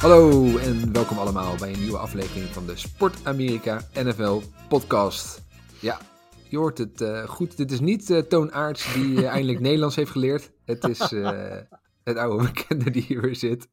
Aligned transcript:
Hallo 0.00 0.56
en 0.58 0.92
welkom 0.92 1.18
allemaal 1.18 1.56
bij 1.56 1.72
een 1.72 1.80
nieuwe 1.80 1.98
aflevering 1.98 2.48
van 2.48 2.66
de 2.66 2.76
Sport 2.76 3.26
Amerika 3.26 3.80
NFL 3.94 4.40
podcast. 4.68 5.42
Ja, 5.80 6.00
je 6.48 6.56
hoort 6.56 6.78
het 6.78 7.00
eh, 7.00 7.28
goed. 7.28 7.56
Dit 7.56 7.72
is 7.72 7.80
niet 7.80 8.10
eh, 8.10 8.18
Toon 8.18 8.52
Aerts 8.52 8.94
die 8.94 9.16
eh, 9.16 9.30
eindelijk 9.34 9.60
Nederlands 9.60 9.96
heeft 9.96 10.10
geleerd. 10.10 10.52
Het 10.64 10.84
is 10.88 10.98
het 12.04 12.16
oude 12.16 12.44
bekende 12.44 12.90
die 12.90 13.02
hier 13.02 13.20
weer 13.20 13.36
zit. 13.36 13.68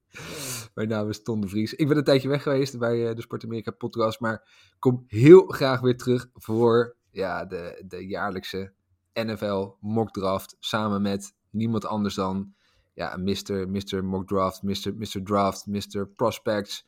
Mijn 0.73 0.87
naam 0.87 1.09
is 1.09 1.23
Ton 1.23 1.41
de 1.41 1.47
Vries. 1.47 1.73
Ik 1.73 1.87
ben 1.87 1.97
een 1.97 2.03
tijdje 2.03 2.29
weg 2.29 2.43
geweest 2.43 2.79
bij 2.79 3.13
de 3.13 3.21
Sport 3.21 3.43
Amerika 3.43 3.71
podcast, 3.71 4.19
maar 4.19 4.49
kom 4.79 5.03
heel 5.07 5.47
graag 5.47 5.79
weer 5.79 5.97
terug 5.97 6.29
voor 6.33 6.97
ja, 7.11 7.45
de, 7.45 7.83
de 7.87 8.07
jaarlijkse 8.07 8.73
NFL 9.13 9.75
mock 9.79 10.11
draft 10.11 10.55
samen 10.59 11.01
met 11.01 11.33
niemand 11.49 11.85
anders 11.85 12.15
dan 12.15 12.55
ja, 12.97 13.15
Mr. 13.17 13.67
Mr. 13.67 14.01
Mock 14.03 14.27
Draft, 14.27 14.63
Mr. 14.63 14.91
Mr. 14.93 15.21
Draft, 15.21 15.67
Mr. 15.67 16.07
Prospects, 16.15 16.83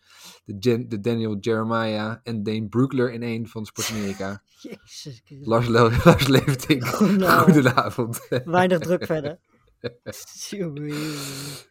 de, 0.45 0.87
de 0.87 0.99
Daniel 0.99 1.37
Jeremiah 1.39 2.17
en 2.23 2.43
Dane 2.43 2.67
Broekler 2.67 3.11
in 3.11 3.23
één 3.23 3.47
van 3.47 3.65
Sport 3.65 3.89
Amerika. 3.91 4.41
Jezus. 4.61 5.21
Lars, 5.45 5.67
Le 5.67 5.97
Lars 6.03 6.27
Leeftink, 6.27 6.99
nou. 6.99 7.43
goedenavond. 7.51 8.27
Weinig 8.45 8.79
druk 8.79 9.05
verder. 9.05 9.39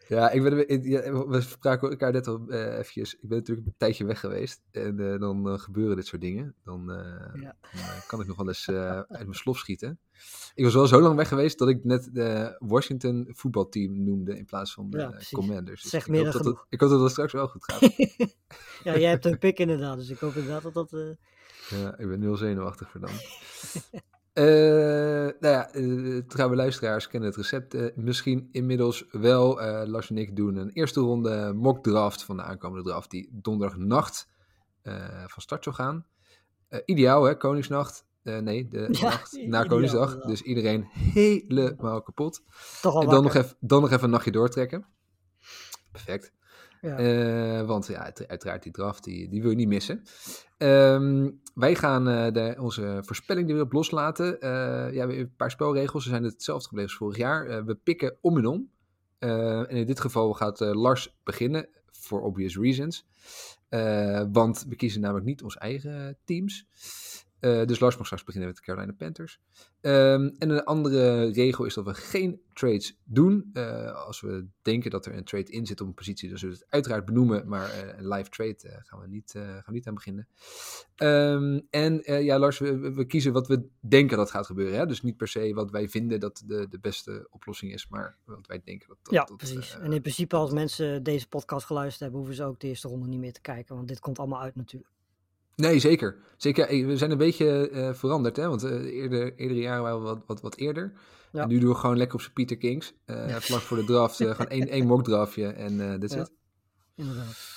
Ja, 0.08 0.30
ik 0.30 0.42
ben, 0.42 0.82
ja, 0.90 1.26
we 1.26 1.40
spraken 1.40 1.90
elkaar 1.90 2.12
net 2.12 2.26
al 2.26 2.46
eh 2.48 2.78
eventjes. 2.78 3.14
Ik 3.14 3.28
ben 3.28 3.38
natuurlijk 3.38 3.66
een 3.66 3.74
tijdje 3.76 4.04
weg 4.04 4.20
geweest. 4.20 4.60
En 4.70 5.12
eh, 5.12 5.20
dan 5.20 5.48
eh, 5.48 5.58
gebeuren 5.58 5.96
dit 5.96 6.06
soort 6.06 6.20
dingen. 6.22 6.54
Dan, 6.64 6.82
Ja. 7.34 7.56
dan, 7.72 7.82
kan 8.06 8.20
ik 8.20 8.26
nog 8.26 8.36
wel 8.36 8.48
eens 8.48 8.68
uit 8.68 9.08
mijn 9.08 9.34
slof 9.34 9.58
schieten. 9.58 9.98
Ik 10.54 10.64
was 10.64 10.74
wel 10.74 10.86
zo 10.86 11.00
lang 11.00 11.16
weg 11.16 11.28
geweest 11.28 11.58
dat 11.58 11.68
ik 11.68 11.84
net 11.84 12.08
de 12.12 12.56
Washington 12.58 13.28
voetbalteam 13.32 14.04
noemde 14.04 14.36
in 14.38 14.44
plaats 14.44 14.72
van 14.74 14.90
de 14.90 14.98
Ja. 14.98 15.20
Commanders. 15.32 15.82
Dus 15.82 15.90
Zegt 15.90 16.06
ik 16.06 16.12
meer 16.12 16.24
hoop 16.24 16.32
dan 16.32 16.42
dat 16.42 16.52
het- 16.52 16.66
ik 16.68 16.80
hoop 16.80 16.90
dat 16.90 17.00
het 17.00 17.10
straks 17.10 17.32
wel 17.32 17.48
goed 17.48 17.64
gaat. 17.64 17.80
Ja, 18.84 18.98
jij 18.98 19.10
hebt 19.10 19.24
een 19.24 19.38
pik 19.38 19.58
inderdaad, 19.58 19.96
dus 19.98 20.10
ik 20.10 20.18
hoop 20.18 20.34
inderdaad 20.34 20.62
dat 20.62 20.74
dat... 20.74 20.90
Ja, 21.68 21.98
ik 21.98 22.08
ben 22.08 22.22
heel 22.22 22.36
zenuwachtig 22.36 22.90
voor 22.90 23.00
dan. 23.00 23.10
Eh, 24.38 24.44
nou 25.40 25.54
ja, 25.54 25.72
eh, 25.72 26.22
trouwe 26.26 26.56
luisteraars 26.56 27.08
kennen 27.08 27.28
het 27.28 27.38
recept 27.38 27.74
eh, 27.74 27.86
misschien 27.94 28.48
inmiddels 28.52 29.04
wel. 29.10 29.60
Lars 29.86 30.10
en 30.10 30.18
ik 30.18 30.36
doen 30.36 30.56
een 30.56 30.70
eerste 30.70 31.00
ronde 31.00 31.52
mock 31.52 31.82
draft 31.82 32.22
van 32.22 32.36
de 32.36 32.42
aankomende 32.42 32.88
draft 32.88 33.10
die 33.10 33.28
donderdagnacht 33.32 34.28
van 35.26 35.42
start 35.42 35.64
zal 35.64 35.72
gaan. 35.72 36.06
Ideaal 36.84 37.24
hè, 37.24 37.36
Koningsnacht. 37.36 38.06
Nee, 38.22 38.68
de 38.68 38.88
Ja, 38.90 39.08
nacht 39.08 39.32
na 39.32 39.40
ideaal, 39.40 39.66
Koningsdag. 39.66 40.20
Dus 40.20 40.42
iedereen 40.42 40.84
helemaal 40.92 42.02
kapot. 42.02 42.42
toch 42.82 42.94
al 42.94 43.02
En 43.02 43.08
dan 43.08 43.22
nog, 43.22 43.34
even, 43.34 43.56
dan 43.60 43.80
nog 43.80 43.90
even 43.90 44.04
een 44.04 44.10
nachtje 44.10 44.30
doortrekken. 44.30 44.86
Perfect. 45.92 46.32
Ja. 46.80 46.96
Eh, 46.98 47.66
want 47.66 47.86
ja, 47.86 47.98
uit- 48.04 48.28
uiteraard 48.28 48.62
die 48.62 48.72
draft, 48.72 49.04
die, 49.04 49.28
die 49.28 49.40
wil 49.42 49.50
je 49.50 49.56
niet 49.56 49.68
missen. 49.68 50.02
Ehm, 50.58 51.30
wij 51.54 51.74
gaan 51.74 52.08
eh, 52.08 52.32
de, 52.32 52.56
onze 52.58 53.00
voorspelling 53.04 53.48
er 53.48 53.54
weer 53.54 53.64
op 53.64 53.72
loslaten. 53.72 54.40
Eh, 54.40 54.92
ja, 54.92 55.04
een 55.08 55.34
paar 55.36 55.50
spelregels. 55.50 56.02
Ze 56.02 56.08
zijn 56.08 56.24
hetzelfde 56.24 56.68
gebleven 56.68 56.90
als 56.90 56.98
vorig 56.98 57.16
jaar. 57.16 57.64
We 57.64 57.74
pikken 57.74 58.16
om 58.20 58.36
en 58.36 58.46
om. 58.46 58.70
In 59.68 59.86
dit 59.86 60.00
geval 60.00 60.32
gaat 60.32 60.60
Lars 60.60 61.16
beginnen, 61.24 61.68
for 61.90 62.20
obvious 62.20 62.56
reasons. 62.56 63.06
Want 64.32 64.64
we 64.68 64.76
kiezen 64.76 65.00
namelijk 65.00 65.26
niet 65.26 65.42
onze 65.42 65.58
eigen 65.58 66.18
teams. 66.24 66.66
Eh, 67.40 67.64
dus 67.64 67.78
Lars 67.80 67.96
mag 67.96 68.04
straks 68.04 68.24
beginnen 68.24 68.48
met 68.48 68.58
de 68.58 68.64
Carolina 68.64 68.92
Panthers. 68.92 69.40
Ehm, 69.80 70.30
en 70.38 70.50
een 70.50 70.64
andere 70.64 71.30
regel 71.32 71.64
is 71.64 71.74
dat 71.74 71.84
we 71.84 71.94
geen 71.94 72.40
trades 72.52 72.98
doen. 73.04 73.50
Eh, 73.52 73.92
als 74.06 74.20
we 74.20 74.46
denken 74.62 74.90
dat 74.90 75.06
er 75.06 75.14
een 75.16 75.24
trade 75.24 75.50
in 75.50 75.66
zit 75.66 75.80
op 75.80 75.86
een 75.86 75.94
positie, 75.94 76.28
dan 76.28 76.38
zullen 76.38 76.54
we 76.54 76.60
het 76.62 76.72
uiteraard 76.72 77.04
benoemen. 77.04 77.48
Maar 77.48 77.70
eh, 77.70 77.98
een 77.98 78.08
live 78.08 78.30
trade 78.30 78.82
gaan, 78.84 79.00
we 79.00 79.06
niet, 79.08 79.30
gaan 79.36 79.62
we 79.66 79.72
niet 79.72 79.86
aan 79.86 79.94
beginnen. 79.94 80.28
Ehm, 80.96 81.60
en 81.70 82.02
ja, 82.24 82.38
Lars, 82.38 82.58
we, 82.58 82.78
we- 82.78 83.06
kiezen 83.06 83.32
wat 83.32 83.46
we 83.46 83.68
denken 83.80 84.16
dat 84.16 84.30
gaat 84.30 84.46
gebeuren. 84.46 84.78
Hè? 84.78 84.86
Dus 84.86 85.02
niet 85.02 85.16
per 85.16 85.28
se 85.28 85.54
wat 85.54 85.70
wij 85.70 85.88
vinden 85.88 86.20
dat 86.20 86.42
de, 86.46 86.66
de 86.68 86.78
beste 86.78 87.26
oplossing 87.30 87.72
is, 87.72 87.88
maar 87.88 88.16
wat 88.24 88.46
wij 88.46 88.60
denken 88.64 88.88
dat. 88.88 88.98
dat 89.02 89.14
Ja, 89.14 89.24
dat, 89.24 89.36
precies. 89.36 89.78
en 89.78 89.92
in 89.92 90.00
principe 90.00 90.36
als 90.36 90.52
mensen 90.52 91.02
deze 91.02 91.28
podcast 91.28 91.66
geluisterd 91.66 92.00
hebben, 92.00 92.18
hoeven 92.18 92.36
ze 92.36 92.44
ook 92.44 92.60
de 92.60 92.66
eerste 92.68 92.88
ronde 92.88 93.06
niet 93.08 93.18
meer 93.20 93.32
te 93.32 93.40
kijken, 93.40 93.74
want 93.76 93.88
dit 93.88 94.00
komt 94.00 94.18
allemaal 94.18 94.40
uit 94.40 94.54
natuurlijk. 94.56 94.92
Nee, 95.58 95.78
zeker. 95.78 96.16
zeker. 96.36 96.66
Hey, 96.66 96.86
We 96.86 96.96
zijn 96.96 97.10
een 97.10 97.18
beetje 97.18 97.68
eh, 97.70 97.92
veranderd, 97.94 98.36
hè? 98.36 98.48
want 98.48 98.62
eh, 98.64 98.84
eerder, 98.84 99.34
eerdere 99.36 99.60
jaren 99.60 99.82
waren 99.82 99.98
we 99.98 100.04
wat, 100.04 100.20
wat, 100.26 100.40
wat 100.40 100.56
eerder. 100.56 100.92
Ja. 101.32 101.42
En 101.42 101.48
nu 101.48 101.58
doen 101.58 101.68
we 101.70 101.74
gewoon 101.74 101.96
lekker 101.96 102.14
op 102.14 102.20
zijn 102.20 102.32
Peter 102.32 102.56
Kings. 102.56 102.94
Eh 103.04 103.34
vlak 103.36 103.60
voor 103.60 103.76
de 103.76 103.84
draft, 103.84 104.20
eh, 104.20 104.30
gewoon 104.30 104.46
één, 104.58 104.68
één 104.68 104.86
mock 104.86 105.04
draftje 105.04 105.46
en 105.46 105.80
eh 105.80 105.90
dat 105.90 106.02
is 106.02 106.12
Ja. 106.12 106.18
het. 106.18 106.32
Inderdaad. 106.96 107.56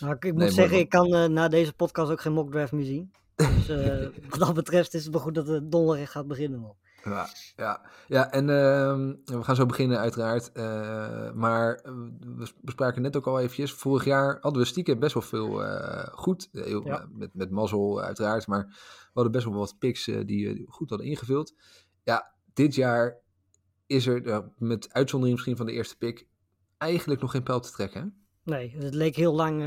Nou, 0.00 0.14
ik, 0.14 0.24
ik 0.24 0.34
moet 0.34 0.52
zeggen, 0.52 0.78
ik 0.78 0.88
kan 0.88 1.14
eh, 1.14 1.24
na 1.28 1.48
deze 1.48 1.72
podcast 1.72 2.10
ook 2.10 2.20
geen 2.20 2.32
mock 2.32 2.50
draft 2.50 2.72
meer 2.72 2.84
zien. 2.84 3.10
Dus 3.36 3.68
eh, 3.68 4.06
wat 4.30 4.38
dat 4.38 4.54
betreft 4.54 4.94
is 4.94 5.04
het 5.04 5.12
wel 5.12 5.22
goed 5.22 5.34
dat 5.34 5.46
het 5.46 5.70
donderdag 5.72 6.10
gaat 6.10 6.26
beginnen. 6.26 6.60
Man. 6.60 6.74
Ja, 7.10 7.28
ja. 7.56 7.80
ja 8.06 8.30
en 8.32 8.50
ehm, 8.50 9.14
we 9.24 9.44
gaan 9.44 9.56
zo 9.56 9.66
beginnen 9.66 9.98
uiteraard. 9.98 10.52
Eh, 10.52 11.32
maar 11.32 11.74
eh, 11.74 11.92
we 12.36 12.52
bespraken 12.60 13.02
net 13.02 13.16
ook 13.16 13.26
al 13.26 13.40
eventjes. 13.40 13.72
Vorig 13.72 14.04
jaar 14.04 14.38
hadden 14.40 14.62
we 14.62 14.68
stiekem 14.68 14.98
best 14.98 15.14
wel 15.14 15.22
veel 15.22 15.64
eh, 15.64 16.08
goed. 16.12 16.48
Heel- 16.52 16.86
Ja. 16.86 17.06
met, 17.12 17.34
met 17.34 17.50
mazzel 17.50 18.02
uiteraard. 18.02 18.46
Maar 18.46 18.66
we 18.66 19.10
hadden 19.12 19.32
best 19.32 19.44
wel 19.44 19.54
wat 19.54 19.78
picks 19.78 20.04
die 20.04 20.48
we 20.48 20.64
goed 20.68 20.88
hadden 20.88 21.06
ingevuld. 21.08 21.54
Ja, 22.02 22.34
dit 22.54 22.74
jaar 22.74 23.16
is 23.86 24.06
er, 24.06 24.44
met 24.58 24.92
uitzondering 24.92 25.36
misschien 25.36 25.56
van 25.56 25.66
de 25.66 25.72
eerste 25.72 25.96
pick, 25.96 26.26
eigenlijk 26.78 27.20
nog 27.20 27.30
geen 27.30 27.42
pijl 27.42 27.60
te 27.60 27.70
trekken. 27.72 28.00
hè? 28.00 28.08
Nee, 28.52 28.74
het 28.78 28.94
leek 28.94 29.16
heel 29.16 29.34
lang 29.34 29.62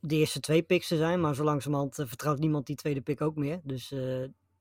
de 0.00 0.16
eerste 0.16 0.40
twee 0.40 0.62
picks 0.62 0.88
te 0.88 0.96
zijn, 0.96 1.20
maar 1.20 1.34
zo 1.34 1.44
langzamerhand 1.44 1.94
vertrouwt 1.94 2.38
niemand 2.38 2.66
die 2.66 2.76
tweede 2.76 3.00
pick 3.00 3.20
ook 3.20 3.36
meer. 3.36 3.60
Dus 3.64 3.94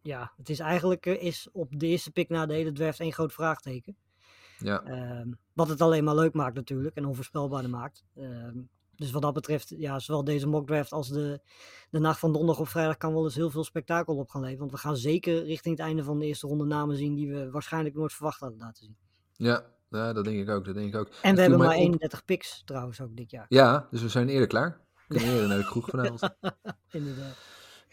ja, 0.06 0.32
het 0.38 0.50
is 0.50 0.60
eigenlijk 0.60 1.06
eh, 1.06 1.24
is 1.24 1.50
op 1.52 1.80
de 1.80 1.88
eerste 1.88 2.12
pick 2.12 2.30
na 2.30 2.46
de 2.46 2.54
hele 2.54 2.72
draft 2.72 3.00
één 3.00 3.14
groot 3.14 3.34
vraagteken. 3.34 3.96
Ja. 4.60 4.84
Ehm, 4.84 5.32
wat 5.54 5.68
het 5.68 5.82
alleen 5.82 6.04
maar 6.04 6.16
leuk 6.16 6.34
maakt 6.34 6.56
natuurlijk 6.56 6.96
en 6.96 7.06
onvoorspelbaarder 7.06 7.70
maakt. 7.70 8.06
Ehm, 8.16 8.58
dus 8.96 9.12
wat 9.12 9.22
dat 9.22 9.34
betreft, 9.34 9.74
ja, 9.78 10.00
zowel 10.00 10.24
deze 10.24 10.48
mock 10.48 10.68
draft 10.68 10.92
als 10.92 11.10
de, 11.10 11.42
de 11.90 12.00
nacht 12.00 12.20
van 12.20 12.32
donderdag 12.32 12.60
op 12.60 12.68
vrijdag 12.68 12.98
kan 12.98 13.14
wel 13.14 13.24
eens 13.24 13.36
heel 13.36 13.50
veel 13.50 13.64
spektakel 13.64 14.16
op 14.16 14.30
gaan 14.30 14.42
leveren. 14.42 14.60
Want 14.60 14.72
we 14.72 14.78
gaan 14.78 14.98
zeker 14.98 15.44
richting 15.44 15.78
het 15.78 15.86
einde 15.86 16.04
van 16.04 16.20
de 16.20 16.26
eerste 16.26 16.48
ronde 16.48 16.66
namen 16.66 16.96
zien 16.98 17.16
die 17.16 17.32
we 17.32 17.52
waarschijnlijk 17.52 17.96
nooit 17.96 18.14
verwacht 18.14 18.40
hadden 18.40 18.60
laten 18.60 18.84
zien. 18.84 18.98
Ja, 19.34 19.66
ja, 19.90 20.14
dat 20.14 20.24
denk 20.26 20.40
ik 20.40 20.50
ook. 20.50 20.66
Dat 20.66 20.76
denk 20.76 20.94
ik 20.94 21.00
ook. 21.00 21.10
En 21.22 21.36
we 21.36 21.42
hebben 21.42 21.60
maar 21.60 21.68
op- 21.76 21.82
31 21.82 22.26
picks 22.26 22.62
trouwens 22.66 23.02
ook 23.02 23.16
dit 23.16 23.32
jaar. 23.32 23.46
Ja, 23.50 23.88
dus 23.92 24.02
we 24.02 24.10
zijn 24.10 24.30
eerder 24.30 24.48
klaar. 24.48 24.82
We 25.08 25.16
kunnen 25.16 25.34
eerder 25.34 25.48
naar 25.50 25.58
de 25.58 25.66
kroeg 25.66 25.90
vanavond. 25.90 26.30
Inderdaad. 26.92 27.38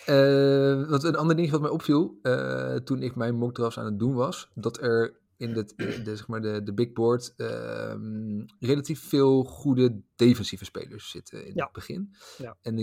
Eh, 0.06 0.88
wat 0.88 1.04
een 1.04 1.16
ander 1.16 1.36
ding 1.36 1.50
wat 1.50 1.60
mij 1.60 1.70
opviel 1.70 2.18
eh, 2.22 2.74
toen 2.74 3.02
ik 3.02 3.14
mijn 3.14 3.34
mock 3.34 3.54
drafts 3.54 3.78
aan 3.78 3.84
het 3.84 3.98
doen 3.98 4.14
was, 4.14 4.50
dat 4.54 4.80
er 4.80 5.20
in 5.36 5.52
de, 5.52 5.64
de, 5.76 6.16
zeg 6.16 6.28
maar 6.28 6.40
de, 6.40 6.62
de 6.62 6.72
big 6.72 6.92
board 6.92 7.34
ehm, 7.36 8.44
relatief 8.60 9.00
veel 9.08 9.44
goede 9.44 10.00
defensieve 10.16 10.64
spelers 10.64 11.10
zitten 11.10 11.46
in 11.46 11.52
Ja. 11.54 11.64
het 11.64 11.72
begin. 11.72 12.14
Ja. 12.38 12.56
En 12.62 12.76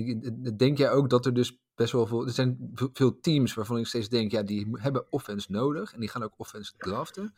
denk 0.58 0.78
jij 0.78 0.92
ook 0.92 1.10
dat 1.10 1.26
er 1.26 1.34
dus 1.34 1.60
best 1.76 1.92
wel 1.92 2.08
veel, 2.08 2.26
er 2.26 2.32
zijn 2.32 2.72
veel 2.94 3.20
teams 3.20 3.54
waarvan 3.54 3.78
ik 3.78 3.88
steeds 3.88 4.10
denk, 4.10 4.32
ja, 4.32 4.44
die 4.44 4.68
hebben 4.74 5.06
offense 5.12 5.52
nodig 5.52 5.94
en 5.94 6.00
die 6.00 6.10
gaan 6.10 6.24
ook 6.24 6.34
offense 6.38 6.74
draften. 6.78 7.34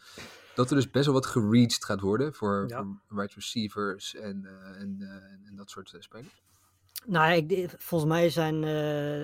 Dat 0.55 0.69
er 0.69 0.75
dus 0.75 0.89
best 0.89 1.05
wel 1.05 1.13
wat 1.13 1.25
gereached 1.25 1.85
gaat 1.85 1.99
worden 2.01 2.33
voor, 2.33 2.65
Ja. 2.67 2.85
voor 3.07 3.17
wide 3.17 3.33
receivers 3.35 4.15
en, 4.15 4.45
eh, 4.45 4.81
en, 4.81 4.97
en, 5.45 5.55
dat 5.55 5.69
soort 5.69 5.95
spelers. 5.99 6.41
Nou, 7.05 7.33
ik, 7.33 7.73
volgens 7.77 8.11
mij 8.11 8.29
zijn, 8.29 8.63
eh, 8.63 9.21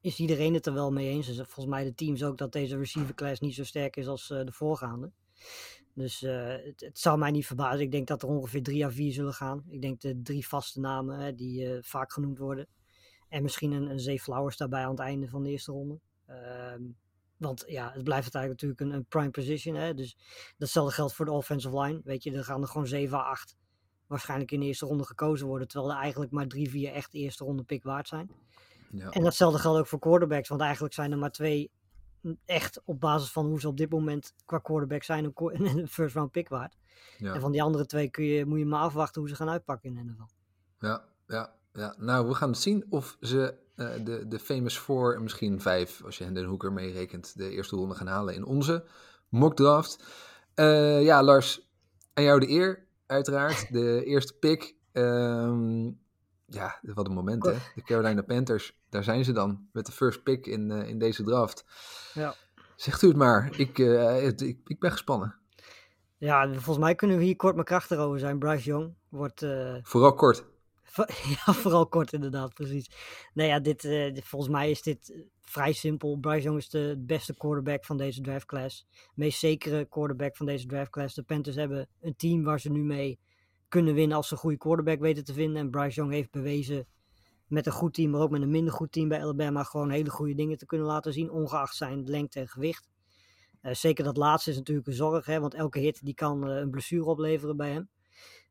is 0.00 0.18
iedereen 0.18 0.54
het 0.54 0.66
er 0.66 0.72
wel 0.72 0.92
mee 0.92 1.08
eens. 1.08 1.26
Dus 1.26 1.36
volgens 1.36 1.66
mij 1.66 1.84
de 1.84 1.94
teams 1.94 2.24
ook 2.24 2.38
dat 2.38 2.52
deze 2.52 2.78
receiver 2.78 3.14
class 3.14 3.40
niet 3.40 3.54
zo 3.54 3.64
sterk 3.64 3.96
is 3.96 4.06
als 4.06 4.30
eh, 4.30 4.44
de 4.44 4.52
voorgaande. 4.52 5.10
Dus 5.94 6.22
eh, 6.22 6.46
het, 6.46 6.80
het 6.80 6.98
zou 6.98 7.18
mij 7.18 7.30
niet 7.30 7.46
verbazen. 7.46 7.80
Ik 7.80 7.90
denk 7.90 8.06
dat 8.06 8.22
er 8.22 8.28
ongeveer 8.28 8.62
drie 8.62 8.84
à 8.84 8.90
vier 8.90 9.12
zullen 9.12 9.34
gaan. 9.34 9.64
Ik 9.68 9.82
denk 9.82 10.00
de 10.00 10.22
drie 10.22 10.48
vaste 10.48 10.80
namen 10.80 11.18
hè, 11.18 11.34
die 11.34 11.78
vaak 11.82 12.12
genoemd 12.12 12.38
worden. 12.38 12.68
En 13.28 13.42
misschien 13.42 13.72
een, 13.72 13.90
een 13.90 14.00
Zay 14.00 14.18
Flowers 14.18 14.56
daarbij 14.56 14.84
aan 14.84 14.90
het 14.90 14.98
einde 14.98 15.28
van 15.28 15.42
de 15.42 15.50
eerste 15.50 15.72
ronde. 15.72 16.00
Ehm, 16.26 16.82
want 17.36 17.64
ja, 17.66 17.92
het 17.92 18.04
blijft 18.04 18.34
uiteindelijk 18.34 18.62
natuurlijk 18.62 18.96
een, 18.96 19.06
prime 19.06 19.30
position. 19.30 19.74
Hè? 19.74 19.94
Dus 19.94 20.16
datzelfde 20.58 20.94
geldt 20.94 21.14
voor 21.14 21.24
de 21.24 21.32
offensive 21.32 21.80
line. 21.80 22.00
Weet 22.04 22.22
je, 22.22 22.32
er 22.32 22.44
gaan 22.44 22.62
er 22.62 22.68
gewoon 22.68 22.86
7 22.86 23.18
à 23.18 23.22
8 23.22 23.56
waarschijnlijk 24.06 24.50
in 24.50 24.60
de 24.60 24.66
eerste 24.66 24.86
ronde 24.86 25.04
gekozen 25.04 25.46
worden. 25.46 25.68
Terwijl 25.68 25.92
er 25.92 25.98
eigenlijk 26.00 26.32
maar 26.32 26.46
3, 26.46 26.70
4 26.70 26.92
echt 26.92 27.14
eerste 27.14 27.44
ronde 27.44 27.62
pick 27.62 27.82
waard 27.82 28.08
zijn. 28.08 28.30
Ja. 28.90 29.10
En 29.10 29.22
datzelfde 29.22 29.58
geldt 29.58 29.78
ook 29.78 29.86
voor 29.86 29.98
quarterbacks. 29.98 30.48
Want 30.48 30.60
eigenlijk 30.60 30.94
zijn 30.94 31.12
er 31.12 31.18
maar 31.18 31.30
twee 31.32 31.70
mm, 32.20 32.38
echt 32.44 32.80
op 32.84 33.00
basis 33.00 33.32
van 33.32 33.46
hoe 33.46 33.60
ze 33.60 33.68
op 33.68 33.76
dit 33.76 33.90
moment 33.90 34.34
qua 34.44 34.58
quarterback 34.58 35.02
zijn 35.02 35.24
een 35.34 35.88
first 35.88 36.14
round 36.14 36.30
pick 36.30 36.48
waard. 36.48 36.76
Ja. 37.18 37.34
En 37.34 37.40
van 37.40 37.52
die 37.52 37.62
andere 37.62 37.86
twee 37.86 38.10
kun 38.10 38.24
je, 38.24 38.46
moet 38.46 38.58
je 38.58 38.66
maar 38.66 38.80
afwachten 38.80 39.20
hoe 39.20 39.30
ze 39.30 39.36
gaan 39.36 39.48
uitpakken 39.48 39.88
in 39.88 39.94
de 39.94 40.12
NFL. 40.12 40.34
Ja, 40.86 41.04
ja, 41.26 41.54
ja. 41.72 41.94
Nou, 41.98 42.28
we 42.28 42.34
gaan 42.34 42.54
zien 42.54 42.86
of 42.88 43.16
ze 43.20 43.54
eh, 43.76 44.04
de, 44.04 44.28
de 44.28 44.38
famous 44.38 44.78
four 44.78 45.14
en 45.14 45.22
misschien 45.22 45.60
vijf, 45.60 46.04
als 46.04 46.18
je 46.18 46.24
Hendon 46.24 46.44
Hoeker 46.44 46.72
meerekent, 46.72 47.38
de 47.38 47.50
eerste 47.50 47.76
ronde 47.76 47.94
gaan 47.94 48.06
halen 48.06 48.34
in 48.34 48.44
onze 48.44 48.84
mock 49.28 49.56
draft. 49.56 50.04
Eh, 50.54 51.02
ja, 51.02 51.22
Lars, 51.22 51.70
aan 52.14 52.24
jou 52.24 52.40
de 52.40 52.48
eer, 52.48 52.85
uiteraard. 53.06 53.72
De 53.72 54.04
eerste 54.04 54.34
pick. 54.34 54.74
Ehm, 54.92 55.84
ja, 56.46 56.78
wat 56.82 57.06
een 57.06 57.14
moment, 57.14 57.44
hè? 57.46 57.52
De 57.74 57.82
Carolina 57.82 58.22
Panthers, 58.22 58.78
daar 58.88 59.04
zijn 59.04 59.24
ze 59.24 59.32
dan, 59.32 59.68
met 59.72 59.86
de 59.86 59.92
first 59.92 60.22
pick 60.22 60.46
in, 60.46 60.70
eh, 60.70 60.88
in 60.88 60.98
deze 60.98 61.22
draft. 61.22 61.64
Ja. 62.14 62.34
Zegt 62.76 63.02
u 63.02 63.08
het 63.08 63.16
maar, 63.16 63.58
ik, 63.58 63.78
eh, 63.78 64.14
het- 64.22 64.40
ik, 64.40 64.58
ik 64.64 64.80
ben 64.80 64.90
gespannen. 64.90 65.34
Ja, 66.18 66.48
volgens 66.52 66.78
mij 66.78 66.94
kunnen 66.94 67.18
we 67.18 67.24
hier 67.24 67.36
kort 67.36 67.54
maar 67.54 67.64
krachtig 67.64 67.98
over 67.98 68.18
zijn. 68.18 68.38
Bryce 68.38 68.64
Young 68.64 68.94
wordt 69.08 69.42
eh, 69.42 69.74
Vooral 69.82 70.14
kort. 70.14 70.44
Ja, 71.46 71.52
vooral 71.52 71.86
kort 71.86 72.12
inderdaad, 72.12 72.54
precies. 72.54 72.90
Nou 73.34 73.48
ja, 73.48 73.60
dit, 73.60 73.84
eh, 73.84 74.16
volgens 74.22 74.52
mij 74.52 74.70
is 74.70 74.82
dit 74.82 75.12
eh, 75.12 75.20
vrij 75.42 75.72
simpel. 75.72 76.18
Bryce 76.18 76.42
Young 76.42 76.58
is 76.58 76.68
de 76.68 76.94
beste 76.98 77.34
quarterback 77.34 77.84
van 77.84 77.96
deze 77.96 78.20
draftclass. 78.20 78.86
Meest 79.14 79.38
zekere 79.38 79.84
quarterback 79.84 80.36
van 80.36 80.46
deze 80.46 80.66
draftclass. 80.66 81.14
De 81.14 81.22
Panthers 81.22 81.56
hebben 81.56 81.88
een 82.00 82.16
team 82.16 82.42
waar 82.42 82.60
ze 82.60 82.70
nu 82.70 82.82
mee 82.82 83.18
kunnen 83.68 83.94
winnen 83.94 84.16
als 84.16 84.28
ze 84.28 84.34
een 84.34 84.40
goede 84.40 84.56
quarterback 84.56 85.00
weten 85.00 85.24
te 85.24 85.32
vinden. 85.32 85.56
En 85.56 85.70
Bryce 85.70 85.94
Young 85.94 86.12
heeft 86.12 86.30
bewezen 86.30 86.86
met 87.46 87.66
een 87.66 87.72
goed 87.72 87.94
team, 87.94 88.10
maar 88.10 88.20
ook 88.20 88.30
met 88.30 88.42
een 88.42 88.50
minder 88.50 88.72
goed 88.74 88.92
team 88.92 89.08
bij 89.08 89.20
Alabama 89.20 89.62
gewoon 89.62 89.90
hele 89.90 90.10
goede 90.10 90.34
dingen 90.34 90.58
te 90.58 90.66
kunnen 90.66 90.86
laten 90.86 91.12
zien, 91.12 91.30
ongeacht 91.30 91.76
zijn 91.76 92.04
lengte 92.04 92.40
en 92.40 92.48
gewicht. 92.48 92.88
Eh, 93.60 93.74
zeker 93.74 94.04
dat 94.04 94.16
laatste 94.16 94.50
is 94.50 94.56
natuurlijk 94.56 94.86
een 94.86 94.92
zorg, 94.92 95.26
hè, 95.26 95.40
want 95.40 95.54
elke 95.54 95.78
hit 95.78 96.04
die 96.04 96.14
kan 96.14 96.42
een 96.42 96.70
blessure 96.70 97.04
opleveren 97.04 97.56
bij 97.56 97.70
hem. 97.70 97.88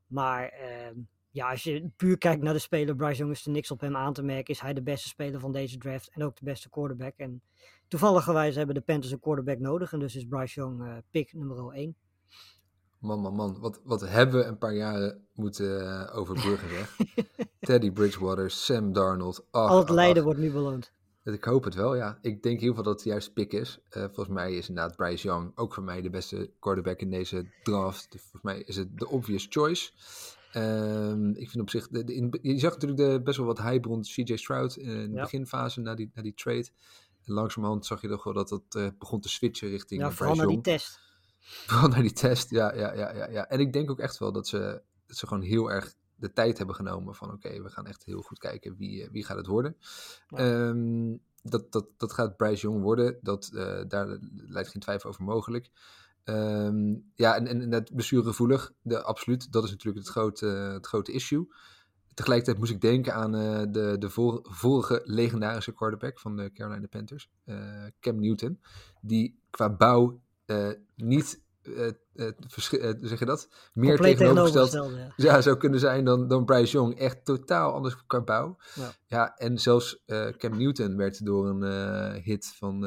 Maar 0.07 0.49
ehm, 0.49 0.95
ja, 1.35 1.49
als 1.49 1.63
je 1.63 1.89
puur 1.95 2.17
kijkt 2.17 2.43
naar 2.43 2.53
de 2.53 2.59
speler, 2.59 2.95
Bryce 2.95 3.17
Young 3.17 3.31
is 3.31 3.45
er 3.45 3.51
niks 3.51 3.71
op 3.71 3.79
hem 3.79 3.95
aan 3.95 4.13
te 4.13 4.23
merken. 4.23 4.53
Is 4.53 4.59
hij 4.59 4.73
de 4.73 4.81
beste 4.81 5.07
speler 5.07 5.39
van 5.39 5.51
deze 5.51 5.77
draft 5.77 6.09
en 6.13 6.23
ook 6.23 6.35
de 6.35 6.45
beste 6.45 6.69
quarterback. 6.69 7.13
En 7.17 7.41
toevalligerwijs 7.87 8.55
hebben 8.55 8.75
de 8.75 8.81
Panthers 8.81 9.11
een 9.11 9.19
quarterback 9.19 9.59
nodig. 9.59 9.93
En 9.93 9.99
dus 9.99 10.15
is 10.15 10.25
Bryce 10.25 10.59
Young 10.59 10.83
eh, 10.83 10.97
pick 11.11 11.33
nummer 11.33 11.73
1. 11.73 11.95
Man, 12.99 13.19
man, 13.19 13.35
man. 13.35 13.59
Wat, 13.59 13.81
wat 13.83 14.01
hebben 14.01 14.39
we 14.39 14.45
een 14.45 14.57
paar 14.57 14.73
jaren 14.73 15.27
moeten 15.33 15.81
eh, 15.81 16.17
overbruggen, 16.17 16.69
zeg. 16.69 16.95
Teddy 17.59 17.91
Bridgewater, 17.91 18.51
Sam 18.51 18.93
Darnold. 18.93 19.45
Ach, 19.51 19.69
Al 19.69 19.79
het 19.79 19.89
lijden 19.89 20.23
wordt 20.23 20.39
nu 20.39 20.51
beloond. 20.51 20.93
Ik 21.23 21.43
hoop 21.43 21.63
het 21.63 21.75
wel, 21.75 21.95
ja. 21.95 22.17
Ik 22.21 22.43
denk 22.43 22.59
heel 22.59 22.73
veel 22.73 22.83
dat 22.83 22.93
het 22.93 23.03
de 23.03 23.09
juiste 23.09 23.33
pick 23.33 23.53
is. 23.53 23.79
Eh, 23.89 24.03
volgens 24.03 24.27
mij 24.27 24.53
is 24.53 24.69
inderdaad 24.69 24.95
Bryce 24.95 25.27
Young 25.27 25.51
ook 25.55 25.73
voor 25.73 25.83
mij 25.83 26.01
de 26.01 26.09
beste 26.09 26.51
quarterback 26.59 26.99
in 26.99 27.09
deze 27.09 27.45
draft. 27.63 28.07
Volgens 28.09 28.41
mij 28.41 28.59
is 28.59 28.75
het 28.75 28.97
de 28.97 29.07
obvious 29.07 29.47
choice. 29.49 29.91
Ehm, 30.55 31.29
ik 31.29 31.49
vind 31.49 31.63
op 31.63 31.69
zich, 31.69 31.87
de, 31.87 32.03
de- 32.03 32.13
in- 32.15 32.39
je 32.41 32.59
zag 32.59 32.73
natuurlijk 32.73 33.01
de, 33.09 33.21
best 33.23 33.37
wel 33.37 33.45
wat 33.45 33.61
hype 33.61 33.87
rond 33.87 34.07
CJ 34.07 34.35
Stroud 34.35 34.75
in 34.75 34.87
de 35.09 35.15
Ja. 35.15 35.21
beginfase 35.21 35.81
na 35.81 35.93
die, 35.95 36.11
na 36.13 36.21
die 36.21 36.33
trade. 36.33 36.67
En 37.25 37.33
langzamerhand 37.33 37.85
zag 37.85 38.01
je 38.01 38.07
toch 38.07 38.23
wel 38.23 38.33
dat 38.33 38.49
het 38.49 38.75
eh, 38.75 38.87
begon 38.99 39.19
te 39.21 39.29
switchen 39.29 39.69
richting 39.69 40.01
Ja, 40.01 40.07
eh, 40.07 40.13
vooral 40.13 40.35
naar 40.35 40.47
die 40.47 40.61
test. 40.61 40.99
Vooral 41.67 41.87
naar 41.89 42.01
die 42.01 42.13
test, 42.13 42.49
ja, 42.49 42.73
ja, 42.75 42.93
ja, 42.93 43.13
ja, 43.15 43.29
ja. 43.29 43.47
En 43.49 43.59
ik 43.59 43.73
denk 43.73 43.91
ook 43.91 43.99
echt 43.99 44.17
wel 44.17 44.31
dat 44.31 44.47
ze, 44.47 44.81
dat 45.07 45.17
ze 45.17 45.27
gewoon 45.27 45.43
heel 45.43 45.71
erg 45.71 45.93
de 46.15 46.33
tijd 46.33 46.57
hebben 46.57 46.75
genomen 46.75 47.15
van 47.15 47.31
oké, 47.31 47.61
we 47.61 47.69
gaan 47.69 47.85
echt 47.85 48.03
heel 48.05 48.21
goed 48.21 48.39
kijken 48.39 48.75
wie, 48.77 49.03
eh, 49.03 49.09
wie 49.11 49.23
gaat 49.25 49.37
het 49.37 49.47
worden. 49.47 49.75
Ja. 50.29 50.37
Ehm, 50.37 51.17
dat, 51.41 51.71
dat, 51.71 51.85
dat 51.97 52.13
gaat 52.13 52.37
Bryce 52.37 52.61
Young 52.67 52.81
worden, 52.81 53.17
dat, 53.21 53.51
eh, 53.53 53.81
daar 53.87 54.17
lijkt 54.35 54.69
geen 54.69 54.81
twijfel 54.81 55.09
over 55.09 55.23
mogelijk. 55.23 55.69
Ehm, 56.25 56.95
ja, 57.15 57.35
en, 57.35 57.47
en, 57.47 57.71
het 57.71 57.93
blessuregevoelig, 57.93 58.71
de, 58.81 59.03
absoluut, 59.03 59.51
dat 59.51 59.63
is 59.63 59.69
natuurlijk 59.69 60.05
het 60.05 60.13
grote, 60.13 60.45
het 60.45 60.85
grote 60.85 61.11
issue. 61.11 61.47
Tegelijkertijd 62.13 62.57
moest 62.57 62.71
ik 62.71 62.81
denken 62.81 63.13
aan 63.13 63.35
eh, 63.35 63.61
de, 63.69 63.95
de 63.99 64.09
vor- 64.09 64.39
vorige 64.43 65.01
legendarische 65.03 65.73
quarterback 65.73 66.19
van 66.19 66.35
de 66.35 66.51
Carolina 66.51 66.87
Panthers, 66.87 67.29
eh, 67.43 67.85
Cam 67.99 68.19
Newton, 68.19 68.59
die 69.01 69.39
qua 69.49 69.69
bouw 69.69 70.21
eh, 70.45 70.69
niet, 70.95 71.43
zeg 73.01 73.19
je 73.19 73.25
dat, 73.25 73.49
meer 73.73 73.97
tegenovergesteld 73.97 74.95
ja. 74.95 75.13
ja, 75.15 75.41
zou 75.41 75.57
kunnen 75.57 75.79
zijn 75.79 76.05
dan, 76.05 76.27
dan 76.27 76.45
Bryce 76.45 76.71
Young. 76.71 76.99
Echt 76.99 77.25
totaal 77.25 77.73
anders 77.73 78.05
qua 78.05 78.21
bouw. 78.21 78.57
Ja. 78.75 78.91
Ja, 79.05 79.35
en 79.37 79.59
zelfs 79.59 80.03
Cam 80.37 80.57
Newton 80.57 80.97
werd 80.97 81.25
door 81.25 81.49
een 81.49 82.21
hit 82.21 82.45
van, 82.57 82.79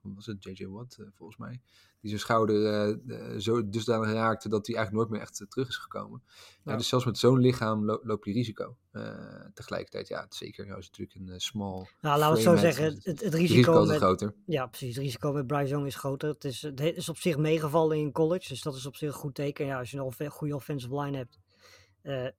wat 0.00 0.14
was 0.14 0.26
het, 0.26 0.44
J.J. 0.44 0.66
Watt 0.66 0.96
volgens 1.14 1.38
mij. 1.38 1.60
Die 2.00 2.08
zijn 2.10 2.20
schouder 2.20 2.66
eh, 3.06 3.38
zo 3.38 3.68
dusdanig 3.68 4.12
raakte 4.12 4.48
dat 4.48 4.66
hij 4.66 4.76
eigenlijk 4.76 5.06
nooit 5.06 5.18
meer 5.20 5.28
echt 5.28 5.40
eh, 5.40 5.46
terug 5.46 5.68
is 5.68 5.76
gekomen. 5.76 6.22
Ja. 6.64 6.76
Dus 6.76 6.88
zelfs 6.88 7.04
met 7.04 7.18
zo'n 7.18 7.38
lichaam 7.38 7.84
lo- 7.84 8.00
loop 8.02 8.24
je 8.24 8.32
risico. 8.32 8.76
Eh, 8.90 9.14
tegelijkertijd, 9.54 10.08
ja, 10.08 10.26
zeker. 10.28 10.66
Nou 10.66 10.78
is 10.78 10.86
het 10.86 10.98
natuurlijk 10.98 11.32
een 11.32 11.40
small 11.40 11.86
Nou, 12.00 12.18
laten 12.18 12.42
we 12.44 12.50
het 12.50 12.60
zo 12.60 12.66
zeggen. 12.66 12.84
het- 12.84 13.04
Het, 13.04 13.20
risico 13.34 13.54
risico 13.54 13.82
is 13.82 13.88
met, 13.88 13.96
groter. 13.96 14.34
Ja, 14.46 14.66
precies. 14.66 14.94
Het 14.94 15.04
risico 15.04 15.32
met 15.32 15.46
Bryce 15.46 15.68
Young 15.68 15.86
is 15.86 15.94
groter. 15.96 16.28
Het 16.28 16.44
is, 16.44 16.62
het 16.62 16.80
is 16.80 17.08
op 17.08 17.16
zich 17.16 17.36
meegevallen 17.36 17.96
in 17.98 18.12
college, 18.12 18.48
dus 18.48 18.62
dat 18.62 18.74
is 18.74 18.86
op 18.86 18.96
zich 18.96 19.08
een 19.08 19.14
goed 19.14 19.34
teken. 19.34 19.66
Ja, 19.66 19.78
als 19.78 19.90
je 19.90 19.96
een 19.96 20.02
off- 20.02 20.26
goede 20.28 20.54
offensive 20.54 21.00
line 21.00 21.16
hebt, 21.16 21.38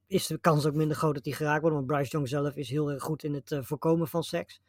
is 0.08 0.28
de 0.28 0.38
kans 0.38 0.66
ook 0.66 0.74
minder 0.74 0.98
groot 0.98 1.13
dat 1.16 1.25
hij 1.25 1.34
geraakt 1.34 1.62
wordt. 1.62 1.75
Want 1.75 1.88
Bryce 1.88 2.10
Young 2.12 2.28
zelf 2.28 2.56
is 2.56 2.69
heel 2.69 2.92
erg 2.92 3.04
goed 3.04 3.24
in 3.24 3.34
het 3.34 3.58
voorkomen 3.62 4.08
van 4.08 4.24
seks. 4.24 4.62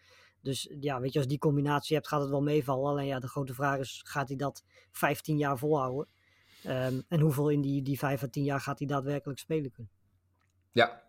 Dus 0.43 0.71
ja, 0.81 1.01
weet 1.01 1.13
je, 1.13 1.19
als 1.19 1.29
die 1.29 1.39
combinatie 1.39 1.95
hebt, 1.97 2.09
gaat 2.09 2.21
het 2.21 2.31
wel 2.31 2.43
meevallen. 2.43 2.91
Alleen 2.91 3.07
ja, 3.07 3.19
de 3.19 3.29
grote 3.29 3.55
vraag 3.55 3.79
is, 3.79 4.01
gaat 4.07 4.29
hij 4.29 4.37
dat 4.37 4.65
15 4.91 5.37
jaar 5.39 5.59
volhouden? 5.59 6.09
Ehm, 6.63 7.01
en 7.09 7.21
hoeveel 7.21 7.49
in 7.51 7.61
die, 7.61 7.83
die 7.83 7.99
5 7.99 8.23
à 8.23 8.27
10 8.27 8.45
jaar 8.45 8.61
gaat 8.61 8.79
hij 8.79 8.89
daadwerkelijk 8.89 9.39
spelen 9.39 9.73
kunnen? 9.73 9.93
Ja, 10.73 11.03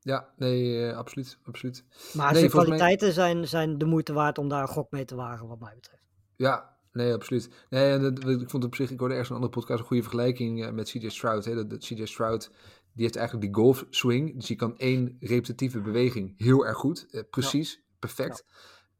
ja 0.00 0.32
nee, 0.36 0.86
eh, 0.88 0.96
absoluut, 0.96 1.38
absoluut. 1.42 1.84
Maar 2.14 2.32
Nee, 2.32 2.40
zijn 2.40 2.54
mij- 2.56 2.64
kwaliteiten 2.64 3.12
zijn, 3.12 3.48
zijn 3.48 3.78
de 3.78 3.84
moeite 3.84 4.12
waard 4.12 4.38
om 4.38 4.48
daar 4.48 4.62
een 4.62 4.68
gok 4.68 4.90
mee 4.90 5.04
te 5.04 5.14
wagen, 5.14 5.46
wat 5.48 5.60
mij 5.60 5.74
betreft. 5.74 6.02
Ja, 6.36 6.76
nee, 6.92 7.12
absoluut. 7.14 7.50
Nee, 7.70 7.98
dat- 7.98 8.24
ik 8.28 8.50
vond 8.50 8.64
op 8.64 8.74
zich, 8.74 8.90
ik 8.90 8.98
hoorde 8.98 9.14
ergens 9.14 9.30
een 9.30 9.36
andere 9.36 9.54
podcast 9.60 9.80
een 9.80 9.86
goede 9.86 10.02
vergelijking 10.02 10.64
eh, 10.64 10.70
met 10.72 10.88
CJ 10.90 11.08
Stroud. 11.08 11.44
Hè. 11.44 11.54
Dat, 11.54 11.70
dat 11.70 11.84
CJ 11.84 12.04
Stroud, 12.06 12.50
die 12.92 13.02
heeft 13.04 13.16
eigenlijk 13.16 13.46
die 13.46 13.54
golf 13.62 13.86
swing. 13.90 14.34
Dus 14.34 14.46
die 14.46 14.56
kan 14.56 14.78
één 14.78 15.16
repetitieve 15.20 15.80
beweging 15.80 16.34
heel 16.36 16.66
erg 16.66 16.76
goed. 16.76 17.06
eh, 17.10 17.20
precies, 17.30 17.82
perfect. 17.98 18.44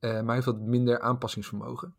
Maar 0.00 0.24
hij 0.24 0.34
heeft 0.34 0.46
wat 0.46 0.60
minder 0.60 1.00
aanpassingsvermogen. 1.00 1.94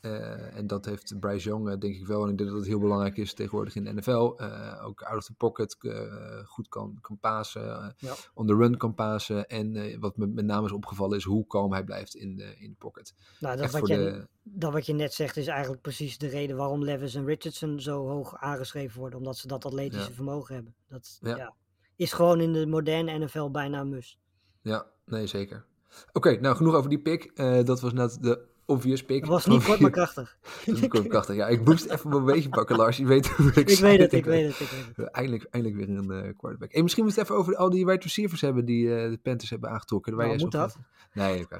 Eh, 0.00 0.56
en 0.56 0.66
dat 0.66 0.84
heeft 0.84 1.18
Bryce 1.20 1.48
Young 1.48 1.68
eh, 1.68 1.78
denk 1.78 1.94
ik 1.94 2.06
wel. 2.06 2.24
En 2.24 2.30
ik 2.30 2.36
denk 2.38 2.48
dat 2.50 2.58
het 2.58 2.68
heel 2.68 2.78
belangrijk 2.78 3.16
is 3.16 3.34
tegenwoordig 3.34 3.74
in 3.74 3.84
de 3.84 3.92
NFL. 3.92 4.32
Eh, 4.36 4.84
ook 4.84 5.02
out 5.02 5.16
of 5.16 5.24
the 5.24 5.34
pocket 5.34 5.76
eh, 5.80 6.44
goed 6.44 6.68
kan, 6.68 6.98
kan 7.00 7.18
pasen. 7.18 7.82
eh, 7.82 7.88
Ja. 7.96 8.14
on 8.34 8.46
the 8.46 8.54
run 8.54 8.76
kan 8.76 8.94
pasen. 8.94 9.46
En 9.48 9.76
eh, 9.76 9.98
wat 9.98 10.16
me 10.16 10.26
met 10.26 10.44
name 10.44 10.66
is 10.66 10.72
opgevallen 10.72 11.16
is 11.18 11.24
hoe 11.24 11.46
kalm 11.46 11.72
hij 11.72 11.84
blijft 11.84 12.14
in 12.14 12.36
de, 12.36 12.56
in 12.58 12.70
de 12.70 12.76
pocket. 12.78 13.14
Nou, 13.40 13.56
dat 13.56 13.64
Echt 13.64 13.72
wat, 13.78 13.86
de... 13.88 14.26
dat 14.42 14.72
wat 14.72 14.86
je 14.86 14.92
net 14.94 15.14
zegt 15.14 15.36
is 15.36 15.46
eigenlijk 15.46 15.82
precies 15.82 16.18
de 16.18 16.26
reden 16.28 16.56
waarom 16.56 16.84
Levis 16.84 17.14
en 17.14 17.24
Richardson 17.26 17.80
zo 17.80 18.06
hoog 18.08 18.36
aangeschreven 18.36 19.00
worden. 19.00 19.18
Omdat 19.18 19.36
ze 19.36 19.46
dat 19.46 19.64
atletische 19.64 20.08
Ja. 20.08 20.14
vermogen 20.14 20.54
hebben. 20.54 20.74
Dat 20.88 21.18
Ja. 21.20 21.54
is 21.96 22.12
gewoon 22.12 22.40
in 22.40 22.52
de 22.52 22.66
moderne 22.66 23.18
NFL 23.18 23.50
bijna 23.50 23.80
een 23.80 23.88
must. 23.88 24.18
Ja, 24.60 24.86
nee, 25.06 25.26
zeker. 25.26 25.64
Oké, 26.12 26.40
nou 26.40 26.56
genoeg 26.56 26.74
over 26.74 26.88
die 26.90 26.98
pick. 27.00 27.30
Eh, 27.34 27.62
dat 27.64 27.80
was 27.80 27.92
net 27.92 28.18
de 28.20 28.52
obvious 28.66 29.04
pick. 29.04 29.20
Dat 29.20 29.28
was 29.44 29.46
niet 29.46 29.64
kort 29.64 29.80
maar 29.80 29.90
krachtig. 29.90 30.36
Is 30.64 30.88
kort 30.88 31.06
krachtig. 31.08 31.36
Ja, 31.36 31.46
ik 31.48 31.64
moest 31.64 31.84
even 31.84 32.12
een 32.12 32.24
beetje 32.24 32.48
pakken, 32.48 32.76
Lars. 32.76 32.96
Je 32.96 33.06
weet 33.06 33.28
hoe 33.28 33.46
ik 33.54 33.56
ik 33.70 33.78
weet 33.78 33.98
het, 34.00 34.12
ik 34.12 34.24
weet 34.24 34.46
het, 34.46 34.60
ik 34.60 34.68
weet 34.68 34.96
het. 34.96 35.10
Eindelijk, 35.10 35.46
eindelijk 35.50 35.86
weer 35.86 35.96
een 35.96 36.10
eh, 36.10 36.36
quarterback. 36.36 36.72
Hey, 36.72 36.82
misschien 36.82 37.04
moeten 37.04 37.22
we 37.22 37.28
het 37.28 37.30
even 37.36 37.36
over 37.36 37.56
al 37.64 37.70
die 37.70 37.86
wide 37.86 38.02
receivers 38.02 38.40
hebben 38.40 38.64
die 38.64 38.96
eh, 38.96 39.10
de 39.10 39.18
Panthers 39.22 39.50
hebben 39.50 39.70
aangetrokken. 39.70 40.12
Nou, 40.16 40.28
moet 40.42 40.52
dat? 40.52 40.72
van- 40.72 40.84
Nee. 41.12 41.46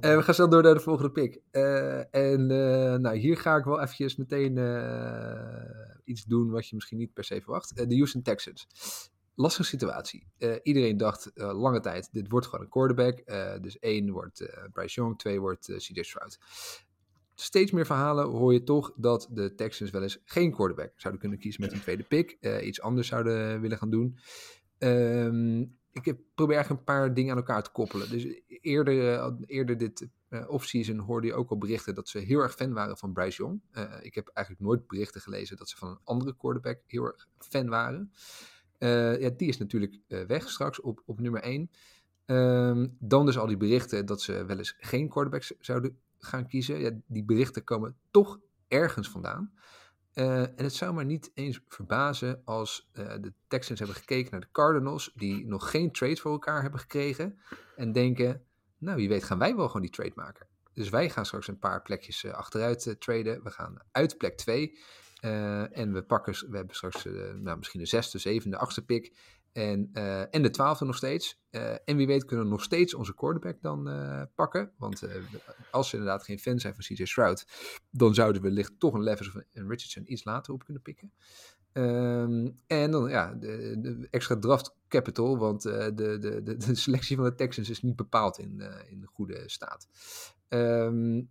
Eh, 0.00 0.16
we 0.16 0.22
gaan 0.22 0.34
snel 0.34 0.48
door 0.48 0.62
naar 0.62 0.74
de 0.74 0.80
volgende 0.80 1.10
pick. 1.10 1.40
Eh, 1.50 1.98
en 2.14 2.50
eh, 2.50 2.98
nou, 2.98 3.16
hier 3.16 3.36
ga 3.36 3.56
ik 3.56 3.64
wel 3.64 3.80
eventjes 3.80 4.16
meteen 4.16 4.58
eh, 4.58 6.00
iets 6.04 6.24
doen 6.24 6.50
wat 6.50 6.68
je 6.68 6.74
misschien 6.74 6.98
niet 6.98 7.12
per 7.12 7.24
se 7.24 7.40
verwacht. 7.40 7.72
Eh, 7.72 7.86
de 7.88 7.94
Houston 7.94 8.22
Texans. 8.22 8.66
Lastige 9.34 9.68
situatie. 9.68 10.26
Eh, 10.38 10.54
iedereen 10.62 10.96
dacht 10.96 11.32
eh, 11.32 11.60
lange 11.60 11.80
tijd, 11.80 12.12
dit 12.12 12.30
wordt 12.30 12.46
gewoon 12.46 12.64
een 12.64 12.70
quarterback. 12.70 13.18
Eh, 13.18 13.52
dus 13.60 13.78
één 13.78 14.10
wordt 14.10 14.68
Bryce 14.72 15.00
Young, 15.00 15.18
twee 15.18 15.40
wordt 15.40 15.72
CJ 15.76 16.02
Stroud. 16.02 16.38
Steeds 17.34 17.70
meer 17.70 17.86
verhalen 17.86 18.28
hoor 18.28 18.52
je 18.52 18.62
toch 18.62 18.92
dat 18.96 19.28
de 19.30 19.54
Texans 19.54 19.90
wel 19.90 20.02
eens 20.02 20.20
geen 20.24 20.52
quarterback 20.52 20.92
zouden 20.96 21.20
kunnen 21.20 21.38
kiezen 21.38 21.62
met 21.62 21.72
een 21.72 21.80
tweede 21.80 22.02
pick. 22.02 22.38
iets 22.62 22.80
anders 22.80 23.08
zouden 23.08 23.60
willen 23.60 23.78
gaan 23.78 23.90
doen. 23.90 24.18
Ehm, 24.78 25.60
ik 25.92 26.16
probeer 26.34 26.56
eigenlijk 26.56 26.68
een 26.68 26.94
paar 26.94 27.14
dingen 27.14 27.30
aan 27.30 27.36
elkaar 27.36 27.62
te 27.62 27.70
koppelen. 27.70 28.10
Dus 28.10 28.40
eerder, 28.46 29.32
eerder 29.46 29.78
dit 29.78 30.08
offseason 30.46 30.98
hoorde 30.98 31.26
je 31.26 31.34
ook 31.34 31.50
al 31.50 31.58
berichten 31.58 31.94
dat 31.94 32.08
ze 32.08 32.18
heel 32.18 32.40
erg 32.40 32.54
fan 32.54 32.72
waren 32.72 32.96
van 32.96 33.12
Bryce 33.12 33.42
Young. 33.42 33.60
Ik 34.02 34.14
heb 34.14 34.28
eigenlijk 34.28 34.66
nooit 34.66 34.86
berichten 34.86 35.20
gelezen 35.20 35.56
dat 35.56 35.68
ze 35.68 35.76
van 35.76 35.88
een 35.88 36.00
andere 36.04 36.36
quarterback 36.36 36.80
heel 36.86 37.04
erg 37.04 37.28
fan 37.38 37.68
waren. 37.68 38.12
Uh, 38.80 39.20
ja, 39.20 39.30
die 39.36 39.48
is 39.48 39.58
natuurlijk 39.58 39.98
weg 40.08 40.50
straks 40.50 40.80
op, 40.80 41.02
op 41.06 41.20
nummer 41.20 41.42
1. 41.42 41.70
Um, 42.26 42.96
dan 42.98 43.26
dus 43.26 43.38
al 43.38 43.46
die 43.46 43.56
berichten 43.56 44.06
dat 44.06 44.22
ze 44.22 44.44
wel 44.44 44.58
eens 44.58 44.76
geen 44.78 45.08
quarterbacks 45.08 45.52
zouden 45.60 45.98
gaan 46.18 46.46
kiezen. 46.46 46.80
Ja, 46.80 46.90
die 47.06 47.24
berichten 47.24 47.64
komen 47.64 47.96
toch 48.10 48.40
ergens 48.68 49.08
vandaan. 49.08 49.52
Uh, 50.14 50.40
en 50.40 50.64
het 50.64 50.74
zou 50.74 50.92
maar 50.92 51.04
niet 51.04 51.30
eens 51.34 51.60
verbazen 51.68 52.42
als 52.44 52.90
de 52.92 53.32
Texans 53.48 53.78
hebben 53.78 53.96
gekeken 53.96 54.30
naar 54.30 54.40
de 54.40 54.50
Cardinals, 54.52 55.12
die 55.14 55.46
nog 55.46 55.70
geen 55.70 55.92
trade 55.92 56.16
voor 56.16 56.32
elkaar 56.32 56.62
hebben 56.62 56.80
gekregen, 56.80 57.38
en 57.76 57.92
denken, 57.92 58.44
nou 58.78 58.96
wie 58.96 59.08
weet 59.08 59.24
gaan 59.24 59.38
wij 59.38 59.56
wel 59.56 59.66
gewoon 59.66 59.82
die 59.82 59.90
trade 59.90 60.12
maken. 60.14 60.46
Dus 60.72 60.88
wij 60.88 61.10
gaan 61.10 61.26
straks 61.26 61.48
een 61.48 61.58
paar 61.58 61.82
plekjes 61.82 62.26
achteruit 62.26 62.96
traden. 62.98 63.42
We 63.42 63.50
gaan 63.50 63.78
uit 63.92 64.18
plek 64.18 64.36
2 64.36 64.78
en 65.20 65.92
we 65.92 66.02
pakken, 66.02 66.50
we 66.50 66.56
hebben 66.56 66.76
straks 66.76 67.04
nou, 67.38 67.58
misschien 67.58 67.80
de 67.80 67.86
zesde, 67.86 68.18
zevende, 68.18 68.56
achtste 68.56 68.84
pick. 68.84 69.12
En, 69.52 69.90
uh, 69.92 70.34
en 70.34 70.42
de 70.42 70.50
twaalfde 70.50 70.84
nog 70.84 70.96
steeds. 70.96 71.40
En 71.84 71.96
wie 71.96 72.06
weet 72.06 72.24
kunnen 72.24 72.44
we 72.44 72.50
nog 72.50 72.62
steeds 72.62 72.94
onze 72.94 73.14
quarterback 73.14 73.56
dan 73.60 73.84
pakken. 74.34 74.72
Want 74.78 75.02
als 75.70 75.88
ze 75.88 75.96
inderdaad 75.96 76.24
geen 76.24 76.38
fan 76.38 76.58
zijn 76.58 76.74
van 76.74 76.84
CJ 76.84 77.04
Stroud, 77.04 77.46
dan 77.90 78.14
zouden 78.14 78.42
we 78.42 78.48
wellicht 78.48 78.72
toch 78.78 78.94
een 78.94 79.02
Levis 79.02 79.28
of 79.28 79.34
een 79.34 79.68
Richardson 79.68 80.12
iets 80.12 80.24
later 80.24 80.52
op 80.52 80.64
kunnen 80.64 80.82
pikken. 80.82 81.12
Um, 81.72 82.56
en 82.66 82.90
dan 82.90 83.08
ja, 83.08 83.34
de, 83.34 83.76
de, 83.80 84.08
extra 84.10 84.38
draft 84.38 84.74
capital, 84.88 85.38
want 85.38 85.62
de, 85.62 85.92
de, 85.94 86.42
de, 86.42 86.74
selectie 86.74 87.16
van 87.16 87.24
de 87.24 87.34
Texans 87.34 87.70
is 87.70 87.82
niet 87.82 87.96
bepaald 87.96 88.38
in, 88.38 88.62
in 88.88 89.06
goede 89.12 89.42
staat. 89.46 89.88
Um, 90.48 91.30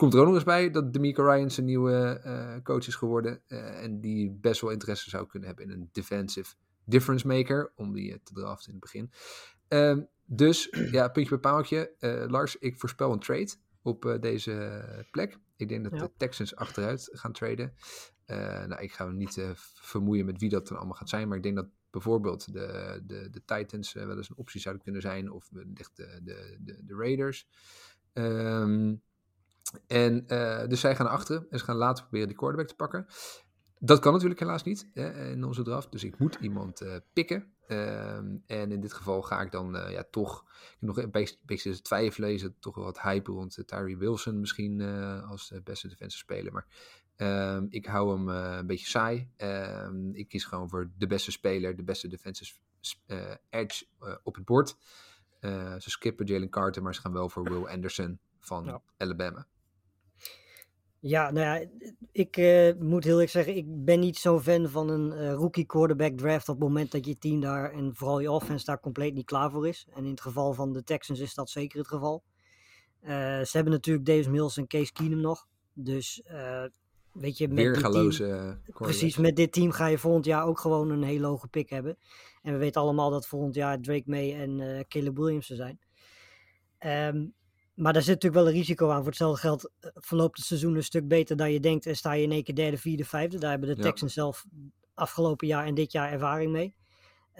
komt 0.00 0.14
er 0.14 0.20
ook 0.20 0.26
nog 0.26 0.34
eens 0.34 0.44
bij 0.44 0.70
dat 0.70 0.92
D'Amico 0.92 1.22
Ryan 1.22 1.50
zijn 1.50 1.66
nieuwe 1.66 2.60
coach 2.62 2.86
is 2.86 2.94
geworden. 2.94 3.48
en 3.48 4.00
die 4.00 4.30
best 4.30 4.60
wel 4.60 4.70
interesse 4.70 5.10
zou 5.10 5.26
kunnen 5.26 5.48
hebben 5.48 5.66
in 5.66 5.72
een 5.72 5.88
defensive 5.92 6.54
difference 6.84 7.26
maker, 7.26 7.72
om 7.74 7.92
die 7.92 8.20
te 8.22 8.32
draften 8.32 8.72
in 8.72 8.78
het 8.80 8.80
begin. 8.80 9.10
Um, 9.68 10.08
dus 10.24 10.68
ja, 10.96 11.08
puntje 11.08 11.30
bij 11.30 11.50
paaltje. 11.50 11.94
Uh, 12.00 12.24
Lars, 12.28 12.56
ik 12.56 12.78
voorspel 12.78 13.12
een 13.12 13.18
trade 13.18 13.50
op 13.82 14.04
uh, 14.04 14.20
deze 14.20 14.84
plek. 15.10 15.38
Ik 15.56 15.68
denk 15.68 15.82
dat 15.84 15.92
ja. 15.92 15.98
de 15.98 16.10
Texans 16.16 16.56
achteruit 16.56 17.08
gaan 17.12 17.32
traden. 17.32 17.74
Uh, 18.26 18.36
nou, 18.64 18.82
ik 18.82 18.92
ga 18.92 19.04
me 19.04 19.12
niet 19.12 19.40
vermoeien 19.74 20.26
met 20.26 20.40
wie 20.40 20.48
dat 20.48 20.68
dan 20.68 20.76
allemaal 20.76 20.96
gaat 20.96 21.08
zijn, 21.08 21.28
maar 21.28 21.36
ik 21.36 21.42
denk 21.42 21.56
dat 21.56 21.68
bijvoorbeeld 21.90 22.52
de, 22.52 23.00
de, 23.06 23.30
de 23.30 23.44
Titans 23.44 23.92
wel 23.92 24.16
eens 24.16 24.30
een 24.30 24.36
optie 24.36 24.60
zouden 24.60 24.84
kunnen 24.84 25.02
zijn, 25.02 25.30
of 25.30 25.48
de, 25.48 25.72
de, 25.72 26.58
de, 26.60 26.84
de 26.84 26.94
Raiders. 26.94 27.46
Um, 28.12 29.02
en 29.86 30.26
dus 30.68 30.80
zij 30.80 30.96
gaan 30.96 31.06
naar 31.06 31.14
achteren 31.14 31.46
en 31.50 31.58
ze 31.58 31.64
gaan 31.64 31.76
later 31.76 32.02
proberen 32.02 32.28
die 32.28 32.36
quarterback 32.36 32.68
te 32.68 32.74
pakken. 32.74 33.06
Dat 33.78 33.98
kan 33.98 34.12
natuurlijk 34.12 34.40
helaas 34.40 34.62
niet 34.62 34.90
hè, 34.94 35.30
in 35.30 35.44
onze 35.44 35.62
draft. 35.62 35.92
Dus 35.92 36.04
ik 36.04 36.18
moet 36.18 36.38
iemand 36.40 36.82
uh, 36.82 36.96
pikken. 37.12 37.52
Um, 37.68 38.42
en 38.46 38.72
in 38.72 38.80
dit 38.80 38.92
geval 38.92 39.22
ga 39.22 39.40
ik 39.40 39.50
dan 39.50 39.76
uh, 39.76 39.90
ja, 39.90 40.04
toch 40.10 40.44
nog 40.78 40.98
een 40.98 41.10
beetje, 41.10 41.36
beetje 41.42 41.82
twijfelen. 41.82 42.32
Is 42.32 42.42
het 42.42 42.60
toch 42.60 42.74
wel 42.74 42.84
wat 42.84 43.00
hype 43.00 43.30
rond 43.30 43.62
Tyree 43.66 43.96
Wilson 43.96 44.40
misschien 44.40 44.82
als 45.28 45.52
beste 45.64 45.88
defensive 45.88 46.24
speler. 46.24 46.52
Maar 46.52 46.66
um, 47.56 47.66
ik 47.70 47.86
hou 47.86 48.10
hem 48.10 48.28
een 48.28 48.66
beetje 48.66 48.86
saai. 48.86 49.30
Um, 49.36 50.14
ik 50.14 50.28
kies 50.28 50.44
gewoon 50.44 50.68
voor 50.68 50.90
de 50.98 51.06
beste 51.06 51.30
speler, 51.30 51.76
de 51.76 51.82
beste 51.82 52.08
defensive 52.08 52.54
edge 53.50 53.86
op 54.22 54.34
het 54.34 54.44
bord. 54.44 54.76
ze 55.78 55.90
skippen 55.90 56.26
Jalen 56.26 56.50
Carter, 56.50 56.82
maar 56.82 56.94
ze 56.94 57.00
gaan 57.00 57.12
wel 57.12 57.28
voor 57.28 57.42
Will 57.42 57.66
Anderson 57.66 58.18
van 58.38 58.64
ja. 58.64 58.82
Alabama. 58.96 59.46
Ja, 61.02 61.30
nou 61.30 61.46
ja, 61.46 61.66
ik 62.12 62.36
uh, 62.36 62.72
moet 62.78 63.04
heel 63.04 63.20
erg 63.20 63.30
zeggen, 63.30 63.56
ik 63.56 63.84
ben 63.84 64.00
niet 64.00 64.16
zo'n 64.16 64.40
fan 64.40 64.68
van 64.68 64.88
een 64.88 65.12
uh, 65.12 65.32
rookie 65.32 65.66
quarterback 65.66 66.18
draft 66.18 66.48
op 66.48 66.54
het 66.54 66.64
moment 66.64 66.92
dat 66.92 67.06
je 67.06 67.18
team 67.18 67.40
daar 67.40 67.72
en 67.72 67.94
vooral 67.94 68.20
je 68.20 68.30
offense 68.30 68.64
daar 68.64 68.80
compleet 68.80 69.14
niet 69.14 69.24
klaar 69.24 69.50
voor 69.50 69.68
is. 69.68 69.86
En 69.94 70.04
in 70.04 70.10
het 70.10 70.20
geval 70.20 70.52
van 70.52 70.72
de 70.72 70.82
Texans 70.82 71.20
is 71.20 71.34
dat 71.34 71.50
zeker 71.50 71.78
het 71.78 71.88
geval. 71.88 72.22
Uh, 73.02 73.08
ze 73.40 73.50
hebben 73.52 73.72
natuurlijk 73.72 74.06
Davis 74.06 74.28
Mills 74.28 74.56
en 74.56 74.66
Case 74.66 74.92
Keenum 74.92 75.20
nog. 75.20 75.46
Dus 75.72 76.22
weet 77.12 77.38
je, 77.38 77.48
met 77.48 77.56
Weergaloze 77.56 78.24
dit 78.24 78.64
team, 78.64 78.76
precies, 78.78 79.16
met 79.16 79.36
dit 79.36 79.52
team 79.52 79.70
ga 79.70 79.86
je 79.86 79.98
volgend 79.98 80.24
jaar 80.24 80.44
ook 80.44 80.58
gewoon 80.58 80.90
een 80.90 81.02
hele 81.02 81.26
hoge 81.26 81.48
pick 81.48 81.70
hebben. 81.70 81.96
En 82.42 82.52
we 82.52 82.58
weten 82.58 82.80
allemaal 82.80 83.10
dat 83.10 83.26
volgend 83.26 83.54
jaar 83.54 83.80
Drake 83.80 84.04
May 84.06 84.34
en 84.34 84.84
Caleb 84.88 85.16
Williams 85.16 85.50
er 85.50 85.56
zijn. 85.56 85.78
Um, 87.14 87.34
maar 87.80 87.92
daar 87.92 88.02
zit 88.02 88.14
natuurlijk 88.14 88.42
wel 88.42 88.52
een 88.52 88.58
risico 88.58 88.90
aan. 88.90 88.96
Voor 88.96 89.06
hetzelfde 89.06 89.40
geld 89.40 89.70
verloopt 89.94 90.36
het 90.36 90.46
seizoen 90.46 90.74
een 90.74 90.84
stuk 90.84 91.08
beter 91.08 91.36
dan 91.36 91.52
je 91.52 91.60
denkt. 91.60 91.86
En 91.86 91.96
sta 91.96 92.12
je 92.12 92.22
in 92.22 92.32
één 92.32 92.42
keer 92.42 92.54
derde, 92.54 92.78
vierde, 92.78 93.04
vijfde. 93.04 93.38
Daar 93.38 93.50
hebben 93.50 93.68
de 93.68 93.76
ja. 93.76 93.82
Texans 93.82 94.12
zelf 94.12 94.46
afgelopen 94.94 95.46
jaar 95.46 95.66
en 95.66 95.74
dit 95.74 95.92
jaar 95.92 96.12
ervaring 96.12 96.52
mee. 96.52 96.74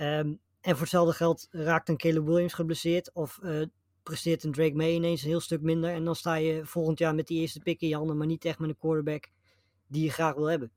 Um, 0.01 0.41
en 0.61 0.73
voor 0.73 0.81
hetzelfde 0.81 1.13
geld 1.13 1.49
raakt 1.51 1.89
een 1.89 1.97
Caleb 1.97 2.27
Williams 2.27 2.53
geblesseerd. 2.53 3.13
Of 3.13 3.39
uh, 3.43 3.67
presteert 4.03 4.45
een 4.45 4.53
Drake 4.53 4.75
May 4.75 4.93
ineens 4.93 5.23
een 5.23 5.29
heel 5.29 5.41
stuk 5.41 5.61
minder. 5.61 5.91
En 5.91 6.05
dan 6.05 6.17
sta 6.17 6.35
je 6.35 6.65
volgend 6.65 6.99
jaar 6.99 7.15
met 7.15 7.27
die 7.27 7.41
eerste 7.41 7.61
pick 7.61 7.81
in 7.81 7.89
je 7.89 7.97
handen. 7.97 8.17
Maar 8.17 8.27
niet 8.27 8.45
echt 8.45 8.59
met 8.59 8.69
een 8.69 8.79
quarterback 8.79 9.29
die 9.87 10.05
je 10.05 10.11
graag 10.11 10.35
wil 10.35 10.47
hebben. 10.47 10.73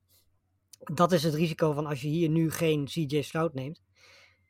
Dat 0.94 1.12
is 1.12 1.22
het 1.22 1.34
risico 1.34 1.72
van 1.72 1.86
als 1.86 2.00
je 2.00 2.08
hier 2.08 2.28
nu 2.28 2.50
geen 2.50 2.84
CJ 2.84 3.22
Stroud 3.22 3.54
neemt. 3.54 3.82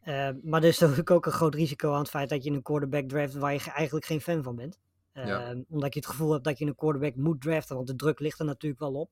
Uh, 0.05 0.29
maar 0.43 0.63
er 0.63 0.69
is 0.69 0.79
natuurlijk 0.79 1.11
ook 1.17 1.27
een 1.27 1.33
groot 1.33 1.55
risico 1.55 1.93
aan 1.93 1.99
het 1.99 2.11
feit 2.11 2.29
dat 2.29 2.45
je 2.45 2.51
een 2.51 2.63
quarterback 2.63 3.09
draft 3.09 3.35
waar 3.35 3.53
je 3.53 3.71
eigenlijk 3.71 4.07
geen 4.07 4.21
fan 4.21 4.43
van 4.43 4.57
bent. 4.57 4.79
Ja. 5.15 5.55
Uh, 5.55 5.61
omdat 5.69 5.95
je 5.95 6.01
het 6.01 6.09
gevoel 6.09 6.33
hebt 6.33 6.45
dat 6.45 6.59
je 6.59 6.67
een 6.67 6.75
quarterback 6.75 7.17
moet 7.17 7.41
draften, 7.41 7.77
want 7.77 7.87
de 7.87 7.97
druk 7.97 8.21
ligt 8.21 8.39
er 8.39 8.45
natuurlijk 8.45 8.81
wel 8.81 8.95
op. 8.95 9.11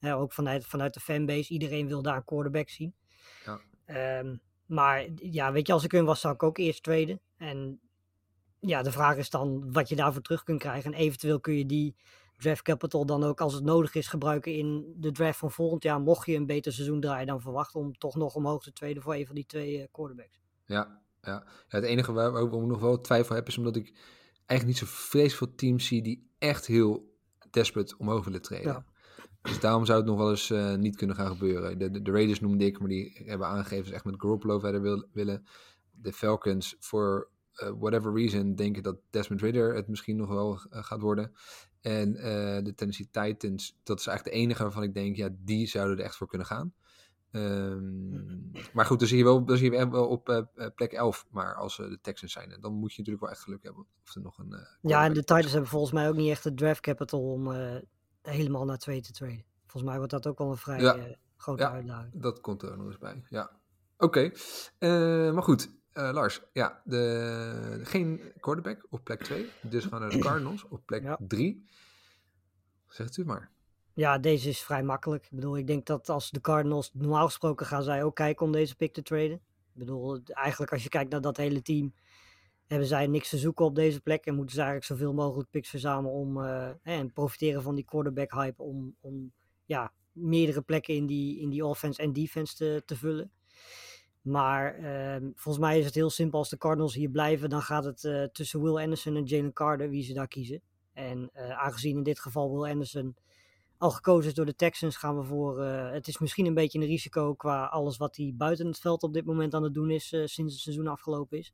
Ook 0.00 0.32
vanuit, 0.32 0.66
vanuit 0.66 0.94
de 0.94 1.00
fanbase, 1.00 1.52
iedereen 1.52 1.88
wil 1.88 2.02
daar 2.02 2.16
een 2.16 2.24
quarterback 2.24 2.68
zien. 2.68 2.94
Ja. 3.44 4.18
Um, 4.18 4.40
maar 4.66 5.06
ja, 5.16 5.52
weet 5.52 5.66
je, 5.66 5.72
als 5.72 5.84
ik 5.84 5.92
hun 5.92 6.04
was, 6.04 6.20
zou 6.20 6.34
ik 6.34 6.42
ook 6.42 6.58
eerst 6.58 6.82
traden. 6.82 7.20
En 7.36 7.80
ja, 8.60 8.82
de 8.82 8.92
vraag 8.92 9.16
is 9.16 9.30
dan 9.30 9.72
wat 9.72 9.88
je 9.88 9.96
daarvoor 9.96 10.22
terug 10.22 10.42
kunt 10.42 10.60
krijgen. 10.60 10.92
En 10.92 10.98
eventueel 10.98 11.40
kun 11.40 11.54
je 11.54 11.66
die 11.66 11.96
draft 12.36 12.62
capital 12.62 13.06
dan 13.06 13.24
ook, 13.24 13.40
als 13.40 13.54
het 13.54 13.64
nodig 13.64 13.94
is, 13.94 14.06
gebruiken 14.06 14.52
in 14.52 14.94
de 14.96 15.12
draft 15.12 15.38
van 15.38 15.50
volgend 15.50 15.82
jaar. 15.82 16.00
Mocht 16.00 16.26
je 16.26 16.34
een 16.34 16.46
beter 16.46 16.72
seizoen 16.72 17.00
draaien 17.00 17.26
dan 17.26 17.40
verwacht, 17.40 17.74
om 17.74 17.98
toch 17.98 18.14
nog 18.14 18.34
omhoog 18.34 18.62
te 18.62 18.72
traden 18.72 19.02
voor 19.02 19.14
een 19.14 19.26
van 19.26 19.34
die 19.34 19.46
twee 19.46 19.78
uh, 19.78 19.84
quarterbacks. 19.90 20.42
Ja, 20.64 21.02
ja. 21.22 21.32
ja, 21.32 21.44
het 21.68 21.84
enige 21.84 22.12
waar 22.12 22.42
ik 22.42 22.50
nog 22.50 22.80
wel 22.80 23.00
twijfel 23.00 23.34
heb, 23.34 23.46
is 23.48 23.58
omdat 23.58 23.76
ik 23.76 23.94
eigenlijk 24.46 24.80
niet 24.80 24.88
zo 24.88 24.96
vreselijk 24.96 25.36
veel 25.38 25.54
teams 25.54 25.86
zie 25.86 26.02
die 26.02 26.30
echt 26.38 26.66
heel 26.66 27.12
desperate 27.50 27.98
omhoog 27.98 28.24
willen 28.24 28.42
treden. 28.42 28.72
Ja. 28.72 28.84
Dus 29.42 29.60
daarom 29.60 29.84
zou 29.84 29.98
het 29.98 30.08
nog 30.08 30.18
wel 30.18 30.30
eens 30.30 30.50
uh, 30.50 30.74
niet 30.74 30.96
kunnen 30.96 31.16
gaan 31.16 31.30
gebeuren. 31.30 31.78
De, 31.78 31.90
de, 31.90 32.02
de, 32.02 32.10
Raiders 32.10 32.40
noemde 32.40 32.64
ik, 32.64 32.78
maar 32.78 32.88
die 32.88 33.22
hebben 33.24 33.46
aangegeven 33.46 33.86
ze 33.86 33.94
echt 33.94 34.04
met 34.04 34.14
Garoppolo 34.18 34.58
verder 34.58 34.80
wil, 34.80 35.06
willen. 35.12 35.46
De 35.90 36.12
Falcons, 36.12 36.76
voor 36.78 37.28
uh, 37.62 37.70
whatever 37.78 38.14
reason, 38.14 38.54
denken 38.54 38.82
dat 38.82 38.96
Desmond 39.10 39.40
Ridder 39.40 39.74
het 39.74 39.88
misschien 39.88 40.16
nog 40.16 40.28
wel 40.28 40.52
uh, 40.52 40.84
gaat 40.84 41.00
worden. 41.00 41.32
En 41.80 42.12
de 42.64 42.72
Tennessee 42.74 43.08
Titans, 43.10 43.76
dat 43.82 43.98
is 43.98 44.06
eigenlijk 44.06 44.36
de 44.36 44.42
enige 44.42 44.62
waarvan 44.62 44.82
ik 44.82 44.94
denk, 44.94 45.16
ja, 45.16 45.28
die 45.38 45.66
zouden 45.66 45.98
er 45.98 46.04
echt 46.04 46.16
voor 46.16 46.28
kunnen 46.28 46.46
gaan. 46.46 46.74
Um, 47.36 48.52
maar 48.72 48.86
goed, 48.86 48.98
dan 48.98 49.08
zie 49.08 49.18
je 49.18 49.24
wel, 49.24 49.44
dan 49.44 49.56
zie 49.56 49.70
je 49.70 49.88
wel 49.88 50.06
op 50.06 50.28
uh, 50.28 50.66
plek 50.74 50.92
11. 50.92 51.26
Maar 51.30 51.54
als 51.54 51.78
uh, 51.78 51.88
de 51.88 52.00
Texans 52.00 52.32
zijn, 52.32 52.56
dan 52.60 52.72
moet 52.72 52.92
je 52.92 52.98
natuurlijk 52.98 53.24
wel 53.24 53.34
echt 53.34 53.42
geluk 53.42 53.62
hebben. 53.62 53.86
Of 54.04 54.14
er 54.14 54.20
nog 54.20 54.38
een, 54.38 54.52
uh, 54.52 54.90
ja, 54.90 55.04
en 55.04 55.12
de 55.12 55.24
Titans 55.24 55.52
hebben 55.52 55.70
volgens 55.70 55.92
mij 55.92 56.08
ook 56.08 56.14
niet 56.14 56.30
echt 56.30 56.42
de 56.42 56.54
draft 56.54 56.80
capital 56.80 57.20
om 57.20 57.52
helemaal 58.22 58.64
naar 58.64 58.78
2 58.78 59.00
te 59.00 59.12
traden. 59.12 59.44
Volgens 59.60 59.82
mij 59.82 59.96
wordt 59.96 60.10
dat 60.10 60.26
ook 60.26 60.38
wel 60.38 60.50
een 60.50 60.56
vrij 60.56 60.80
ja. 60.80 60.96
grote 61.36 61.62
ja, 61.62 61.70
uitdaging. 61.70 62.22
Dat 62.22 62.40
komt 62.40 62.62
er 62.62 62.76
nog 62.76 62.86
eens 62.86 62.98
bij. 62.98 63.24
Ja, 63.28 63.50
oké. 63.98 64.32
Okay. 64.78 65.30
maar 65.32 65.42
goed, 65.42 65.70
Lars. 65.92 66.42
Ja, 66.52 66.82
de, 66.84 67.80
geen 67.82 68.32
quarterback 68.40 68.86
op 68.90 69.04
plek 69.04 69.22
2. 69.22 69.50
Dus 69.62 69.84
gaan 69.84 70.00
naar 70.00 70.10
de 70.10 70.18
Cardinals 70.28 70.68
op 70.68 70.82
plek 70.86 71.16
3. 71.18 71.64
Ja. 71.66 71.72
Zegt 72.88 73.16
u 73.16 73.24
maar. 73.24 73.50
Ja, 73.94 74.18
deze 74.18 74.48
is 74.48 74.62
vrij 74.62 74.82
makkelijk. 74.82 75.24
Ik 75.24 75.30
bedoel, 75.30 75.56
ik 75.56 75.66
denk 75.66 75.86
dat 75.86 76.08
als 76.08 76.30
de 76.30 76.40
Cardinals, 76.40 76.90
normaal 76.92 77.26
gesproken 77.26 77.66
gaan 77.66 77.82
zij 77.82 78.04
ook 78.04 78.14
kijken 78.14 78.46
om 78.46 78.52
deze 78.52 78.76
pick 78.76 78.92
te 78.92 79.02
traden. 79.02 79.32
Ik 79.32 79.80
bedoel, 79.80 80.20
eigenlijk 80.24 80.72
als 80.72 80.82
je 80.82 80.88
kijkt 80.88 81.10
naar 81.10 81.20
dat 81.20 81.36
hele 81.36 81.62
team, 81.62 81.94
hebben 82.66 82.88
zij 82.88 83.06
niks 83.06 83.28
te 83.28 83.38
zoeken 83.38 83.64
op 83.64 83.74
deze 83.74 84.00
plek. 84.00 84.26
En 84.26 84.34
moeten 84.34 84.54
ze 84.54 84.62
eigenlijk 84.62 84.90
zoveel 84.90 85.14
mogelijk 85.14 85.50
picks 85.50 85.68
verzamelen 85.68 86.12
om, 86.12 86.38
uh, 86.38 86.68
en 86.82 87.12
profiteren 87.12 87.62
van 87.62 87.74
die 87.74 87.84
quarterback 87.84 88.32
hype 88.32 88.62
om, 88.62 88.96
om 89.00 89.32
ja, 89.64 89.92
meerdere 90.12 90.62
plekken 90.62 90.94
in 90.94 91.06
die, 91.06 91.40
in 91.40 91.50
die 91.50 91.66
offense 91.66 92.02
en 92.02 92.12
defense 92.12 92.54
te, 92.54 92.82
te 92.86 92.96
vullen. 92.96 93.30
Maar 94.20 94.78
uh, 94.78 95.28
volgens 95.34 95.64
mij 95.64 95.78
is 95.78 95.84
het 95.84 95.94
heel 95.94 96.10
simpel. 96.10 96.38
Als 96.38 96.48
de 96.48 96.58
Cardinals 96.58 96.94
hier 96.94 97.10
blijven, 97.10 97.48
dan 97.48 97.62
gaat 97.62 97.84
het 97.84 98.04
uh, 98.04 98.24
tussen 98.24 98.62
Will 98.62 98.82
Anderson 98.82 99.16
en 99.16 99.24
Jalen 99.24 99.52
Carter, 99.52 99.90
wie 99.90 100.02
ze 100.02 100.12
daar 100.12 100.28
kiezen. 100.28 100.60
En 100.92 101.30
uh, 101.34 101.50
aangezien 101.50 101.96
in 101.96 102.02
dit 102.02 102.20
geval 102.20 102.52
Will 102.52 102.70
Anderson 102.70 103.16
al 103.78 103.90
gekozen 103.90 104.28
is 104.28 104.34
door 104.34 104.46
de 104.46 104.54
Texans, 104.54 104.96
gaan 104.96 105.16
we 105.16 105.24
voor. 105.24 105.60
Uh, 105.60 105.90
het 105.90 106.08
is 106.08 106.18
misschien 106.18 106.46
een 106.46 106.54
beetje 106.54 106.78
een 106.78 106.86
risico 106.86 107.34
qua 107.34 107.64
alles 107.64 107.96
wat 107.96 108.16
hij 108.16 108.32
buiten 108.36 108.66
het 108.66 108.78
veld 108.78 109.02
op 109.02 109.12
dit 109.12 109.24
moment 109.24 109.54
aan 109.54 109.62
het 109.62 109.74
doen 109.74 109.90
is 109.90 110.12
uh, 110.12 110.26
sinds 110.26 110.52
het 110.52 110.62
seizoen 110.62 110.86
afgelopen 110.86 111.38
is. 111.38 111.52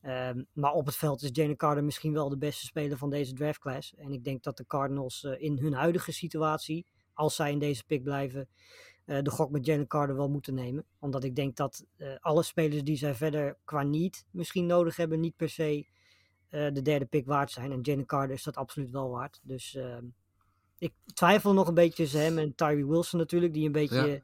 Ehm, 0.00 0.42
maar 0.52 0.72
op 0.72 0.86
het 0.86 0.96
veld 0.96 1.22
is 1.22 1.30
Jalen 1.32 1.56
Carter 1.56 1.84
misschien 1.84 2.12
wel 2.12 2.28
de 2.28 2.38
beste 2.38 2.66
speler 2.66 2.98
van 2.98 3.10
deze 3.10 3.32
draftclass. 3.32 3.94
En 3.94 4.12
ik 4.12 4.24
denk 4.24 4.42
dat 4.42 4.56
de 4.56 4.66
Cardinals 4.66 5.24
eh, 5.24 5.42
in 5.42 5.58
hun 5.58 5.72
huidige 5.72 6.12
situatie, 6.12 6.86
als 7.14 7.34
zij 7.34 7.50
in 7.50 7.58
deze 7.58 7.84
pick 7.84 8.02
blijven, 8.02 8.48
eh, 9.06 9.22
de 9.22 9.30
gok 9.30 9.50
met 9.50 9.66
Jalen 9.66 9.86
Carter 9.86 10.16
wel 10.16 10.28
moeten 10.28 10.54
nemen. 10.54 10.84
Omdat 10.98 11.24
ik 11.24 11.34
denk 11.36 11.56
dat 11.56 11.86
eh, 11.96 12.08
alle 12.20 12.42
spelers 12.42 12.82
die 12.82 12.96
zij 12.96 13.14
verder 13.14 13.58
qua 13.64 13.82
niet 13.82 14.26
misschien 14.30 14.66
nodig 14.66 14.96
hebben, 14.96 15.20
niet 15.20 15.36
per 15.36 15.48
se 15.48 15.86
eh, 16.48 16.72
de 16.72 16.82
derde 16.82 17.06
pick 17.06 17.26
waard 17.26 17.50
zijn. 17.50 17.72
En 17.72 17.80
Jalen 17.80 18.06
Carter 18.06 18.34
is 18.34 18.42
dat 18.42 18.56
absoluut 18.56 18.90
wel 18.90 19.10
waard. 19.10 19.40
Dus 19.42 19.74
ehm, 19.74 20.04
ik 20.78 20.92
twijfel 21.14 21.52
nog 21.52 21.68
een 21.68 21.74
beetje 21.74 22.02
tussen 22.02 22.20
hem 22.20 22.38
en 22.38 22.54
Tyree 22.54 22.86
Wilson 22.86 23.18
natuurlijk, 23.18 23.52
die 23.54 23.66
een 23.66 23.72
beetje 23.72 24.06
Ja. 24.06 24.18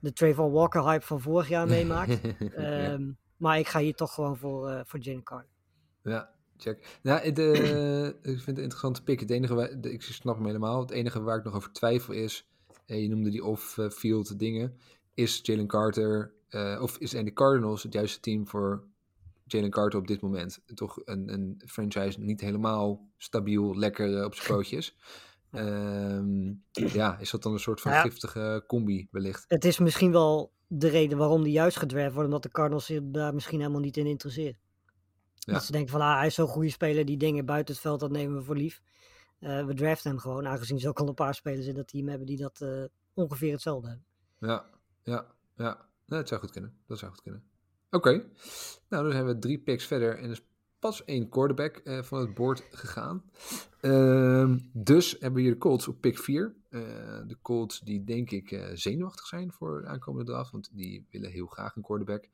de 0.00 0.12
Trayvon 0.12 0.52
Walker 0.52 0.82
hype 0.84 1.04
van 1.06 1.20
vorig 1.20 1.48
jaar 1.48 1.66
meemaakt. 1.68 2.20
Ja. 2.38 2.48
Ehm, 2.50 3.12
Maar 3.36 3.58
ik 3.58 3.66
ga 3.68 3.78
hier 3.80 3.94
toch 3.94 4.14
gewoon 4.14 4.36
voor, 4.36 4.68
eh 4.68 4.80
voor 4.84 5.00
Jalen 5.00 5.22
Carter. 5.22 5.50
Ja, 6.02 6.30
check. 6.56 6.98
Nou, 7.02 7.20
het, 7.20 7.38
eh, 7.38 8.06
ik 8.06 8.14
vind 8.22 8.46
het 8.46 8.56
een 8.56 8.62
interessante 8.62 9.02
pick. 9.02 9.20
Het 9.20 9.30
enige, 9.30 9.54
waar, 9.54 9.80
de- 9.80 9.92
ik 9.92 10.02
snap 10.02 10.36
hem 10.36 10.46
helemaal. 10.46 10.80
Het 10.80 10.90
enige 10.90 11.22
waar 11.22 11.38
ik 11.38 11.44
nog 11.44 11.54
over 11.54 11.72
twijfel 11.72 12.14
is, 12.14 12.48
eh, 12.86 13.02
je 13.02 13.08
noemde 13.08 13.30
die 13.30 13.44
off-field 13.44 14.38
dingen, 14.38 14.78
is 15.14 15.40
Jalen 15.42 15.66
Carter, 15.66 16.34
of 16.80 16.98
is 16.98 17.14
en 17.14 17.24
de 17.24 17.32
Cardinals 17.32 17.82
het 17.82 17.92
juiste 17.92 18.20
team 18.20 18.48
voor 18.48 18.84
Jalen 19.44 19.70
Carter 19.70 19.98
op 20.00 20.06
dit 20.06 20.20
moment? 20.20 20.60
Toch 20.74 20.98
een, 21.04 21.32
een 21.32 21.62
franchise 21.66 22.20
niet 22.20 22.40
helemaal 22.40 23.08
stabiel, 23.16 23.76
lekker 23.78 24.24
op 24.24 24.34
zijn 24.34 24.48
pootjes. 24.56 24.96
Ehm, 25.54 26.52
ja, 27.00 27.18
is 27.18 27.30
dat 27.30 27.42
dan 27.42 27.52
een 27.52 27.58
soort 27.58 27.80
van 27.80 27.90
Nou 27.90 28.04
ja. 28.04 28.10
giftige 28.10 28.64
combi 28.66 29.08
wellicht? 29.10 29.44
Het 29.48 29.64
is 29.64 29.78
misschien 29.78 30.12
wel 30.12 30.52
de 30.66 30.88
reden 30.88 31.18
waarom 31.18 31.42
die 31.42 31.52
juist 31.52 31.76
gedraft 31.76 32.12
wordt, 32.12 32.28
omdat 32.28 32.42
de 32.42 32.50
Cardinals 32.50 32.86
zich 32.86 33.00
daar 33.02 33.34
misschien 33.34 33.58
helemaal 33.60 33.80
niet 33.80 33.96
in 33.96 34.06
interesseren. 34.06 34.58
Ja. 35.34 35.52
Dat 35.52 35.64
ze 35.64 35.72
denken 35.72 35.90
van, 35.90 36.00
ah, 36.00 36.16
hij 36.16 36.26
is 36.26 36.34
zo'n 36.34 36.48
goede 36.48 36.70
speler, 36.70 37.04
die 37.04 37.16
dingen 37.16 37.46
buiten 37.46 37.74
het 37.74 37.82
veld, 37.82 38.00
dat 38.00 38.10
nemen 38.10 38.36
we 38.36 38.42
voor 38.42 38.56
lief. 38.56 38.82
Eh, 39.38 39.66
we 39.66 39.74
draften 39.74 40.10
hem 40.10 40.20
gewoon, 40.20 40.46
aangezien 40.46 40.78
ze 40.78 40.88
ook 40.88 41.00
al 41.00 41.08
een 41.08 41.14
paar 41.14 41.34
spelers 41.34 41.66
in 41.66 41.74
dat 41.74 41.88
team 41.88 42.08
hebben 42.08 42.26
die 42.26 42.36
dat 42.36 42.60
eh, 42.60 42.84
ongeveer 43.14 43.52
hetzelfde 43.52 43.88
hebben. 43.88 44.06
Ja, 44.38 44.70
ja, 45.02 45.26
ja. 45.56 45.88
Dat 46.06 46.28
zou 46.28 46.40
goed 46.40 46.50
kunnen. 46.50 46.76
Dat 46.86 46.98
zou 46.98 47.10
goed 47.10 47.22
kunnen. 47.22 47.44
Oké. 47.90 48.10
Nou, 48.88 49.02
dan 49.02 49.12
zijn 49.12 49.26
we 49.26 49.38
drie 49.38 49.58
picks 49.58 49.84
verder 49.84 50.18
en 50.18 50.24
er 50.24 50.30
is 50.30 50.42
pas 50.84 51.04
één 51.04 51.28
quarterback 51.28 51.76
eh, 51.76 52.02
van 52.02 52.20
het 52.20 52.34
bord 52.34 52.64
gegaan. 52.70 53.24
Ehm, 53.80 54.58
dus 54.72 55.10
hebben 55.10 55.34
we 55.34 55.40
hier 55.40 55.50
de 55.50 55.58
Colts 55.58 55.88
op 55.88 56.00
pick 56.00 56.18
4. 56.18 56.54
Eh, 56.68 56.80
de 57.26 57.36
Colts 57.42 57.80
die 57.80 58.04
denk 58.04 58.30
ik 58.30 58.50
eh, 58.50 58.70
zenuwachtig 58.72 59.26
zijn 59.26 59.52
voor 59.52 59.80
de 59.82 59.88
aankomende 59.88 60.32
draft, 60.32 60.50
want 60.50 60.70
die 60.72 61.06
willen 61.10 61.30
heel 61.30 61.46
graag 61.46 61.76
een 61.76 61.82
quarterback. 61.82 62.28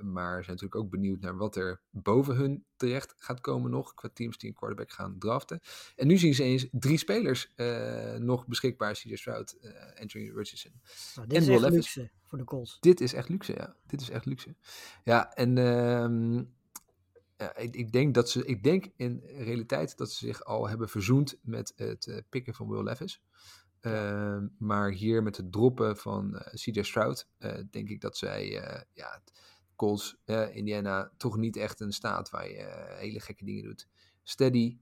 Maar 0.00 0.44
zijn 0.44 0.56
natuurlijk 0.56 0.74
ook 0.74 0.90
benieuwd 0.90 1.20
naar 1.20 1.36
wat 1.36 1.56
er 1.56 1.80
boven 1.90 2.36
hun 2.36 2.64
terecht 2.76 3.14
gaat 3.16 3.40
komen 3.40 3.70
nog, 3.70 3.94
qua 3.94 4.08
teams 4.12 4.38
die 4.38 4.48
een 4.48 4.54
quarterback 4.54 4.92
gaan 4.92 5.18
draften. 5.18 5.60
En 5.96 6.06
nu 6.06 6.18
zien 6.18 6.34
ze 6.34 6.42
eens 6.42 6.68
drie 6.70 6.98
spelers 6.98 7.54
nog 8.18 8.46
beschikbaar. 8.46 8.94
CJ 8.94 9.16
Stroud, 9.16 9.56
Anthony 10.00 10.30
Richardson 10.34 10.72
Nou, 11.14 11.28
dit 11.28 11.36
En 11.36 11.42
is 11.42 11.48
Will 11.48 11.70
luxe 11.70 12.10
voor 12.24 12.38
de 12.38 12.44
Colts. 12.44 12.76
dit 12.80 13.00
is 13.00 13.12
echt 13.12 13.28
luxe, 13.28 13.52
ja. 13.52 13.76
Dit 13.86 14.00
is 14.00 14.10
echt 14.10 14.26
luxe. 14.26 14.54
Ja, 15.04 15.34
en 15.34 15.58
ehm, 15.58 16.42
ja, 17.40 17.56
ik, 17.56 17.76
ik 17.76 17.92
denk 17.92 18.14
dat 18.14 18.30
ze, 18.30 18.44
ik 18.44 18.62
denk 18.62 18.86
in 18.96 19.22
realiteit 19.24 19.96
dat 19.96 20.10
ze 20.10 20.26
zich 20.26 20.44
al 20.44 20.68
hebben 20.68 20.88
verzoend 20.88 21.38
met 21.42 21.72
het 21.76 22.06
eh, 22.06 22.16
pikken 22.28 22.54
van 22.54 22.68
Will 22.68 22.82
Levis. 22.82 23.22
Ehm, 23.80 24.46
maar 24.58 24.90
hier 24.90 25.22
met 25.22 25.36
het 25.36 25.52
droppen 25.52 25.96
van 25.96 26.36
eh, 26.36 26.54
CJ 26.54 26.82
Stroud, 26.82 27.28
eh, 27.38 27.58
denk 27.70 27.88
ik 27.88 28.00
dat 28.00 28.16
zij, 28.16 28.50
ja, 28.92 29.22
Colts, 29.76 30.16
Indiana, 30.52 31.12
toch 31.16 31.36
niet 31.36 31.56
echt 31.56 31.80
een 31.80 31.92
staat 31.92 32.30
waar 32.30 32.50
je 32.50 32.94
hele 32.98 33.20
gekke 33.20 33.44
dingen 33.44 33.64
doet. 33.64 33.88
Steady, 34.22 34.78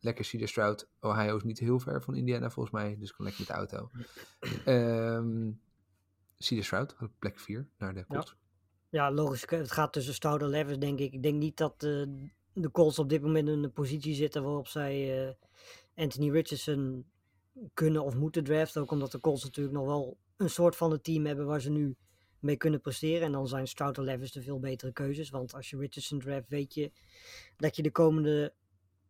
lekker 0.00 0.24
CJ 0.24 0.46
Stroud. 0.46 0.88
Ohio 1.00 1.36
is 1.36 1.42
niet 1.42 1.58
heel 1.58 1.78
ver 1.78 2.02
van 2.02 2.16
Indiana 2.16 2.50
volgens 2.50 2.74
mij, 2.74 2.96
dus 2.98 3.12
kan 3.12 3.24
lekker 3.24 3.44
met 3.46 3.68
de 3.68 3.76
auto. 3.76 3.90
Ehm 4.64 5.50
CJ 6.38 6.62
Stroud, 6.62 6.96
plek 7.18 7.38
4 7.38 7.68
naar 7.78 7.94
de 7.94 8.06
Colts. 8.06 8.30
Ja, 8.30 8.47
logisch. 8.90 9.44
Het 9.46 9.72
gaat 9.72 9.92
tussen 9.92 10.14
Stroud 10.14 10.42
en 10.42 10.48
Levis, 10.48 10.78
denk 10.78 10.98
ik. 10.98 11.12
Ik 11.12 11.22
denk 11.22 11.38
niet 11.38 11.56
dat 11.56 11.72
eh, 11.72 12.02
de 12.52 12.70
Colts 12.70 12.98
op 12.98 13.08
dit 13.08 13.22
moment 13.22 13.48
in 13.48 13.62
een 13.62 13.72
positie 13.72 14.14
zitten 14.14 14.42
waarop 14.42 14.66
zij 14.66 15.26
eh, 15.26 15.34
Anthony 15.94 16.30
Richardson 16.30 17.06
kunnen 17.74 18.04
of 18.04 18.14
moeten 18.14 18.44
draften. 18.44 18.82
Ook 18.82 18.90
omdat 18.90 19.12
de 19.12 19.20
Colts 19.20 19.44
natuurlijk 19.44 19.76
nog 19.76 19.86
wel 19.86 20.18
een 20.36 20.50
soort 20.50 20.76
van 20.76 20.92
een 20.92 21.00
team 21.00 21.26
hebben 21.26 21.46
waar 21.46 21.60
ze 21.60 21.70
nu 21.70 21.96
mee 22.38 22.56
kunnen 22.56 22.80
presteren. 22.80 23.22
En 23.22 23.32
dan 23.32 23.48
zijn 23.48 23.68
Stroud 23.68 23.98
en 23.98 24.04
Levis 24.04 24.32
de 24.32 24.42
veel 24.42 24.58
betere 24.58 24.92
keuzes. 24.92 25.30
Want 25.30 25.54
als 25.54 25.70
je 25.70 25.76
Richardson 25.76 26.18
draft, 26.18 26.48
weet 26.48 26.74
je 26.74 26.92
dat 27.56 27.76
je 27.76 27.82
de 27.82 27.90
komende, 27.90 28.54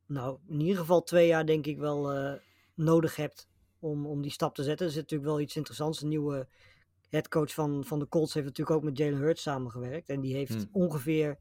nou 0.06 0.38
in 0.48 0.60
ieder 0.60 0.76
geval 0.76 1.02
twee 1.02 1.26
jaar 1.26 1.46
denk 1.46 1.66
ik 1.66 1.78
wel 1.78 2.12
eh, 2.12 2.32
nodig 2.74 3.16
hebt 3.16 3.48
om, 3.78 4.06
om 4.06 4.22
die 4.22 4.30
stap 4.30 4.54
te 4.54 4.62
zetten. 4.62 4.86
Er 4.86 4.92
zit 4.92 5.02
natuurlijk 5.02 5.30
wel 5.30 5.40
iets 5.40 5.56
interessants. 5.56 6.02
Een 6.02 6.08
nieuwe 6.08 6.48
headcoach 7.08 7.54
van, 7.54 7.84
van 7.84 7.98
de 7.98 8.08
Colts 8.08 8.34
heeft 8.34 8.46
natuurlijk 8.46 8.76
ook 8.76 8.84
met 8.84 8.98
Jalen 8.98 9.18
Hurts 9.18 9.42
samengewerkt. 9.42 10.08
En 10.08 10.20
die 10.20 10.34
heeft 10.34 10.54
Hmm. 10.54 10.68
ongeveer 10.72 11.38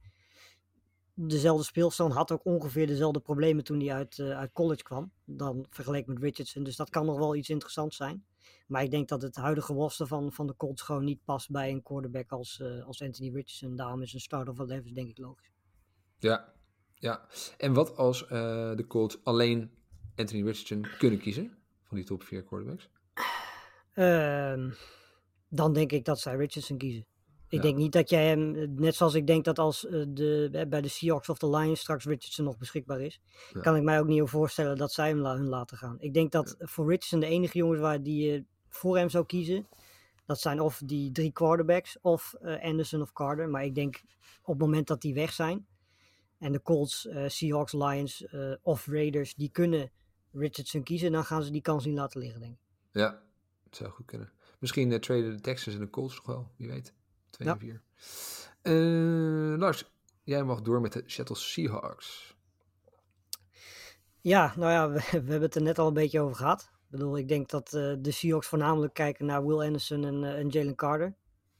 dezelfde 1.14 1.64
speelstand, 1.64 2.14
had 2.14 2.32
ook 2.32 2.46
ongeveer 2.46 2.88
dezelfde 2.88 3.20
problemen 3.20 3.64
toen 3.64 3.80
hij 3.80 3.94
uit, 3.94 4.20
eh, 4.20 4.38
uit 4.38 4.52
college 4.52 4.84
kwam. 4.84 5.12
Dan 5.26 5.66
vergeleken 5.70 6.14
met 6.14 6.24
Richardson. 6.24 6.64
Dus 6.64 6.76
dat 6.76 6.90
kan 6.90 7.06
nog 7.06 7.18
wel 7.18 7.36
iets 7.36 7.50
interessants 7.50 7.96
zijn. 7.96 8.26
Maar 8.68 8.84
ik 8.84 8.92
denk 8.92 9.08
dat 9.08 9.22
het 9.22 9.36
huidige 9.36 9.74
roster 9.74 10.08
van, 10.08 10.32
van 10.32 10.48
de 10.48 10.56
Colts 10.56 10.82
gewoon 10.82 11.04
niet 11.04 11.24
past 11.24 11.52
bij 11.52 11.72
een 11.72 11.84
quarterback 11.84 12.32
als, 12.32 12.60
eh, 12.60 12.86
als 12.86 13.02
Anthony 13.02 13.28
Richardson. 13.30 13.76
Daarom 13.76 14.02
is 14.02 14.14
een 14.14 14.20
start 14.20 14.50
of 14.50 14.58
Levis 14.60 14.94
denk 14.94 15.10
ik 15.10 15.18
logisch. 15.18 15.52
Ja, 16.20 16.54
ja. 16.96 17.28
En 17.58 17.74
wat 17.74 17.96
als 17.96 18.24
eh, 18.28 18.30
de 18.76 18.86
Colts 18.88 19.20
alleen 19.24 19.72
Anthony 20.16 20.44
Richardson 20.44 20.88
kunnen 20.98 21.20
kiezen 21.20 21.58
van 21.84 21.98
die 21.98 22.06
top 22.06 22.24
4 22.24 22.44
quarterbacks? 22.44 22.90
Ehm, 23.94 24.70
dan 25.50 25.74
denk 25.74 25.92
ik 25.92 26.06
dat 26.06 26.20
zij 26.20 26.36
Richardson 26.36 26.78
kiezen. 26.78 27.06
Ik 27.50 27.58
Ja. 27.58 27.62
denk 27.62 27.78
niet 27.78 27.92
dat 27.92 28.10
jij 28.10 28.28
hem, 28.28 28.56
eh, 28.56 28.68
net 28.68 28.96
zoals 28.96 29.14
ik 29.14 29.28
denk 29.28 29.46
dat 29.46 29.60
als 29.60 29.86
eh, 29.86 30.04
de, 30.08 30.50
eh, 30.52 30.68
bij 30.68 30.82
de 30.82 30.88
Seahawks 30.88 31.30
of 31.30 31.38
de 31.38 31.50
Lions 31.50 31.80
straks 31.80 32.06
Richardson 32.06 32.46
nog 32.46 32.58
beschikbaar 32.58 33.02
is, 33.02 33.20
Ja. 33.54 33.60
kan 33.62 33.76
ik 33.76 33.84
mij 33.84 34.00
ook 34.00 34.08
niet 34.08 34.30
voorstellen 34.30 34.78
dat 34.78 34.92
zij 34.92 35.08
hem 35.08 35.18
la- 35.20 35.36
hun 35.36 35.48
laten 35.48 35.78
gaan. 35.78 35.96
Ik 36.00 36.14
denk 36.14 36.32
dat 36.32 36.56
voor 36.60 36.86
Richardson 36.86 37.20
de 37.20 37.26
enige 37.26 37.58
jongens 37.58 37.80
waar 37.80 38.04
die 38.04 38.26
je 38.32 38.46
voor 38.70 38.98
hem 38.98 39.10
zou 39.10 39.26
kiezen, 39.26 39.68
dat 40.26 40.40
zijn 40.40 40.60
of 40.60 40.82
die 40.86 41.12
drie 41.12 41.32
quarterbacks 41.32 41.98
of 42.02 42.34
Anderson 42.62 43.02
of 43.02 43.14
Carter. 43.14 43.50
Maar 43.50 43.64
ik 43.66 43.76
denk 43.76 44.02
op 44.42 44.54
het 44.54 44.58
moment 44.60 44.88
dat 44.88 45.02
die 45.02 45.14
weg 45.14 45.34
zijn 45.34 45.68
en 46.40 46.52
de 46.52 46.62
Colts, 46.62 47.08
Seahawks, 47.28 47.74
Lions 47.74 48.26
of 48.62 48.88
Raiders, 48.88 49.36
die 49.36 49.50
kunnen 49.52 49.92
Richardson 50.32 50.84
kiezen, 50.84 51.12
dan 51.12 51.26
gaan 51.26 51.44
ze 51.44 51.52
die 51.52 51.62
kans 51.62 51.86
niet 51.86 51.98
laten 51.98 52.20
liggen, 52.22 52.40
denk 52.42 52.54
ik. 52.54 52.60
Ja, 52.92 53.22
het 53.64 53.76
zou 53.76 53.90
goed 53.92 54.06
kunnen. 54.06 54.32
Misschien 54.58 54.92
uh, 54.92 55.00
traden 55.00 55.36
de 55.36 55.42
Texans 55.42 55.76
en 55.76 55.82
de 55.82 55.90
Colts 55.90 56.16
nog 56.16 56.26
wel, 56.26 56.52
wie 56.56 56.68
weet. 56.68 56.94
2 57.30 57.48
Ja. 57.48 57.54
en 57.54 57.60
4. 57.60 57.82
Eh, 58.62 59.60
Lars, 59.60 59.92
jij 60.24 60.44
mag 60.44 60.62
door 60.62 60.82
met 60.82 60.94
de 60.94 61.04
Seattle 61.06 61.36
Seahawks. 61.36 62.36
Ja, 64.22 64.54
nou 64.58 64.72
ja, 64.72 64.90
we, 64.90 65.00
we 65.12 65.32
hebben 65.32 65.42
het 65.42 65.56
er 65.56 65.62
net 65.62 65.80
al 65.80 65.88
een 65.88 65.94
beetje 65.94 66.22
over 66.22 66.36
gehad. 66.36 66.62
Ik 66.62 66.90
bedoel, 66.90 67.18
ik 67.18 67.28
denk 67.28 67.50
dat 67.50 67.74
eh, 67.74 67.94
de 68.00 68.12
Seahawks 68.12 68.48
voornamelijk 68.48 68.94
kijken 68.94 69.26
naar 69.26 69.46
Will 69.46 69.66
Anderson 69.66 70.06
en, 70.06 70.24
en 70.24 70.50
Jalen 70.50 70.76
Carter. 70.76 71.16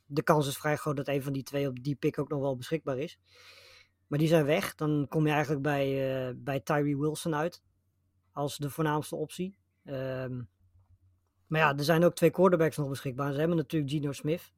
De 0.06 0.24
kans 0.24 0.48
is 0.48 0.58
vrij 0.58 0.76
groot 0.76 0.98
dat 0.98 1.08
een 1.08 1.24
van 1.24 1.34
die 1.34 1.44
twee 1.44 1.68
op 1.68 1.84
die 1.84 1.96
pick 1.96 2.20
ook 2.20 2.30
nog 2.30 2.40
wel 2.40 2.58
beschikbaar 2.58 2.98
is. 2.98 3.20
Maar 4.08 4.20
die 4.20 4.28
zijn 4.28 4.46
weg. 4.46 4.76
Dan 4.76 5.06
kom 5.10 5.26
je 5.26 5.32
eigenlijk 5.32 5.62
bij, 5.62 6.36
bij 6.38 6.60
Tyree 6.60 6.98
Wilson 6.98 7.36
uit. 7.36 7.64
Als 8.32 8.58
de 8.58 8.70
voornaamste 8.70 9.16
optie. 9.16 9.58
Ehm, 9.84 10.42
maar 11.48 11.60
ja, 11.60 11.78
er 11.78 11.84
zijn 11.84 12.04
ook 12.04 12.16
twee 12.16 12.30
quarterbacks 12.30 12.78
nog 12.78 12.90
beschikbaar. 12.90 13.32
Ze 13.34 13.40
hebben 13.40 13.58
natuurlijk 13.58 13.92
Gino 13.92 14.12
Smith 14.12 14.52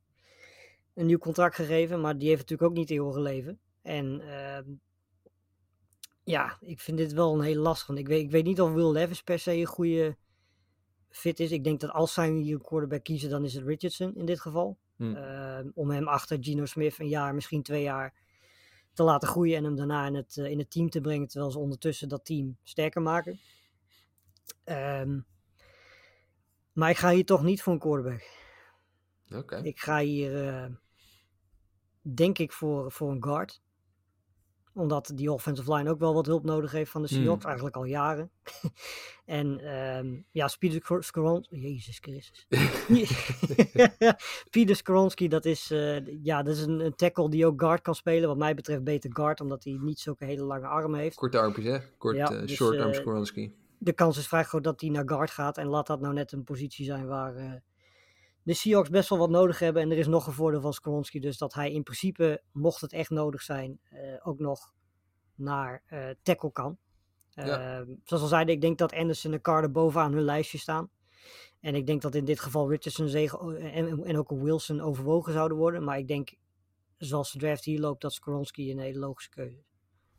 een 1.00 1.06
nieuw 1.06 1.18
contract 1.18 1.56
gegeven. 1.56 2.02
Maar 2.02 2.18
die 2.18 2.28
heeft 2.28 2.40
natuurlijk 2.42 2.70
ook 2.70 2.78
niet 2.78 2.90
eeuwig 2.90 3.18
leven. 3.18 3.60
En 3.82 4.22
ehm, 4.22 4.64
ja, 6.24 6.58
ik 6.62 6.80
vind 6.80 6.98
dit 6.98 7.14
wel 7.14 7.34
een 7.34 7.42
hele 7.42 7.60
lastig. 7.60 7.88
Want 7.88 8.00
ik 8.00 8.08
weet, 8.08 8.24
ik 8.24 8.32
weet 8.32 8.44
niet 8.44 8.62
of 8.62 8.74
Will 8.74 8.92
Levis 8.92 9.22
per 9.22 9.40
se 9.40 9.54
een 9.54 9.66
goede 9.66 10.18
fit 11.10 11.40
is. 11.40 11.52
Ik 11.52 11.64
denk 11.64 11.80
dat 11.80 11.92
als 11.92 12.14
zij 12.14 12.32
hier 12.32 12.54
een 12.54 12.62
quarterback 12.62 13.04
kiezen, 13.04 13.30
dan 13.30 13.44
is 13.44 13.54
het 13.54 13.66
Richardson 13.66 14.16
in 14.16 14.26
dit 14.26 14.40
geval. 14.40 14.78
Hm. 14.96 15.16
Ehm, 15.16 15.70
om 15.74 15.90
hem 15.90 16.08
achter 16.08 16.38
Gino 16.42 16.66
Smith 16.66 17.00
een 17.00 17.08
jaar, 17.08 17.34
misschien 17.36 17.64
twee 17.64 17.82
jaar 17.82 18.14
te 18.94 19.04
laten 19.04 19.28
groeien 19.28 19.58
en 19.58 19.64
hem 19.64 19.76
daarna 19.76 20.06
in 20.06 20.16
het, 20.16 20.38
eh, 20.38 20.52
in 20.52 20.60
het 20.60 20.72
team 20.72 20.90
te 20.90 21.02
brengen, 21.02 21.28
terwijl 21.28 21.52
ze 21.52 21.60
ondertussen 21.60 22.10
dat 22.10 22.26
team 22.26 22.58
sterker 22.64 23.02
maken. 23.02 23.40
Ehm, 24.64 25.20
maar 26.80 26.90
ik 26.90 26.98
ga 26.98 27.12
hier 27.12 27.26
toch 27.26 27.44
niet 27.44 27.62
voor 27.62 27.74
een 27.74 27.80
quarterback. 27.80 28.28
Oké. 29.36 29.60
Ik 29.64 29.80
ga 29.80 30.00
hier, 30.00 30.48
eh, 30.48 30.66
denk 32.02 32.38
ik, 32.38 32.52
voor, 32.52 32.92
voor 32.92 33.12
een 33.12 33.24
guard. 33.24 33.62
Omdat 34.74 35.12
die 35.16 35.32
offensive 35.32 35.74
line 35.74 35.90
ook 35.90 36.00
wel 36.00 36.14
wat 36.14 36.26
hulp 36.26 36.44
nodig 36.44 36.72
heeft 36.72 36.92
van 36.92 37.02
de 37.02 37.08
Hmm. 37.08 37.18
Seahawks, 37.18 37.46
eigenlijk 37.46 37.76
al 37.76 37.84
jaren. 37.84 38.32
en 39.26 39.60
ehm, 39.60 40.22
ja, 40.32 40.50
Peter 40.60 40.82
Skor- 40.82 41.04
Skoronski, 41.04 41.60
Jezus 41.60 41.98
Christus. 42.02 42.48
Peter 44.50 44.76
Skoronski, 44.76 45.28
dat 45.28 45.46
is, 45.46 45.72
eh, 45.72 46.24
ja, 46.24 46.44
dat 46.44 46.56
is 46.56 46.62
een, 46.62 46.80
een 46.80 46.96
tackle 46.96 47.30
die 47.30 47.46
ook 47.46 47.62
guard 47.62 47.82
kan 47.82 47.96
spelen. 47.96 48.28
Wat 48.28 48.38
mij 48.38 48.56
betreft 48.56 48.84
beter 48.84 49.10
guard, 49.14 49.42
omdat 49.42 49.64
hij 49.64 49.78
niet 49.82 50.00
zulke 50.00 50.26
hele 50.26 50.44
lange 50.44 50.68
armen 50.68 51.00
heeft. 51.00 51.16
Korte 51.16 51.40
armpjes, 51.40 51.66
hè? 51.66 51.78
Kort, 51.98 52.16
Ja, 52.16 52.32
eh, 52.32 52.40
dus, 52.40 52.52
short 52.52 52.80
arm 52.80 52.94
Skoronski. 52.94 53.54
De 53.80 53.94
kans 53.94 54.18
is 54.18 54.28
vrij 54.28 54.44
groot 54.44 54.64
dat 54.64 54.82
hij 54.82 54.90
naar 54.90 55.10
guard 55.10 55.32
gaat. 55.32 55.58
En 55.58 55.68
laat 55.68 55.88
dat 55.88 56.00
nou 56.02 56.14
net 56.14 56.32
een 56.32 56.44
positie 56.44 56.86
zijn 56.86 57.08
waar 57.08 57.36
eh, 57.36 57.54
de 58.44 58.54
Seahawks 58.54 58.90
best 58.90 59.10
wel 59.10 59.18
wat 59.18 59.30
nodig 59.30 59.60
hebben. 59.60 59.82
En 59.82 59.92
er 59.92 59.98
is 59.98 60.08
nog 60.08 60.28
een 60.28 60.34
voordeel 60.34 60.62
van 60.62 60.74
Skoronski. 60.74 61.20
Dus 61.20 61.38
dat 61.38 61.54
hij 61.54 61.72
in 61.72 61.84
principe, 61.84 62.42
mocht 62.52 62.82
het 62.82 62.94
echt 62.94 63.10
nodig 63.10 63.42
zijn, 63.42 63.80
eh, 63.90 64.00
ook 64.28 64.40
nog 64.40 64.74
naar 65.36 65.84
eh, 65.86 66.10
tackle 66.22 66.52
kan. 66.52 66.78
Ja. 67.30 67.78
Ehm, 67.80 67.94
zoals 68.04 68.24
al 68.24 68.30
zeiden, 68.30 68.56
ik 68.56 68.62
denk 68.62 68.78
dat 68.78 68.94
Anderson 68.94 69.34
en 69.34 69.42
Carter 69.42 69.72
bovenaan 69.72 70.14
hun 70.14 70.24
lijstje 70.24 70.58
staan. 70.58 70.90
En 71.60 71.76
ik 71.76 71.86
denk 71.86 72.02
dat 72.02 72.16
in 72.16 72.26
dit 72.26 72.40
geval 72.40 72.70
Richardson 72.70 73.08
zegen, 73.08 73.58
en, 73.58 74.04
en 74.04 74.18
ook 74.18 74.32
een 74.32 74.44
Wilson 74.44 74.82
overwogen 74.82 75.34
zouden 75.34 75.58
worden. 75.58 75.84
Maar 75.84 75.98
ik 75.98 76.08
denk, 76.08 76.34
zoals 76.98 77.32
de 77.32 77.40
draft 77.40 77.64
hier 77.64 77.80
loopt, 77.80 78.02
dat 78.02 78.14
Skoronski 78.14 78.72
een 78.72 78.80
hele 78.80 79.00
logische 79.00 79.30
keuze 79.30 79.58
is. 79.58 79.68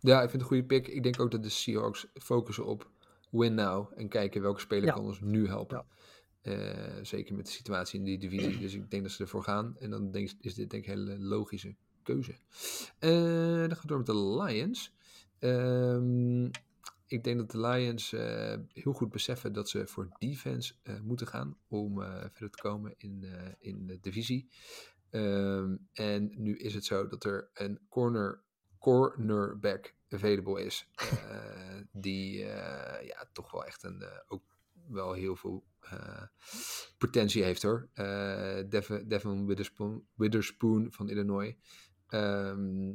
Ja, 0.00 0.22
ik 0.22 0.30
vind 0.30 0.32
het 0.32 0.40
een 0.40 0.46
goede 0.46 0.64
pick. 0.64 0.88
Ik 0.88 1.02
denk 1.02 1.20
ook 1.20 1.30
dat 1.30 1.42
de 1.42 1.48
Seahawks 1.48 2.06
focussen 2.12 2.66
op 2.66 2.90
win 3.30 3.54
now 3.54 3.92
en 3.96 4.08
kijken 4.08 4.42
welke 4.42 4.60
speler 4.60 4.84
Ja. 4.84 4.92
kan 4.92 5.04
ons 5.04 5.20
nu 5.20 5.46
helpen. 5.46 5.86
Eh, 6.40 6.98
zeker 7.02 7.34
met 7.34 7.46
de 7.46 7.52
situatie 7.52 7.98
in 7.98 8.04
die 8.04 8.18
divisie. 8.18 8.58
Dus 8.58 8.74
ik 8.74 8.90
denk 8.90 9.02
dat 9.02 9.12
ze 9.12 9.22
ervoor 9.22 9.42
gaan. 9.44 9.76
En 9.78 9.90
dan 9.90 10.10
denk, 10.10 10.30
is 10.40 10.54
dit 10.54 10.70
denk 10.70 10.84
ik 10.84 10.90
een 10.90 10.98
hele 10.98 11.18
logische 11.18 11.74
keuze. 12.02 12.32
Eh, 12.98 13.10
dan 13.58 13.76
gaan 13.76 13.80
we 13.80 13.86
door 13.86 13.96
met 13.96 14.06
de 14.06 14.42
Lions. 14.42 14.92
Ehm, 15.38 16.44
ik 17.06 17.24
denk 17.24 17.38
dat 17.38 17.50
de 17.50 17.60
Lions 17.60 18.12
eh, 18.12 18.56
heel 18.72 18.92
goed 18.92 19.10
beseffen 19.10 19.52
dat 19.52 19.68
ze 19.68 19.86
voor 19.86 20.08
defense 20.18 20.74
moeten 21.02 21.26
gaan 21.26 21.56
om 21.68 22.00
verder 22.02 22.50
te 22.50 22.62
komen 22.62 22.94
in, 22.96 23.24
in 23.58 23.86
de 23.86 23.98
divisie. 24.00 24.48
Ehm, 25.10 25.76
en 25.92 26.32
nu 26.36 26.56
is 26.56 26.74
het 26.74 26.84
zo 26.84 27.06
dat 27.06 27.24
er 27.24 27.50
een 27.54 27.80
corner, 27.88 28.42
cornerback 28.80 29.94
available 30.08 30.64
is. 30.64 30.88
eh, 30.96 31.80
die 31.92 32.44
eh, 32.44 33.06
ja, 33.06 33.28
toch 33.32 33.50
wel 33.50 33.64
echt 33.64 33.82
een, 33.82 34.02
eh, 34.02 34.18
ook 34.28 34.42
wel 34.88 35.12
heel 35.12 35.36
veel 35.36 35.64
potentie 36.98 37.42
heeft 37.42 37.62
hoor. 37.62 37.88
Eh 37.94 38.58
Devin, 39.06 39.46
Witherspoon, 40.14 40.86
van 40.90 41.08
Illinois. 41.08 41.54
Ehm, 42.08 42.92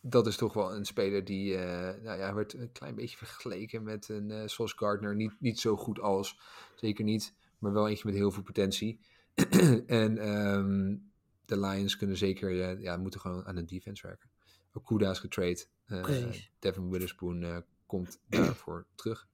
dat 0.00 0.26
is 0.26 0.36
toch 0.36 0.52
wel 0.52 0.74
een 0.74 0.84
speler 0.84 1.24
die, 1.24 1.56
eh, 1.56 2.02
nou 2.02 2.18
ja, 2.18 2.34
werd 2.34 2.52
een 2.52 2.72
klein 2.72 2.94
beetje 2.94 3.16
vergeleken 3.16 3.82
met 3.82 4.08
een 4.08 4.30
eh 4.30 4.46
Sauce 4.46 4.76
Gardner. 4.76 5.14
Niet, 5.14 5.32
niet 5.38 5.60
zo 5.60 5.76
goed 5.76 6.00
als, 6.00 6.38
zeker 6.74 7.04
niet, 7.04 7.34
maar 7.58 7.72
wel 7.72 7.88
eentje 7.88 8.06
met 8.06 8.14
heel 8.14 8.30
veel 8.30 8.42
potentie. 8.42 9.00
en 9.86 10.18
ehm, 10.18 10.96
de 11.44 11.60
Lions 11.60 11.96
kunnen 11.96 12.16
zeker, 12.16 12.80
ja, 12.80 12.96
moeten 12.96 13.20
gewoon 13.20 13.46
aan 13.46 13.54
de 13.54 13.64
defense 13.64 14.06
werken. 14.06 14.30
Okuda 14.72 15.10
is 15.10 15.18
getrade. 15.18 15.66
Eh. 15.86 16.32
Devin 16.58 16.90
Witherspoon 16.90 17.42
eh, 17.42 17.56
komt 17.86 18.20
daarvoor 18.28 18.86
terug. 18.94 19.30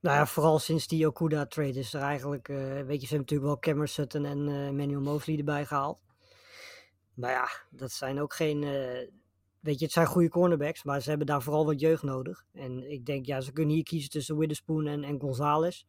Nou 0.00 0.16
ja, 0.16 0.26
vooral 0.26 0.58
sinds 0.58 0.86
die 0.86 1.06
Okuda 1.06 1.46
trade 1.46 1.78
is 1.78 1.94
er 1.94 2.00
eigenlijk, 2.00 2.48
eh, 2.48 2.56
weet 2.56 3.00
je, 3.00 3.06
ze 3.06 3.14
hebben 3.14 3.18
natuurlijk 3.18 3.48
wel 3.48 3.58
Cameron 3.58 3.88
Sutton 3.88 4.24
en 4.24 4.44
Manuel 4.76 5.00
Mosley 5.00 5.38
erbij 5.38 5.66
gehaald. 5.66 5.98
Maar 7.14 7.30
ja, 7.30 7.48
dat 7.70 7.92
zijn 7.92 8.20
ook 8.20 8.34
geen, 8.34 8.60
weet 9.60 9.78
je, 9.78 9.84
het 9.84 9.92
zijn 9.92 10.06
goede 10.06 10.28
cornerbacks, 10.28 10.82
maar 10.82 11.02
ze 11.02 11.08
hebben 11.08 11.26
daar 11.26 11.42
vooral 11.42 11.66
wat 11.66 11.80
jeugd 11.80 12.02
nodig. 12.02 12.44
En 12.52 12.90
ik 12.90 13.06
denk, 13.06 13.26
ja, 13.26 13.40
ze 13.40 13.52
kunnen 13.52 13.74
hier 13.74 13.84
kiezen 13.84 14.10
tussen 14.10 14.38
Witherspoon 14.38 14.86
en, 14.86 15.04
en 15.04 15.20
Gonzalez. 15.20 15.84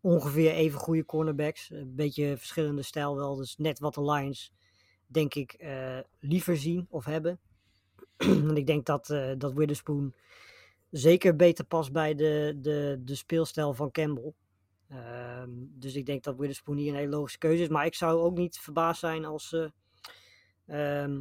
Ongeveer 0.00 0.50
even 0.50 0.78
goede 0.78 1.04
cornerbacks, 1.04 1.70
een 1.70 1.94
beetje 1.94 2.36
verschillende 2.36 2.82
stijl 2.82 3.16
wel, 3.16 3.34
dus 3.34 3.56
net 3.56 3.78
wat 3.78 3.94
de 3.94 4.10
Lions, 4.10 4.52
denk 5.06 5.34
ik, 5.34 5.64
liever 6.20 6.56
zien 6.56 6.86
of 6.90 7.04
hebben. 7.04 7.40
en 8.48 8.56
ik 8.56 8.66
denk 8.66 8.86
dat, 8.86 9.10
eh, 9.10 9.32
dat 9.38 9.52
Witherspoon 9.52 10.14
zeker 10.90 11.36
beter 11.36 11.64
past 11.64 11.92
bij 11.92 12.14
de, 12.14 12.56
de, 12.60 13.00
de 13.04 13.14
speelstijl 13.14 13.74
van 13.74 13.90
Campbell. 13.90 14.32
Ehm, 14.88 15.50
dus 15.54 15.94
ik 15.94 16.06
denk 16.06 16.24
dat 16.24 16.36
Witherspoon 16.36 16.76
hier 16.76 16.88
een 16.92 16.98
hele 16.98 17.10
logische 17.16 17.38
keuze 17.38 17.62
is. 17.62 17.68
Maar 17.68 17.86
ik 17.86 17.94
zou 17.94 18.20
ook 18.20 18.36
niet 18.36 18.58
verbaasd 18.58 19.00
zijn 19.00 19.24
als 19.24 19.48
ze 19.48 19.72
ehm, 20.66 21.20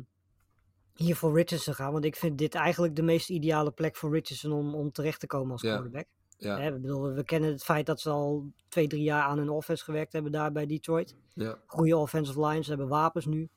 hier 0.96 1.16
voor 1.16 1.36
Richardson 1.36 1.74
gaan. 1.74 1.92
Want 1.92 2.06
ik 2.06 2.16
vind 2.16 2.38
dit 2.38 2.56
eigenlijk 2.56 2.96
de 2.96 3.02
meest 3.02 3.30
ideale 3.30 3.72
plek 3.72 3.96
voor 3.96 4.14
Richardson 4.14 4.52
om, 4.52 4.76
om 4.76 4.92
terecht 4.92 5.20
te 5.20 5.28
komen 5.28 5.52
als 5.52 5.62
Ja. 5.62 5.70
quarterback. 5.72 6.06
Ja, 6.38 6.60
Hè, 6.60 6.72
we, 6.72 6.80
bedoel, 6.80 7.12
we 7.14 7.24
kennen 7.24 7.52
het 7.52 7.64
feit 7.64 7.86
dat 7.86 8.00
ze 8.02 8.10
al 8.10 8.52
twee, 8.70 8.88
drie 8.88 9.04
jaar 9.04 9.24
aan 9.24 9.38
hun 9.38 9.50
offense 9.50 9.84
gewerkt 9.84 10.14
hebben 10.14 10.32
daar 10.32 10.52
bij 10.52 10.66
Detroit. 10.66 11.16
ja. 11.34 11.60
Goede 11.66 11.98
offensive 11.98 12.46
lines, 12.46 12.64
ze 12.64 12.70
hebben 12.72 12.88
wapens 12.88 13.26
nu. 13.26 13.50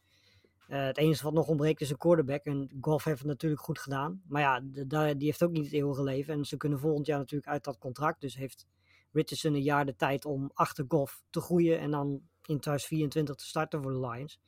Eh, 0.71 0.85
het 0.85 0.99
enige 0.99 1.25
wat 1.25 1.33
nog 1.33 1.49
ontbreekt 1.49 1.81
is 1.81 1.91
een 1.91 1.97
quarterback. 1.97 2.45
En 2.45 2.71
Goff 2.81 3.05
heeft 3.05 3.19
het 3.19 3.27
natuurlijk 3.27 3.63
goed 3.63 3.79
gedaan. 3.79 4.23
Maar 4.27 4.43
ja, 4.43 4.61
die 5.15 5.27
heeft 5.27 5.43
ook 5.43 5.51
niet 5.51 5.65
het 5.65 5.73
eeuwige 5.73 6.03
leven. 6.03 6.35
En 6.35 6.45
ze 6.45 6.57
kunnen 6.57 6.79
volgend 6.79 7.07
jaar 7.07 7.19
natuurlijk 7.19 7.51
uit 7.51 7.65
dat 7.65 7.79
contract. 7.79 8.21
Dus 8.21 8.37
heeft 8.37 8.67
Richardson 9.13 9.55
een 9.55 9.63
jaar 9.63 9.87
de 9.87 9.97
tijd 9.97 10.25
om 10.25 10.51
achter 10.55 10.85
Goff 10.89 11.23
te 11.31 11.41
groeien. 11.41 11.79
En 11.79 11.91
dan 11.91 12.09
in 12.47 12.61
2024 12.61 13.35
te 13.35 13.45
starten 13.45 13.83
voor 13.83 13.93
de 13.93 14.09
Lions. 14.09 14.41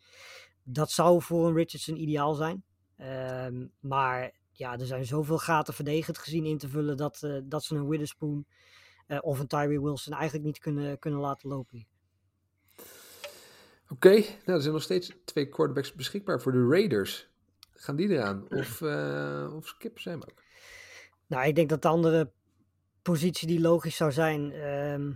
Dat 0.62 0.90
zou 0.90 1.22
voor 1.22 1.48
een 1.48 1.54
Richardson 1.54 1.96
ideaal 1.96 2.34
zijn. 2.34 2.64
Ehm, 2.96 3.66
maar 3.80 4.32
ja, 4.52 4.78
er 4.78 4.86
zijn 4.86 5.06
zoveel 5.06 5.38
gaten 5.38 5.74
verdedigend 5.74 6.18
gezien 6.18 6.44
in 6.44 6.58
te 6.58 6.68
vullen. 6.68 6.96
Dat, 6.96 7.22
eh, 7.22 7.38
dat 7.44 7.64
ze 7.64 7.74
een 7.74 7.88
Witherspoon 7.88 8.46
eh, 9.06 9.18
of 9.20 9.38
een 9.38 9.46
Tyree 9.46 9.80
Wilson 9.80 10.14
eigenlijk 10.14 10.44
niet 10.44 10.58
kunnen, 10.58 10.98
kunnen 10.98 11.20
laten 11.20 11.48
lopen. 11.48 11.86
Oké, 13.92 14.10
nou, 14.10 14.26
er 14.44 14.60
zijn 14.60 14.72
nog 14.72 14.82
steeds 14.82 15.12
twee 15.24 15.48
quarterbacks 15.48 15.94
beschikbaar 15.94 16.40
voor 16.40 16.52
de 16.52 16.66
Raiders. 16.68 17.28
Gaan 17.72 17.96
die 17.96 18.08
eraan? 18.08 18.46
Of, 18.48 18.80
eh 18.82 19.52
of 19.56 19.66
skippen 19.66 20.02
ze 20.02 20.14
ook? 20.14 20.42
Nou, 21.26 21.46
ik 21.46 21.54
denk 21.54 21.68
dat 21.68 21.82
de 21.82 21.88
andere 21.88 22.30
positie 23.02 23.46
die 23.46 23.60
logisch 23.60 23.96
zou 23.96 24.12
zijn, 24.12 24.52
ehm, 24.52 25.12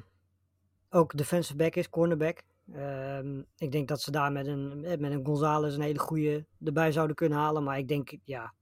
ook 0.91 1.17
defensive 1.17 1.57
back 1.57 1.75
is, 1.75 1.89
cornerback. 1.89 2.43
Ehm, 2.73 3.43
ik 3.59 3.73
denk 3.73 3.89
dat 3.89 4.01
ze 4.01 4.11
daar 4.11 4.33
met 4.33 4.47
een, 4.47 4.85
eh, 4.85 4.99
met 4.99 5.12
een 5.12 5.27
Gonzalez 5.27 5.75
een 5.75 5.81
hele 5.81 5.99
goede 5.99 6.47
erbij 6.65 6.93
zouden 6.93 7.17
kunnen 7.17 7.39
halen. 7.39 7.62
Maar 7.62 7.79
ik 7.79 7.89
denk, 7.89 8.15
ja, 8.25 8.55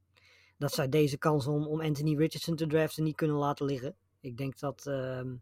dat 0.59 0.72
zij 0.72 0.88
deze 0.88 1.18
kans 1.18 1.46
om, 1.46 1.66
om 1.66 1.81
Anthony 1.81 2.16
Richardson 2.16 2.57
te 2.57 2.66
draften 2.66 3.05
niet 3.05 3.16
kunnen 3.16 3.37
laten 3.37 3.66
liggen. 3.66 3.94
Ik 4.20 4.37
denk 4.37 4.59
dat, 4.59 4.87
ehm, 4.87 5.35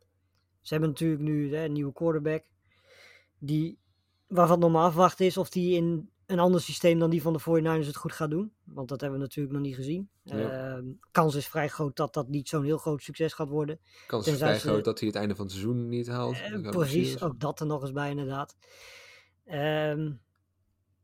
ze 0.61 0.73
hebben 0.73 0.89
natuurlijk 0.89 1.23
nu 1.23 1.55
hè, 1.55 1.65
een 1.65 1.73
nieuwe 1.73 1.93
quarterback, 1.93 2.45
die, 3.39 3.79
waarvan 4.33 4.59
normaal 4.59 4.91
verwacht 4.91 5.21
is 5.21 5.37
of 5.37 5.49
die 5.51 5.77
in 5.77 6.11
een 6.27 6.39
ander 6.39 6.61
systeem 6.61 6.99
dan 6.99 7.11
die 7.11 7.23
van 7.23 7.33
de 7.33 7.41
49ers 7.41 7.87
het 7.87 7.97
goed 7.97 8.13
gaat 8.13 8.31
doen. 8.31 8.53
Want 8.65 8.89
dat 8.89 9.01
hebben 9.01 9.19
we 9.19 9.25
natuurlijk 9.25 9.55
nog 9.55 9.63
niet 9.65 9.75
gezien. 9.75 10.09
Ja. 10.23 10.73
Ehm, 10.75 10.85
kans 11.11 11.35
is 11.35 11.47
vrij 11.47 11.69
groot 11.69 11.97
dat 11.97 12.15
dat 12.15 12.29
niet 12.29 12.49
zo'n 12.49 12.65
heel 12.65 12.79
groot 12.79 13.03
succes 13.03 13.33
gaat 13.33 13.49
worden. 13.49 13.81
Kans 14.07 14.27
is 14.27 14.37
vrij 14.37 14.59
ze- 14.59 14.69
groot 14.69 14.85
dat 14.85 14.99
hij 14.99 15.09
het 15.09 15.17
einde 15.17 15.35
van 15.35 15.45
het 15.45 15.55
seizoen 15.55 15.89
niet 15.89 16.09
haalt. 16.09 16.37
Het 16.43 16.71
precies, 16.71 17.23
ook 17.23 17.41
dat 17.41 17.61
er 17.61 17.67
nog 17.67 17.83
eens 17.83 17.93
bij 17.93 18.11
inderdaad. 18.11 18.57
Ehm, 19.45 20.13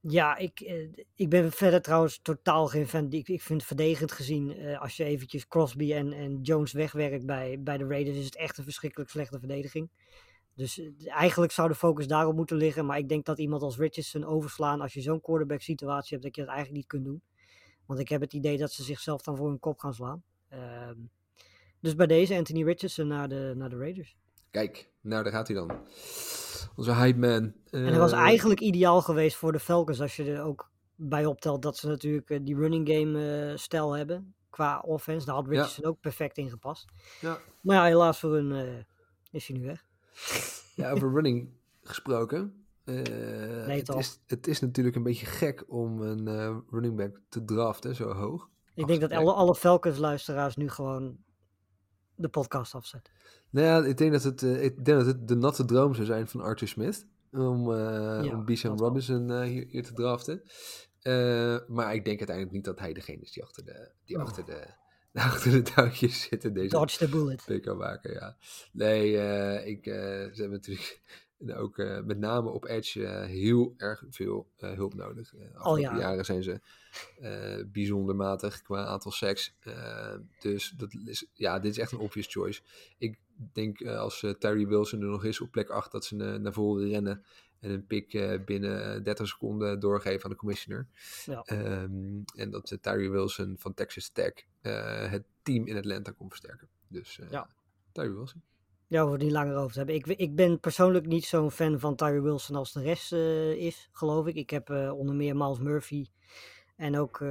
ja, 0.00 0.36
ik, 0.36 0.60
eh, 0.60 0.88
ik 1.14 1.28
ben 1.28 1.52
verder 1.52 1.82
trouwens 1.82 2.18
totaal 2.22 2.66
geen 2.66 2.88
fan. 2.88 3.06
Ik, 3.10 3.28
ik 3.28 3.42
vind 3.42 3.64
verdedigend 3.64 4.12
gezien, 4.12 4.56
eh, 4.56 4.80
als 4.80 4.96
je 4.96 5.04
eventjes 5.04 5.48
Crosby 5.48 5.92
en, 5.92 6.12
en 6.12 6.40
Jones 6.40 6.72
wegwerkt 6.72 7.26
bij, 7.26 7.60
bij 7.62 7.78
de 7.78 7.86
Raiders, 7.86 8.16
is 8.16 8.24
het 8.24 8.36
echt 8.36 8.58
een 8.58 8.64
verschrikkelijk 8.64 9.10
slechte 9.10 9.38
verdediging. 9.38 9.90
Dus 10.58 10.78
eh, 10.78 10.86
eigenlijk 11.06 11.52
zou 11.52 11.68
de 11.68 11.74
focus 11.74 12.06
daarop 12.06 12.34
moeten 12.34 12.56
liggen. 12.56 12.86
Maar 12.86 12.98
ik 12.98 13.08
denk 13.08 13.24
dat 13.24 13.38
iemand 13.38 13.62
als 13.62 13.76
Richardson 13.76 14.24
overslaan, 14.24 14.80
als 14.80 14.92
je 14.92 15.00
zo'n 15.00 15.20
quarterback 15.20 15.60
situatie 15.60 16.10
hebt, 16.10 16.22
dat 16.22 16.34
je 16.34 16.40
dat 16.40 16.50
eigenlijk 16.50 16.78
niet 16.78 16.86
kunt 16.88 17.04
doen. 17.04 17.22
Want 17.86 18.00
ik 18.00 18.08
heb 18.08 18.20
het 18.20 18.32
idee 18.32 18.58
dat 18.58 18.72
ze 18.72 18.82
zichzelf 18.82 19.22
dan 19.22 19.36
voor 19.36 19.48
hun 19.48 19.58
kop 19.60 19.78
gaan 19.78 19.94
slaan. 19.94 20.22
Ehm, 20.48 20.96
dus 21.80 21.94
bij 21.94 22.06
deze 22.06 22.36
Anthony 22.36 22.64
Richardson 22.64 23.06
naar 23.06 23.28
de, 23.28 23.52
naar 23.56 23.68
de 23.68 23.76
Raiders. 23.76 24.16
Kijk, 24.50 24.90
nou 25.00 25.22
daar 25.22 25.32
gaat 25.32 25.46
hij 25.48 25.56
dan. 25.56 25.70
Onze 26.76 26.94
hype 26.94 27.18
man. 27.18 27.52
En 27.70 27.84
hij 27.86 27.98
was 27.98 28.12
Eh, 28.12 28.18
eigenlijk 28.18 28.60
ideaal 28.60 29.02
geweest 29.02 29.36
voor 29.36 29.52
de 29.52 29.60
Falcons 29.60 30.00
als 30.00 30.16
je 30.16 30.32
er 30.32 30.42
ook 30.42 30.70
bij 30.94 31.26
optelt 31.26 31.62
dat 31.62 31.76
ze 31.76 31.86
natuurlijk 31.88 32.30
eh, 32.30 32.38
die 32.42 32.56
running 32.56 32.88
game 32.88 33.48
eh, 33.50 33.56
stijl 33.56 33.92
hebben 33.96 34.34
qua 34.50 34.80
offense. 34.80 35.26
Daar 35.26 35.34
had 35.34 35.44
Ja. 35.44 35.50
Richardson 35.50 35.84
ook 35.84 36.00
perfect 36.00 36.36
in 36.38 36.50
gepast. 36.50 36.86
Ja. 37.20 37.38
Maar 37.60 37.76
ja, 37.76 37.84
helaas 37.84 38.18
voor 38.18 38.32
hun 38.34 38.86
is 39.30 39.48
hij 39.48 39.56
nu 39.58 39.66
weg. 39.66 39.87
Ja, 40.74 40.90
over 40.90 41.12
running 41.12 41.48
gesproken. 41.82 42.66
Eh, 42.84 43.66
het, 43.66 43.88
is, 43.88 44.20
het 44.26 44.46
is 44.46 44.60
natuurlijk 44.60 44.96
een 44.96 45.02
beetje 45.02 45.26
gek 45.26 45.64
om 45.66 46.00
een 46.00 46.28
eh, 46.28 46.56
running 46.70 46.96
back 46.96 47.20
te 47.28 47.44
draften 47.44 47.94
zo 47.94 48.12
hoog. 48.12 48.48
Ik 48.74 48.86
denk 48.86 49.00
dat 49.00 49.12
alle, 49.12 49.32
alle 49.32 49.54
Falcons 49.54 49.98
luisteraars 49.98 50.56
nu 50.56 50.68
gewoon 50.68 51.16
de 52.14 52.28
podcast 52.28 52.74
afzetten. 52.74 53.12
Nou 53.50 53.66
ja, 53.66 53.88
ik 53.88 53.96
denk 53.96 54.12
dat 54.12 54.22
het, 54.22 54.42
eh, 54.42 54.64
ik 54.64 54.84
denk 54.84 54.98
dat 54.98 55.06
het 55.06 55.28
de 55.28 55.36
natte 55.36 55.64
droom 55.64 55.94
zou 55.94 56.06
zijn 56.06 56.28
van 56.28 56.40
Arthur 56.40 56.68
Smith. 56.68 57.06
Om, 57.32 57.72
Ja, 57.72 58.36
om 58.36 58.46
wel. 58.46 58.76
Robinson 58.76 59.42
hier, 59.42 59.66
hier 59.68 59.82
te 59.82 59.92
draften. 59.92 60.42
Maar 61.68 61.94
ik 61.94 62.04
denk 62.04 62.18
uiteindelijk 62.18 62.50
niet 62.50 62.64
dat 62.64 62.78
hij 62.78 62.92
degene 62.92 63.22
is 63.22 63.32
die 63.32 63.42
achter 63.42 63.64
de, 63.64 63.90
die 64.04 64.18
achter 64.18 64.44
de, 64.44 64.66
achter 65.30 65.50
de 65.50 65.62
touwtjes 65.62 66.22
zit 66.22 66.44
in 66.44 66.52
deze 66.52 66.68
Dodge 66.68 66.98
the 66.98 67.08
bullet. 67.08 67.44
PK 67.60 67.74
maken, 67.74 68.12
ja. 68.12 68.36
Nee, 68.72 69.18
eh, 69.18 69.66
ik, 69.66 69.86
eh, 69.86 69.94
ze 69.94 70.34
hebben 70.34 70.50
natuurlijk 70.50 71.00
ook 71.62 71.78
eh, 71.78 72.00
met 72.00 72.18
name 72.18 72.50
op 72.50 72.64
Edge 72.64 73.08
heel 73.08 73.74
erg 73.76 74.04
veel 74.10 74.48
hulp 74.56 74.94
nodig. 74.94 75.34
Uh, 75.34 75.40
afgelopen 75.54 75.80
jaren. 75.80 75.98
jaren 75.98 76.24
zijn 76.24 76.42
ze 76.42 76.60
bijzonder 77.66 78.16
matig 78.16 78.62
qua 78.62 78.84
aantal 78.84 79.10
seks. 79.10 79.54
Dus 80.40 80.74
dat 80.76 80.94
is, 81.04 81.26
ja, 81.32 81.58
dit 81.58 81.70
is 81.70 81.78
echt 81.78 81.92
een 81.92 81.98
obvious 81.98 82.26
choice. 82.26 82.62
Ik 82.98 83.18
denk 83.52 83.86
als 83.86 84.26
Terry 84.38 84.66
Wilson 84.66 85.00
er 85.00 85.08
nog 85.08 85.24
is 85.24 85.40
op 85.40 85.50
plek 85.50 85.68
8 85.68 85.92
dat 85.92 86.04
ze 86.04 86.14
naar 86.14 86.52
voren 86.52 86.88
rennen 86.88 87.24
en 87.60 87.70
een 87.70 87.86
pick 87.86 88.14
eh, 88.14 88.44
binnen 88.44 88.94
eh, 88.94 89.04
30 89.04 89.28
seconden 89.28 89.80
doorgeven 89.80 90.24
aan 90.24 90.30
de 90.30 90.36
commissioner. 90.36 90.88
Ja. 91.24 91.42
Ehm, 91.42 92.22
en 92.34 92.50
dat 92.50 92.70
uh, 92.70 92.78
Tyree 92.78 93.10
Wilson 93.10 93.56
van 93.58 93.74
Texas 93.74 94.08
Tech 94.08 94.32
uh, 94.62 95.10
het 95.10 95.24
team 95.42 95.66
in 95.66 95.76
Atlanta 95.76 96.10
kon 96.10 96.28
versterken. 96.28 96.68
Dus 96.88 97.20
Ja. 97.30 97.48
Tyree 97.92 98.12
Wilson. 98.14 98.42
Ja, 98.86 99.02
over 99.02 99.18
die 99.18 99.30
langer 99.30 99.56
over 99.56 99.72
te 99.72 99.78
hebben. 99.78 99.94
Ik, 99.96 100.06
ik 100.06 100.34
ben 100.34 100.60
persoonlijk 100.60 101.06
niet 101.06 101.24
zo'n 101.24 101.50
fan 101.50 101.80
van 101.80 101.96
Tyree 101.96 102.20
Wilson 102.20 102.56
als 102.56 102.72
de 102.72 102.82
rest 102.82 103.12
eh, 103.12 103.50
is, 103.50 103.88
geloof 103.92 104.26
ik. 104.26 104.34
Ik 104.34 104.50
heb 104.50 104.70
eh, 104.70 104.98
onder 104.98 105.14
meer 105.14 105.36
Miles 105.36 105.58
Murphy 105.58 106.06
en 106.76 106.96
ook 106.98 107.20
eh, 107.20 107.28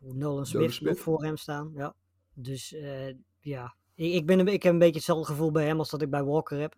Nolan 0.00 0.46
Smith, 0.46 0.72
Smith. 0.72 0.92
nog 0.92 1.00
voor 1.00 1.22
hem 1.22 1.36
staan. 1.36 1.72
Ja. 1.74 1.94
Dus 2.34 2.72
eh, 2.74 3.14
ja, 3.40 3.74
ik, 3.94 4.12
ik, 4.12 4.26
ben 4.26 4.48
ik 4.48 4.62
heb 4.62 4.72
een 4.72 4.78
beetje 4.78 4.94
hetzelfde 4.94 5.26
gevoel 5.26 5.50
bij 5.50 5.66
hem 5.66 5.78
als 5.78 5.90
dat 5.90 6.02
ik 6.02 6.10
bij 6.10 6.24
Walker 6.24 6.58
heb. 6.60 6.74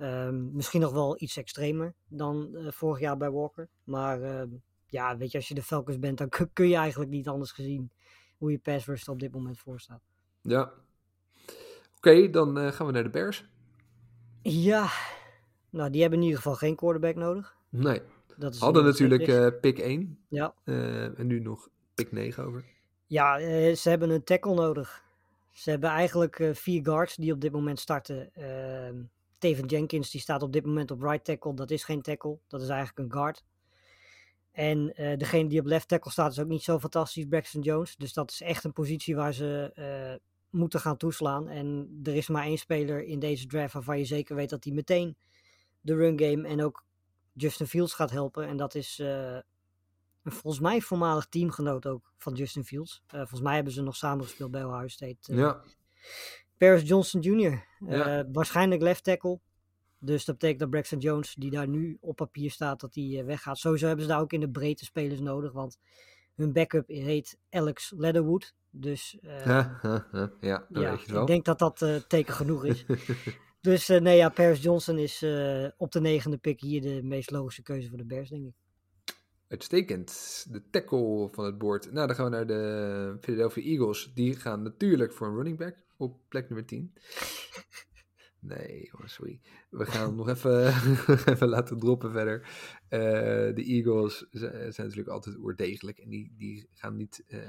Ehm, 0.00 0.52
misschien 0.52 0.80
nog 0.80 0.92
wel 0.92 1.16
iets 1.18 1.36
extremer 1.36 1.94
dan 2.08 2.56
eh, 2.56 2.70
vorig 2.70 3.00
jaar 3.00 3.16
bij 3.16 3.30
Walker. 3.30 3.68
Maar 3.84 4.22
ehm, 4.22 4.48
ja, 4.86 5.16
weet 5.16 5.30
je, 5.30 5.38
als 5.38 5.48
je 5.48 5.54
de 5.54 5.62
Falcons 5.62 5.98
bent, 5.98 6.18
dan 6.18 6.28
kun, 6.52 6.68
je 6.68 6.76
eigenlijk 6.76 7.10
niet 7.10 7.28
anders 7.28 7.52
gezien 7.52 7.90
hoe 8.38 8.50
je 8.50 8.58
pass 8.58 8.86
rush 8.86 9.06
er 9.06 9.12
op 9.12 9.20
dit 9.20 9.32
moment 9.32 9.58
voor 9.58 9.80
staat. 9.80 10.02
Ja. 10.40 10.62
Oké, 10.62 10.72
okay, 11.96 12.30
dan 12.30 12.58
uh, 12.58 12.72
gaan 12.72 12.86
we 12.86 12.92
naar 12.92 13.02
de 13.02 13.10
Bears. 13.10 13.48
Ja, 14.42 14.90
nou 15.70 15.90
die 15.90 16.00
hebben 16.00 16.18
in 16.18 16.24
ieder 16.24 16.40
geval 16.40 16.56
geen 16.56 16.76
quarterback 16.76 17.14
nodig. 17.14 17.56
Nee. 17.68 18.02
Dat 18.36 18.54
is 18.54 18.60
Hadden 18.60 18.84
natuurlijk 18.84 19.26
uh, 19.26 19.46
pick 19.60 19.78
1. 19.78 20.18
Ja. 20.28 20.54
En 20.64 21.26
nu 21.26 21.40
nog 21.40 21.68
pick 21.94 22.12
9 22.12 22.44
over. 22.44 22.64
Ja, 23.06 23.38
ze 23.74 23.88
hebben 23.88 24.10
een 24.10 24.24
tackle 24.24 24.54
nodig. 24.54 25.04
Ze 25.50 25.70
hebben 25.70 25.90
eigenlijk 25.90 26.50
vier 26.52 26.84
guards 26.84 27.16
die 27.16 27.32
op 27.32 27.40
dit 27.40 27.52
moment 27.52 27.78
starten. 27.78 28.30
Uh, 29.44 29.50
Teven 29.50 29.66
Jenkins 29.66 30.10
die 30.10 30.20
staat 30.20 30.42
op 30.42 30.52
dit 30.52 30.66
moment 30.66 30.90
op 30.90 31.02
right 31.02 31.24
tackle. 31.24 31.54
Dat 31.54 31.70
is 31.70 31.84
geen 31.84 32.02
tackle, 32.02 32.38
dat 32.48 32.62
is 32.62 32.68
eigenlijk 32.68 32.98
een 32.98 33.12
guard. 33.12 33.44
En 34.52 34.78
uh, 35.00 35.16
degene 35.16 35.48
die 35.48 35.60
op 35.60 35.66
left 35.66 35.88
tackle 35.88 36.10
staat 36.10 36.32
is 36.32 36.38
ook 36.38 36.48
niet 36.48 36.62
zo 36.62 36.78
fantastisch, 36.78 37.24
Braxton 37.24 37.62
Jones. 37.62 37.96
Dus 37.96 38.12
dat 38.12 38.30
is 38.30 38.40
echt 38.40 38.64
een 38.64 38.72
positie 38.72 39.16
waar 39.16 39.32
ze 39.32 39.72
uh, 39.74 40.28
moeten 40.50 40.80
gaan 40.80 40.96
toeslaan. 40.96 41.48
En 41.48 42.00
er 42.02 42.14
is 42.14 42.28
maar 42.28 42.44
één 42.44 42.58
speler 42.58 43.04
in 43.04 43.18
deze 43.18 43.46
draft 43.46 43.72
waarvan 43.72 43.98
je 43.98 44.04
zeker 44.04 44.36
weet 44.36 44.50
dat 44.50 44.64
hij 44.64 44.72
meteen 44.72 45.16
de 45.80 45.94
run 45.94 46.20
game 46.20 46.48
en 46.48 46.62
ook 46.62 46.84
Justin 47.32 47.66
Fields 47.66 47.94
gaat 47.94 48.10
helpen. 48.10 48.46
En 48.46 48.56
dat 48.56 48.74
is 48.74 48.98
uh, 48.98 49.34
een 50.22 50.32
volgens 50.32 50.62
mij 50.62 50.80
voormalig 50.80 51.26
teamgenoot 51.26 51.86
ook 51.86 52.12
van 52.16 52.34
Justin 52.34 52.64
Fields. 52.64 53.02
Volgens 53.06 53.40
mij 53.40 53.54
hebben 53.54 53.72
ze 53.72 53.82
nog 53.82 53.96
samen 53.96 54.24
gespeeld 54.24 54.50
bij 54.50 54.64
Ohio 54.64 54.88
State. 54.88 55.34
ja. 55.34 55.62
Paris 56.60 56.88
Johnson 56.88 57.20
Jr. 57.20 57.64
Ja. 57.86 58.26
waarschijnlijk 58.32 58.82
left 58.82 59.04
tackle. 59.04 59.40
Dus 59.98 60.24
dat 60.24 60.34
betekent 60.34 60.60
dat 60.60 60.70
Braxton 60.70 60.98
Jones, 60.98 61.34
die 61.34 61.50
daar 61.50 61.68
nu 61.68 61.96
op 62.00 62.16
papier 62.16 62.50
staat, 62.50 62.80
dat 62.80 62.94
hij 62.94 63.22
weggaat. 63.24 63.58
Sowieso 63.58 63.86
hebben 63.86 64.04
ze 64.04 64.10
daar 64.10 64.20
ook 64.20 64.32
in 64.32 64.40
de 64.40 64.50
breedte 64.50 64.84
spelers 64.84 65.20
nodig, 65.20 65.52
want 65.52 65.78
hun 66.34 66.52
backup 66.52 66.88
heet 66.88 67.38
Alex 67.50 67.92
Leatherwood. 67.96 68.54
Dus 68.70 69.18
uh, 69.22 69.44
ja, 69.46 69.78
ja, 69.82 70.06
ja, 70.12 70.32
ja 70.40 70.90
weet 70.90 71.02
je 71.02 71.12
wel. 71.12 71.20
ik 71.20 71.26
denk 71.26 71.44
dat 71.44 71.58
dat 71.58 71.80
uh, 71.82 71.96
teken 71.96 72.34
genoeg 72.34 72.64
is. 72.64 72.84
dus 73.60 73.90
uh, 73.90 74.00
nee, 74.00 74.16
ja, 74.16 74.28
Paris 74.28 74.62
Johnson 74.62 74.98
is 74.98 75.22
eh, 75.22 75.66
op 75.76 75.92
de 75.92 76.00
negende 76.00 76.36
pick 76.36 76.60
hier 76.60 76.80
de 76.80 77.02
meest 77.02 77.30
logische 77.30 77.62
keuze 77.62 77.88
voor 77.88 77.98
de 77.98 78.04
Bears, 78.04 78.28
denk 78.28 78.46
ik. 78.46 78.54
Uitstekend. 79.48 80.46
De 80.50 80.62
tackle 80.70 81.28
van 81.32 81.44
het 81.44 81.58
board. 81.58 81.92
Nou, 81.92 82.06
dan 82.06 82.16
gaan 82.16 82.24
we 82.24 82.30
naar 82.30 82.46
de 82.46 83.16
Philadelphia 83.20 83.62
Eagles. 83.62 84.10
Die 84.14 84.36
gaan 84.36 84.62
natuurlijk 84.62 85.12
voor 85.12 85.26
een 85.26 85.34
running 85.34 85.58
back 85.58 85.76
op 86.00 86.20
plek 86.28 86.48
nummer 86.48 86.66
10. 86.66 86.92
Nee, 88.42 88.90
sorry. 89.04 89.40
We 89.70 89.86
gaan 89.86 90.06
hem 90.06 90.16
nog 90.16 90.28
even, 90.28 90.66
even 91.32 91.48
laten 91.48 91.78
droppen 91.78 92.10
verder. 92.10 92.40
Uh, 92.88 93.54
de 93.54 93.64
Eagles 93.64 94.26
zijn 94.30 94.72
natuurlijk 94.76 95.08
altijd 95.08 95.38
oordegelijk. 95.38 95.98
En 95.98 96.08
die, 96.08 96.34
die 96.36 96.68
gaan 96.74 96.96
niet 96.96 97.24
uh, 97.28 97.40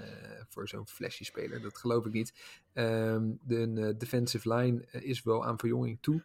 voor 0.48 0.68
zo'n 0.68 0.88
flashy 0.88 1.24
speler. 1.24 1.62
Dat 1.62 1.78
geloof 1.78 2.06
ik 2.06 2.14
niet. 2.14 2.34
Um, 2.74 3.40
de 3.44 3.68
uh, 3.68 3.90
defensive 3.98 4.54
line 4.54 4.86
is 4.92 5.24
wel 5.24 5.46
aan 5.46 5.60
verjonging 5.60 5.98
toe. 6.02 6.24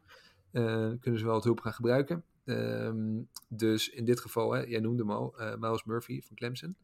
Kunnen 1.00 1.18
ze 1.18 1.24
wel 1.24 1.34
wat 1.34 1.44
hulp 1.44 1.60
gaan 1.60 1.72
gebruiken. 1.72 2.24
Um, 2.44 3.28
dus 3.48 3.88
in 3.88 4.04
dit 4.04 4.20
geval, 4.20 4.52
hè, 4.52 4.62
jij 4.62 4.80
noemde 4.80 5.02
hem 5.02 5.12
al, 5.12 5.34
Miles 5.58 5.84
Murphy 5.84 6.20
van 6.22 6.36
Clemson. 6.36 6.76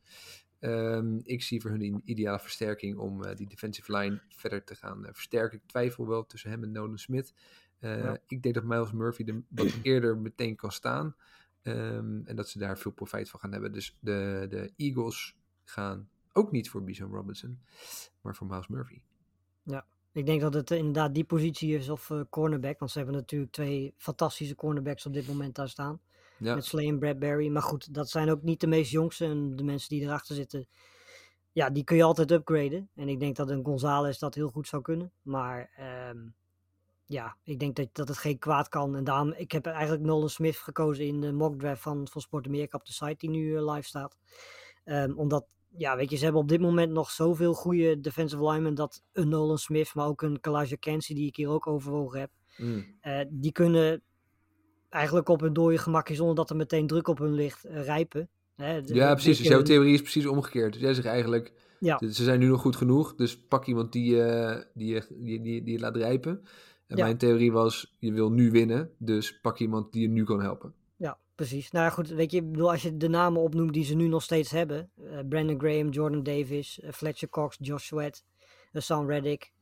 Um, 0.64 1.20
ik 1.25 1.42
zie 1.42 1.61
voor 1.61 1.70
hun 1.70 1.83
een 1.83 2.03
ideale 2.05 2.38
versterking 2.38 2.98
om 2.98 3.35
die 3.35 3.48
defensive 3.48 3.96
line 3.96 4.20
verder 4.29 4.64
te 4.64 4.75
gaan 4.75 5.09
versterken. 5.12 5.59
Ik 5.59 5.66
twijfel 5.66 6.09
wel 6.09 6.27
tussen 6.27 6.51
hem 6.51 6.62
en 6.62 6.72
Nolan 6.72 6.98
Smith. 6.98 7.35
Uh, 7.81 8.03
ja. 8.03 8.18
Ik 8.27 8.42
denk 8.42 8.55
dat 8.55 8.64
Miles 8.64 8.92
Murphy 8.92 9.25
er 9.27 9.42
wat 9.48 9.79
eerder 9.83 10.18
meteen 10.18 10.57
kan 10.57 10.72
staan. 10.72 11.14
Um, 11.62 12.22
en 12.27 12.37
dat 12.37 12.48
ze 12.48 12.59
daar 12.59 12.79
veel 12.79 12.90
profijt 12.90 13.31
van 13.31 13.40
gaan 13.40 13.53
hebben. 13.53 13.72
Dus 13.72 13.96
de, 14.01 14.46
de 14.48 14.72
Eagles 14.77 15.37
gaan 15.64 16.09
ook 16.33 16.53
niet 16.53 16.70
voor 16.70 16.85
Bison 16.85 17.11
Robinson, 17.11 17.61
maar 18.20 18.35
voor 18.37 18.46
Miles 18.46 18.68
Murphy. 18.68 19.01
Ja, 19.62 19.87
ik 20.12 20.27
denk 20.27 20.40
dat 20.40 20.55
het 20.55 20.70
inderdaad 20.70 21.14
die 21.14 21.25
positie 21.25 21.77
is 21.77 21.88
of 21.88 22.11
cornerback. 22.31 22.79
Want 22.79 22.90
ze 22.90 22.98
hebben 22.98 23.16
natuurlijk 23.16 23.53
twee 23.53 23.94
fantastische 23.96 24.55
cornerbacks 24.55 25.07
op 25.07 25.12
dit 25.12 25.27
moment 25.27 25.55
daar 25.55 25.68
staan. 25.68 26.01
Ja. 26.42 26.55
Met 26.55 26.64
Slay 26.64 26.88
en 26.88 26.98
Bradbury. 26.98 27.48
Maar 27.48 27.62
goed, 27.62 27.94
dat 27.94 28.09
zijn 28.09 28.31
ook 28.31 28.42
niet 28.42 28.61
de 28.61 28.66
meest 28.66 28.90
jongste. 28.90 29.24
En 29.24 29.57
de 29.57 29.64
mensen 29.64 29.88
die 29.88 30.02
erachter 30.02 30.35
zitten, 30.35 30.68
ja, 31.52 31.70
die 31.70 31.85
kun 31.85 31.96
je 31.96 32.02
altijd 32.02 32.31
upgraden. 32.31 32.90
En 32.94 33.09
ik 33.09 33.20
denk 33.20 33.37
dat 33.37 33.50
een 33.50 33.64
Gonzalez 33.64 34.18
dat 34.18 34.35
heel 34.35 34.48
goed 34.48 34.68
zou 34.68 34.83
kunnen. 34.83 35.12
Maar... 35.22 35.70
Um, 36.11 36.35
ja, 37.12 37.37
ik 37.44 37.59
denk 37.59 37.76
dat, 37.76 37.88
dat 37.92 38.09
het 38.09 38.18
geen 38.18 38.38
kwaad 38.38 38.68
kan. 38.68 38.96
En 38.96 39.05
daarom, 39.05 39.33
ik 39.33 39.52
heb 39.52 39.66
eigenlijk 39.66 40.02
Nolan 40.02 40.28
Smith 40.28 40.57
gekozen 40.57 41.07
in 41.07 41.20
de 41.20 41.33
mock 41.33 41.59
draft 41.59 41.83
van, 41.83 42.09
van 42.11 42.20
Sport 42.20 42.46
Amerika 42.46 42.78
op 42.78 42.87
de 42.87 42.92
site 42.92 43.14
die 43.16 43.31
nu 43.31 43.44
uh, 43.44 43.72
live 43.72 43.87
staat. 43.87 44.18
Um, 44.85 45.18
omdat, 45.18 45.55
ja, 45.68 45.96
weet 45.96 46.11
je, 46.11 46.16
ze 46.16 46.24
hebben 46.24 46.42
op 46.42 46.48
dit 46.48 46.61
moment 46.61 46.92
nog 46.92 47.11
zoveel 47.11 47.55
goede 47.55 48.00
defensive 48.00 48.44
linemen 48.44 48.74
dat 48.74 49.02
een 49.12 49.28
Nolan 49.28 49.59
Smith, 49.59 49.94
maar 49.94 50.07
ook 50.07 50.22
een 50.22 50.40
Kalijah 50.40 50.78
Kenzie, 50.78 51.14
die 51.14 51.26
ik 51.26 51.37
hier 51.37 51.48
ook 51.48 51.66
overwogen 51.66 52.20
heb, 52.20 52.31
mm. 52.57 52.98
uh, 53.02 53.20
die 53.28 53.52
kunnen 53.52 54.02
eigenlijk 54.92 55.28
op 55.28 55.40
hun 55.40 55.52
dode 55.52 55.78
gemakje, 55.78 56.14
zonder 56.14 56.35
dat 56.35 56.50
er 56.50 56.57
meteen 56.57 56.87
druk 56.87 57.09
op 57.09 57.18
hun 57.18 57.35
ligt, 57.35 57.66
uh, 57.66 57.85
rijpen. 57.85 58.28
Hè, 58.55 58.81
ja, 58.85 59.12
precies. 59.12 59.38
Dus 59.38 59.46
jouw 59.46 59.62
theorie 59.62 59.94
is 59.94 60.00
precies 60.00 60.26
omgekeerd. 60.26 60.72
Dus 60.72 60.83
jij 60.83 60.94
zegt 60.94 61.07
eigenlijk, 61.07 61.52
ja. 61.78 61.98
ze 61.98 62.24
zijn 62.24 62.38
nu 62.38 62.46
nog 62.46 62.61
goed 62.61 62.76
genoeg, 62.76 63.14
dus 63.14 63.38
pak 63.38 63.66
iemand 63.66 63.92
die, 63.92 64.16
die, 64.74 65.02
die, 65.09 65.40
die, 65.40 65.62
die 65.62 65.72
je 65.72 65.78
laat 65.78 65.96
rijpen. 65.96 66.44
En 66.87 66.96
ja. 66.96 67.05
mijn 67.05 67.16
theorie 67.16 67.52
was, 67.52 67.94
je 67.98 68.12
wil 68.12 68.31
nu 68.31 68.50
winnen, 68.50 68.90
dus 68.98 69.40
pak 69.40 69.59
iemand 69.59 69.92
die 69.92 70.02
je 70.02 70.09
nu 70.09 70.24
kan 70.24 70.40
helpen. 70.40 70.74
Ja, 70.96 71.18
precies. 71.35 71.70
Nou 71.70 71.85
ja, 71.85 71.90
goed, 71.90 72.09
weet 72.09 72.33
je, 72.33 72.42
bedoel, 72.42 72.70
als 72.70 72.83
je 72.83 72.96
de 72.96 73.09
namen 73.09 73.40
opnoemt 73.40 73.72
die 73.72 73.85
ze 73.85 73.94
nu 73.94 74.09
nog 74.09 74.22
steeds 74.22 74.50
hebben. 74.50 74.90
Uh, 75.00 75.18
Brandon 75.28 75.61
Graham, 75.61 75.88
Jordan 75.88 76.22
Davis, 76.22 76.81
uh, 76.85 76.90
Fletcher 76.90 77.28
Cox, 77.28 77.57
Josh 77.61 77.85
Sweat, 77.85 78.24
Sam 78.81 79.09
Reddick, 79.09 79.53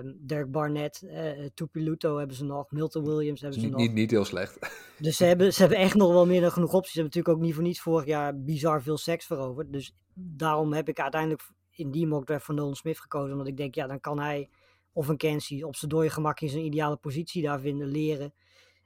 um, 0.00 0.18
Derek 0.20 0.50
Barnett, 0.50 1.02
uh, 1.02 1.46
Tupiluto 1.54 2.18
hebben 2.18 2.36
ze 2.36 2.44
nog, 2.44 2.70
Milton 2.70 3.04
Williams 3.04 3.40
hebben 3.40 3.60
ze 3.60 3.64
niet, 3.64 3.74
nog. 3.74 3.80
Niet, 3.80 3.92
niet 3.92 4.10
heel 4.10 4.24
slecht. 4.24 4.58
Dus 4.98 5.16
ze 5.16 5.24
hebben, 5.24 5.52
ze 5.52 5.60
hebben 5.60 5.78
echt 5.78 5.94
nog 5.94 6.12
wel 6.12 6.26
meer 6.26 6.40
dan 6.40 6.50
genoeg 6.50 6.72
opties. 6.72 6.92
Ze 6.92 7.00
hebben 7.00 7.16
natuurlijk 7.16 7.42
ook 7.42 7.46
niet 7.46 7.54
voor 7.54 7.68
niets 7.68 7.80
vorig 7.80 8.06
jaar 8.06 8.42
bizar 8.42 8.82
veel 8.82 8.96
seks 8.96 9.26
veroverd. 9.26 9.72
Dus 9.72 9.96
daarom 10.14 10.72
heb 10.72 10.88
ik 10.88 11.00
uiteindelijk 11.00 11.42
in 11.70 11.90
die 11.90 12.06
mock 12.06 12.26
draft 12.26 12.44
voor 12.44 12.54
Nolan 12.54 12.74
Smith 12.74 13.00
gekozen. 13.00 13.32
Omdat 13.32 13.46
ik 13.46 13.56
denk, 13.56 13.74
ja, 13.74 13.86
dan 13.86 14.00
kan 14.00 14.20
hij 14.20 14.50
of 14.92 15.08
een 15.08 15.16
Kenzie 15.16 15.66
op 15.66 15.76
zijn 15.76 15.90
dode 15.90 16.10
gemak 16.10 16.40
in 16.40 16.48
zijn 16.48 16.64
ideale 16.64 16.96
positie 16.96 17.42
daar 17.42 17.60
vinden, 17.60 17.86
leren. 17.86 18.34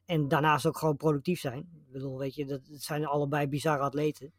En 0.05 0.29
daarnaast 0.29 0.67
ook 0.67 0.79
gewoon 0.79 0.97
productief 0.97 1.41
zijn. 1.41 1.59
Ik 1.59 1.93
bedoel, 1.93 2.19
weet 2.19 2.35
je, 2.35 2.45
dat, 2.45 2.61
het 2.71 2.83
zijn 2.83 3.07
allebei 3.07 3.47
bizarre 3.47 3.83
atleten. 3.83 4.33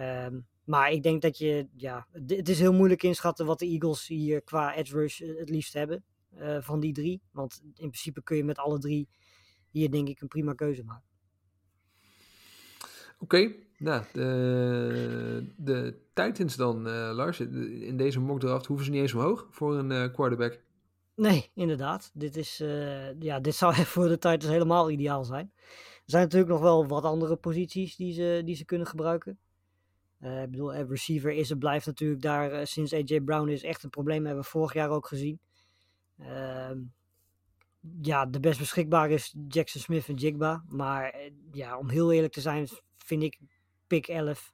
Um, 0.00 0.46
maar 0.64 0.90
ik 0.90 1.02
denk 1.02 1.22
dat 1.22 1.38
je, 1.38 1.68
ja, 1.76 2.06
het 2.12 2.48
is 2.48 2.58
heel 2.58 2.72
moeilijk 2.72 3.02
inschatten 3.02 3.46
wat 3.46 3.58
de 3.58 3.66
Eagles 3.66 4.06
hier 4.06 4.42
qua 4.42 4.74
edge 4.74 4.94
rush 4.94 5.18
het 5.18 5.48
liefst 5.48 5.72
hebben 5.72 6.04
uh, 6.38 6.60
van 6.60 6.80
die 6.80 6.92
drie. 6.92 7.22
Want 7.30 7.60
in 7.62 7.72
principe 7.74 8.22
kun 8.22 8.36
je 8.36 8.44
met 8.44 8.58
alle 8.58 8.78
drie 8.78 9.08
hier 9.70 9.90
denk 9.90 10.08
ik 10.08 10.20
een 10.20 10.28
prima 10.28 10.52
keuze 10.52 10.84
maken. 10.84 11.08
Oké, 13.18 13.36
okay, 13.36 13.56
nou, 13.78 14.04
de, 14.12 15.52
de 15.56 15.94
Titans 16.12 16.56
dan, 16.56 16.88
uh, 16.88 17.10
Lars, 17.14 17.40
in 17.40 17.96
deze 17.96 18.20
mock 18.20 18.40
draft 18.40 18.66
hoeven 18.66 18.86
ze 18.86 18.92
niet 18.92 19.00
eens 19.00 19.14
omhoog 19.14 19.46
voor 19.50 19.78
een 19.78 19.90
uh, 19.90 20.12
quarterback. 20.12 20.60
Nee, 21.16 21.50
inderdaad. 21.54 22.10
Dit, 22.14 22.36
is, 22.36 22.60
uh, 22.60 23.20
ja, 23.20 23.40
dit 23.40 23.54
zou 23.54 23.74
voor 23.94 24.08
de 24.08 24.18
Titans 24.18 24.46
helemaal 24.46 24.90
ideaal 24.90 25.24
zijn. 25.24 25.52
Er 26.04 26.10
zijn 26.10 26.22
natuurlijk 26.22 26.50
nog 26.50 26.60
wel 26.60 26.86
wat 26.86 27.04
andere 27.04 27.36
posities 27.36 27.96
die 27.96 28.12
ze, 28.12 28.42
die 28.44 28.56
ze 28.56 28.64
kunnen 28.64 28.86
gebruiken. 28.86 29.38
Eh, 30.24 30.42
ik 30.42 30.50
bedoel, 30.50 30.74
eh, 30.74 30.88
receiver 30.88 31.32
is 31.32 31.50
en 31.50 31.58
blijft 31.58 31.86
natuurlijk 31.86 32.22
daar 32.22 32.52
eh, 32.52 32.64
sinds 32.64 32.92
AJ 32.92 33.20
Brown 33.20 33.48
is 33.48 33.62
echt 33.62 33.82
een 33.82 33.90
probleem. 33.90 34.24
Hebben 34.24 34.44
we 34.44 34.50
vorig 34.50 34.72
jaar 34.72 34.90
ook 34.90 35.06
gezien. 35.06 35.40
Ehm, 36.18 36.78
ja, 38.00 38.26
de 38.26 38.40
best 38.40 38.58
beschikbaar 38.58 39.10
is 39.10 39.34
Jackson 39.48 39.80
Smith 39.80 40.08
en 40.08 40.14
Jigba. 40.14 40.64
Maar 40.68 41.30
ja, 41.52 41.78
om 41.78 41.88
heel 41.88 42.12
eerlijk 42.12 42.32
te 42.32 42.40
zijn, 42.40 42.68
vind 42.96 43.22
ik 43.22 43.38
pick 43.86 44.06
11 44.06 44.52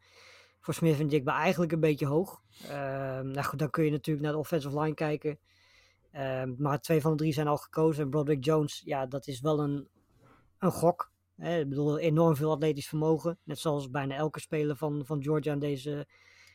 voor 0.60 0.74
Smith 0.74 1.00
en 1.00 1.08
Jigba 1.08 1.34
eigenlijk 1.34 1.72
een 1.72 1.80
beetje 1.80 2.06
hoog. 2.06 2.42
Ehm, 2.68 3.30
nou 3.30 3.42
goed, 3.42 3.58
dan 3.58 3.70
kun 3.70 3.84
je 3.84 3.90
natuurlijk 3.90 4.24
naar 4.24 4.34
de 4.34 4.38
offensive 4.38 4.80
line 4.80 4.94
kijken. 4.94 5.38
Ehm, 6.10 6.54
maar 6.58 6.80
twee 6.80 7.00
van 7.00 7.10
de 7.10 7.16
drie 7.16 7.32
zijn 7.32 7.48
al 7.48 7.56
gekozen. 7.56 8.04
En 8.04 8.10
Broderick 8.10 8.44
Jones, 8.44 8.82
ja, 8.84 9.06
dat 9.06 9.26
is 9.26 9.40
wel 9.40 9.60
een, 9.60 9.88
een 10.58 10.72
gok. 10.72 11.10
Hè? 11.40 11.60
Ik 11.60 11.68
bedoel, 11.68 11.98
enorm 11.98 12.36
veel 12.36 12.50
atletisch 12.50 12.88
vermogen. 12.88 13.38
Net 13.42 13.58
zoals 13.58 13.90
bijna 13.90 14.14
elke 14.14 14.40
speler 14.40 14.76
van, 14.76 15.02
van 15.06 15.22
Georgia 15.22 15.52
in 15.52 15.58
deze, 15.58 16.06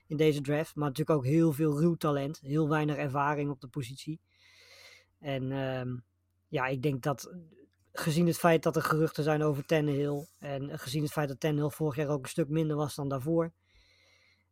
in 0.07 0.17
deze 0.17 0.41
draft. 0.41 0.75
Maar 0.75 0.87
natuurlijk 0.87 1.17
ook 1.17 1.25
heel 1.25 1.53
veel 1.53 1.79
ruw 1.79 1.95
talent. 1.95 2.39
Heel 2.41 2.69
weinig 2.69 2.95
ervaring 2.95 3.49
op 3.49 3.61
de 3.61 3.67
positie. 3.67 4.19
En 5.19 5.51
ehm, 5.51 5.95
ja, 6.47 6.65
ik 6.65 6.81
denk 6.81 7.03
dat 7.03 7.33
gezien 7.91 8.27
het 8.27 8.37
feit 8.37 8.63
dat 8.63 8.75
er 8.75 8.81
geruchten 8.81 9.23
zijn 9.23 9.43
over 9.43 9.65
Tannehill. 9.65 10.27
En 10.39 10.79
gezien 10.79 11.03
het 11.03 11.11
feit 11.11 11.27
dat 11.27 11.39
Tannehill 11.39 11.69
vorig 11.69 11.95
jaar 11.95 12.09
ook 12.09 12.23
een 12.23 12.29
stuk 12.29 12.49
minder 12.49 12.75
was 12.75 12.95
dan 12.95 13.09
daarvoor. 13.09 13.53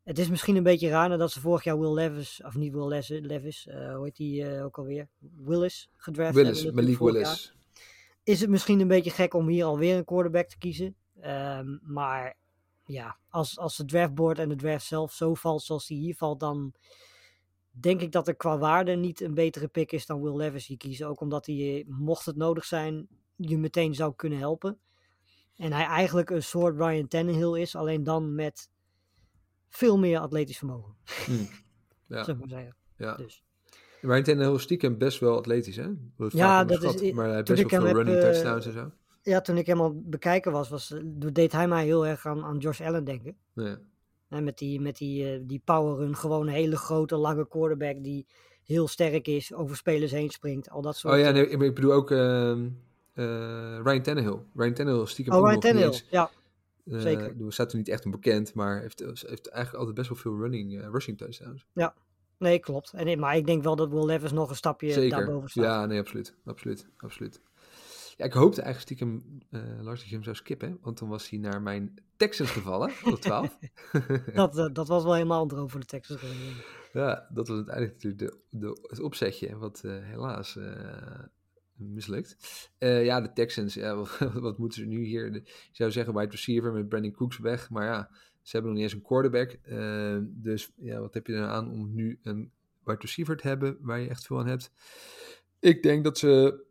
Het 0.04 0.20
is 0.20 0.30
misschien 0.30 0.56
een 0.56 0.64
beetje 0.64 0.90
raar 0.90 1.10
nadat 1.10 1.32
ze 1.32 1.40
vorig 1.40 1.64
jaar 1.64 1.80
Will 1.80 1.94
Levis, 1.94 2.42
of 2.46 2.56
niet 2.56 2.74
Will 2.74 2.88
Levis, 2.88 3.20
Levis 3.22 3.68
eh, 3.68 3.96
hoe 3.96 4.06
heet 4.06 4.16
die 4.16 4.46
eh, 4.46 4.66
ook 4.66 4.78
alweer? 4.78 5.08
Willis 5.20 5.90
gedraft 5.96 6.36
Willis, 6.36 6.72
Malik 6.72 6.98
Willis. 6.98 7.54
Is 8.24 8.42
het 8.42 8.50
misschien 8.50 8.80
een 8.80 8.88
beetje 8.88 9.12
gek 9.12 9.34
om 9.34 9.48
hier 9.48 9.66
alweer 9.66 9.98
een 9.98 10.06
quarterback 10.06 10.48
te 10.48 10.58
kiezen. 10.58 10.96
Ehm, 11.22 11.78
maar 11.82 12.38
ja, 12.86 13.18
als, 13.30 13.60
als 13.60 13.78
de 13.78 13.86
draftboard 13.86 14.40
en 14.40 14.50
de 14.50 14.56
draft 14.56 14.86
zelf 14.86 15.14
zo 15.14 15.34
valt 15.34 15.64
zoals 15.64 15.88
die 15.88 16.00
hier 16.00 16.16
valt, 16.16 16.40
dan 16.40 16.74
denk 17.70 18.02
ik 18.02 18.12
dat 18.12 18.28
er 18.28 18.36
qua 18.36 18.58
waarde 18.58 18.96
niet 18.96 19.22
een 19.22 19.34
betere 19.34 19.68
pick 19.68 19.92
is 19.92 20.06
dan 20.06 20.22
Will 20.22 20.36
Levis 20.36 20.68
hier 20.68 20.78
kiezen. 20.78 21.08
Ook 21.08 21.22
omdat 21.22 21.46
hij, 21.46 21.56
eh, 21.56 21.88
mocht 21.88 22.26
het 22.26 22.36
nodig 22.36 22.66
zijn, 22.66 23.08
je 23.36 23.58
meteen 23.58 23.96
zou 23.96 24.14
kunnen 24.16 24.40
helpen. 24.40 24.80
En 25.56 25.72
hij 25.72 25.86
eigenlijk 25.86 26.30
een 26.30 26.44
soort 26.44 26.78
Ryan 26.78 27.08
Tannehill 27.08 27.62
is, 27.62 27.76
alleen 27.76 28.04
dan 28.04 28.36
met 28.36 28.70
veel 29.70 29.98
meer 29.98 30.20
atletisch 30.20 30.58
vermogen, 30.58 30.96
Hm. 31.26 31.32
Ja, 32.08 32.28
ik 32.28 32.38
maar 32.38 32.50
zeggen. 32.50 32.76
ja. 32.98 33.16
Dus. 33.16 33.44
Ryan 34.04 34.24
Tannehill 34.24 34.58
stiekem 34.58 34.98
best 34.98 35.20
wel 35.20 35.38
atletisch, 35.38 35.76
hè? 35.76 35.88
Wordt 36.18 36.34
Ja, 36.34 36.64
dat 36.64 36.84
is- 36.84 37.12
Maar 37.12 37.26
hij 37.26 37.36
heeft 37.36 37.48
best 37.48 37.62
wel 37.62 37.70
veel 37.80 37.88
heb, 37.88 37.96
running 37.96 38.18
eh, 38.18 38.24
touchdowns 38.24 38.66
en 38.66 38.72
zo. 38.74 38.92
Ja, 39.22 39.42
toen 39.42 39.58
ik 39.58 39.66
hem 39.66 39.82
al 39.82 40.02
bekijken 40.06 40.52
was, 40.52 40.70
was 40.70 40.92
eh, 40.92 41.00
deed 41.34 41.52
hij 41.52 41.68
mij 41.68 41.86
heel 41.86 42.08
erg 42.08 42.26
aan, 42.26 42.44
aan 42.44 42.58
Josh 42.58 42.82
Allen 42.82 43.04
denken. 43.04 43.36
Ja. 43.54 43.80
Hè, 44.28 44.42
met 44.42 44.58
die, 44.58 44.82
met 44.82 44.98
die, 44.98 45.32
eh, 45.34 45.40
die 45.44 45.62
power 45.66 45.98
run, 45.98 46.16
gewoon 46.16 46.48
een 46.48 46.54
hele 46.54 46.76
grote, 46.78 47.16
lange 47.16 47.48
quarterback 47.48 48.04
die 48.04 48.26
heel 48.64 48.88
sterk 48.88 49.28
is, 49.28 49.54
over 49.54 49.76
spelers 49.76 50.12
heen 50.12 50.30
springt. 50.30 50.70
Al 50.70 50.82
dat 50.82 50.98
soort 50.98 51.14
Oh 51.14 51.20
ja, 51.20 51.32
nee, 51.32 51.48
ik 51.50 51.76
bedoel 51.76 51.94
ook 51.94 52.12
ehm, 52.12 52.70
eh, 53.14 53.80
Ryan 53.84 54.02
Tannehill. 54.02 54.38
Ryan 54.56 54.74
Tannehill 54.74 55.06
stiekem 55.06 55.34
Oh, 55.34 55.48
Ryan 55.48 55.60
Tannehill, 55.60 56.00
ja. 56.10 56.30
zeker. 56.84 57.28
bedoel, 57.28 57.52
staat 57.52 57.72
er 57.72 57.78
niet 57.78 57.90
echt 57.90 58.06
onbekend, 58.06 58.54
maar 58.54 58.82
heeft, 58.82 59.00
heeft 59.00 59.48
eigenlijk 59.48 59.76
altijd 59.76 59.96
best 59.96 60.10
wel 60.10 60.18
veel 60.18 60.38
running, 60.42 60.82
rushing 60.92 61.18
touchdowns. 61.18 61.66
Nee, 62.38 62.60
klopt. 62.60 62.94
En, 62.94 63.20
maar 63.20 63.38
ik 63.38 63.46
denk 63.46 63.64
wel 63.64 63.76
dat 63.76 63.90
Will 63.90 64.06
Levis 64.06 64.32
nog 64.32 64.50
een 64.50 64.56
stapje 64.56 64.92
Zeker. 64.92 65.18
daarboven 65.18 65.50
staat. 65.50 65.64
Ja, 65.64 65.86
nee, 65.86 66.00
absoluut. 66.00 66.36
Absoluut. 66.46 66.88
Absoluut. 66.98 67.42
Ja, 68.18 68.26
ik 68.26 68.34
hoopte 68.34 68.62
eigenlijk 68.62 68.80
stiekem, 68.80 69.40
eh, 69.50 69.62
Lars, 69.82 70.00
dat 70.00 70.10
je 70.10 70.16
hem 70.16 70.24
zou 70.24 70.36
skippen, 70.36 70.78
want 70.82 71.00
dan 71.00 71.10
was 71.10 71.30
hij 71.30 71.40
naar 71.40 71.62
mijn 71.62 71.94
Texans 72.18 72.52
gevallen, 72.52 72.92
op 73.12 73.22
12. 73.22 73.58
Dat, 74.34 74.58
eh, 74.58 74.70
dat 74.74 74.88
was 74.88 75.04
wel 75.04 75.14
helemaal 75.14 75.48
droom 75.48 75.70
voor 75.70 75.80
de 75.80 75.86
Texans. 75.86 76.22
Ja, 76.94 77.28
dat 77.30 77.48
was 77.48 77.58
uiteindelijk 77.58 77.94
natuurlijk 77.94 78.22
de, 78.22 78.40
de, 78.50 78.88
het 78.88 79.00
opzetje, 79.00 79.58
wat 79.58 79.82
eh, 79.84 79.92
helaas 80.02 80.58
mislukt. 81.74 82.38
Ja, 82.80 83.22
de 83.22 83.34
Texans, 83.34 83.74
ja, 83.74 83.96
wat, 84.04 84.18
wat 84.34 84.58
moeten 84.58 84.82
ze 84.82 84.88
nu 84.88 85.04
hier? 85.04 85.32
De, 85.32 85.42
je 85.44 85.70
zou 85.72 85.92
zeggen 85.92 86.14
wide 86.14 86.32
receiver 86.32 86.72
met 86.72 86.90
Brandon 86.90 87.12
Cooks 87.12 87.38
weg, 87.38 87.70
maar 87.70 87.86
ja, 87.86 88.10
ze 88.44 88.52
hebben 88.52 88.72
nog 88.72 88.82
niet 88.82 88.90
eens 88.92 89.00
een 89.02 89.08
quarterback. 89.08 89.52
Eh, 89.52 90.18
dus 90.24 90.72
ja, 90.76 91.00
wat 91.00 91.14
heb 91.14 91.28
je 91.28 91.34
er 91.34 91.48
aan 91.48 91.72
om 91.72 91.94
nu 91.94 92.20
een 92.24 92.52
wide 92.84 93.00
receiver 93.02 93.38
te 93.38 93.48
hebben 93.48 93.78
waar 93.82 94.00
je 94.00 94.10
echt 94.10 94.26
veel 94.26 94.40
aan 94.40 94.48
hebt? 94.48 94.72
Ik 95.60 95.84
denk 95.84 96.04
dat 96.04 96.18
ze 96.18 96.62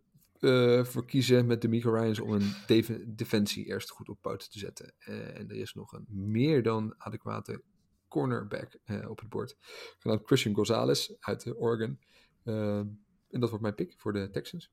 eh 0.41 0.85
voor 0.85 1.07
kiezen 1.07 1.47
met 1.47 1.61
Demico 1.61 1.91
Ryans 1.93 2.21
om 2.21 2.33
een 2.33 2.53
def- 2.67 2.99
defensie 3.07 3.65
eerst 3.67 3.91
goed 3.91 4.09
op 4.09 4.19
poten 4.21 4.51
te 4.51 4.59
zetten. 4.59 4.95
Eh, 4.99 5.39
en 5.39 5.49
er 5.51 5.57
is 5.57 5.75
nog 5.75 5.93
een 5.93 6.07
meer 6.09 6.63
dan 6.63 6.95
adequate 6.99 7.63
cornerback 8.09 8.79
op 9.09 9.19
het 9.19 9.29
bord. 9.29 9.57
Genaamd 9.99 10.27
Christian 10.27 10.55
Gonzalez 10.55 11.11
uit 11.21 11.57
Oregon. 11.57 11.99
En 12.45 13.41
dat 13.41 13.49
wordt 13.49 13.63
mijn 13.63 13.75
pick 13.75 13.95
voor 13.97 14.13
de 14.13 14.31
Texans. 14.31 14.71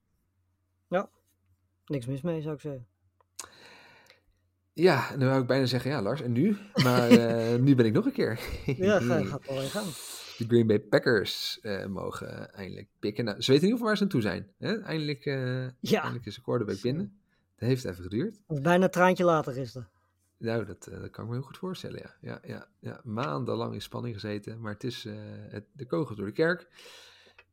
Niks 1.85 2.05
mis 2.05 2.21
mee, 2.21 2.41
zou 2.41 2.55
ik 2.55 2.62
zeggen. 2.62 2.88
Ja, 4.79 5.15
nu 5.17 5.25
wou 5.25 5.41
ik 5.41 5.47
bijna 5.47 5.65
zeggen, 5.65 5.91
ja 5.91 6.01
Lars, 6.01 6.21
en 6.21 6.31
nu? 6.31 6.57
Maar 6.83 7.09
eh, 7.09 7.59
nu 7.59 7.75
ben 7.75 7.85
ik 7.85 7.93
nog 7.93 8.05
een 8.05 8.11
keer. 8.11 8.39
Ja, 8.65 8.99
ga, 8.99 9.23
gaat 9.23 9.45
wel 9.45 9.57
weer 9.57 9.69
gaan. 9.69 9.87
De 10.37 10.45
Green 10.47 10.67
Bay 10.67 10.79
Packers 10.79 11.59
eh, 11.61 11.85
mogen 11.85 12.53
eindelijk 12.53 12.87
pikken. 12.99 13.25
Nou, 13.25 13.41
ze 13.41 13.51
weten 13.51 13.67
in 13.67 13.73
ieder 13.73 13.87
geval 13.87 13.87
waar 13.87 13.97
ze 13.97 14.03
aan 14.03 14.09
toe 14.09 14.21
zijn. 14.21 14.47
Hè? 14.57 14.81
Eindelijk, 14.81 15.25
eh, 15.25 15.67
Ja, 15.79 15.99
eindelijk 16.01 16.25
is 16.25 16.35
de 16.35 16.41
quarterback 16.41 16.81
binnen. 16.81 17.19
Dat 17.57 17.69
heeft 17.69 17.85
even 17.85 18.03
geduurd. 18.03 18.39
dat 18.47 18.61
bijna 18.61 18.83
een 18.83 18.91
traantje 18.91 19.23
later 19.23 19.53
gisteren. 19.53 19.89
Nou, 20.37 20.65
dat, 20.65 20.83
dat 20.91 21.09
kan 21.09 21.23
ik 21.23 21.29
me 21.29 21.35
heel 21.35 21.45
goed 21.45 21.57
voorstellen, 21.57 21.99
ja. 21.99 22.15
ja, 22.21 22.39
ja, 22.43 22.67
ja. 22.79 23.01
Maandenlang 23.03 23.73
in 23.73 23.81
spanning 23.81 24.13
gezeten, 24.13 24.59
maar 24.59 24.73
het 24.73 24.83
is 24.83 25.07
het, 25.49 25.65
de 25.71 25.85
kogel 25.85 26.15
door 26.15 26.25
de 26.25 26.31
kerk. 26.31 26.67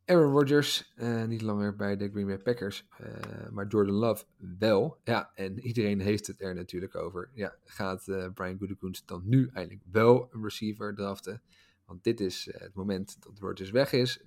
Aaron 0.07 0.31
Rodgers, 0.31 0.91
eh, 0.95 1.25
niet 1.25 1.41
langer 1.41 1.75
bij 1.75 1.97
de 1.97 2.09
Green 2.09 2.25
Bay 2.25 2.37
Packers, 2.37 2.87
eh, 2.97 3.49
maar 3.51 3.67
Jordan 3.67 3.95
Love 3.95 4.25
wel. 4.59 4.97
Ja, 5.03 5.31
en 5.35 5.59
iedereen 5.59 5.99
heeft 5.99 6.27
het 6.27 6.41
er 6.41 6.55
natuurlijk 6.55 6.95
over. 6.95 7.29
Ja, 7.33 7.55
gaat 7.63 8.07
eh, 8.07 8.27
Brian 8.33 8.57
Gutekunst 8.57 9.07
dan 9.07 9.21
nu 9.25 9.49
eindelijk 9.53 9.83
wel 9.91 10.27
een 10.31 10.43
receiver 10.43 10.95
draften? 10.95 11.41
Want 11.85 12.03
dit 12.03 12.19
is 12.19 12.49
het 12.51 12.73
moment 12.73 13.17
dat 13.19 13.39
Rodgers 13.39 13.71
weg 13.71 13.91
is. 13.91 14.21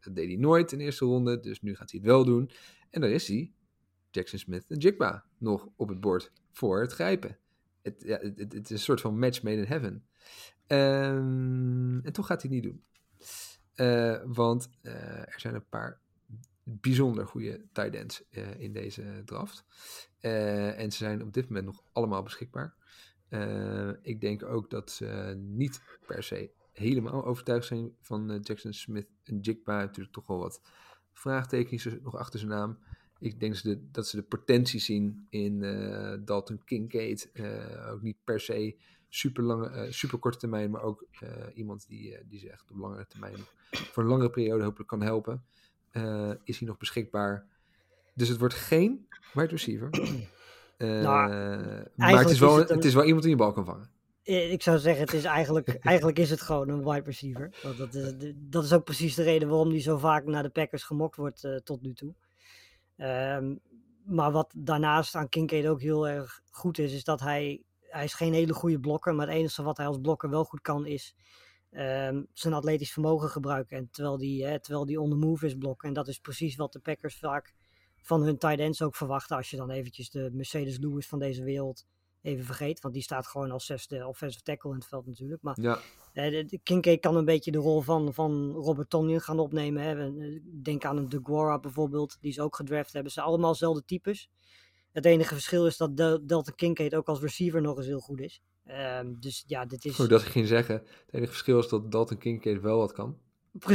Dat 0.00 0.14
deed 0.14 0.26
hij 0.26 0.36
nooit 0.36 0.72
in 0.72 0.78
de 0.78 0.84
eerste 0.84 1.04
ronde, 1.04 1.40
dus 1.40 1.62
nu 1.62 1.74
gaat 1.74 1.90
hij 1.90 2.00
het 2.00 2.08
wel 2.08 2.24
doen. 2.24 2.50
En 2.90 3.00
daar 3.00 3.10
is 3.10 3.28
hij, 3.28 3.52
Jackson 4.10 4.38
Smith 4.38 4.64
en 4.68 4.78
Jigba, 4.78 5.24
nog 5.38 5.68
op 5.76 5.88
het 5.88 6.00
bord 6.00 6.32
voor 6.52 6.80
het 6.80 6.92
grijpen. 6.92 7.38
Het, 7.82 8.02
ja, 8.06 8.18
het 8.36 8.64
is 8.64 8.70
een 8.70 8.78
soort 8.78 9.00
van 9.00 9.18
match 9.18 9.42
made 9.42 9.56
in 9.56 9.64
heaven. 9.64 10.04
Ehm, 10.66 11.98
en 12.00 12.12
toch 12.12 12.26
gaat 12.26 12.42
hij 12.42 12.50
het 12.50 12.62
niet 12.62 12.72
doen. 12.72 12.82
Eh, 13.74 14.16
want 14.24 14.68
eh, 14.82 15.18
er 15.18 15.40
zijn 15.40 15.54
een 15.54 15.68
paar 15.68 16.00
bijzonder 16.62 17.26
goede 17.26 17.64
tight 17.72 17.94
ends 17.94 18.28
eh, 18.30 18.60
in 18.60 18.72
deze 18.72 19.22
draft. 19.24 19.64
En 20.20 20.92
ze 20.92 20.96
zijn 20.96 21.22
op 21.22 21.32
dit 21.32 21.48
moment 21.48 21.66
nog 21.66 21.82
allemaal 21.92 22.22
beschikbaar. 22.22 22.74
Ik 24.02 24.20
denk 24.20 24.42
ook 24.42 24.70
dat 24.70 24.90
ze 24.90 25.34
niet 25.38 25.82
per 26.06 26.22
se 26.22 26.50
helemaal 26.72 27.24
overtuigd 27.24 27.66
zijn 27.66 27.92
van 28.00 28.40
Jackson 28.42 28.72
Smith 28.72 29.06
en 29.24 29.38
Jigba. 29.40 29.78
Natuurlijk 29.78 30.14
toch 30.14 30.26
wel 30.26 30.38
wat 30.38 30.60
vraagtekens 31.12 31.88
nog 32.02 32.16
achter 32.16 32.38
zijn 32.38 32.50
naam. 32.50 32.78
Ik 33.18 33.40
denk 33.40 33.62
dat 33.92 34.08
ze 34.08 34.16
de, 34.16 34.22
potentie 34.22 34.80
zien 34.80 35.26
in 35.30 35.60
Dalton 36.24 36.64
Kincaid. 36.64 37.30
Ook 37.90 38.02
niet 38.02 38.16
per 38.24 38.40
se 38.40 38.76
super, 39.14 39.42
lange, 39.42 39.68
eh, 39.68 39.90
super 39.92 40.18
korte 40.18 40.38
termijn, 40.38 40.70
maar 40.70 40.82
ook 40.82 41.04
eh, 41.20 41.28
iemand 41.54 41.86
die, 41.88 42.16
eh, 42.16 42.24
die 42.28 42.38
ze 42.38 42.50
echt 42.50 42.70
op 42.70 42.76
langere 42.76 43.06
termijn 43.06 43.36
voor 43.70 44.02
een 44.02 44.08
langere 44.08 44.30
periode 44.30 44.64
hopelijk 44.64 44.88
kan 44.88 45.02
helpen. 45.02 45.44
Eh, 45.90 46.30
is 46.44 46.58
hij 46.58 46.68
nog 46.68 46.76
beschikbaar? 46.76 47.46
Dus 48.14 48.28
het 48.28 48.38
wordt 48.38 48.54
geen 48.54 49.06
wide 49.32 49.48
receiver. 49.50 49.90
Eh, 50.76 51.02
maar 51.02 52.18
het 52.18 52.30
is, 52.30 52.38
wel, 52.38 52.62
is 52.62 52.68
het, 52.68 52.84
is 52.84 52.94
wel 52.94 53.04
iemand 53.04 53.22
die 53.22 53.32
een 53.32 53.38
bal 53.38 53.52
kan 53.52 53.64
vangen. 53.64 53.90
Eh, 54.22 54.52
Ik 54.52 54.62
zou 54.62 54.78
zeggen, 54.78 55.04
het 55.04 55.12
is 55.12 55.24
eigenlijk, 55.24 55.68
eigenlijk 55.92 56.18
is 56.18 56.30
het 56.30 56.40
gewoon 56.40 56.68
een 56.68 56.84
wide 56.84 57.04
receiver. 57.04 57.58
Want 57.62 57.76
dat, 57.78 57.94
is, 57.94 58.32
dat 58.36 58.64
is 58.64 58.72
ook 58.72 58.84
precies 58.84 59.14
de 59.14 59.22
reden 59.22 59.48
waarom 59.48 59.70
hij 59.70 59.80
zo 59.80 59.98
vaak 59.98 60.24
naar 60.24 60.42
de 60.42 60.48
Packers 60.48 60.82
gemokt 60.82 61.16
wordt 61.16 61.44
eh, 61.44 61.56
tot 61.56 61.82
nu 61.82 61.94
toe. 61.94 62.14
Ehm, 62.96 63.54
maar 64.04 64.32
wat 64.32 64.52
daarnaast 64.56 65.14
aan 65.14 65.28
Kincaid 65.28 65.66
ook 65.66 65.80
heel 65.80 66.08
erg 66.08 66.40
goed 66.50 66.78
is, 66.78 66.92
is 66.92 67.04
dat 67.04 67.20
hij, 67.20 67.62
hij 67.94 68.04
is 68.04 68.14
geen 68.14 68.32
hele 68.32 68.52
goede 68.52 68.80
blokker. 68.80 69.14
Maar 69.14 69.26
het 69.26 69.36
enige 69.36 69.62
wat 69.62 69.76
hij 69.76 69.86
als 69.86 70.00
blokker 70.00 70.30
wel 70.30 70.44
goed 70.44 70.60
kan, 70.60 70.86
is 70.86 71.14
ehm, 71.70 72.22
zijn 72.32 72.54
atletisch 72.54 72.92
vermogen 72.92 73.28
gebruiken. 73.28 73.76
En 73.76 73.88
terwijl 73.90 74.18
die, 74.18 74.46
hè, 74.46 74.60
terwijl 74.60 74.86
die 74.86 75.00
on 75.00 75.10
the 75.10 75.16
move 75.16 75.46
is 75.46 75.54
blokken. 75.54 75.88
En 75.88 75.94
dat 75.94 76.08
is 76.08 76.18
precies 76.18 76.56
wat 76.56 76.72
de 76.72 76.78
Packers 76.78 77.18
vaak 77.18 77.54
van 78.02 78.22
hun 78.22 78.38
tight 78.38 78.58
ends 78.58 78.82
ook 78.82 78.96
verwachten. 78.96 79.36
Als 79.36 79.50
je 79.50 79.56
dan 79.56 79.70
eventjes 79.70 80.10
de 80.10 80.30
Mercedes 80.32 80.78
Lewis 80.78 81.08
van 81.08 81.18
deze 81.18 81.44
wereld 81.44 81.86
even 82.24 82.44
vergeet. 82.44 82.80
Want 82.80 82.94
die 82.94 83.02
staat 83.02 83.26
gewoon 83.26 83.50
als 83.50 83.66
zesde 83.66 84.06
offensive 84.06 84.42
tackle 84.42 84.70
in 84.70 84.76
het 84.76 84.86
veld 84.86 85.06
natuurlijk. 85.06 85.42
Maar 85.42 85.60
Ja, 85.60 85.78
eh, 86.12 86.48
Kincaid 86.62 87.00
kan 87.00 87.16
een 87.16 87.24
beetje 87.24 87.50
de 87.50 87.58
rol 87.58 87.80
van, 87.80 88.14
van 88.14 88.50
Robert 88.50 88.90
Tonyan 88.90 89.20
gaan 89.20 89.38
opnemen. 89.38 89.82
Hè. 89.82 90.08
Eh, 90.08 90.40
Denk 90.62 90.84
aan 90.84 90.96
een 90.96 91.08
DeGuara 91.08 91.58
bijvoorbeeld, 91.58 92.16
die 92.20 92.32
ze 92.32 92.42
ook 92.42 92.56
gedraft 92.56 92.92
hebben. 92.92 93.12
Ze 93.12 93.18
zijn 93.18 93.30
allemaal 93.30 93.52
dezelfde 93.52 93.84
types. 93.84 94.30
Het 94.94 95.04
enige 95.04 95.34
verschil 95.34 95.66
is 95.66 95.76
dat 95.76 95.96
Del- 95.96 96.26
Delta 96.26 96.52
Kincaid 96.52 96.94
ook 96.94 97.08
als 97.08 97.20
receiver 97.20 97.60
nog 97.60 97.76
eens 97.76 97.86
heel 97.86 98.00
goed 98.00 98.20
is. 98.20 98.42
Ehm, 98.64 99.14
dus 99.18 99.44
ja, 99.46 99.64
dit 99.64 99.84
is... 99.84 99.94
Goed, 99.94 100.08
dat 100.08 100.22
ik 100.22 100.26
ging 100.28 100.46
zeggen. 100.46 100.74
Het 100.74 101.14
enige 101.14 101.30
verschil 101.30 101.58
is 101.58 101.68
dat 101.68 101.90
Dalton 101.90 102.18
Kincaid 102.18 102.60
wel 102.60 102.78
wat 102.78 102.92
kan. 102.92 103.18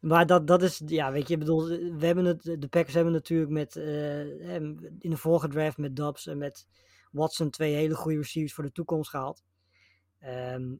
Maar 0.00 0.26
dat, 0.26 0.46
dat 0.46 0.62
is, 0.62 0.82
ja, 0.86 1.12
weet 1.12 1.28
je, 1.28 1.38
bedoel, 1.38 1.66
we 1.68 2.06
hebben 2.06 2.24
het, 2.24 2.42
de 2.42 2.68
Packers 2.70 2.94
hebben 2.94 3.12
natuurlijk 3.12 3.50
met, 3.50 3.76
eh, 3.76 4.54
in 4.98 4.98
de 5.10 5.16
vorige 5.16 5.48
draft 5.48 5.78
met 5.78 5.96
Dobbs 5.96 6.26
en 6.26 6.38
met 6.38 6.66
Watson 7.10 7.50
twee 7.50 7.74
hele 7.74 7.94
goede 7.94 8.18
receivers 8.18 8.54
voor 8.54 8.64
de 8.64 8.72
toekomst 8.72 9.10
gehaald. 9.10 9.42
Ehm, 10.18 10.74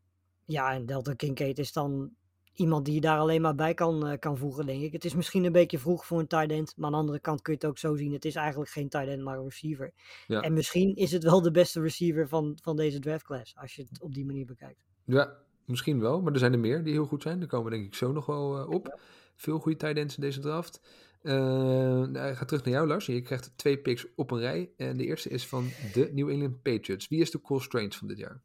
ja, 0.45 0.73
en 0.73 0.87
Delta 0.87 1.15
Kincaid 1.15 1.59
is 1.59 1.73
dan 1.73 2.11
iemand 2.59 2.85
die 2.85 2.95
je 2.95 3.01
daar 3.01 3.19
alleen 3.19 3.41
maar 3.41 3.55
bij 3.55 3.75
kan, 3.75 4.07
eh, 4.07 4.19
kan 4.19 4.37
voegen, 4.37 4.67
denk 4.67 4.83
ik. 4.83 4.93
Het 4.93 5.05
is 5.05 5.15
misschien 5.15 5.45
een 5.45 5.53
beetje 5.53 5.79
vroeg 5.79 6.07
voor 6.07 6.19
een 6.19 6.27
tight 6.27 6.51
end, 6.51 6.75
maar 6.77 6.87
aan 6.87 6.93
de 6.93 6.99
andere 6.99 7.21
kant 7.21 7.43
kun 7.43 7.53
je 7.53 7.59
het 7.59 7.69
ook 7.69 7.79
zo 7.79 7.97
zien. 7.97 8.13
Het 8.13 8.25
is 8.25 8.35
eigenlijk 8.35 8.71
geen 8.71 8.89
tight 8.89 9.09
end, 9.09 9.23
maar 9.23 9.39
een 9.39 9.45
receiver. 9.45 9.93
Ja. 10.27 10.41
En 10.41 10.53
misschien 10.53 10.97
is 10.97 11.13
het 11.13 11.23
wel 11.23 11.43
de 11.43 11.51
beste 11.51 11.81
receiver 11.81 12.29
van, 12.29 12.59
van 12.63 12.77
deze 12.77 12.99
draft 12.99 13.25
class, 13.25 13.57
als 13.57 13.75
je 13.75 13.83
het 13.89 14.03
op 14.03 14.15
die 14.15 14.27
manier 14.27 14.47
bekijkt. 14.47 14.87
Ja, 15.05 15.37
misschien 15.65 16.01
wel. 16.01 16.21
Maar 16.21 16.33
er 16.33 16.39
zijn 16.39 16.53
er 16.53 16.59
meer 16.59 16.85
die 16.85 16.93
heel 16.93 17.07
goed 17.07 17.23
zijn. 17.23 17.39
Daar 17.39 17.49
komen 17.49 17.71
we 17.71 17.77
denk 17.77 17.87
ik 17.87 17.95
zo 17.95 18.13
nog 18.13 18.27
wel 18.27 18.59
eh, 18.59 18.71
op. 18.71 19.01
Veel 19.37 19.59
goede 19.59 19.79
tight 19.79 19.97
ends 19.97 20.17
in 20.17 20.23
deze 20.23 20.41
draft. 20.41 20.81
Ik 21.23 22.37
ga 22.37 22.45
terug 22.45 22.65
naar 22.65 22.75
jou, 22.75 22.87
Lars. 22.87 23.07
Je 23.07 23.23
krijgt 23.23 23.53
twee 23.57 23.79
picks 23.79 24.07
op 24.15 24.31
een 24.31 24.39
rij. 24.39 24.71
En 24.77 24.97
de 24.97 25.05
eerste 25.05 25.29
is 25.29 25.47
van 25.47 25.69
de 25.93 26.11
New 26.13 26.29
England 26.29 26.63
Patriots. 26.63 27.09
Wie 27.09 27.21
is 27.21 27.31
de 27.31 27.41
Cole 27.41 27.61
Strange 27.61 27.93
van 27.93 28.09
dit 28.09 28.19
jaar? 28.19 28.43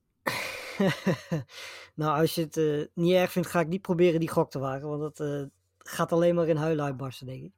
nou, 1.96 2.20
als 2.20 2.36
je 2.36 2.42
het 2.42 2.58
eh, 2.58 2.86
niet 2.94 3.14
erg 3.14 3.32
vindt, 3.32 3.48
ga 3.48 3.60
ik 3.60 3.68
niet 3.68 3.82
proberen 3.82 4.20
die 4.20 4.30
gok 4.30 4.52
te 4.52 4.60
wagen. 4.60 4.88
Want 4.88 5.02
dat 5.02 5.20
eh, 5.20 5.44
gaat 5.78 6.12
alleen 6.12 6.36
maar 6.36 6.48
in 6.48 6.56
huilen 6.56 6.86
uitbarsten, 6.86 7.28
denk 7.28 7.44
ik. 7.44 7.52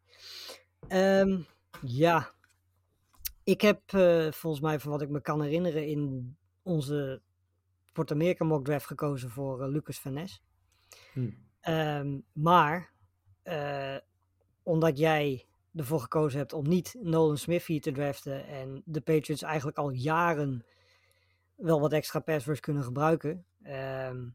Ehm, 0.87 1.39
ja, 1.81 2.31
ik 3.43 3.61
heb 3.61 3.93
eh, 3.93 4.31
volgens 4.31 4.61
mij, 4.61 4.79
van 4.79 4.91
wat 4.91 5.01
ik 5.01 5.09
me 5.09 5.21
kan 5.21 5.41
herinneren, 5.41 5.87
in 5.87 6.35
onze 6.61 7.21
Port 7.93 8.11
America 8.11 8.45
mock 8.45 8.65
draft 8.65 8.85
gekozen 8.85 9.29
voor 9.29 9.67
Lucas 9.67 9.99
Van 9.99 10.13
Ness. 10.13 10.43
Hmm. 11.13 11.37
Ehm, 11.59 12.19
maar, 12.31 12.93
omdat 14.63 14.97
jij 14.97 15.45
ervoor 15.75 15.99
gekozen 15.99 16.39
hebt 16.39 16.53
om 16.53 16.67
niet 16.67 16.95
Nolan 17.01 17.37
Smith 17.37 17.65
hier 17.65 17.81
te 17.81 17.91
draften 17.91 18.47
en 18.47 18.81
de 18.85 19.01
Patriots 19.01 19.41
eigenlijk 19.41 19.77
al 19.77 19.89
jaren 19.89 20.65
wel 21.55 21.79
wat 21.79 21.93
extra 21.93 22.19
pass 22.19 22.45
rush 22.45 22.59
kunnen 22.59 22.83
gebruiken, 22.83 23.45
ehm, 23.63 24.29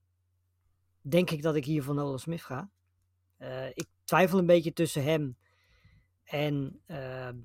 denk 1.01 1.31
ik 1.31 1.43
dat 1.43 1.55
ik 1.55 1.65
hier 1.65 1.83
voor 1.83 1.95
Nolan 1.95 2.19
Smith 2.19 2.43
ga. 2.43 2.71
Eh, 3.37 3.69
ik 3.69 3.87
twijfel 4.05 4.39
een 4.39 4.47
beetje 4.47 4.73
tussen 4.73 5.05
hem 5.05 5.37
en 6.25 6.81
ehm, 6.87 7.37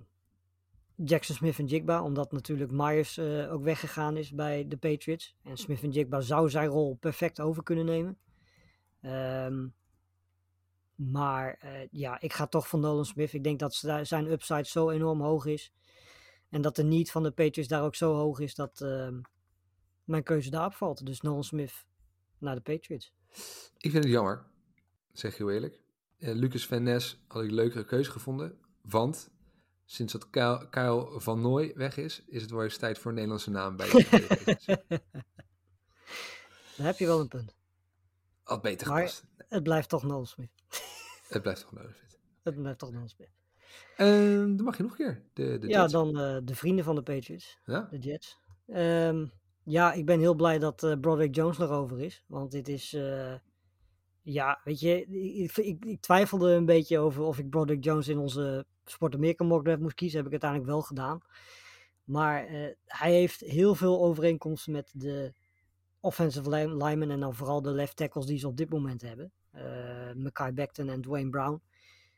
Jackson 0.96 1.36
Smith 1.36 1.60
en 1.60 1.66
Jigba, 1.66 2.04
omdat 2.04 2.32
natuurlijk 2.32 2.72
Myers 2.72 3.18
eh, 3.18 3.54
ook 3.54 3.64
weggegaan 3.64 4.18
is 4.18 4.32
bij 4.32 4.68
de 4.68 4.78
Patriots. 4.78 5.36
En 5.44 5.58
Smith 5.58 5.84
en 5.84 5.90
Jigba 5.92 6.22
zou 6.22 6.50
zijn 6.50 6.68
rol 6.68 6.96
perfect 6.96 7.40
over 7.40 7.64
kunnen 7.64 7.86
nemen. 7.86 8.18
Ehm, 9.02 9.68
maar 10.96 11.58
eh, 11.60 11.88
ja, 11.92 12.22
ik 12.22 12.34
ga 12.34 12.48
toch 12.48 12.68
voor 12.68 12.80
Nolan 12.80 13.06
Smith. 13.06 13.34
Ik 13.34 13.44
denk 13.44 13.60
dat 13.60 13.74
zi- 13.74 14.04
zijn 14.06 14.32
upside 14.32 14.68
zo 14.68 14.90
enorm 14.90 15.22
hoog 15.22 15.46
is. 15.46 15.74
En 16.50 16.62
dat 16.62 16.76
de 16.76 16.84
need 16.84 17.12
van 17.12 17.24
de 17.24 17.32
Patriots 17.32 17.70
daar 17.70 17.84
ook 17.84 17.96
zo 17.96 18.14
hoog 18.14 18.40
is 18.40 18.56
dat 18.56 18.86
mijn 20.06 20.24
keuze 20.24 20.50
daarop 20.50 20.74
valt. 20.74 21.06
Dus 21.06 21.22
Nolan 21.22 21.44
Smith 21.44 21.86
naar 22.38 22.56
de 22.56 22.62
Patriots. 22.62 23.14
Ik 23.78 23.92
vind 23.92 24.04
het 24.04 24.14
jammer, 24.14 24.46
zeg 25.12 25.38
heel 25.38 25.52
eerlijk. 25.52 25.82
Eh, 26.18 26.34
Lucas 26.34 26.68
Van 26.68 26.84
Ness 26.84 27.24
had 27.28 27.44
ik 27.44 27.50
een 27.50 27.56
leukere 27.56 27.86
keuze 27.86 28.12
gevonden. 28.12 28.60
Want 28.82 29.30
sinds 29.86 30.14
dat 30.14 30.30
Kyle, 30.30 30.70
Kyle 30.70 31.20
van 31.20 31.42
Nooy 31.42 31.72
weg 31.76 31.98
is, 31.98 32.24
is 32.28 32.42
het 32.42 32.52
wel 32.52 32.64
eens 32.64 32.78
tijd 32.78 32.98
voor 33.00 33.08
een 33.10 33.16
Nederlandse 33.16 33.50
naam 33.50 33.76
bij 33.76 33.90
de 33.90 34.08
Patriots. 34.10 34.66
Daar 36.78 36.86
heb 36.86 36.98
je 36.98 37.06
wel 37.06 37.20
een 37.20 37.28
punt. 37.28 37.56
Had 38.44 38.62
beter 38.62 38.88
Maar- 38.88 38.98
gepast. 38.98 39.24
Het 39.48 39.64
blijft 39.64 39.90
toch 39.90 40.04
Nolan 40.04 40.28
Smith. 40.28 40.50
Het 41.28 41.42
blijft 41.42 41.62
toch 41.62 41.72
nodig. 41.72 41.98
Fit. 41.98 42.20
Het 42.44 42.56
blijft 42.56 42.80
toch 42.80 42.92
Nolan 42.92 43.10
Smith. 43.10 43.30
En 43.98 44.56
dan 44.56 44.66
mag 44.66 44.78
je 44.78 44.84
nog 44.84 44.92
een 44.92 44.98
keer. 44.98 45.24
De, 45.34 45.58
de 45.60 45.68
Ja, 45.68 45.80
Jets. 45.80 45.92
dan 45.92 46.20
eh, 46.20 46.38
de 46.44 46.56
vrienden 46.56 46.86
van 46.86 46.96
de 46.96 47.02
Patriots. 47.04 47.60
Ja? 47.66 47.88
de 47.92 47.98
Jets. 47.98 48.38
Ehm, 48.68 49.26
ja, 49.66 49.94
ik 49.94 50.06
ben 50.06 50.20
heel 50.20 50.36
blij 50.36 50.60
dat 50.60 50.84
eh 50.84 51.00
Broderick 51.00 51.36
Jones 51.36 51.58
nog 51.58 51.70
over 51.70 52.02
is. 52.02 52.24
Want 52.28 52.52
dit 52.52 52.68
is, 52.68 52.94
eh, 52.94 53.34
ja, 54.22 54.62
weet 54.64 54.80
je, 54.80 55.06
ik, 55.46 55.58
ik, 55.58 56.02
twijfelde 56.02 56.52
een 56.52 56.66
beetje 56.66 57.00
over 57.00 57.24
of 57.24 57.40
ik 57.40 57.50
Broderick 57.50 57.84
Jones 57.84 58.08
in 58.08 58.18
onze 58.18 58.66
Sport 58.86 59.16
America 59.16 59.44
mock 59.44 59.78
moest 59.78 59.96
kiezen. 59.96 60.18
Heb 60.18 60.26
ik 60.26 60.32
uiteindelijk 60.32 60.72
wel 60.72 60.82
gedaan. 60.82 61.22
Maar 62.04 62.46
eh, 62.46 62.74
hij 62.86 63.14
heeft 63.14 63.40
heel 63.40 63.76
veel 63.76 64.04
overeenkomsten 64.04 64.72
met 64.72 64.92
de 64.96 65.34
offensive 66.00 66.50
line- 66.50 66.84
linemen 66.86 67.12
en 67.12 67.20
dan 67.20 67.36
vooral 67.36 67.62
de 67.62 67.72
left 67.72 67.96
tackles 67.96 68.26
die 68.26 68.38
ze 68.38 68.48
op 68.48 68.58
dit 68.58 68.70
moment 68.70 69.02
hebben. 69.02 69.32
Eh 69.52 70.14
Mackay 70.16 70.54
Becton 70.54 70.90
en 70.90 71.02
Dwayne 71.02 71.30
Brown. 71.30 71.62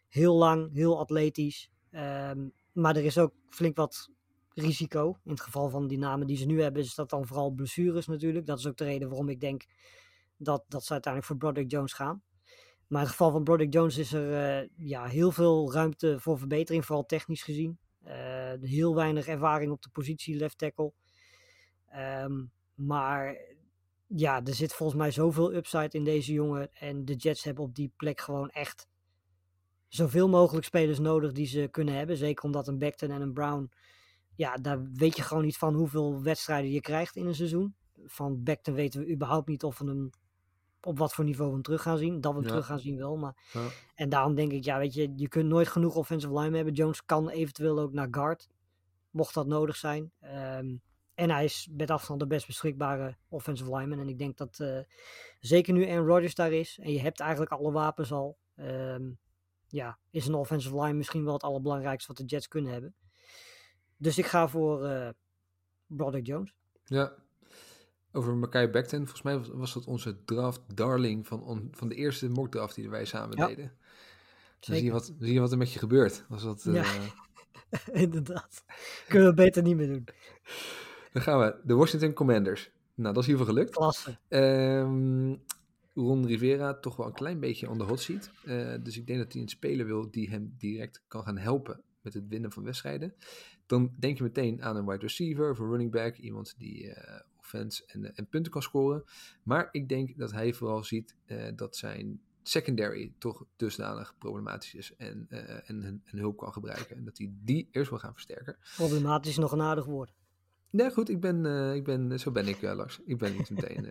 Heel 0.08 0.36
lang, 0.36 0.74
heel 0.74 1.00
atletisch. 1.00 1.72
Ehm, 1.92 2.48
maar 2.72 2.96
er 2.96 3.06
is 3.06 3.18
ook 3.18 3.34
flink 3.50 3.76
wat 3.78 4.10
risico. 4.58 5.20
In 5.24 5.32
het 5.32 5.42
geval 5.42 5.70
van 5.70 5.88
die 5.88 5.98
namen 5.98 6.28
die 6.28 6.38
ze 6.38 6.46
nu 6.46 6.62
hebben, 6.62 6.82
is 6.82 6.96
dat 6.96 7.10
dan 7.10 7.28
vooral 7.28 7.52
blessures 7.52 8.08
natuurlijk. 8.08 8.46
Dat 8.46 8.60
is 8.60 8.68
ook 8.68 8.78
de 8.78 8.84
reden 8.84 9.10
waarom 9.10 9.30
ik 9.30 9.40
denk 9.40 9.66
dat, 10.38 10.64
dat 10.68 10.84
ze 10.84 10.92
uiteindelijk 10.92 11.32
voor 11.32 11.42
Broderick 11.42 11.72
Jones 11.72 11.94
gaan. 11.94 12.22
Maar 12.88 13.02
in 13.02 13.08
het 13.08 13.16
geval 13.16 13.32
van 13.32 13.44
Broderick 13.44 13.74
Jones 13.74 13.98
is 13.98 14.14
er 14.14 14.60
eh, 14.62 14.70
ja, 14.78 15.06
heel 15.06 15.32
veel 15.32 15.74
ruimte 15.74 16.20
voor 16.20 16.38
verbetering, 16.38 16.86
vooral 16.86 17.06
technisch 17.06 17.44
gezien. 17.44 17.80
Eh, 18.04 18.54
heel 18.62 18.96
weinig 18.96 19.28
ervaring 19.28 19.72
op 19.72 19.82
de 19.82 19.90
positie 19.90 20.36
left 20.36 20.58
tackle. 20.58 20.94
Ehm, 21.88 22.46
maar 22.74 23.38
ja, 24.08 24.44
er 24.44 24.54
zit 24.54 24.74
volgens 24.74 25.00
mij 25.00 25.12
zoveel 25.12 25.54
upside 25.54 25.98
in 25.98 26.04
deze 26.04 26.34
jongen. 26.34 26.74
En 26.74 27.06
de 27.06 27.16
Jets 27.16 27.44
hebben 27.44 27.64
op 27.64 27.76
die 27.76 27.92
plek 27.98 28.22
gewoon 28.22 28.50
echt 28.50 28.88
zoveel 29.88 30.30
mogelijk 30.30 30.66
spelers 30.66 31.00
nodig 31.00 31.32
die 31.32 31.48
ze 31.48 31.68
kunnen 31.72 31.94
hebben. 31.94 32.18
Zeker 32.18 32.44
omdat 32.44 32.68
een 32.68 32.78
Becton 32.78 33.12
en 33.12 33.22
een 33.22 33.34
Brown 33.34 33.72
ja, 34.38 34.56
daar 34.56 34.92
weet 34.94 35.16
je 35.16 35.22
gewoon 35.22 35.44
niet 35.44 35.58
van 35.58 35.74
hoeveel 35.76 36.22
wedstrijden 36.22 36.72
je 36.72 36.82
krijgt 36.82 37.16
in 37.16 37.26
een 37.26 37.36
seizoen. 37.36 37.76
Van 38.06 38.44
Beckton 38.44 38.74
weten 38.74 39.00
we 39.00 39.12
überhaupt 39.12 39.48
niet 39.48 39.64
of 39.64 39.80
we 39.80 39.86
hem 39.86 40.10
op 40.82 40.98
wat 40.98 41.14
voor 41.14 41.24
niveau 41.24 41.48
we 41.48 41.54
hem 41.54 41.64
terug 41.64 41.82
gaan 41.82 41.98
zien. 41.98 42.22
Dat 42.22 42.32
we 42.32 42.38
hem 42.38 42.48
Ja. 42.48 42.52
terug 42.54 42.66
gaan 42.66 42.80
zien 42.80 42.98
wel. 42.98 43.18
Maar... 43.18 43.50
Ja. 43.54 43.68
En 43.96 44.10
daarom 44.10 44.36
denk 44.36 44.52
ik, 44.52 44.64
ja, 44.64 44.78
weet 44.78 44.94
je, 44.94 45.14
je 45.16 45.28
kunt 45.28 45.48
nooit 45.48 45.68
genoeg 45.68 45.96
offensive 45.96 46.40
line 46.40 46.56
hebben. 46.56 46.74
Jones 46.74 47.06
kan 47.06 47.30
eventueel 47.30 47.80
ook 47.80 47.94
naar 47.94 48.08
guard, 48.12 48.48
mocht 49.10 49.34
dat 49.34 49.48
nodig 49.48 49.76
zijn. 49.76 50.12
Ehm, 50.20 50.76
en 51.14 51.30
hij 51.30 51.44
is 51.44 51.70
met 51.72 51.92
afstand 51.92 52.20
de 52.20 52.28
best 52.28 52.48
beschikbare 52.48 53.18
offensive 53.30 53.76
lineman. 53.76 54.00
En 54.00 54.10
ik 54.10 54.18
denk 54.18 54.38
dat 54.38 54.60
eh, 54.60 54.80
zeker 55.40 55.74
nu 55.74 55.90
Aaron 55.90 56.08
Rodgers 56.08 56.36
daar 56.36 56.52
is 56.52 56.80
en 56.82 56.92
je 56.92 57.00
hebt 57.00 57.20
eigenlijk 57.20 57.52
alle 57.52 57.72
wapens 57.72 58.12
al. 58.12 58.38
ehm, 58.56 59.12
ja, 59.68 60.00
is 60.12 60.28
een 60.28 60.34
offensive 60.34 60.82
line 60.82 60.94
misschien 60.94 61.24
wel 61.24 61.34
het 61.34 61.44
allerbelangrijkste 61.44 62.08
wat 62.08 62.18
de 62.18 62.26
Jets 62.36 62.48
kunnen 62.48 62.72
hebben. 62.72 62.96
Dus 63.98 64.18
ik 64.18 64.26
ga 64.26 64.48
voor 64.48 64.86
eh 64.86 65.10
Broderick 65.88 66.26
Jones. 66.28 66.54
Ja. 66.86 67.14
Over 68.12 68.36
Mackay 68.36 68.70
Becton. 68.70 69.00
Volgens 69.00 69.22
mij 69.22 69.38
was, 69.38 69.48
was 69.50 69.74
dat 69.74 69.86
onze 69.86 70.24
draft 70.26 70.62
darling 70.76 71.28
van, 71.28 71.44
on- 71.44 71.68
van 71.72 71.88
de 71.90 71.96
eerste 71.96 72.30
mock 72.30 72.52
draft 72.52 72.76
die 72.76 72.90
wij 72.90 73.06
samen 73.06 73.38
Ja. 73.38 73.48
deden. 73.48 73.66
Dan 73.66 73.76
zie 74.60 74.74
Zeker. 74.74 74.86
je, 74.86 74.92
wat, 74.92 75.14
zie 75.20 75.34
je 75.34 75.40
wat 75.40 75.52
er 75.52 75.58
met 75.58 75.74
je 75.74 75.80
gebeurt. 75.80 76.26
Was 76.30 76.44
dat, 76.44 76.64
Ja. 76.64 76.84
eh, 76.84 77.02
Inderdaad. 78.04 78.64
Kunnen 79.08 79.28
we 79.30 79.34
beter 79.34 79.64
niet 79.64 79.76
meer 79.76 79.88
doen. 79.88 80.08
Dan 81.12 81.22
gaan 81.22 81.40
we. 81.40 81.56
De 81.64 81.74
Washington 81.76 82.14
Commanders. 82.14 82.72
Nou, 82.96 83.14
dat 83.14 83.24
is 83.24 83.30
geval 83.30 83.46
gelukt. 83.46 83.72
Klasse. 83.72 84.18
Ehm 84.28 85.36
Ron 85.94 86.26
Rivera 86.26 86.74
toch 86.74 86.96
wel 86.96 87.06
een 87.06 87.14
klein 87.14 87.40
beetje 87.40 87.70
on 87.70 87.78
the 87.78 87.84
hot 87.84 88.00
seat. 88.00 88.32
Eh, 88.46 88.74
dus 88.84 88.98
ik 88.98 89.08
denk 89.08 89.20
dat 89.20 89.34
hij 89.34 89.42
een 89.42 89.48
speler 89.48 89.86
wil 89.86 90.12
die 90.12 90.30
hem 90.30 90.56
direct 90.58 91.04
kan 91.08 91.24
gaan 91.24 91.38
helpen 91.38 91.82
met 92.02 92.14
het 92.14 92.28
winnen 92.28 92.52
van 92.52 92.64
wedstrijden. 92.64 93.14
Dan 93.68 93.94
denk 94.00 94.18
je 94.18 94.24
meteen 94.24 94.64
aan 94.64 94.76
een 94.76 94.86
wide 94.86 95.02
receiver 95.02 95.50
of 95.50 95.60
een 95.60 95.70
running 95.70 95.92
back. 95.92 96.16
Iemand 96.18 96.56
die 96.58 96.92
eh 96.94 97.22
offense 97.40 97.84
en, 97.88 98.06
eh, 98.06 98.12
en 98.16 98.28
punten 98.28 98.52
kan 98.52 98.62
scoren. 98.62 99.04
Maar 99.44 99.70
ik 99.72 99.90
denk 99.90 100.18
dat 100.18 100.32
hij 100.32 100.54
vooral 100.54 100.84
ziet 100.84 101.16
eh, 101.26 101.48
dat 101.56 101.76
zijn 101.76 102.22
secondary 102.44 103.14
toch 103.18 103.46
dusdanig 103.56 104.16
problematisch 104.18 104.74
is. 104.74 104.96
En, 104.96 105.26
en 105.66 105.84
een, 105.86 106.02
een 106.06 106.20
hulp 106.20 106.38
kan 106.38 106.54
gebruiken. 106.54 106.96
En 106.98 107.04
dat 107.04 107.18
hij 107.18 107.32
die 107.44 107.68
eerst 107.72 107.90
wil 107.90 108.00
gaan 108.00 108.14
versterken. 108.14 108.58
Problematisch 108.76 109.32
is 109.32 109.38
nog 109.38 109.52
een 109.52 109.62
aardig 109.62 109.86
woord. 109.86 110.14
Nee, 110.70 110.92
goed, 110.92 111.10
ik 111.10 111.20
ben, 111.20 111.46
ik 111.76 111.84
ben, 111.84 112.20
zo 112.20 112.32
ben 112.32 112.48
ik, 112.48 112.62
eh, 112.62 112.76
Lars. 112.76 113.00
Ik 113.06 113.18
ben 113.18 113.36
niet 113.36 113.50
meteen. 113.50 113.90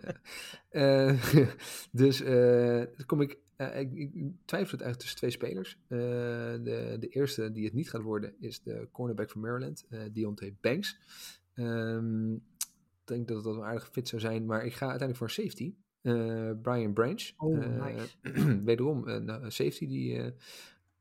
eh, 0.69 1.23
dus 1.91 2.17
dan 2.17 3.05
kom 3.05 3.21
ik, 3.21 3.37
eh, 3.57 3.79
ik, 3.79 3.93
ik 3.93 4.13
twijfel 4.45 4.71
het 4.77 4.81
eigenlijk 4.81 4.99
tussen 4.99 5.17
twee 5.17 5.31
spelers. 5.31 5.77
Eh, 5.87 5.97
de, 6.63 6.97
de 6.99 7.07
eerste 7.07 7.51
die 7.51 7.65
het 7.65 7.73
niet 7.73 7.89
gaat 7.89 8.01
worden 8.01 8.33
is 8.39 8.61
de 8.61 8.87
cornerback 8.91 9.29
van 9.29 9.41
Maryland, 9.41 9.85
eh 9.89 9.99
Deontay 10.13 10.55
Banks. 10.61 10.97
Ehm, 11.53 12.33
ik 12.33 13.13
denk 13.13 13.27
dat 13.27 13.43
dat 13.43 13.55
een 13.55 13.63
aardige 13.63 13.91
fit 13.91 14.07
zou 14.07 14.21
zijn, 14.21 14.45
maar 14.45 14.65
ik 14.65 14.73
ga 14.73 14.89
uiteindelijk 14.89 15.17
voor 15.17 15.27
een 15.27 15.43
safety. 15.43 15.73
Brian 16.61 16.93
Branch. 16.93 17.31
Oh, 17.37 17.57
nice. 17.57 18.15
wederom 18.63 19.07
een, 19.07 19.43
een 19.43 19.51
safety 19.51 19.87
die 19.87 20.33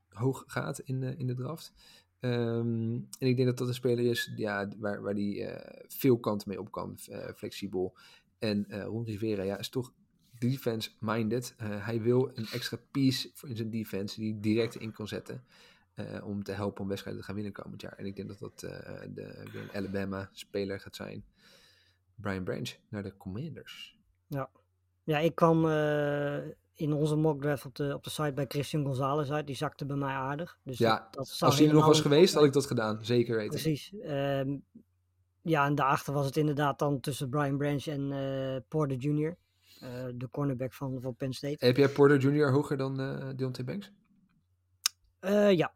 hoog 0.08 0.44
gaat 0.46 0.78
in, 0.78 1.02
in 1.02 1.26
de 1.26 1.34
draft. 1.34 1.72
Ehm, 2.20 2.94
en 3.18 3.26
ik 3.26 3.36
denk 3.36 3.48
dat 3.48 3.58
dat 3.58 3.68
een 3.68 3.74
speler 3.74 4.04
is 4.04 4.32
ja, 4.36 4.68
waar, 4.78 5.02
waar 5.02 5.14
die 5.14 5.48
veel 5.86 6.18
kanten 6.18 6.48
mee 6.48 6.60
op 6.60 6.70
kan, 6.70 6.98
flexibel. 7.34 7.96
En 8.38 8.66
Ron 8.84 9.04
Rivera 9.04 9.42
ja, 9.42 9.58
is 9.58 9.68
toch 9.68 9.92
defense-minded. 10.38 11.54
Eh, 11.56 11.86
hij 11.86 12.00
wil 12.02 12.30
een 12.34 12.46
extra 12.52 12.78
piece 12.90 13.30
in 13.46 13.56
zijn 13.56 13.70
defense 13.70 14.20
die 14.20 14.32
hij 14.32 14.40
direct 14.40 14.74
in 14.74 14.92
kan 14.92 15.08
zetten. 15.08 15.44
eh, 15.94 16.26
om 16.26 16.42
te 16.42 16.52
helpen 16.52 16.82
om 16.82 16.88
wedstrijden 16.88 17.20
te 17.20 17.26
gaan 17.26 17.36
winnen 17.36 17.52
komend 17.52 17.80
jaar. 17.80 17.92
En 17.92 18.06
ik 18.06 18.16
denk 18.16 18.28
dat 18.28 18.38
dat 18.38 18.62
eh, 18.62 19.00
de, 19.14 19.48
weer 19.52 19.62
een 19.62 19.72
Alabama-speler 19.72 20.80
gaat 20.80 20.96
zijn. 20.96 21.24
Brian 22.14 22.44
Branch 22.44 22.70
naar 22.88 23.02
de 23.02 23.16
Commanders. 23.16 23.98
Ja, 25.04 25.18
ik 25.18 25.34
kwam 25.34 25.64
in 26.74 26.92
onze 26.92 27.16
mock 27.16 27.40
draft 27.42 27.64
op 27.64 27.74
de, 27.74 27.94
op 27.94 28.04
de 28.04 28.10
site 28.10 28.32
bij 28.32 28.44
Christian 28.48 28.84
Gonzalez 28.84 29.30
uit. 29.30 29.46
Die 29.46 29.56
zakte 29.56 29.86
bij 29.86 29.96
mij 29.96 30.14
aardig. 30.14 30.58
Dus 30.62 30.78
Ja, 30.78 30.98
dat, 30.98 31.14
dat 31.14 31.28
zag 31.28 31.48
Als 31.48 31.58
hij 31.58 31.68
er 31.68 31.74
nog 31.74 31.86
was 31.86 32.00
geweest, 32.00 32.34
had 32.34 32.44
ik 32.44 32.52
dat 32.52 32.66
gedaan. 32.66 33.04
Zeker 33.04 33.36
weten. 33.36 33.50
Precies. 33.50 33.92
Ehm, 34.00 34.56
ja, 35.42 35.66
en 35.66 35.74
daarachter 35.74 36.12
was 36.12 36.26
het 36.26 36.36
inderdaad 36.36 36.78
dan 36.78 37.00
tussen 37.00 37.28
Brian 37.28 37.56
Branch 37.56 37.86
en 37.86 38.64
Porter 38.68 38.96
Jr., 38.96 39.36
de 40.14 40.28
cornerback 40.30 40.72
van, 40.72 41.00
van 41.00 41.14
Penn 41.14 41.32
State. 41.32 41.66
Heb 41.66 41.76
jij 41.76 41.88
Porter 41.88 42.18
Jr. 42.18 42.50
hoger 42.50 42.76
dan 42.76 43.00
eh 43.00 43.28
Deontay 43.36 43.64
Banks? 43.64 43.92
Eh, 45.20 45.52
ja, 45.52 45.72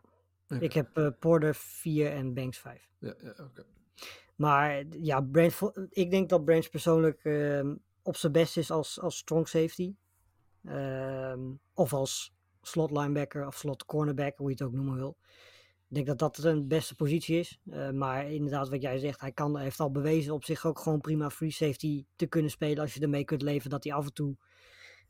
ik 0.61 0.73
heb 0.73 0.97
eh, 0.97 1.09
Porter 1.19 1.55
4 1.55 2.13
en 2.13 2.35
Banks 2.35 2.59
5. 2.59 2.89
Ja, 2.99 3.15
ja, 3.23 3.35
oké. 3.45 3.65
Maar 4.37 4.85
ja, 4.91 5.21
Branch, 5.21 5.73
ik 5.91 6.11
denk 6.11 6.29
dat 6.29 6.45
Branch 6.45 6.71
persoonlijk 6.71 7.21
ehm, 7.25 7.75
op 8.03 8.17
zijn 8.17 8.33
best 8.33 8.57
is 8.57 8.71
als, 8.71 9.01
als 9.01 9.17
strong 9.17 9.49
safety. 9.49 9.95
Ehm, 10.65 11.41
of 11.75 11.93
als 11.93 12.35
slot 12.63 12.91
linebacker 12.91 13.47
of 13.47 13.57
slot 13.57 13.85
cornerback, 13.85 14.37
hoe 14.37 14.47
je 14.47 14.53
het 14.53 14.63
ook 14.63 14.73
noemen 14.73 14.97
wil. 14.97 15.17
Ik 15.91 15.97
denk 15.97 16.07
dat 16.07 16.18
dat 16.18 16.45
een 16.45 16.68
beste 16.68 16.95
positie 16.95 17.38
is. 17.38 17.61
Eh, 17.70 17.91
maar 17.91 18.30
inderdaad, 18.30 18.68
wat 18.68 18.82
jij 18.82 18.99
zegt, 18.99 19.20
hij 19.20 19.32
kan, 19.32 19.59
heeft 19.59 19.80
al 19.80 19.91
bewezen 19.91 20.34
op 20.34 20.45
zich 20.45 20.66
ook 20.66 20.78
gewoon 20.78 21.01
prima 21.01 21.30
free 21.30 21.51
safety 21.51 22.07
te 22.16 22.26
kunnen 22.26 22.51
spelen. 22.51 22.78
Als 22.78 22.95
je 22.95 23.01
ermee 23.01 23.24
kunt 23.24 23.43
leven 23.43 23.70
dat 23.70 23.84
hij 23.84 23.93
af 23.93 24.05
en 24.05 24.12
toe 24.12 24.36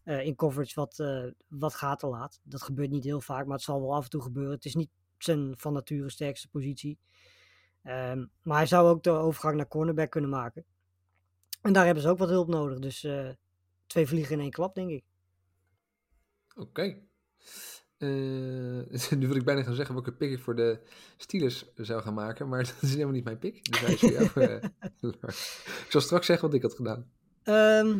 eh, 0.03 0.27
in 0.27 0.35
coverage 0.35 0.75
wat, 0.75 0.99
eh, 0.99 1.25
wat 1.49 1.75
gaten 1.75 2.09
laat. 2.09 2.41
Dat 2.43 2.63
gebeurt 2.63 2.91
niet 2.91 3.05
heel 3.05 3.21
vaak, 3.21 3.45
maar 3.47 3.55
het 3.55 3.65
zal 3.65 3.81
wel 3.81 3.95
af 3.95 4.05
en 4.05 4.11
toe 4.11 4.23
gebeuren. 4.23 4.53
Het 4.53 4.65
is 4.65 4.75
niet 4.75 4.91
zijn 5.19 5.55
van 5.57 5.73
nature 5.73 6.11
sterkste 6.11 6.49
positie. 6.49 6.99
Ehm, 7.83 8.27
maar 8.43 8.57
hij 8.57 8.67
zou 8.67 8.89
ook 8.89 9.03
de 9.03 9.11
overgang 9.11 9.57
naar 9.57 9.69
cornerback 9.69 10.11
kunnen 10.11 10.31
maken. 10.31 10.65
En 11.63 11.73
daar 11.73 11.85
hebben 11.85 12.03
ze 12.03 12.09
ook 12.09 12.19
wat 12.19 12.29
hulp 12.29 12.49
nodig. 12.49 12.79
Dus 12.79 13.07
twee 13.87 14.07
vliegen 14.07 14.35
in 14.35 14.41
één 14.41 14.51
klap, 14.51 14.75
denk 14.75 14.91
ik. 14.91 15.05
Oké. 16.55 17.03
Eh, 18.01 18.09
nu 19.19 19.27
wil 19.27 19.37
ik 19.37 19.45
bijna 19.45 19.63
gaan 19.63 19.75
zeggen 19.75 19.95
welke 19.95 20.13
pick 20.13 20.31
ik 20.31 20.41
voor 20.41 20.57
de 20.57 20.79
Steelers 21.17 21.65
zou 21.75 22.03
gaan 22.03 22.15
maken, 22.15 22.49
maar 22.49 22.65
dat 22.65 22.77
is 22.81 22.93
helemaal 22.93 23.13
niet 23.13 23.25
mijn 23.25 23.39
pick. 23.39 23.65
Dus 23.71 23.81
hij 23.81 23.93
is 23.93 24.01
voor 24.01 24.11
jou. 24.11 24.31
eh, 24.35 24.71
ik 25.85 25.87
zal 25.89 26.01
straks 26.01 26.27
zeggen 26.27 26.47
wat 26.47 26.57
ik 26.57 26.63
had 26.63 26.75
gedaan. 26.75 27.11
Ehm, 27.43 27.99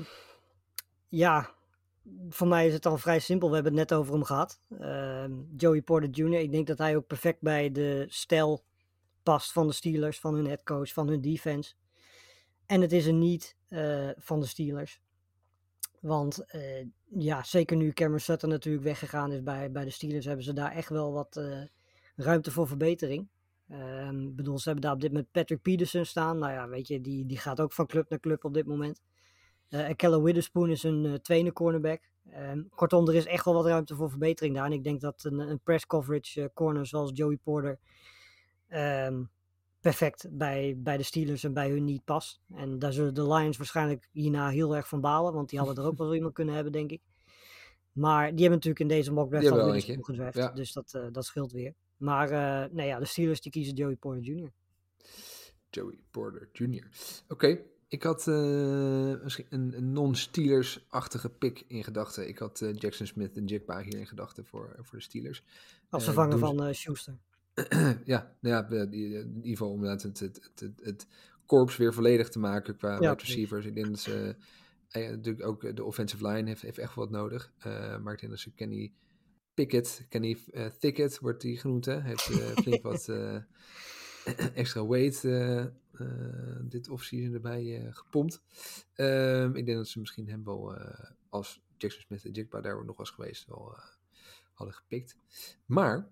ja, 1.09 1.55
voor 2.29 2.49
mij 2.49 2.67
is 2.67 2.73
het 2.73 2.87
al 2.87 2.99
vrij 2.99 3.19
simpel. 3.19 3.49
We 3.49 3.55
hebben 3.55 3.77
het 3.77 3.89
net 3.89 3.99
over 3.99 4.13
hem 4.13 4.25
gehad. 4.25 4.61
Ehm, 4.79 5.33
Joey 5.57 5.83
Porter 5.83 6.11
Jr. 6.11 6.41
Ik 6.41 6.53
denk 6.53 6.67
dat 6.67 6.79
hij 6.79 6.97
ook 6.97 7.07
perfect 7.07 7.41
bij 7.41 7.73
de 7.73 8.07
stijl 8.09 8.65
past 9.23 9.53
van 9.53 9.67
de 9.67 9.73
Steelers, 9.73 10.21
van 10.21 10.35
hun 10.35 10.47
headcoach, 10.47 10.93
van 10.93 11.09
hun 11.09 11.21
defense. 11.21 11.75
En 12.67 12.81
het 12.81 12.93
is 12.93 13.07
een 13.07 13.19
niet 13.19 13.57
eh, 13.69 14.09
van 14.17 14.41
de 14.41 14.47
Steelers. 14.47 15.01
Want 16.01 16.45
eh, 16.51 16.87
ja, 17.09 17.43
zeker 17.43 17.77
nu 17.77 17.93
Cameron 17.93 18.21
Sutton 18.21 18.49
natuurlijk 18.49 18.85
weggegaan 18.85 19.33
is 19.33 19.43
bij, 19.43 19.71
bij 19.71 19.85
de 19.85 19.91
Steelers, 19.91 20.25
hebben 20.25 20.45
ze 20.45 20.53
daar 20.53 20.73
echt 20.73 20.89
wel 20.89 21.13
wat 21.13 21.37
eh, 21.37 21.63
ruimte 22.17 22.51
voor 22.51 22.67
verbetering. 22.67 23.29
Ik 24.11 24.37
bedoel, 24.37 24.59
ze 24.59 24.65
hebben 24.65 24.83
daar 24.83 24.95
op 24.95 25.01
dit 25.01 25.11
moment 25.11 25.31
Patrick 25.31 25.63
Peterson 25.63 26.05
staan. 26.05 26.39
Nou 26.39 26.53
ja, 26.53 26.69
weet 26.69 26.89
je, 26.89 27.01
die, 27.01 27.27
die 27.27 27.39
gaat 27.39 27.61
ook 27.61 27.73
van 27.73 27.87
club 27.87 28.09
naar 28.09 28.21
club 28.21 28.45
op 28.45 28.55
dit 28.55 28.67
moment. 28.67 29.01
En 29.69 29.97
Keller 29.97 30.23
Witherspoon 30.23 30.71
is 30.71 30.83
een 30.83 31.19
tweede 31.23 31.53
cornerback. 31.53 32.11
Ehm, 32.31 32.63
kortom, 32.75 33.09
er 33.09 33.15
is 33.15 33.27
echt 33.27 33.45
wel 33.45 33.55
wat 33.55 33.67
ruimte 33.67 33.95
voor 33.95 34.11
verbetering 34.11 34.55
daar. 34.55 34.65
En 34.65 34.73
ik 34.73 34.85
denk 34.85 35.01
dat 35.01 35.25
een, 35.25 35.39
een 35.39 35.61
press 35.61 35.87
coverage 35.87 36.51
corner 36.55 36.87
zoals 36.87 37.11
Joey 37.15 37.37
Porter 37.37 37.79
ehm, 38.69 39.23
perfect 39.81 40.27
bij, 40.31 40.75
bij 40.79 40.97
de 40.97 41.03
Steelers 41.03 41.45
en 41.45 41.53
bij 41.53 41.71
hun 41.71 41.85
niet 41.85 42.05
past. 42.05 42.41
En 42.55 42.79
daar 42.79 42.93
zullen 42.93 43.15
de 43.15 43.35
Lions 43.35 43.57
waarschijnlijk 43.57 44.09
hierna 44.13 44.49
heel 44.49 44.77
erg 44.77 44.89
van 44.89 45.01
balen. 45.01 45.33
Want 45.33 45.49
die 45.49 45.59
hadden 45.59 45.77
er 45.77 45.91
ook 45.91 45.99
wel 45.99 46.15
iemand 46.15 46.35
kunnen 46.35 46.55
hebben, 46.55 46.73
denk 46.73 46.91
ik. 46.91 47.01
Maar 47.93 48.23
die 48.23 48.41
hebben 48.41 48.51
natuurlijk 48.51 48.81
in 48.81 48.89
deze 48.89 49.13
mock 49.13 49.31
draft 49.31 49.51
al 49.51 49.57
wel 49.57 49.73
Witherspoon 49.73 50.05
gedraft. 50.05 50.37
Ja. 50.37 50.49
Dus 50.49 50.73
dat, 50.73 50.95
eh, 50.95 51.07
dat 51.13 51.25
scheelt 51.25 51.53
weer. 51.53 51.75
Maar 51.97 52.31
eh, 52.31 52.73
nee, 52.73 52.87
ja, 52.87 52.99
de 52.99 53.05
Steelers 53.05 53.41
die 53.41 53.53
kiezen 53.53 53.75
Joey 53.75 53.97
Porter 53.97 54.23
Jr. 54.23 54.53
Joey 55.71 55.99
Porter 56.11 56.49
Jr. 56.53 56.87
Oké, 57.29 57.61
ik 57.89 58.03
had 58.03 58.29
eh, 58.29 59.23
misschien 59.23 59.47
een, 59.49 59.77
een 59.77 59.93
non-Steelers-achtige 59.93 61.31
pick 61.31 61.65
in 61.69 61.85
gedachten. 61.85 62.29
Ik 62.29 62.39
had 62.39 62.71
Jackson 62.75 63.07
Smith 63.07 63.37
en 63.37 63.45
Jigba 63.45 63.81
hier 63.81 63.99
in 63.99 64.07
gedachten 64.07 64.47
voor, 64.47 64.77
voor 64.79 64.99
de 64.99 65.05
Steelers. 65.05 65.43
Als 65.89 66.05
vervanger 66.05 66.39
van 66.39 66.75
Schuster. 66.75 67.19
ja, 68.05 68.37
ja, 68.41 68.63
die- 68.63 69.15
in 69.15 69.35
ieder 69.43 69.67
om 69.67 69.83
het, 69.83 70.03
het, 70.03 70.21
het, 70.21 70.51
het, 70.55 70.81
het 70.83 71.07
korps 71.47 71.77
weer 71.77 71.95
volledig 71.95 72.29
te 72.29 72.39
maken 72.39 72.77
qua 72.77 72.99
precies. 73.15 73.29
receivers. 73.35 73.67
Ik 73.67 73.75
denk 73.75 73.87
dat 73.87 73.99
ze 73.99 74.37
eh, 74.89 75.11
natuurlijk 75.11 75.47
ook 75.47 75.77
de 75.77 75.85
offensive 75.85 76.27
line 76.27 76.49
heeft, 76.49 76.63
heeft 76.63 76.79
echt 76.79 76.95
wat 76.95 77.11
nodig. 77.11 77.53
Eh, 77.59 77.99
maar 77.99 78.13
ik 78.13 78.21
denk 78.21 78.33
dat 78.33 78.41
ze 78.41 78.51
Kenny 78.55 78.93
Pickett, 79.55 80.07
Kenny 80.09 80.39
eh, 80.53 80.67
Thicket 80.67 81.19
wordt 81.19 81.41
die 81.41 81.59
genoemd, 81.59 81.85
hè? 81.85 82.01
heeft 82.01 82.31
eh, 82.31 82.37
flink 82.37 82.83
wat 82.83 83.09
eh, 83.19 83.37
extra 84.55 84.87
weight 84.87 85.25
eh, 85.25 85.59
eh, 85.61 85.69
dit 86.63 86.89
offseason 86.89 87.35
erbij 87.35 87.77
eh, 87.85 87.95
gepompt. 87.95 88.41
Ehm, 88.95 89.55
ik 89.55 89.67
denk 89.67 89.79
dat 89.79 89.89
ze 89.89 89.99
misschien 90.01 90.29
hem 90.29 90.45
wel 90.45 90.77
eh, 90.77 91.11
als 91.29 91.61
Jackson 91.77 92.03
Smith 92.03 92.25
en 92.25 92.31
Jigba 92.33 92.61
daar 92.61 92.85
nog 92.85 92.97
was 92.97 93.11
geweest 93.11 93.47
wel 93.47 93.75
eh, 93.77 93.83
hadden 94.53 94.77
gepikt. 94.77 95.17
Maar 95.67 96.09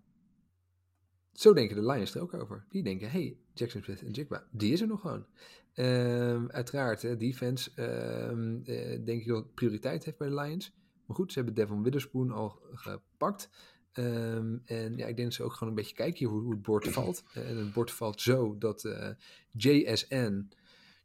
zo 1.39 1.53
denken 1.53 1.77
de 1.77 1.87
Lions 1.87 2.15
er 2.15 2.23
ook 2.23 2.35
over. 2.35 2.65
Die 2.69 2.83
denken, 2.83 3.11
hey, 3.11 3.37
Jackson 3.55 3.83
Smith 3.83 4.03
en 4.03 4.11
Jigba, 4.11 4.47
die 4.51 4.73
is 4.73 4.81
er 4.81 4.87
nog 4.87 5.01
gewoon. 5.01 5.27
Ehm, 5.75 6.47
uiteraard, 6.49 7.03
hè, 7.03 7.17
defense 7.17 7.71
eh, 7.75 9.05
denk 9.05 9.21
ik 9.21 9.27
dat 9.27 9.55
prioriteit 9.55 10.05
heeft 10.05 10.19
bij 10.19 10.29
de 10.29 10.35
Lions. 10.35 10.73
Maar 11.07 11.17
goed, 11.17 11.33
ze 11.33 11.39
hebben 11.39 11.57
Devon 11.57 11.83
Witherspoon 11.83 12.31
al 12.31 12.61
gepakt. 12.73 13.51
Ehm, 13.93 14.57
en 14.65 14.97
ja, 14.97 15.07
ik 15.07 15.17
denk 15.17 15.29
dat 15.29 15.35
ze 15.35 15.43
ook 15.43 15.53
gewoon 15.53 15.69
een 15.69 15.75
beetje 15.75 15.95
kijken 15.95 16.27
hoe, 16.27 16.41
hoe 16.41 16.53
het 16.53 16.63
bord 16.63 16.89
valt. 16.89 17.23
Eh, 17.33 17.51
en 17.51 17.57
het 17.57 17.73
bord 17.73 17.91
valt 17.91 18.21
zo 18.21 18.59
dat 18.59 18.85
eh, 18.85 19.11
JSN, 19.51 20.49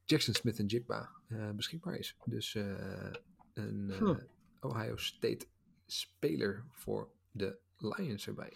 Jackson 0.05 0.33
Smith 0.33 0.59
en 0.59 0.65
Jigba, 0.65 1.09
beschikbaar 1.55 1.97
is. 1.97 2.15
Dus 2.25 2.57
een. 3.53 3.91
Ohio 4.63 4.95
State 4.95 5.45
speler 5.85 6.63
voor 6.69 7.09
de 7.31 7.57
Lions 7.77 8.27
erbij. 8.27 8.53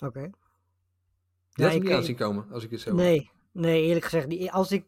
Oké. 0.00 0.20
Die 0.20 0.30
Ja, 1.50 1.64
had 1.66 1.74
ik 1.74 1.82
niet 1.82 1.92
aan 1.92 2.04
zien 2.04 2.16
komen, 2.16 2.46
als 2.50 2.64
ik 2.64 2.70
het 2.70 2.80
zo... 2.80 2.94
Nee, 2.94 3.30
nee, 3.52 3.82
eerlijk 3.82 4.04
gezegd, 4.04 4.50
als 4.50 4.72
ik 4.72 4.84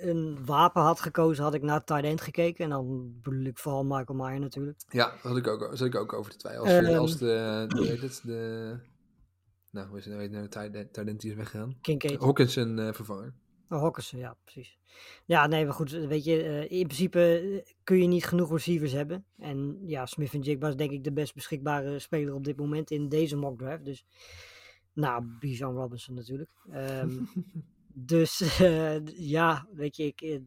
een 0.00 0.44
wapen 0.44 0.82
had 0.82 1.00
gekozen, 1.00 1.44
had 1.44 1.54
ik 1.54 1.62
naar 1.62 1.84
tight 1.84 2.04
end 2.04 2.20
gekeken. 2.20 2.64
En 2.64 2.70
dan 2.70 3.12
bedoel 3.22 3.44
ik 3.44 3.58
vooral 3.58 3.84
Michael 3.84 4.18
Meyer 4.18 4.40
natuurlijk. 4.40 4.80
Ja, 4.88 5.14
had 5.22 5.36
ik 5.36 5.46
ook, 5.46 5.68
zat 5.72 5.86
ik 5.86 5.94
ook 5.94 6.12
over 6.12 6.30
te 6.30 6.36
twijfelen. 6.36 6.98
Als, 6.98 7.16
de- 7.16 7.32
Ehm. 7.32 7.68
als 7.68 7.78
de, 7.78 8.00
de, 8.20 8.20
de... 8.22 8.78
Nou, 9.70 9.88
hoe 9.88 9.98
is 9.98 10.04
het 10.04 10.14
nou, 10.14 10.28
nou, 10.28 10.42
de 10.70 10.88
tight 10.90 11.08
end 11.08 11.20
die 11.20 11.30
is 11.30 11.36
weggegaan? 11.36 11.78
Kincaid. 11.80 12.20
Hawkinson 12.20 12.78
eh 12.78 12.92
vervanger. 12.92 13.32
Hawkinson, 13.80 14.18
ja, 14.18 14.36
precies. 14.44 14.78
Ja, 15.24 15.46
nee, 15.46 15.64
maar 15.64 15.74
goed, 15.74 15.90
weet 15.90 16.24
je, 16.24 16.42
eh, 16.42 16.78
in 16.78 16.86
principe 16.86 17.20
eh, 17.20 17.72
kun 17.84 17.98
je 17.98 18.06
niet 18.06 18.24
genoeg 18.24 18.50
receivers 18.50 18.92
hebben. 18.92 19.24
En 19.38 19.78
ja, 19.86 20.06
Smith 20.06 20.34
en 20.34 20.40
Jigba 20.40 20.68
is 20.68 20.76
denk 20.76 20.90
ik 20.90 21.04
de 21.04 21.12
best 21.12 21.34
beschikbare 21.34 21.98
speler 21.98 22.34
op 22.34 22.44
dit 22.44 22.56
moment 22.56 22.90
in 22.90 23.08
deze 23.08 23.36
mock 23.36 23.58
draft. 23.58 23.84
Dus, 23.84 24.04
nou, 24.92 25.24
Bijan 25.38 25.74
Robinson 25.74 26.14
natuurlijk. 26.14 26.50
Ehm, 26.70 27.10
dus 27.94 28.40
eh, 28.58 29.06
ja, 29.06 29.68
weet 29.72 29.96
je, 29.96 30.04
ik, 30.04 30.20
eh, 30.20 30.38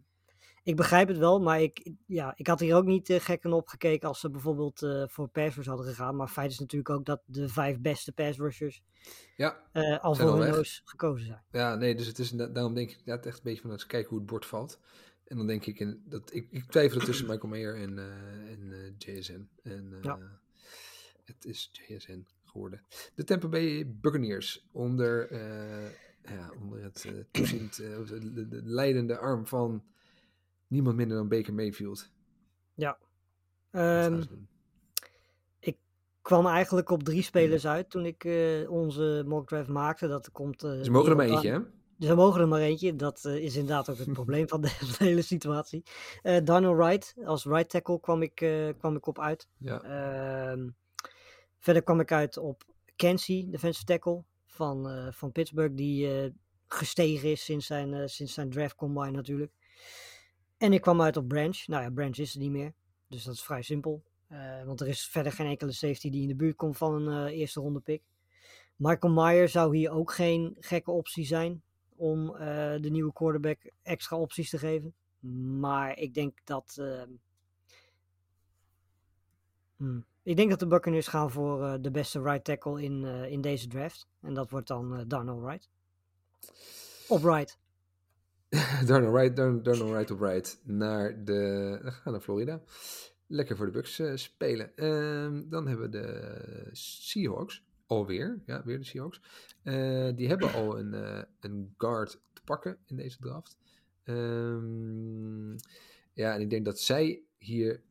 ik 0.66 0.76
begrijp 0.76 1.07
het 1.07 1.18
wel, 1.18 1.39
maar 1.39 1.61
ik, 1.61 1.91
ja, 2.05 2.34
ik 2.38 2.47
had 2.47 2.59
hier 2.59 2.76
ook 2.76 2.86
niet 2.86 3.09
uh, 3.09 3.20
gek 3.20 3.43
op 3.43 3.68
gekeken 3.68 4.07
als 4.07 4.20
ze 4.20 4.30
bijvoorbeeld 4.30 4.82
eh, 4.84 5.03
voor 5.07 5.28
pass 5.28 5.55
rush 5.55 5.66
hadden 5.68 5.86
gegaan. 5.86 6.16
Maar 6.16 6.28
feit 6.28 6.51
is 6.51 6.59
natuurlijk 6.59 6.89
ook 6.89 7.05
dat 7.05 7.22
de 7.26 7.49
vijf 7.49 7.80
beste 7.80 8.11
pass 8.11 8.38
rushers 8.38 8.84
Ja, 9.36 9.63
eh, 9.72 10.03
al 10.03 10.16
voor 10.16 10.39
hun 10.39 10.51
neus 10.51 10.82
gekozen 10.86 11.26
zijn. 11.26 11.43
ja, 11.51 11.76
nee, 11.76 11.95
dus 11.95 12.07
het 12.07 12.20
is, 12.20 12.30
daarom 12.30 12.74
denk 12.74 12.89
ik 12.89 12.97
inderdaad 12.97 13.26
echt 13.26 13.38
een 13.38 13.43
beetje 13.43 13.61
van, 13.61 13.70
dat 13.70 13.82
ze 13.82 13.88
kijken 13.88 14.09
hoe 14.09 14.18
het 14.20 14.28
bord 14.28 14.45
valt. 14.45 14.80
En 15.28 15.38
dan 15.38 15.47
denk 15.47 15.66
ik, 15.66 15.80
in, 15.80 16.03
dat, 16.05 16.34
ik, 16.34 16.47
ik 16.51 16.63
twijfel 16.72 16.99
tussen 16.99 17.28
Michael 17.28 17.49
Mayer 17.49 17.76
en, 17.76 17.99
en 18.49 18.95
JSN. 18.97 19.47
En 19.63 19.97
Ja. 20.01 20.20
het 21.24 21.45
is 21.45 21.72
JSN 21.88 22.26
geworden. 22.45 22.82
De 23.16 23.24
Tampa 23.24 23.47
Bay 23.47 23.91
Buccaneers 24.01 24.66
onder, 24.72 25.34
ja, 26.24 26.51
onder 26.61 26.84
het 26.84 27.07
toeziend, 27.32 27.76
de, 27.76 28.32
de- 28.34 28.47
de 28.47 28.61
leidende 28.63 29.18
arm 29.18 29.47
van 29.47 29.84
niemand 30.76 30.95
minder 30.95 31.17
dan 31.17 31.28
Baker 31.28 31.53
Mayfield. 31.53 32.11
Ze 33.71 34.28
doen? 34.30 34.47
kwam 36.26 36.47
eigenlijk 36.47 36.89
op 36.89 37.03
drie 37.03 37.21
spelers 37.21 37.67
uit 37.67 37.89
toen 37.89 38.05
ik 38.05 38.23
eh, 38.23 38.69
onze 38.71 39.23
mock 39.28 39.47
draft 39.47 39.67
maakte. 39.69 40.07
Dat 40.07 40.32
komt. 40.32 40.63
eh, 40.63 40.82
Ze 40.82 40.91
mogen 40.91 41.09
er 41.09 41.15
maar 41.15 41.26
eentje, 41.26 41.49
hè? 41.51 41.59
Dus 41.97 42.15
mogen 42.15 42.41
er 42.41 42.47
maar 42.47 42.61
eentje. 42.61 42.95
Dat 42.95 43.26
eh, 43.26 43.36
is 43.36 43.55
inderdaad 43.55 43.89
ook 43.89 43.97
het 43.97 44.13
probleem 44.21 44.47
van 44.47 44.61
de, 44.61 44.67
de 44.97 45.03
hele 45.03 45.21
situatie. 45.21 45.84
Darnell 46.43 46.73
Wright, 46.76 47.15
als 47.26 47.45
right 47.45 47.69
tackle 47.69 47.99
kwam 47.99 48.21
ik, 48.21 48.36
kwam 48.78 48.95
ik 48.95 49.05
op 49.05 49.19
uit. 49.19 49.47
Ja. 49.57 49.82
Ehm, 49.82 50.69
verder 51.59 51.84
kwam 51.84 51.99
ik 51.99 52.11
uit 52.11 52.38
op 52.38 52.63
Kenzie, 52.95 53.49
defensive 53.49 53.86
tackle 53.86 54.23
van, 54.45 55.09
van 55.13 55.32
Pittsburgh, 55.32 55.76
die 55.76 56.34
gestegen 56.67 57.30
is 57.32 57.43
sinds 57.45 57.65
zijn, 57.65 58.09
sinds 58.09 58.34
zijn 58.34 58.49
draft 58.49 58.76
combine 58.76 59.11
natuurlijk. 59.11 59.51
En 60.58 60.74
ik 60.74 60.82
kwam 60.82 61.01
uit 61.01 61.18
op 61.18 61.28
Branch. 61.28 61.68
Nou 61.68 61.84
ja, 61.84 61.89
Branch 61.89 62.18
is 62.18 62.34
er 62.34 62.39
niet 62.39 62.51
meer, 62.51 62.74
dus 63.08 63.24
dat 63.24 63.34
is 63.34 63.43
vrij 63.43 63.62
simpel. 63.62 64.03
Eh, 64.28 64.64
want 64.64 64.82
er 64.82 64.88
is 64.88 65.08
verder 65.08 65.32
geen 65.32 65.47
enkele 65.47 65.72
safety 65.72 66.10
die 66.10 66.22
in 66.22 66.28
de 66.28 66.36
buurt 66.36 66.56
komt 66.56 66.78
van 66.78 66.93
een 66.93 67.28
eh, 67.28 67.38
eerste 67.38 67.60
ronde 67.60 67.80
pick. 67.80 68.01
Michael 68.76 69.14
Meyer 69.14 69.49
zou 69.49 69.78
hier 69.78 69.91
ook 69.91 70.12
geen 70.12 70.56
gekke 70.60 70.91
optie 70.91 71.26
zijn 71.26 71.62
om 71.95 72.36
eh, 72.36 72.76
de 72.82 72.89
nieuwe 72.89 73.14
quarterback 73.14 73.72
extra 73.82 74.18
opties 74.18 74.49
te 74.49 74.58
geven. 74.58 74.93
Maar 75.60 75.97
ik 75.97 76.14
denk 76.14 76.39
dat. 76.43 76.76
ehm, 76.80 77.10
hmm, 79.78 80.06
Ik 80.24 80.36
denk 80.36 80.49
dat 80.49 80.60
de 80.60 80.68
Buccaneers 80.68 81.08
gaan 81.08 81.32
voor 81.32 81.82
de 81.82 81.91
beste 81.91 82.22
right 82.22 82.43
tackle 82.43 82.84
in, 82.84 83.06
in 83.06 83.41
deze 83.41 83.68
draft. 83.68 84.08
En 84.22 84.34
dat 84.34 84.49
wordt 84.49 84.68
dan 84.68 85.08
Darnell 85.08 85.36
Wright. 85.36 85.70
Op 87.08 87.24
right. 87.24 87.58
Darnell 88.85 89.11
Wright, 89.11 89.35
Darn- 89.35 89.63
Darnell 89.63 89.91
Wright 89.91 90.11
op 90.11 90.19
right 90.19 90.61
naar 90.63 91.23
de... 91.23 91.79
We 91.83 91.91
gaan 91.91 92.11
naar 92.11 92.21
Florida. 92.21 92.61
Lekker 93.27 93.57
voor 93.57 93.65
de 93.65 93.71
Bucks 93.71 93.99
eh, 93.99 94.15
spelen. 94.15 94.75
Ehm, 94.75 95.49
dan 95.49 95.67
hebben 95.67 95.91
we 95.91 95.97
de 95.97 96.69
Seahawks. 96.71 97.63
Alweer, 97.85 98.41
ja, 98.45 98.63
weer 98.63 98.77
de 98.77 98.83
Seahawks. 98.83 99.21
Eh, 99.63 100.09
die 100.15 100.27
hebben 100.27 100.53
al 100.53 100.79
een, 100.79 100.93
eh, 100.93 101.21
een 101.39 101.73
guard 101.77 102.19
te 102.33 102.41
pakken 102.43 102.77
in 102.85 102.95
deze 102.95 103.17
draft. 103.19 103.57
Ehm, 104.03 105.51
ja, 106.13 106.33
en 106.33 106.41
ik 106.41 106.49
denk 106.49 106.65
dat 106.65 106.79
zij 106.79 107.21
hier 107.37 107.81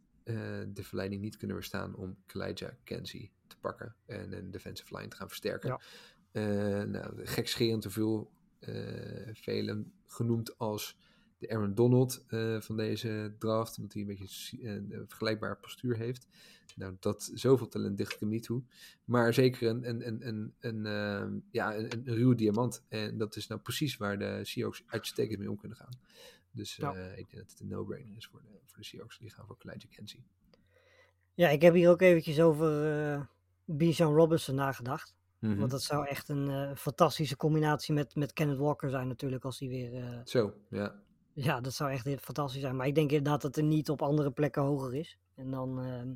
de 0.68 0.82
verleiding 0.82 1.20
niet 1.20 1.36
kunnen 1.36 1.56
weerstaan 1.56 1.94
om 1.96 2.16
Kalijah 2.26 2.72
Kenzie 2.84 3.32
te 3.46 3.56
pakken 3.58 3.94
en 4.06 4.32
een 4.32 4.50
defensive 4.50 4.96
line 4.96 5.08
te 5.08 5.16
gaan 5.16 5.28
versterken. 5.28 5.78
Ja. 6.32 6.84
Nou, 6.84 7.26
gekscherend 7.26 7.82
te 7.82 7.90
veel, 7.90 8.30
velen 9.32 9.92
genoemd 10.06 10.58
als 10.58 10.96
de 11.38 11.50
Aaron 11.50 11.74
Donald 11.74 12.24
eh, 12.28 12.60
van 12.60 12.76
deze 12.76 13.34
draft, 13.38 13.76
omdat 13.76 13.92
hij 13.92 14.02
een 14.02 14.08
beetje 14.08 14.58
een, 14.68 14.92
een 14.92 15.08
vergelijkbaar 15.08 15.56
postuur 15.56 15.96
heeft. 15.96 16.26
Nou, 16.76 16.96
dat 17.00 17.30
zoveel 17.34 17.68
talent 17.68 17.96
dicht 17.96 18.12
ik 18.12 18.20
hem 18.20 18.28
niet 18.28 18.42
toe. 18.42 18.62
Maar 19.04 19.34
zeker 19.34 19.68
een, 19.68 19.88
een, 19.88 20.06
een, 20.06 20.26
een, 20.28 20.54
een, 20.60 20.86
ehm, 20.86 21.38
ja, 21.50 21.76
een, 21.76 21.92
een 21.92 22.14
ruwe 22.14 22.34
diamant. 22.34 22.84
En 22.88 23.18
dat 23.18 23.36
is 23.36 23.46
nou 23.46 23.60
precies 23.60 23.96
waar 23.96 24.18
de 24.18 24.40
Seahawks 24.42 24.82
uitstekend 24.86 25.38
mee 25.38 25.50
om 25.50 25.56
kunnen 25.56 25.76
gaan. 25.78 25.98
Dus 26.50 26.76
Ja. 26.76 26.94
eh, 26.94 27.10
ik 27.18 27.30
denk 27.30 27.42
dat 27.42 27.50
het 27.50 27.60
een 27.60 27.68
no-brainer 27.68 28.16
is 28.16 28.26
voor 28.26 28.42
de, 28.42 28.48
voor 28.64 28.78
de 28.78 28.84
Seahawks. 28.84 29.18
Die 29.18 29.30
gaan 29.30 29.46
voor 29.46 29.56
Kalijah 29.58 29.90
Kenzie. 29.90 30.24
Ja, 31.34 31.48
ik 31.48 31.62
heb 31.62 31.74
hier 31.74 31.90
ook 31.90 32.00
eventjes 32.00 32.40
over 32.40 33.00
eh 33.12 33.20
Bijan 33.64 34.14
Robinson 34.14 34.54
nagedacht. 34.54 35.14
Mhm. 35.44 35.58
Want 35.58 35.70
dat 35.70 35.82
zou 35.82 36.06
echt 36.06 36.28
een 36.28 36.50
eh, 36.50 36.76
fantastische 36.76 37.36
combinatie 37.36 37.94
met, 37.94 38.14
met 38.14 38.32
Kenneth 38.32 38.58
Walker 38.58 38.90
zijn 38.90 39.08
natuurlijk. 39.08 39.44
Als 39.44 39.58
hij 39.58 39.68
weer... 39.68 39.94
eh, 39.94 40.20
Zo, 40.24 40.54
ja. 40.70 40.94
Ja, 41.32 41.60
dat 41.60 41.72
zou 41.72 41.90
echt 41.90 42.08
fantastisch 42.20 42.60
zijn. 42.60 42.76
Maar 42.76 42.86
ik 42.86 42.94
denk 42.94 43.10
inderdaad 43.10 43.42
dat 43.42 43.56
het 43.56 43.64
niet 43.64 43.90
op 43.90 44.02
andere 44.02 44.30
plekken 44.30 44.62
hoger 44.62 44.94
is. 44.94 45.18
En 45.34 45.50
dan 45.50 45.80
ehm, 45.80 46.14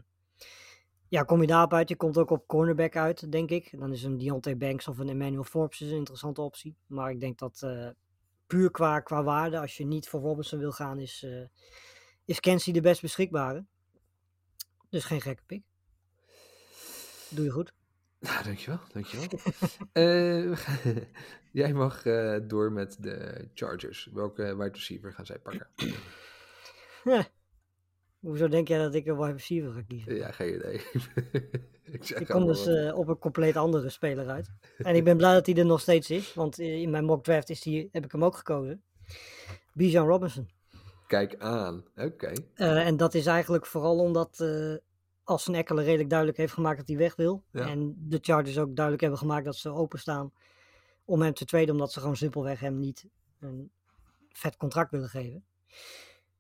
ja, 1.09 1.23
kom 1.23 1.41
je 1.41 1.47
daarop 1.47 1.73
uit. 1.73 1.89
Je 1.89 1.97
komt 1.97 2.19
ook 2.19 2.31
op 2.31 2.47
cornerback 2.47 2.97
uit, 2.97 3.33
denk 3.33 3.51
ik. 3.51 3.79
Dan 3.79 3.93
is 3.93 4.03
een 4.03 4.19
Deontay 4.19 4.57
Banks 4.57 4.89
of 4.89 4.99
een 4.99 5.09
Emmanuel 5.09 5.45
Forbes 5.45 5.81
is 5.81 5.91
een 5.91 5.97
interessante 5.97 6.41
optie. 6.41 6.77
Maar 6.87 7.11
ik 7.11 7.21
denk 7.21 7.39
dat 7.39 7.63
eh, 7.63 7.89
puur 8.47 8.71
qua, 8.71 9.01
qua 9.01 9.23
waarde, 9.23 9.61
als 9.61 9.77
je 9.77 9.85
niet 9.87 10.09
voor 10.09 10.21
Robinson 10.21 10.59
wil 10.59 10.73
gaan, 10.73 10.99
is, 10.99 11.27
is 12.25 12.41
Kenzie 12.41 12.73
de 12.73 12.81
best 12.81 13.01
beschikbare. 13.01 13.65
Dus 14.89 15.05
geen 15.05 15.21
gekke 15.21 15.43
pick. 15.47 15.63
Doe 17.31 17.45
je 17.45 17.51
goed. 17.51 17.73
Nou, 18.29 18.45
dankjewel, 18.45 18.79
dankjewel. 18.93 19.29
We 19.93 20.57
gaan- 20.57 20.95
jij 21.53 21.73
mag 21.73 22.07
eh, 22.07 22.37
door 22.43 22.73
met 22.73 22.97
de 23.01 23.49
Chargers. 23.55 24.09
Welke 24.13 24.43
wide 24.57 24.73
receiver 24.73 25.13
gaan 25.13 25.27
zij 25.27 25.39
pakken? 25.39 25.67
Hoezo 28.21 28.49
denk 28.49 28.69
jij 28.69 28.79
dat 28.79 28.95
ik 28.95 29.07
een 29.07 29.17
wide 29.19 29.33
receiver 29.33 29.73
ga 29.73 29.83
kiezen? 29.83 30.15
ja, 30.15 30.33
geen 30.33 30.55
idee. 30.55 30.81
ik 31.85 32.09
Ik 32.09 32.27
kom 32.27 32.47
dus 32.47 32.67
eh, 32.67 32.99
op 32.99 33.09
een 33.09 33.19
compleet 33.19 33.57
andere 33.57 33.89
speler 33.89 34.29
uit. 34.29 34.51
En 34.79 34.95
ik 34.95 35.05
ben 35.05 35.17
blij 35.17 35.33
dat 35.33 35.47
hij 35.47 35.55
er 35.55 35.67
nog 35.67 35.81
steeds 35.81 36.11
is. 36.11 36.35
Want 36.35 36.59
in 36.59 36.91
mijn 36.91 37.05
mock 37.05 37.25
draft 37.25 37.51
is 37.51 37.61
die, 37.61 37.89
heb 37.93 38.05
ik 38.05 38.13
hem 38.13 38.25
ook 38.25 38.37
gekozen. 38.37 38.83
Bijan 39.73 40.07
Robinson. 40.07 40.49
Kijk 41.07 41.39
aan, 41.39 41.85
oké. 41.97 42.33
En 42.55 42.97
dat 42.97 43.15
is 43.15 43.27
eigenlijk 43.27 43.67
vooral 43.67 43.99
omdat 43.99 44.45
uh, 45.29 45.35
Alston 45.35 45.55
Eckler 45.55 45.85
redelijk 45.85 46.09
duidelijk 46.09 46.39
heeft 46.39 46.53
gemaakt 46.53 46.79
dat 46.79 46.89
hij 46.89 46.97
weg 46.97 47.17
wil. 47.17 47.45
Ja. 47.53 47.69
En 47.69 47.95
de 47.99 48.19
Chargers 48.23 48.59
ook 48.59 48.75
duidelijk 48.75 49.01
hebben 49.01 49.19
gemaakt 49.19 49.45
dat 49.45 49.57
ze 49.57 49.73
openstaan 49.73 50.33
om 51.05 51.23
hem 51.23 51.35
te 51.35 51.45
traden. 51.45 51.71
Omdat 51.71 51.93
ze 51.93 52.01
gewoon 52.01 52.17
simpelweg 52.17 52.61
hem 52.61 52.79
niet 52.79 53.07
een 53.41 53.71
vet 54.33 54.57
contract 54.57 54.91
willen 54.91 55.09
geven. 55.09 55.45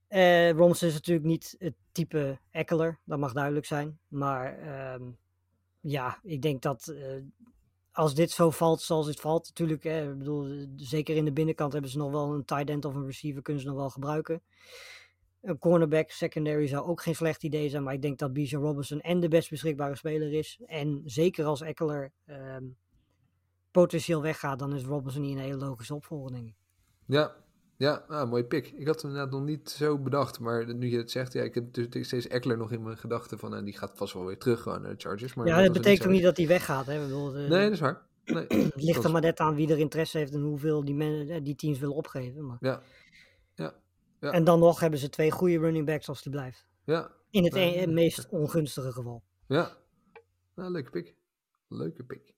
Uh, 0.09 0.51
Robinson 0.51 0.89
is 0.89 0.95
natuurlijk 0.95 1.27
niet 1.27 1.57
het 1.59 1.75
type 1.93 2.39
Eckler, 2.51 2.99
dat 3.05 3.19
mag 3.19 3.33
duidelijk 3.33 3.67
zijn. 3.67 3.99
Maar 4.09 4.95
um, 4.95 5.19
ja, 5.81 6.19
ik 6.23 6.43
denk 6.43 6.63
dat 6.63 6.93
uh, 6.93 7.23
als 7.93 8.15
dit 8.15 8.31
zo 8.31 8.51
valt 8.51 8.81
zoals 8.81 9.07
dit 9.07 9.21
valt, 9.21 9.47
natuurlijk, 9.47 9.83
hè, 9.83 10.11
ik 10.11 10.19
bedoel, 10.19 10.67
zeker 10.77 11.17
in 11.17 11.25
de 11.25 11.33
binnenkant 11.33 11.73
hebben 11.73 11.91
ze 11.91 11.99
nog 11.99 12.11
wel 12.11 12.35
een 12.35 12.45
tight 12.45 12.71
end 12.71 12.85
of 12.85 12.95
een 12.95 13.07
receiver, 13.07 13.43
kunnen 13.43 13.63
ze 13.63 13.69
nog 13.69 13.77
wel 13.77 13.91
gebruiken. 13.91 14.43
Een 15.49 15.59
cornerback 15.59 16.11
secondary 16.11 16.67
zou 16.67 16.87
ook 16.87 17.03
geen 17.03 17.15
slecht 17.15 17.43
idee 17.43 17.69
zijn, 17.69 17.83
maar 17.83 17.95
ik 17.95 18.03
denk 18.03 18.19
dat 18.19 18.33
Bijan 18.33 18.63
Robinson 18.63 19.01
en 19.01 19.21
de 19.21 19.29
best 19.29 19.51
beschikbare 19.51 19.97
speler 19.97 20.33
is. 20.33 20.61
En 20.67 21.03
zeker 21.05 21.45
als 21.45 21.61
Eckler 21.61 22.13
um, 22.27 22.77
potentieel 23.71 24.23
weggaat, 24.23 24.59
dan 24.59 24.75
is 24.75 24.85
Robinson 24.85 25.23
niet 25.23 25.37
een 25.37 25.43
hele 25.43 25.57
logische 25.57 25.95
opvolger, 25.95 26.33
denk 26.33 26.47
ik. 26.47 26.55
Ja, 27.07 27.35
ja, 27.77 28.05
ah, 28.09 28.31
mooi 28.31 28.45
pick. 28.45 28.67
Ik 28.67 28.87
had 28.87 29.03
hem 29.03 29.11
inderdaad 29.11 29.35
nog 29.35 29.45
niet 29.45 29.71
zo 29.71 29.99
bedacht, 29.99 30.41
maar 30.41 30.75
nu 30.75 30.91
je 30.91 30.97
het 30.97 31.11
zegt, 31.11 31.33
ja, 31.33 31.43
ik 31.43 31.55
heb 31.55 31.73
dus 31.73 32.07
steeds 32.07 32.27
Eckler 32.27 32.57
nog 32.57 32.73
in 32.73 32.83
mijn 32.83 32.99
gedachten 32.99 33.39
van, 33.39 33.55
en 33.55 33.65
die 33.65 33.79
gaat 33.79 33.93
vast 33.95 34.15
wel 34.15 34.25
weer 34.25 34.39
terug 34.39 34.63
gewoon 34.63 34.83
naar 34.83 34.91
de 34.91 35.01
Chargers. 35.01 35.35
Maar 35.35 35.47
ja, 35.47 35.63
dat 35.63 35.73
betekent 35.73 36.07
ook 36.07 36.13
niet 36.13 36.23
dat 36.23 36.37
hij 36.37 36.47
weggaat, 36.47 36.87
hè. 36.87 37.01
Bedoel, 37.01 37.31
nee, 37.31 37.49
dat 37.49 37.73
is 37.73 37.81
waar. 37.81 38.07
Nee, 38.25 38.47
het 38.75 38.83
ligt 38.83 39.05
er 39.05 39.11
maar 39.11 39.21
net 39.21 39.39
aan 39.39 39.55
wie 39.55 39.71
er 39.71 39.79
interesse 39.79 40.19
heeft 40.19 40.35
en 40.35 40.41
hoeveel 40.41 40.85
die, 40.85 40.95
men, 40.95 41.43
die 41.43 41.55
teams 41.55 41.79
willen 41.79 41.95
opgeven. 41.95 42.47
Maar... 42.47 42.57
Ja. 42.61 42.83
Ja. 43.55 43.75
Ja. 44.21 44.31
En 44.31 44.45
dan 44.45 44.59
nog 44.59 44.81
hebben 44.81 44.99
ze 44.99 45.09
twee 45.09 45.31
goede 45.31 45.59
running 45.59 45.87
backs 45.87 46.09
als 46.09 46.23
die 46.23 46.33
blijft. 46.33 46.67
Ja. 46.85 47.11
In 47.31 47.45
het 47.45 47.91
meest 47.91 48.29
ongunstige 48.29 48.93
geval. 48.93 49.23
Ja. 49.47 49.77
Nou, 50.55 50.71
leuke 50.71 50.91
pick. 50.91 51.15
Leuke 51.69 52.05
pick. 52.05 52.35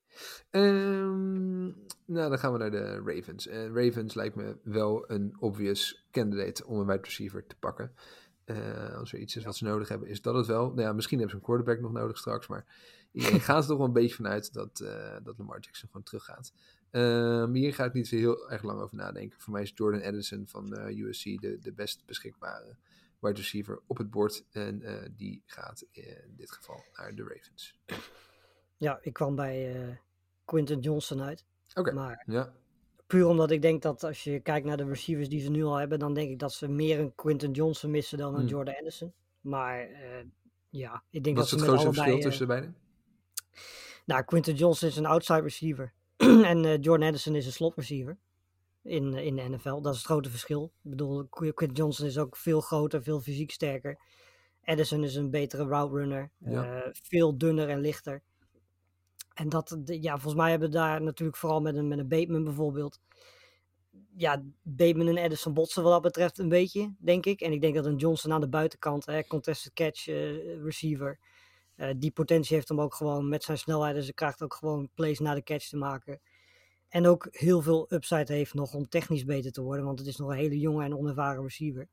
Um, 0.51 1.65
nou, 2.05 2.29
dan 2.29 2.39
gaan 2.39 2.53
we 2.53 2.59
naar 2.59 2.71
de 2.71 3.03
Ravens. 3.05 3.47
Uh, 3.47 3.67
Ravens 3.67 4.15
lijkt 4.15 4.37
me 4.37 4.57
wel 4.63 5.11
een 5.11 5.37
obvious 5.39 6.07
candidate 6.11 6.67
om 6.67 6.79
een 6.79 6.87
wide 6.87 7.03
receiver 7.03 7.47
te 7.47 7.57
pakken. 7.57 7.95
Uh, 8.47 8.95
als 8.97 9.13
er 9.13 9.19
iets 9.19 9.37
is 9.37 9.45
wat 9.45 9.57
ze 9.57 9.65
nodig 9.65 9.89
hebben, 9.89 10.09
is 10.09 10.23
dat 10.23 10.35
het 10.35 10.47
wel. 10.47 10.67
Nou 10.67 10.81
ja, 10.81 10.93
misschien 10.93 11.19
hebben 11.19 11.37
ze 11.37 11.43
een 11.43 11.49
quarterback 11.49 11.81
nog 11.81 11.93
nodig 11.93 12.19
straks, 12.19 12.47
maar 12.47 12.67
iedereen 13.13 13.41
gaat 13.51 13.63
er 13.63 13.69
toch 13.69 13.79
wel 13.79 13.87
een 13.87 13.93
beetje 13.93 14.15
vanuit 14.15 14.53
dat, 14.53 14.81
uh, 14.81 15.17
dat 15.23 15.39
Lamar 15.39 15.61
Jackson 15.61 15.89
gewoon 15.89 16.07
teruggaat. 16.07 16.53
Um, 16.93 17.55
hier 17.55 17.75
ga 17.75 17.85
ik 17.85 17.93
niet 17.93 18.09
zo 18.09 18.17
heel 18.17 18.51
erg 18.51 18.63
lang 18.63 18.81
over 18.81 18.97
nadenken. 18.97 19.41
Voor 19.41 19.53
mij 19.53 19.63
is 19.63 19.73
Jordan 19.75 20.01
Edison 20.01 20.47
van 20.47 20.79
uh, 20.79 21.07
USC 21.07 21.25
de, 21.25 21.59
de 21.61 21.73
best 21.73 22.07
beschikbare 22.07 22.77
wide 23.19 23.37
receiver 23.37 23.81
op 23.87 23.99
het 23.99 24.11
bord. 24.11 24.45
En 24.51 24.81
uh, 24.83 24.95
die 25.17 25.43
gaat 25.47 25.85
in 25.91 26.35
dit 26.37 26.51
geval 26.51 26.85
naar 26.93 27.15
de 27.15 27.23
Ravens. 27.23 27.77
Ja, 28.77 28.99
ik 29.03 29.13
kwam 29.13 29.35
bij 29.35 29.89
uh, 29.89 29.97
Quinton 30.45 30.81
Johnson 30.81 31.23
uit. 31.23 31.45
Oké, 31.69 31.81
okay. 31.81 31.93
maar 31.93 32.23
ja. 32.27 32.53
puur 33.07 33.27
omdat 33.27 33.51
ik 33.51 33.63
denk 33.63 33.83
dat 33.83 34.05
als 34.05 34.25
je 34.25 34.41
kijkt 34.41 34.67
naar 34.67 34.77
de 34.77 34.85
receivers 34.85 35.29
die 35.29 35.41
ze 35.41 35.51
nu 35.51 35.65
al 35.65 35.77
hebben, 35.77 35.99
dan 35.99 36.15
denk 36.15 36.31
ik 36.31 36.39
dat 36.39 36.53
ze 36.53 36.69
meer 36.69 36.99
een 36.99 37.15
Quinton 37.15 37.51
Johnson 37.51 37.91
missen 37.91 38.19
dan 38.19 38.35
een 38.35 38.41
Hmm. 38.41 38.49
Jordan 38.49 38.75
Anderson. 38.77 39.13
Maar 39.41 39.89
ja, 40.71 41.03
ik 41.11 41.25
denk 41.25 41.37
Wat 41.37 41.45
is 41.45 41.51
dat 41.51 41.61
het 41.61 41.69
ze 41.69 41.75
met 41.75 41.81
grootste 41.81 41.87
allebei... 41.87 42.05
verschil 42.05 42.21
tussen 42.21 42.47
de 42.47 42.53
beiden? 42.53 42.77
Nou, 44.05 44.25
Quinton 44.25 44.55
Johnson 44.55 44.89
is 44.89 44.97
een 44.97 45.07
outside 45.07 45.41
receiver 45.41 45.93
en 46.53 46.65
uh, 46.65 46.73
Jordan 46.81 47.07
Anderson 47.07 47.35
is 47.35 47.47
een 47.47 47.53
slot 47.53 47.75
receiver 47.77 48.19
in, 48.83 49.15
in 49.15 49.37
de 49.37 49.43
NFL. 49.43 49.81
Dat 49.81 49.93
is 49.93 49.99
het 49.99 50.07
grote 50.07 50.31
verschil. 50.31 50.73
Ik 50.85 50.91
bedoel, 50.91 51.27
Quinton 51.29 51.73
Johnson 51.73 52.07
is 52.07 52.19
ook 52.19 52.37
veel 52.37 52.61
groter, 52.61 53.03
veel 53.03 53.21
fysiek 53.21 53.51
sterker. 53.51 53.99
Edison 54.63 55.05
is 55.05 55.15
een 55.15 55.31
betere 55.31 55.65
route 55.65 55.95
runner, 55.97 56.31
Ja. 56.39 56.77
uh, 56.77 56.89
veel 56.93 57.39
dunner 57.39 57.69
en 57.69 57.81
lichter. 57.81 58.23
En 59.35 59.49
dat, 59.49 59.77
ja, 59.85 60.13
volgens 60.13 60.35
mij 60.43 60.51
hebben 60.51 60.69
we 60.71 60.75
daar 60.75 61.03
natuurlijk 61.03 61.39
vooral 61.39 61.61
met 61.61 61.77
een, 61.77 61.89
met 61.89 61.99
een 61.99 62.09
Bateman 62.09 62.45
bijvoorbeeld. 62.45 63.01
Ja, 64.17 64.43
Bateman 64.63 65.07
en 65.09 65.17
Edison 65.17 65.55
botsen 65.55 65.83
wat 65.83 65.93
dat 65.93 66.03
betreft 66.03 66.39
een 66.39 66.49
beetje, 66.49 66.95
denk 66.99 67.27
ik. 67.27 67.41
En 67.41 67.53
ik 67.53 67.61
denk 67.61 67.75
dat 67.75 67.87
een 67.87 67.97
Johnson 67.97 68.33
aan 68.33 68.41
de 68.41 68.49
buitenkant, 68.49 69.07
hè, 69.07 69.25
contested 69.27 69.73
catch 69.73 70.07
uh, 70.09 70.63
receiver, 70.63 71.19
Eh, 71.81 71.95
die 71.97 72.11
potentie 72.11 72.55
heeft 72.57 72.69
hem 72.69 72.81
ook 72.81 72.95
gewoon 72.95 73.29
met 73.29 73.45
zijn 73.45 73.59
snelheid 73.59 73.97
en 73.97 74.03
zijn 74.03 74.15
kracht 74.15 74.43
ook 74.43 74.55
gewoon 74.55 74.89
plays 74.95 75.19
naar 75.19 75.35
de 75.35 75.43
catch 75.43 75.69
te 75.69 75.77
maken. 75.77 76.21
En 76.89 77.07
ook 77.07 77.29
heel 77.31 77.63
veel 77.63 77.87
upside 77.93 78.33
heeft 78.33 78.55
nog 78.55 78.75
om 78.75 78.89
technisch 78.89 79.25
beter 79.25 79.53
te 79.53 79.63
worden, 79.63 79.85
want 79.85 79.99
het 79.99 80.09
is 80.09 80.17
nog 80.17 80.29
een 80.29 80.37
hele 80.37 80.59
jonge 80.59 80.85
en 80.85 80.97
onervaren 80.97 81.43
receiver. 81.43 81.89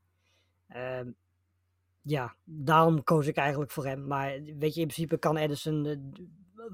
Ehm, 0.68 1.12
ja, 2.02 2.36
daarom 2.44 3.04
koos 3.04 3.28
ik 3.28 3.36
eigenlijk 3.36 3.72
voor 3.72 3.86
hem. 3.86 4.08
Maar 4.08 4.42
weet 4.42 4.74
je, 4.74 4.82
in 4.82 4.88
principe 4.88 5.18
kan 5.18 5.38
Edison, 5.38 5.86
eh, 5.86 5.98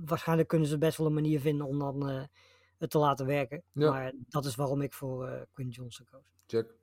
waarschijnlijk 0.05 0.49
kunnen 0.49 0.67
ze 0.67 0.77
best 0.77 0.97
wel 0.97 1.07
een 1.07 1.13
manier 1.13 1.39
vinden 1.39 1.67
om 1.67 1.79
dan 1.79 2.09
eh, 2.09 2.23
het 2.77 2.89
te 2.89 2.97
laten 2.97 3.25
werken. 3.25 3.63
Ja. 3.71 3.89
Maar 3.89 4.13
dat 4.29 4.45
is 4.45 4.55
waarom 4.55 4.81
ik 4.81 4.93
voor 4.93 5.47
Quinn 5.51 5.69
Johnson 5.69 6.05
koos. 6.11 6.33
Check. 6.47 6.75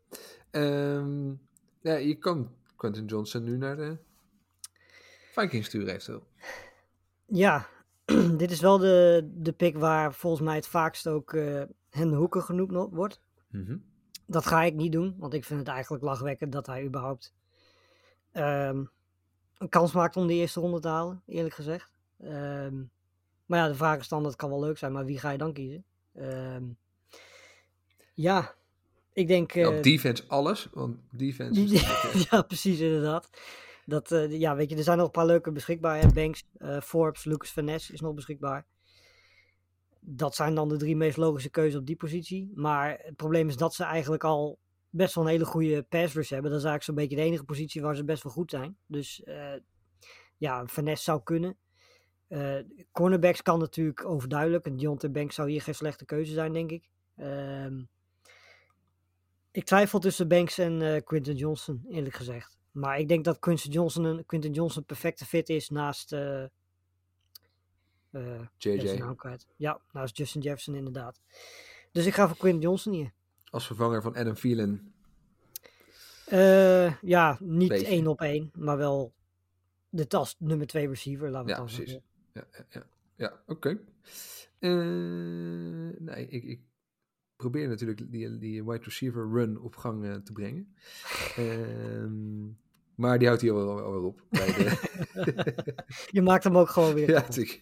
Ehm, 0.51 1.28
ja, 1.81 1.95
je 1.95 2.14
kan 2.14 2.55
Quentin 2.76 3.05
Johnson 3.05 3.45
nu 3.45 3.57
naar 3.57 3.76
de 3.76 3.99
Vikings 5.31 5.66
sturen 5.66 5.89
eventueel. 5.89 6.26
Ja, 7.26 7.66
dit 8.37 8.51
is 8.51 8.61
wel 8.61 8.78
de, 8.78 9.28
de 9.35 9.53
pick 9.53 9.76
waar 9.76 10.14
volgens 10.14 10.43
mij 10.43 10.55
het 10.55 10.66
vaakst 10.66 11.07
ook 11.07 11.33
eh 11.33 11.62
Hen 11.91 12.12
Hoeken 12.12 12.43
genoemd 12.43 12.70
no- 12.70 12.91
wordt. 12.91 13.20
Mhm. 13.49 13.76
Dat 14.26 14.47
ga 14.47 14.62
ik 14.62 14.74
niet 14.74 14.93
doen, 14.93 15.14
want 15.18 15.35
ik 15.35 15.45
vind 15.45 15.59
het 15.59 15.68
eigenlijk 15.68 16.03
lachwekkend 16.03 16.53
dat 16.53 16.66
hij 16.66 16.85
überhaupt 16.85 17.35
ehm, 18.33 18.85
een 19.59 19.68
kans 19.68 19.93
maakt 19.93 20.16
om 20.16 20.26
de 20.26 20.35
eerste 20.35 20.61
ronde 20.61 20.81
te 20.81 20.89
halen, 20.89 21.22
eerlijk 21.26 21.55
gezegd. 21.55 21.93
Ehm, 22.20 22.76
maar 23.47 23.59
ja, 23.59 23.68
de 23.68 23.74
vraag 23.74 23.99
is 23.99 24.09
dan, 24.09 24.22
dat 24.22 24.37
kan 24.37 24.51
wel 24.51 24.61
leuk 24.61 24.78
zijn, 24.78 24.93
maar 24.93 25.05
wie 25.05 25.18
ga 25.18 25.31
je 25.31 25.39
dan 25.39 25.53
kiezen? 25.53 25.85
Ehm, 26.14 26.64
ja, 28.14 28.55
ik 29.12 29.28
denk... 29.28 29.53
Ja, 29.53 29.70
eh, 29.70 29.76
op 29.76 29.83
defense 29.83 30.24
alles, 30.26 30.68
want 30.72 30.97
defense 31.11 31.62
eh, 31.76 32.24
ja, 32.31 32.43
precies, 32.43 32.81
inderdaad. 32.81 33.31
Dat, 33.91 34.12
eh, 34.12 34.30
ja, 34.30 34.57
weet 34.57 34.70
je, 34.70 34.76
er 34.76 34.82
zijn 34.82 34.97
nog 34.97 35.07
een 35.07 35.12
paar 35.12 35.26
leuke 35.26 35.53
beschikbaar. 35.53 36.01
hè. 36.01 36.12
Banks, 36.12 36.45
eh, 36.59 36.80
Forbes, 36.80 37.24
Lucas 37.24 37.53
Van 37.53 37.68
is 37.68 38.01
nog 38.01 38.14
beschikbaar. 38.14 38.66
Dat 40.01 40.34
zijn 40.34 40.55
dan 40.55 40.68
de 40.68 40.76
drie 40.76 40.97
meest 40.97 41.16
logische 41.16 41.51
keuzes 41.51 41.80
op 41.80 41.86
die 41.86 41.97
positie. 41.97 42.53
Maar 42.55 42.99
het 43.03 43.16
probleem 43.16 43.49
is 43.49 43.57
dat 43.57 43.74
ze 43.74 43.84
eigenlijk 43.84 44.24
al 44.24 44.59
best 44.91 45.14
wel 45.14 45.24
een 45.24 45.30
hele 45.30 45.45
goede 45.45 45.82
pass 45.82 46.14
rush 46.14 46.30
hebben. 46.30 46.51
Dat 46.51 46.61
is 46.61 46.66
eigenlijk 46.66 46.82
zo'n 46.82 46.95
beetje 46.95 47.22
de 47.22 47.30
enige 47.30 47.45
positie 47.45 47.82
waar 47.82 47.97
ze 47.97 48.05
best 48.05 48.22
wel 48.22 48.32
goed 48.32 48.51
zijn. 48.51 48.76
Dus 48.86 49.22
eh, 49.22 49.57
ja, 50.36 50.66
Van 50.66 50.97
zou 50.97 51.22
kunnen. 51.22 51.57
Cornerbacks 52.93 53.43
kan 53.43 53.59
natuurlijk 53.59 54.05
overduidelijk. 54.05 54.66
En 54.66 54.76
Deontay 54.76 55.11
Banks 55.11 55.34
zou 55.34 55.51
hier 55.51 55.62
geen 55.62 55.74
slechte 55.74 56.05
keuze 56.05 56.32
zijn, 56.32 56.53
denk 56.53 56.70
ik. 56.70 56.88
Ehm, 57.16 57.82
ik 59.51 59.64
twijfel 59.64 59.99
tussen 59.99 60.28
Banks 60.28 60.59
en 60.59 61.05
Quinton 61.05 61.34
Johnson, 61.34 61.84
eerlijk 61.88 62.14
gezegd. 62.14 62.59
Maar 62.73 62.99
ik 62.99 63.09
denk 63.09 63.25
dat 63.25 63.39
Quinton 63.39 63.73
Johnson 63.73 64.05
een, 64.05 64.27
Quinton 64.27 64.53
Johnson 64.53 64.81
een 64.81 64.87
perfecte 64.87 65.25
fit 65.27 65.49
is 65.49 65.68
naast. 65.68 66.12
even 66.12 66.51
zijn 68.61 69.16
JJ. 69.23 69.37
Ja, 69.57 69.81
naast 69.93 70.16
Justin 70.16 70.41
Jefferson, 70.41 70.75
inderdaad. 70.75 71.21
Dus 71.93 72.07
ik 72.07 72.14
ga 72.14 72.29
voor 72.29 72.37
Quinton 72.37 72.61
Johnson 72.62 72.93
hier. 72.93 73.12
als 73.51 73.66
vervanger 73.66 74.03
van 74.03 74.14
Adam 74.16 74.35
Thielen. 74.35 74.93
Eh, 76.27 77.01
ja, 77.03 77.37
niet 77.41 77.68
Beetje. 77.68 77.87
één 77.87 78.07
op 78.07 78.21
één, 78.21 78.51
maar 78.55 78.77
wel 78.77 79.12
de 79.89 80.07
tas 80.07 80.37
nummer 80.39 80.66
twee 80.66 80.89
receiver. 80.89 81.31
Laten 81.31 81.47
we 81.47 81.53
Ja, 81.53 81.59
het 81.64 81.75
precies. 81.75 81.91
zeggen. 81.93 82.09
Ja, 82.33 82.45
ja, 82.53 82.64
ja. 82.71 82.87
ja 83.16 83.43
oké. 83.47 83.79
Eh, 84.59 84.71
nee, 85.99 86.27
ik, 86.29 86.43
ik 86.45 86.61
probeer 87.41 87.68
natuurlijk 87.68 88.12
die, 88.12 88.38
die 88.38 88.64
wide 88.64 88.84
receiver 88.84 89.30
run 89.30 89.61
op 89.61 89.76
gang 89.76 90.05
eh, 90.05 90.14
te 90.14 90.32
brengen. 90.32 90.74
Ehm, 91.36 92.47
maar 92.95 93.18
die 93.18 93.26
houdt 93.26 93.43
hier 93.43 93.55
wel, 93.55 93.74
wel 93.74 94.05
op. 94.05 94.24
Bij 94.28 94.47
de, 94.47 95.74
Je 96.16 96.22
maakt 96.22 96.45
hem 96.45 96.59
ook 96.59 96.68
gewoon 96.68 96.95
weer. 96.95 97.11
ja, 97.11 97.20
natuurlijk. 97.20 97.61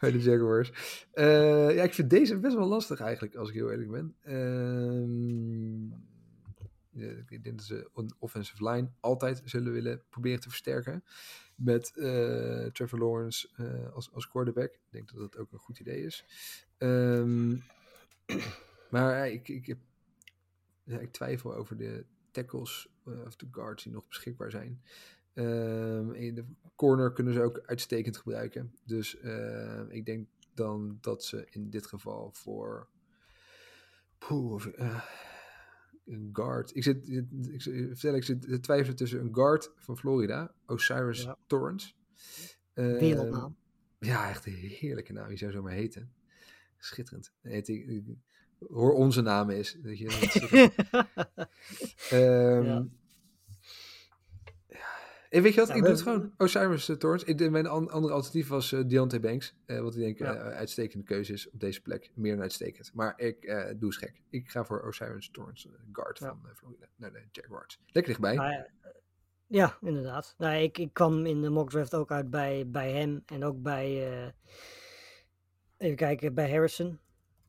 Bij 0.00 0.10
de 0.10 0.18
Jaguars. 0.18 0.72
Eh, 1.12 1.74
ja, 1.74 1.82
ik 1.82 1.94
vind 1.94 2.10
deze 2.10 2.38
best 2.38 2.56
wel 2.56 2.68
lastig 2.68 3.00
eigenlijk, 3.00 3.34
als 3.34 3.48
ik 3.48 3.54
heel 3.54 3.70
eerlijk 3.70 3.90
ben. 3.90 4.14
Ehm, 4.20 5.84
ik 7.28 7.42
denk 7.42 7.56
dat 7.56 7.66
ze 7.66 7.90
een 7.94 8.12
offensive 8.18 8.70
line 8.70 8.90
altijd 9.00 9.42
zullen 9.44 9.72
willen 9.72 10.02
proberen 10.08 10.40
te 10.40 10.48
versterken. 10.48 11.04
Met 11.54 11.96
eh, 11.96 12.66
Trevor 12.66 12.98
Lawrence 12.98 13.48
als, 13.94 14.12
als 14.12 14.28
quarterback. 14.28 14.72
Ik 14.72 14.90
denk 14.90 15.12
dat 15.12 15.20
dat 15.20 15.36
ook 15.38 15.52
een 15.52 15.58
goed 15.58 15.78
idee 15.78 16.04
is. 16.04 16.24
Ehm, 16.78 17.56
maar 18.90 19.16
ja, 19.16 19.24
ik, 19.24 19.48
ik, 19.48 19.66
heb, 19.66 19.78
ja, 20.82 20.98
ik 20.98 21.12
twijfel 21.12 21.54
over 21.54 21.76
de 21.76 22.04
tackles 22.30 22.88
eh, 23.06 23.20
of 23.26 23.36
de 23.36 23.46
guards 23.50 23.82
die 23.82 23.92
nog 23.92 24.08
beschikbaar 24.08 24.50
zijn. 24.50 24.82
Ehm, 25.32 26.10
in 26.12 26.34
de 26.34 26.44
corner 26.76 27.12
kunnen 27.12 27.32
ze 27.32 27.42
ook 27.42 27.60
uitstekend 27.66 28.16
gebruiken. 28.16 28.74
Dus 28.84 29.18
eh, 29.18 29.82
ik 29.88 30.06
denk 30.06 30.28
dan 30.54 30.98
dat 31.00 31.24
ze 31.24 31.46
in 31.50 31.70
dit 31.70 31.86
geval 31.86 32.30
voor. 32.32 32.88
Poeh, 34.18 34.66
eh, 34.76 35.04
een 36.06 36.30
guard. 36.32 36.76
Ik 36.76 36.82
zit, 36.82 37.08
ik, 37.08 37.26
ik, 37.30 37.64
ik 37.64 37.86
vertel, 37.88 38.14
ik 38.14 38.24
zit 38.24 38.42
te 38.42 38.60
twijfelen 38.60 38.96
tussen 38.96 39.20
een 39.20 39.34
guard 39.34 39.70
van 39.76 39.98
Florida, 39.98 40.54
Osiris 40.66 41.22
Ja. 41.22 41.38
Torrance. 41.46 41.92
Ehm, 42.74 42.98
Wereldnaam. 42.98 43.56
Ja, 43.98 44.28
echt 44.28 44.46
een 44.46 44.52
heerlijke 44.52 45.12
naam. 45.12 45.28
Die 45.28 45.36
zou 45.38 45.52
zo 45.52 45.62
maar 45.62 45.72
heten. 45.72 46.12
Schitterend. 46.78 47.32
Heet 47.40 47.68
ik, 47.68 47.86
ik- 47.86 48.04
hoor 48.68 48.92
onze 48.92 49.20
naam 49.20 49.50
is. 49.50 49.76
Weet 49.82 49.98
je, 49.98 50.04
dat. 50.90 51.48
Ehm, 52.10 52.62
Ja. 52.64 52.86
En 55.30 55.42
weet 55.42 55.54
je 55.54 55.60
wat? 55.60 55.68
Ja, 55.68 55.74
ik 55.74 55.80
doe 55.82 55.90
het 55.90 56.02
gewoon. 56.02 56.32
Osiris 56.36 56.88
uh, 56.88 56.96
Torrance. 56.96 57.26
Ik, 57.26 57.50
mijn 57.50 57.66
an- 57.66 57.90
andere 57.90 58.14
alternatief 58.14 58.48
was 58.48 58.74
Deontay 58.86 59.20
Banks. 59.20 59.54
eh, 59.66 59.80
wat 59.80 59.94
ik 59.94 60.00
denk 60.00 60.18
Ja. 60.18 60.34
uitstekende 60.34 61.04
keuze 61.04 61.32
is 61.32 61.50
op 61.50 61.60
deze 61.60 61.82
plek. 61.82 62.10
Meer 62.14 62.32
dan 62.32 62.42
uitstekend. 62.42 62.90
Maar 62.94 63.12
ik 63.20 63.46
doe 63.76 63.76
eens 63.80 63.96
gek. 63.96 64.22
Ik 64.30 64.48
ga 64.50 64.64
voor 64.64 64.82
Osiris 64.82 65.30
Torrance, 65.30 65.68
guard 65.92 66.18
Ja. 66.18 66.26
van 66.26 66.40
Florida. 66.54 66.86
Naar 66.96 67.12
de 67.12 67.22
Jaguars. 67.32 67.78
Lekker 67.86 68.12
dichtbij. 68.12 68.34
Nou 68.34 68.64
ja, 69.46 69.78
inderdaad. 69.80 70.34
Nou, 70.38 70.56
ik, 70.62 70.78
ik 70.78 70.92
kwam 70.92 71.26
in 71.26 71.42
de 71.42 71.50
mock 71.50 71.70
draft 71.70 71.94
ook 71.94 72.10
uit 72.10 72.30
bij, 72.30 72.68
bij 72.70 72.92
hem 72.92 73.22
en 73.26 73.44
ook 73.44 73.62
bij, 73.62 74.32
even 75.76 75.96
kijken, 75.96 76.34
bij 76.34 76.50
Harrison 76.50 76.98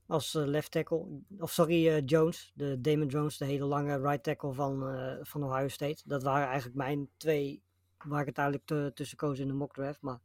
als 0.08 0.36
eh, 0.36 0.46
left 0.46 0.72
tackle. 0.72 1.06
Of 1.40 1.52
sorry, 1.52 1.88
eh, 1.88 2.02
Jones, 2.06 2.52
de 2.56 2.82
Damon 2.82 3.08
Jones, 3.08 3.38
de 3.38 3.46
hele 3.46 3.66
lange 3.66 4.00
right 4.02 4.24
tackle 4.24 4.54
van, 4.54 4.88
eh, 4.88 5.18
van 5.22 5.44
Ohio 5.44 5.68
State. 5.68 6.02
Dat 6.06 6.24
waren 6.24 6.48
eigenlijk 6.48 6.76
mijn 6.78 7.10
twee 7.18 7.62
waar 8.06 8.20
ik 8.20 8.26
uiteindelijk 8.26 8.66
te- 8.66 8.92
tussen 8.94 9.18
koos 9.18 9.40
in 9.40 9.48
de 9.48 9.54
mock 9.54 9.74
draft. 9.74 10.02
Maar 10.02 10.20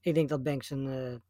ik 0.00 0.14
denk 0.14 0.28
dat 0.28 0.42
Banks 0.42 0.70
een 0.70 1.22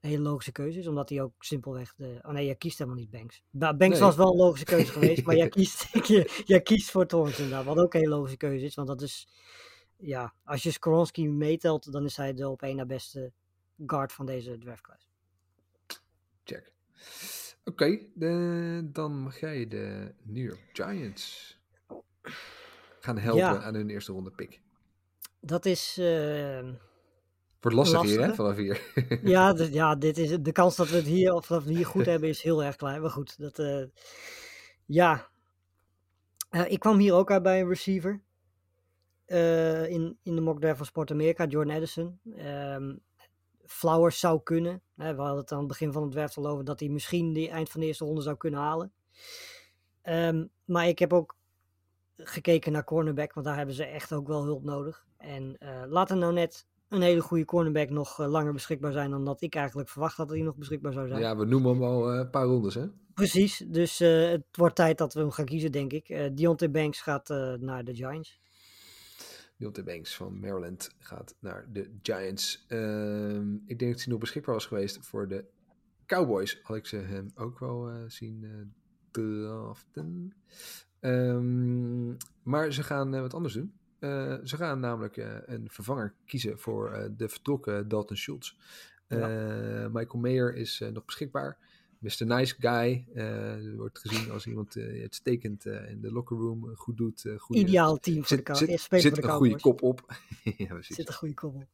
hele 0.00 0.22
logische 0.22 0.52
keuze 0.52 0.78
is, 0.78 0.86
omdat 0.86 1.08
hij 1.08 1.22
ook 1.22 1.32
simpelweg 1.38 1.94
de... 1.94 2.18
Oh 2.22 2.32
nee, 2.32 2.44
jij 2.44 2.54
kiest 2.54 2.78
helemaal 2.78 3.00
niet 3.00 3.10
Banks. 3.10 3.42
Ba- 3.50 3.74
Banks 3.76 3.98
Nee. 3.98 4.06
was 4.06 4.16
wel 4.16 4.30
een 4.30 4.36
logische 4.36 4.64
keuze 4.64 4.92
geweest, 4.98 5.24
maar 5.24 5.36
jij 5.36 5.48
kiest, 5.48 5.88
jij, 6.46 6.60
kiest 6.60 6.90
voor 6.90 7.06
Torrance 7.06 7.42
inderdaad, 7.42 7.64
wat 7.66 7.76
ook 7.84 7.94
een 7.94 8.00
hele 8.00 8.14
logische 8.14 8.36
keuze 8.36 8.64
is, 8.64 8.74
want 8.74 8.88
dat 8.88 9.02
is... 9.02 9.28
Ja, 9.96 10.34
als 10.44 10.62
je 10.62 10.70
Skoronski 10.70 11.28
meetelt, 11.28 11.92
dan 11.92 12.04
is 12.04 12.16
hij 12.16 12.34
de 12.34 12.48
op 12.48 12.62
één 12.62 12.76
na 12.76 12.84
beste 12.86 13.32
guard 13.86 14.12
van 14.12 14.26
deze 14.26 14.58
draftclass. 14.58 15.09
Oké, 17.64 17.98
de- 18.14 18.88
dan 18.92 19.12
mag 19.18 19.40
jij 19.40 19.68
de 19.68 20.14
New 20.22 20.44
York 20.44 20.60
Giants 20.72 21.58
gaan 23.00 23.18
helpen 23.18 23.42
Ja. 23.44 23.62
aan 23.62 23.74
hun 23.74 23.90
eerste 23.90 24.12
ronde 24.12 24.30
pick. 24.30 24.60
Dat 25.40 25.64
is... 25.66 25.96
eh, 25.98 26.68
Wordt 27.60 27.76
lastig 27.76 28.02
hier, 28.02 28.10
hè? 28.10 28.16
Lastig, 28.26 28.34
Vanaf 28.36 28.56
hier. 28.56 28.80
ja, 29.22 29.54
ja, 29.80 29.94
dit 29.96 30.18
is, 30.18 30.36
de 30.40 30.52
kans 30.52 30.76
dat 30.76 30.88
we 30.88 30.96
het 30.96 31.06
hier, 31.06 31.32
of 31.32 31.46
dat 31.46 31.64
we 31.64 31.72
hier 31.72 31.86
goed 31.86 32.06
hebben 32.06 32.28
is 32.28 32.42
heel 32.42 32.64
erg 32.64 32.76
klein. 32.76 33.00
Maar 33.00 33.10
goed, 33.10 33.38
dat, 33.38 33.58
eh, 33.58 33.84
ja. 34.84 35.28
Eh, 36.50 36.70
ik 36.70 36.78
kwam 36.80 36.98
hier 36.98 37.14
ook 37.14 37.30
uit 37.30 37.42
bij 37.42 37.60
een 37.60 37.68
receiver. 37.68 38.22
eh, 39.24 39.88
in, 39.88 40.18
in 40.22 40.34
de 40.34 40.40
mock 40.40 40.60
draft 40.60 40.76
van 40.76 40.86
Sport 40.86 41.10
Amerika, 41.10 41.46
Jordan 41.46 41.76
Edison. 41.76 42.20
Ehm, 42.36 42.94
Flowers 43.66 44.18
zou 44.18 44.40
kunnen. 44.42 44.82
We 45.00 45.22
hadden 45.22 45.36
het 45.36 45.52
aan 45.52 45.58
het 45.58 45.68
begin 45.68 45.92
van 45.92 46.02
het 46.02 46.12
draft 46.12 46.36
al 46.36 46.46
over 46.46 46.64
dat 46.64 46.80
hij 46.80 46.88
misschien 46.88 47.32
die 47.32 47.48
eind 47.48 47.70
van 47.70 47.80
de 47.80 47.86
eerste 47.86 48.04
ronde 48.04 48.22
zou 48.22 48.36
kunnen 48.36 48.60
halen. 48.60 48.92
Ehm, 50.02 50.46
maar 50.64 50.88
ik 50.88 50.98
heb 50.98 51.12
ook 51.12 51.36
gekeken 52.16 52.72
naar 52.72 52.84
cornerback, 52.84 53.32
want 53.32 53.46
daar 53.46 53.56
hebben 53.56 53.74
ze 53.74 53.84
echt 53.84 54.12
ook 54.12 54.26
wel 54.26 54.44
hulp 54.44 54.64
nodig. 54.64 55.06
En 55.16 55.56
eh 55.58 55.82
laat 55.88 56.10
er 56.10 56.16
nou 56.16 56.32
net 56.32 56.66
een 56.88 57.02
hele 57.02 57.20
goede 57.20 57.44
cornerback 57.44 57.90
nog 57.90 58.20
eh, 58.20 58.28
langer 58.28 58.52
beschikbaar 58.52 58.92
zijn 58.92 59.10
dan 59.10 59.24
dat 59.24 59.42
ik 59.42 59.54
eigenlijk 59.54 59.88
verwacht 59.88 60.16
had 60.16 60.28
dat 60.28 60.36
hij 60.36 60.44
nog 60.44 60.56
beschikbaar 60.56 60.92
zou 60.92 61.08
zijn. 61.08 61.20
Ja, 61.20 61.36
we 61.36 61.44
noemen 61.44 61.72
hem 61.72 61.82
al 61.82 62.12
eh, 62.12 62.18
een 62.18 62.30
paar 62.30 62.46
rondes, 62.46 62.74
hè? 62.74 62.86
Precies, 63.14 63.64
dus 63.68 63.98
het 63.98 64.44
wordt 64.52 64.76
tijd 64.76 64.98
dat 64.98 65.14
we 65.14 65.20
hem 65.20 65.30
gaan 65.30 65.44
kiezen, 65.44 65.72
denk 65.72 65.92
ik. 65.92 66.36
Deontay 66.36 66.70
Banks 66.70 67.00
gaat 67.00 67.28
naar 67.58 67.84
de 67.84 67.94
Giants. 67.94 68.40
Deontay 69.60 69.84
Banks 69.84 70.16
van 70.16 70.40
Maryland 70.40 70.94
gaat 70.98 71.34
naar 71.38 71.66
de 71.72 71.90
Giants. 72.02 72.64
Ehm, 72.68 73.54
ik 73.54 73.78
denk 73.78 73.92
dat 73.92 74.00
hij 74.00 74.12
nog 74.12 74.18
beschikbaar 74.18 74.54
was 74.54 74.66
geweest 74.66 74.98
voor 75.00 75.28
de 75.28 75.44
Cowboys. 76.06 76.60
Had 76.62 76.76
ik 76.76 76.86
ze 76.86 76.96
hem 76.96 77.30
ook 77.34 77.58
wel 77.58 77.90
eh, 77.90 77.96
zien 78.06 78.44
eh, 78.44 78.50
draften. 79.10 80.34
Ehm, 81.00 82.08
maar 82.42 82.72
ze 82.72 82.82
gaan 82.82 83.14
eh, 83.14 83.20
wat 83.20 83.34
anders 83.34 83.54
doen. 83.54 83.72
Ze 84.44 84.56
gaan 84.56 84.80
namelijk 84.80 85.16
een 85.46 85.70
vervanger 85.70 86.14
kiezen 86.24 86.58
voor 86.58 87.10
de 87.16 87.28
vertrokken 87.28 87.88
Dalton 87.88 88.16
Schultz. 88.16 88.56
Eh, 89.06 89.86
Michael 89.86 90.18
Mayer 90.20 90.54
is 90.54 90.82
nog 90.92 91.04
beschikbaar. 91.04 91.58
Mr. 92.00 92.26
Nice 92.26 92.54
Guy 92.58 93.06
eh, 93.14 93.76
wordt 93.76 93.98
gezien 93.98 94.30
als 94.30 94.46
iemand 94.46 94.76
uh, 94.76 95.00
uitstekend 95.00 95.66
uh, 95.66 95.90
in 95.90 96.00
de 96.00 96.12
locker 96.12 96.36
room 96.36 96.76
goed 96.76 96.96
doet. 96.96 97.24
Goede, 97.36 97.60
Ideaal 97.60 97.98
team 97.98 98.24
voor 98.24 98.44
de 98.44 98.54
zit, 98.54 98.80
Zit, 98.80 99.00
zit 99.00 99.22
een 99.22 99.30
goede 99.30 99.60
kop 99.60 99.82
op. 99.82 100.04
ja, 100.56 100.66
precies. 100.66 100.96
Zit 100.96 101.08
een 101.08 101.14
goede 101.14 101.34
kop 101.34 101.54
op. 101.54 101.66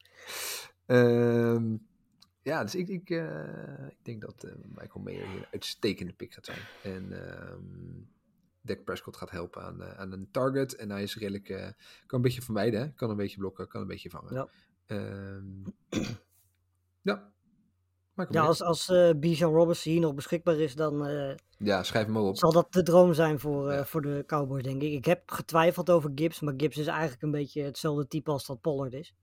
Um, 0.87 1.87
ja, 2.43 2.62
dus 2.62 2.74
ik, 2.74 2.89
ik, 2.89 3.11
ik 3.91 3.97
denk 4.03 4.20
dat 4.20 4.47
Michael 4.68 5.05
Mayer 5.05 5.27
hier 5.27 5.37
een 5.37 5.47
uitstekende 5.51 6.12
pick 6.12 6.33
gaat 6.33 6.45
zijn. 6.45 6.61
En 6.83 7.12
um, 7.53 8.09
Dak 8.61 8.85
Prescott 8.85 9.16
gaat 9.16 9.31
helpen 9.31 9.62
aan, 9.62 9.85
aan 9.85 10.12
een 10.12 10.29
target. 10.31 10.74
En 10.77 10.91
hij 10.91 11.03
is 11.03 11.16
redelijk, 11.16 11.47
kan 12.07 12.18
een 12.18 12.22
beetje 12.22 12.43
vermijden. 12.43 12.81
Hè? 12.81 12.89
Kan 12.89 13.11
een 13.11 13.16
beetje 13.16 13.39
blokken, 13.39 13.68
kan 13.68 13.81
een 13.81 13.87
beetje 13.87 14.11
vangen. 14.11 14.35
Ja, 14.35 14.49
um, 14.87 15.64
ja. 17.03 17.35
Ja 18.29 18.43
als, 18.43 18.62
als 18.62 18.89
uh, 18.89 19.11
Bijan 19.17 19.53
Roberts 19.53 19.83
hier 19.83 20.01
nog 20.01 20.14
beschikbaar 20.14 20.57
is, 20.57 20.75
dan 20.75 21.07
ja, 21.59 21.83
schrijf 21.83 22.07
hem 22.07 22.17
op. 22.17 22.37
zal 22.37 22.53
dat 22.53 22.73
de 22.73 22.83
droom 22.83 23.14
zijn 23.14 23.41
voor, 23.41 23.73
ja. 23.73 23.85
voor 23.85 24.03
de 24.03 24.25
Cowboys, 24.27 24.62
denk 24.62 24.83
ik. 24.83 24.93
Ik 24.93 25.05
heb 25.05 25.31
getwijfeld 25.31 25.91
over 25.91 26.11
Gibbs, 26.14 26.41
maar 26.41 26.55
Gibbs 26.57 26.77
is 26.77 26.87
eigenlijk 26.87 27.23
een 27.23 27.31
beetje 27.31 27.62
hetzelfde 27.62 28.07
type 28.07 28.31
als 28.31 28.47
dat 28.47 28.61
Pollard 28.61 28.93
is. 28.93 29.14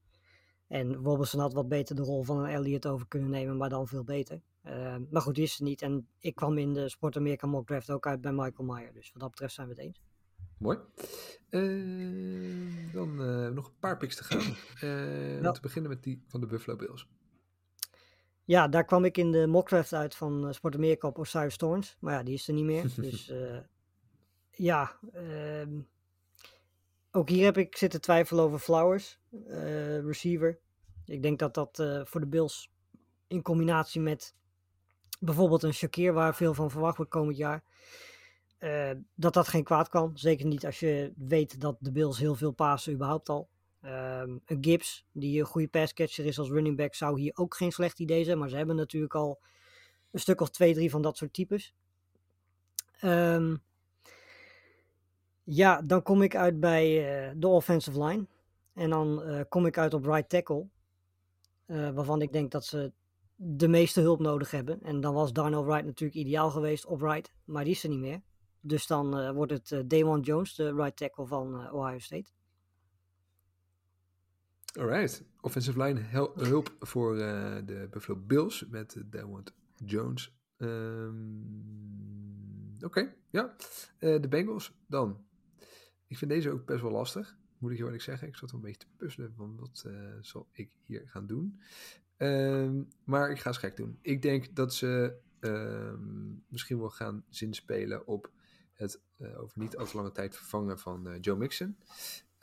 En 0.67 0.95
Robertson 0.95 1.39
had 1.39 1.53
wat 1.53 1.67
beter 1.67 1.95
de 1.95 2.01
rol 2.01 2.23
van 2.23 2.37
een 2.37 2.49
Elliott 2.49 2.87
over 2.87 3.07
kunnen 3.07 3.29
nemen, 3.29 3.57
maar 3.57 3.69
dan 3.69 3.87
veel 3.87 4.03
beter. 4.03 4.41
Uh, 4.65 4.95
maar 5.09 5.21
goed, 5.21 5.35
die 5.35 5.43
is 5.43 5.57
er 5.57 5.63
niet. 5.63 5.81
En 5.81 6.07
ik 6.19 6.35
kwam 6.35 6.57
in 6.57 6.73
de 6.73 6.89
Sport 6.89 7.17
Amerika 7.17 7.47
mock 7.47 7.67
draft 7.67 7.91
ook 7.91 8.07
uit 8.07 8.21
bij 8.21 8.31
Michael 8.31 8.67
Meyer. 8.67 8.93
Dus 8.93 9.11
wat 9.11 9.21
dat 9.21 9.29
betreft 9.29 9.53
zijn 9.53 9.67
we 9.67 9.73
het 9.73 9.83
eens. 9.83 10.01
Mooi. 10.57 10.77
Uh, 11.49 12.93
dan 12.93 13.21
uh, 13.21 13.49
nog 13.49 13.67
een 13.67 13.79
paar 13.79 13.97
picks 13.97 14.15
te 14.15 14.23
gaan. 14.23 14.55
ja. 14.79 15.47
Om 15.47 15.53
te 15.53 15.61
beginnen 15.61 15.91
met 15.91 16.03
die 16.03 16.23
van 16.27 16.39
de 16.39 16.45
Buffalo 16.45 16.77
Bills. 16.77 17.07
Ja, 18.45 18.67
daar 18.67 18.85
kwam 18.85 19.05
ik 19.05 19.17
in 19.17 19.31
de 19.31 19.47
mock 19.47 19.67
draft 19.67 19.93
uit 19.93 20.15
van 20.15 20.53
Sport 20.53 20.75
Amerika 20.75 21.07
op 21.07 21.17
Osiris 21.17 21.57
Thorns. 21.57 21.97
Maar 21.99 22.13
ja, 22.13 22.23
die 22.23 22.33
is 22.33 22.47
er 22.47 22.53
niet 22.53 22.63
meer. 22.63 22.93
dus 22.95 23.33
ja, 24.69 24.99
ehm, 25.13 25.79
ook 27.11 27.29
hier 27.29 27.45
heb 27.45 27.57
ik 27.57 27.77
zitten 27.77 28.01
twijfelen 28.01 28.43
over 28.43 28.59
Flowers, 28.59 29.19
receiver. 30.05 30.59
Ik 31.05 31.21
denk 31.21 31.39
dat 31.39 31.53
dat 31.53 31.83
voor 32.03 32.19
de 32.19 32.27
Bills 32.27 32.71
in 33.27 33.41
combinatie 33.41 34.01
met 34.01 34.35
bijvoorbeeld 35.19 35.63
een 35.63 35.73
Shakir, 35.73 36.13
waar 36.13 36.35
veel 36.35 36.53
van 36.53 36.71
verwacht 36.71 36.97
wordt 36.97 37.11
komend 37.11 37.37
jaar, 37.37 37.63
uh, 38.59 38.91
dat 39.15 39.33
dat 39.33 39.47
geen 39.47 39.63
kwaad 39.63 39.89
kan. 39.89 40.11
Zeker 40.17 40.45
niet 40.45 40.65
als 40.65 40.79
je 40.79 41.13
weet 41.15 41.61
dat 41.61 41.77
de 41.79 41.91
Bills 41.91 42.17
heel 42.17 42.35
veel 42.35 42.51
passen 42.51 42.93
überhaupt 42.93 43.29
al. 43.29 43.49
Um, 43.85 44.41
een 44.45 44.57
Gibbs, 44.61 45.05
die 45.11 45.39
een 45.39 45.45
goede 45.45 45.67
passcatcher 45.67 46.25
is 46.25 46.39
als 46.39 46.49
running 46.49 46.77
back, 46.77 46.95
zou 46.95 47.19
hier 47.19 47.31
ook 47.35 47.55
geen 47.55 47.71
slecht 47.71 47.99
idee 47.99 48.23
zijn. 48.23 48.37
Maar 48.37 48.49
ze 48.49 48.55
hebben 48.55 48.75
natuurlijk 48.75 49.15
al 49.15 49.39
een 50.11 50.19
stuk 50.19 50.41
of 50.41 50.49
twee, 50.49 50.73
drie 50.73 50.89
van 50.89 51.01
dat 51.01 51.17
soort 51.17 51.33
types. 51.33 51.73
Um, 53.01 53.61
ja, 55.43 55.81
dan 55.81 56.03
kom 56.03 56.21
ik 56.21 56.35
uit 56.35 56.59
bij 56.59 56.87
uh, 57.27 57.31
de 57.35 57.47
offensive 57.47 58.03
line. 58.03 58.25
En 58.73 58.89
dan 58.89 59.29
uh, 59.29 59.41
kom 59.49 59.65
ik 59.65 59.77
uit 59.77 59.93
op 59.93 60.05
right 60.05 60.29
tackle. 60.29 60.67
Uh, 61.65 61.89
waarvan 61.89 62.21
ik 62.21 62.31
denk 62.31 62.51
dat 62.51 62.65
ze 62.65 62.91
de 63.35 63.67
meeste 63.67 64.01
hulp 64.01 64.19
nodig 64.19 64.51
hebben. 64.51 64.81
En 64.81 65.01
dan 65.01 65.13
was 65.13 65.33
Darnell 65.33 65.63
Wright 65.63 65.85
natuurlijk 65.85 66.19
ideaal 66.19 66.49
geweest 66.49 66.85
op 66.85 67.01
right, 67.01 67.33
maar 67.43 67.63
die 67.63 67.73
is 67.73 67.83
er 67.83 67.89
niet 67.89 67.99
meer. 67.99 68.21
Dus 68.59 68.87
dan 68.87 69.33
wordt 69.33 69.51
het 69.51 69.89
Damon 69.89 70.21
Jones, 70.21 70.55
de 70.55 70.73
right 70.73 70.95
tackle 70.97 71.25
van 71.25 71.71
Ohio 71.71 71.99
State. 71.99 72.29
Alright, 74.79 75.23
offensive 75.41 75.83
line 75.83 75.99
hulp 76.35 76.75
voor 76.79 77.15
de 77.65 77.87
Buffalo 77.91 78.19
Bills 78.19 78.65
met 78.67 79.03
Damon 79.05 79.43
Jones. 79.75 80.37
Um, 80.57 82.01
Oké, 82.81 83.13
ja. 83.29 83.55
de 83.99 84.27
Bengals 84.29 84.73
dan. 84.87 85.25
Ik 86.07 86.17
vind 86.17 86.31
deze 86.31 86.51
ook 86.51 86.65
best 86.65 86.81
wel 86.81 86.91
lastig, 86.91 87.37
moet 87.57 87.71
ik 87.71 87.77
je 87.77 87.83
eerlijk 87.83 88.03
zeggen. 88.03 88.27
Ik 88.27 88.35
zat 88.35 88.51
wel 88.51 88.59
een 88.59 88.65
beetje 88.65 88.87
te 88.87 88.95
puzzelen 88.97 89.33
van 89.35 89.57
wat 89.57 89.85
zal 90.21 90.47
ik 90.51 90.71
hier 90.83 91.01
gaan 91.05 91.27
doen. 91.27 91.61
Um, 92.17 92.87
maar 93.03 93.31
ik 93.31 93.39
ga 93.39 93.47
eens 93.47 93.57
gek 93.57 93.77
doen. 93.77 93.99
Ik 94.01 94.21
denk 94.21 94.55
dat 94.55 94.73
ze 94.73 95.17
um, 95.39 96.43
misschien 96.47 96.79
wel 96.79 96.89
gaan 96.89 97.25
zinspelen 97.29 98.07
op 98.07 98.31
het 98.73 99.01
over 99.35 99.59
niet 99.59 99.77
al 99.77 99.85
te 99.85 99.97
lange 99.97 100.11
tijd 100.11 100.35
vervangen 100.35 100.79
van 100.79 101.17
Joe 101.19 101.37
Mixon. 101.37 101.77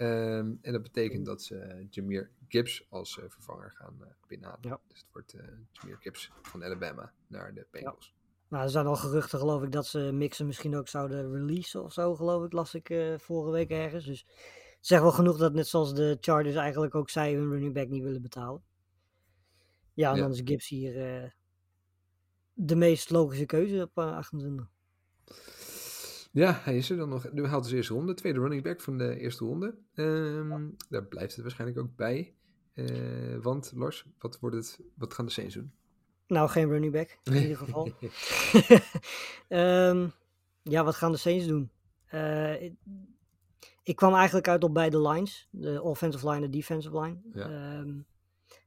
Um, 0.00 0.58
en 0.62 0.72
dat 0.72 0.82
betekent 0.82 1.26
dat 1.26 1.42
ze 1.42 1.86
Jameer 1.90 2.30
Gibbs 2.48 2.86
als 2.88 3.16
uh, 3.16 3.24
vervanger 3.28 3.72
gaan 3.74 4.04
binnenhalen. 4.26 4.68
Ja. 4.68 4.80
Dus 4.88 4.98
het 4.98 5.08
wordt 5.12 5.34
Jameer 5.72 5.96
Gibbs 5.96 6.30
van 6.42 6.64
Alabama 6.64 7.12
naar 7.26 7.54
de 7.54 7.66
Bengals. 7.70 8.06
Ja. 8.06 8.18
Nou, 8.48 8.64
er 8.64 8.70
zijn 8.70 8.86
al 8.86 8.96
geruchten, 8.96 9.38
geloof 9.38 9.62
ik, 9.62 9.72
dat 9.72 9.86
ze 9.86 9.98
Mixon 10.12 10.46
misschien 10.46 10.76
ook 10.76 10.88
zouden 10.88 11.32
releasen 11.32 11.84
of 11.84 11.92
zo, 11.92 12.14
geloof 12.14 12.44
ik, 12.44 12.52
las 12.52 12.74
ik 12.74 12.94
vorige 13.16 13.52
week 13.52 13.70
ergens. 13.70 14.04
Dus 14.04 14.26
het 14.80 14.86
zegt 14.86 15.02
wel 15.02 15.12
genoeg 15.12 15.38
dat 15.38 15.52
net 15.52 15.66
zoals 15.66 15.94
de 15.94 16.16
Chargers 16.20 16.54
eigenlijk 16.54 16.94
ook 16.94 17.10
zij 17.10 17.34
hun 17.34 17.50
running 17.50 17.74
back 17.74 17.88
niet 17.88 18.02
willen 18.02 18.22
betalen. 18.22 18.62
Ja, 19.94 20.10
en 20.10 20.16
ja. 20.16 20.22
dan 20.22 20.30
is 20.30 20.42
Gibbs 20.44 20.68
hier 20.68 21.22
uh, 21.22 21.30
de 22.52 22.76
meest 22.76 23.10
logische 23.10 23.46
keuze 23.46 23.82
op 23.82 23.98
uh, 23.98 24.16
28. 24.16 24.70
Ja, 26.30 26.60
hij 26.62 26.76
is 26.76 26.90
er 26.90 26.96
dan 26.96 27.08
nog. 27.08 27.32
Nu 27.32 27.46
haalt 27.46 27.68
de 27.68 27.76
eerste 27.76 27.94
ronde, 27.94 28.14
tweede 28.14 28.38
running 28.38 28.62
back 28.62 28.80
van 28.80 28.98
de 28.98 29.18
eerste 29.18 29.44
ronde. 29.44 29.74
Um, 29.94 30.48
ja. 30.48 30.70
Daar 30.88 31.04
blijft 31.04 31.32
het 31.34 31.42
waarschijnlijk 31.42 31.80
ook 31.80 31.96
bij. 31.96 32.34
Uh, 32.74 33.36
want 33.42 33.72
Lars, 33.74 34.06
wat, 34.18 34.38
wordt 34.40 34.56
het, 34.56 34.80
wat 34.94 35.14
gaan 35.14 35.26
de 35.26 35.32
Saints 35.32 35.54
doen? 35.54 35.72
Nou, 36.26 36.48
geen 36.48 36.68
running 36.68 36.92
back 36.92 37.18
in 37.22 37.34
ieder 37.34 37.56
geval. 37.64 37.92
um, 39.48 40.12
ja, 40.74 40.84
wat 40.84 40.94
gaan 40.94 41.12
de 41.12 41.18
Saints 41.18 41.46
doen? 41.46 41.70
Uh, 42.14 42.62
ik, 42.62 42.74
ik 43.82 43.96
kwam 43.96 44.14
eigenlijk 44.14 44.48
uit 44.48 44.64
op 44.64 44.74
beide 44.74 45.08
lines. 45.08 45.48
De 45.50 45.82
offensive 45.82 46.30
line 46.30 46.44
en 46.44 46.50
defensive 46.50 47.00
line. 47.00 47.16
Ja. 47.32 47.78
Um, 47.78 48.06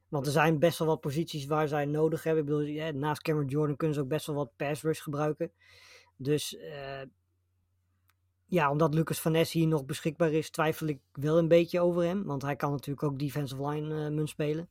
want 0.08 0.26
er 0.26 0.32
zijn 0.32 0.58
best 0.58 0.78
wel 0.78 0.88
wat 0.88 1.00
posities 1.00 1.46
waar 1.46 1.68
zij 1.68 1.84
nodig 1.84 2.22
hebben. 2.22 2.42
Ik 2.42 2.48
bedoel, 2.48 2.66
ja, 2.66 2.90
naast 2.90 3.22
Cameron 3.22 3.48
Jordan 3.48 3.76
kunnen 3.76 3.96
ze 3.96 4.02
ook 4.02 4.08
best 4.08 4.26
wel 4.26 4.36
wat 4.36 4.56
pass 4.56 4.82
rush 4.82 5.02
gebruiken. 5.02 5.52
Dus 6.16 6.54
uh, 6.54 7.00
ja, 8.46 8.70
omdat 8.70 8.94
Lucas 8.94 9.20
Van 9.20 9.32
Ness 9.32 9.52
hier 9.52 9.66
nog 9.66 9.84
beschikbaar 9.84 10.32
is, 10.32 10.50
twijfel 10.50 10.86
ik 10.86 10.98
wel 11.12 11.38
een 11.38 11.48
beetje 11.48 11.80
over 11.80 12.02
hem. 12.02 12.24
Want 12.24 12.42
hij 12.42 12.56
kan 12.56 12.70
natuurlijk 12.70 13.02
ook 13.02 13.18
defensive 13.18 13.68
line 13.68 14.04
uh, 14.04 14.14
munt 14.14 14.28
spelen. 14.28 14.68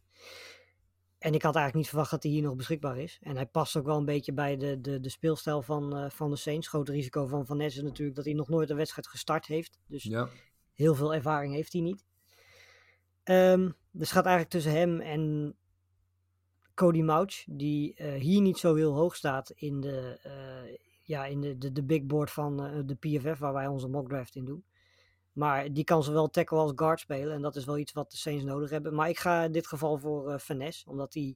En 1.17 1.34
ik 1.34 1.41
had 1.41 1.55
eigenlijk 1.55 1.76
niet 1.76 1.88
verwacht 1.88 2.11
dat 2.11 2.24
hij 2.24 2.32
hier 2.32 2.41
nog 2.41 2.55
beschikbaar 2.55 2.97
is. 2.97 3.19
En 3.21 3.36
hij 3.36 3.45
past 3.45 3.76
ook 3.76 3.86
wel 3.86 3.97
een 3.97 4.05
beetje 4.05 4.34
bij 4.34 4.57
de, 4.57 4.82
de, 4.82 4.99
de 4.99 5.09
speelstijl 5.09 5.61
van, 5.61 5.97
uh, 5.97 6.09
van 6.09 6.30
de 6.30 6.36
Saints. 6.36 6.67
Groot 6.67 6.89
risico 6.89 7.28
van 7.28 7.45
Van 7.45 7.57
Ness 7.57 7.78
is 7.78 7.84
natuurlijk 7.84 8.15
dat 8.15 8.26
hij 8.26 8.34
nog 8.34 8.49
nooit 8.49 8.69
een 8.69 8.76
wedstrijd 8.76 9.07
gestart 9.07 9.45
heeft. 9.45 9.80
Dus 9.88 10.03
ja. 10.03 10.30
heel 10.74 10.95
veel 10.95 11.13
ervaring 11.13 11.53
heeft 11.53 11.74
hij 11.74 11.82
niet. 11.82 12.05
Um, 13.24 13.76
dus 13.91 14.07
het 14.07 14.17
gaat 14.17 14.26
eigenlijk 14.26 14.49
tussen 14.49 14.71
hem 14.71 14.99
en 14.99 15.55
Cody 16.74 17.01
Mouch, 17.01 17.43
die 17.47 17.95
uh, 17.97 18.13
hier 18.13 18.41
niet 18.41 18.57
zo 18.57 18.76
heel 18.76 18.93
hoog 18.93 19.15
staat 19.15 19.49
in 19.49 19.82
de, 19.82 20.19
ja, 21.03 21.25
in 21.25 21.41
de, 21.41 21.57
de, 21.57 21.71
de 21.71 21.83
big 21.83 22.03
board 22.03 22.31
van 22.31 22.65
uh, 22.65 22.81
de 22.85 22.95
PFF, 22.95 23.39
waar 23.39 23.53
wij 23.53 23.67
onze 23.67 23.87
mock 23.87 24.09
draft 24.09 24.35
in 24.35 24.45
doen. 24.45 24.65
Maar 25.33 25.73
die 25.73 25.83
kan 25.83 26.03
zowel 26.03 26.29
tackle 26.29 26.57
als 26.57 26.71
guard 26.75 26.99
spelen. 26.99 27.33
En 27.33 27.41
dat 27.41 27.55
is 27.55 27.65
wel 27.65 27.77
iets 27.77 27.91
wat 27.91 28.11
de 28.11 28.17
Saints 28.17 28.43
nodig 28.43 28.69
hebben. 28.69 28.93
Maar 28.95 29.09
ik 29.09 29.19
ga 29.19 29.43
in 29.43 29.51
dit 29.51 29.67
geval 29.67 29.97
voor 29.97 30.31
uh, 30.31 30.37
Finesse, 30.37 30.89
omdat 30.89 31.13
hij 31.13 31.35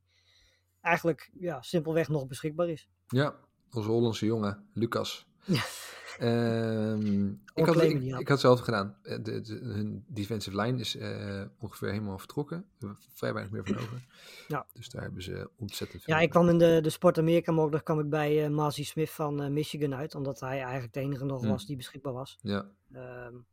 eigenlijk 0.82 1.32
ja, 1.40 1.62
simpelweg 1.62 2.08
nog 2.08 2.28
beschikbaar 2.28 2.70
is. 2.70 2.90
Ja, 3.08 3.36
onze 3.72 3.90
Hollandse 3.90 4.26
jongen, 4.26 4.68
Lucas. 4.74 5.28
Ja. 5.46 5.62
Um, 6.22 7.42
ik, 7.54 7.66
had, 7.66 7.82
ik, 7.82 8.02
ik, 8.02 8.28
had 8.28 8.40
zelf 8.40 8.60
gedaan. 8.60 8.96
De, 9.02 9.22
de, 9.22 9.60
hun 9.64 10.04
defensive 10.08 10.62
line 10.62 10.80
is 10.80 10.96
uh, 10.96 11.42
ongeveer 11.60 11.90
helemaal 11.90 12.18
vertrokken. 12.18 12.66
Er 12.80 12.96
vrij 13.14 13.34
weinig 13.34 13.54
meer 13.54 13.66
van 13.66 13.78
over. 13.84 14.06
Ja. 14.48 14.66
Dus 14.74 14.90
daar 14.90 15.02
hebben 15.02 15.24
ze 15.24 15.50
ontzettend 15.56 16.04
veel. 16.04 16.14
Ja, 16.14 16.20
ik 16.20 16.30
kwam 16.30 16.50
in 16.50 16.58
de, 16.58 16.80
de 16.82 16.90
Sport 16.90 17.18
Amerika 17.18 17.52
mock, 17.52 17.72
daar 17.72 17.84
kwam 17.84 18.00
ik 18.00 18.10
bij 18.10 18.44
uh, 18.44 18.56
Mazie 18.56 18.86
Smith 18.86 19.10
van 19.10 19.44
uh, 19.44 19.50
Michigan 19.50 19.96
uit. 19.96 20.16
Omdat 20.16 20.40
hij 20.40 20.62
eigenlijk 20.62 20.94
de 20.94 21.00
enige 21.00 21.26
nog 21.26 21.42
hmm. 21.42 21.50
was 21.50 21.66
die 21.66 21.76
beschikbaar 21.76 22.14
was. 22.14 22.38
Ja. 22.42 22.66
Um, 22.96 23.46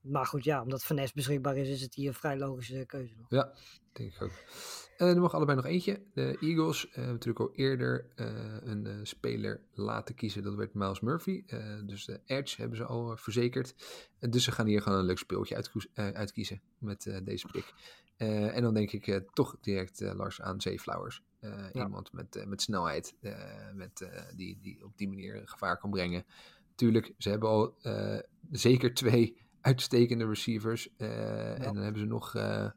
maar 0.00 0.26
goed, 0.26 0.44
ja, 0.44 0.62
omdat 0.62 0.84
Finesse 0.84 1.14
beschikbaar 1.14 1.56
is, 1.56 1.68
is 1.68 1.80
het 1.80 1.94
hier 1.94 2.08
een 2.08 2.14
vrij 2.14 2.38
logische 2.38 2.84
keuze. 2.86 3.14
Nog. 3.16 3.26
Ja, 3.28 3.52
denk 3.92 4.14
ik 4.14 4.22
ook. 4.22 4.30
Uh, 4.98 5.08
er 5.08 5.20
mag 5.20 5.34
allebei 5.34 5.56
nog 5.56 5.66
eentje. 5.66 6.02
De 6.14 6.36
Eagles 6.40 6.86
uh, 6.86 6.94
hebben 6.94 7.12
natuurlijk 7.12 7.40
al 7.40 7.54
eerder 7.54 8.06
uh, 8.16 8.26
een 8.60 8.86
uh, 8.86 8.94
speler 9.02 9.60
laten 9.72 10.14
kiezen. 10.14 10.42
Dat 10.42 10.54
werd 10.54 10.74
Miles 10.74 11.00
Murphy. 11.00 11.44
dus 11.84 12.04
de 12.04 12.20
Edge 12.24 12.60
hebben 12.60 12.76
ze 12.76 12.84
al 12.84 13.16
verzekerd. 13.16 13.74
dus 14.18 14.44
ze 14.44 14.52
gaan 14.52 14.66
hier 14.66 14.82
gewoon 14.82 14.98
een 14.98 15.04
leuk 15.04 15.18
speeltje 15.18 15.54
uitkoes, 15.54 15.86
uitkiezen 15.94 16.60
met 16.78 17.20
deze 17.24 17.46
pick. 17.46 17.74
en 18.16 18.62
dan 18.62 18.74
denk 18.74 18.92
ik 18.92 19.22
toch 19.32 19.56
direct 19.60 20.00
Lars 20.00 20.40
aan 20.40 20.60
Zay 20.60 20.78
Flowers. 20.78 21.22
Ja. 21.40 21.72
Iemand 21.72 22.12
met, 22.12 22.44
met 22.46 22.62
snelheid. 22.62 23.14
met, 23.74 24.08
die, 24.36 24.58
die 24.60 24.84
op 24.84 24.98
die 24.98 25.08
manier 25.08 25.42
gevaar 25.44 25.78
kan 25.78 25.90
brengen. 25.90 26.24
Tuurlijk, 26.74 27.12
ze 27.18 27.28
hebben 27.30 27.48
al 27.48 27.76
zeker 28.50 28.94
twee 28.94 29.36
uitstekende 29.60 30.26
receivers. 30.26 30.96
Eh, 30.96 31.66
En 31.66 31.74
dan 31.74 31.82
hebben 31.82 32.00
ze 32.00 32.06
nog... 32.06 32.34
eh 32.34 32.70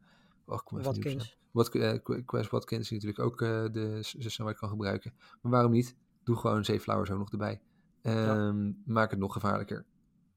oh, 0.46 0.60
even 0.66 0.84
Watkins. 0.84 1.38
Wat, 1.52 1.70
Qu- 1.70 2.24
Quest 2.26 2.50
Watkins 2.50 2.90
die 2.90 2.98
natuurlijk 2.98 3.26
ook 3.32 3.38
de 3.74 4.00
snelheid 4.02 4.58
kan 4.58 4.70
gebruiken. 4.70 5.14
Maar 5.42 5.52
waarom 5.52 5.72
niet? 5.72 5.96
Doe 6.24 6.36
gewoon 6.36 6.66
Zay 6.66 6.80
Flowers 6.80 7.12
ook 7.12 7.18
nog 7.18 7.32
erbij. 7.32 7.62
Ehm, 8.02 8.72
Maak 8.86 9.10
het 9.12 9.20
nog 9.20 9.34
gevaarlijker. 9.34 9.86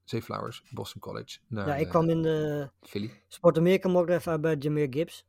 Zay 0.03 0.21
Flowers, 0.21 0.63
Boston 0.73 1.01
College. 1.01 1.39
Naar, 1.47 1.67
Ja, 1.67 1.75
ik 1.75 1.89
kwam 1.89 2.09
in 2.09 2.21
de 2.21 2.69
Philly. 2.81 3.11
Sport 3.27 3.57
America 3.57 3.89
mock 3.89 4.05
draft 4.07 4.27
uit 4.27 4.41
bij 4.41 4.55
Jameer 4.55 4.87
Gibbs. 4.89 5.25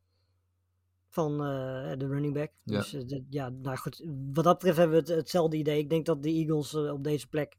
Van 1.08 1.38
de 1.38 2.06
running 2.08 2.34
back. 2.34 2.50
Ja. 2.64 2.78
Dus 2.78 2.96
ja, 3.30 3.48
nou 3.48 3.76
goed. 3.76 4.04
Wat 4.32 4.44
dat 4.44 4.54
betreft 4.54 4.76
hebben 4.76 4.96
we 4.96 5.02
het, 5.02 5.20
hetzelfde 5.20 5.56
idee. 5.56 5.78
Ik 5.78 5.90
denk 5.90 6.06
dat 6.06 6.22
de 6.22 6.28
Eagles 6.28 6.74
op 6.74 7.04
deze 7.04 7.28
plek 7.28 7.56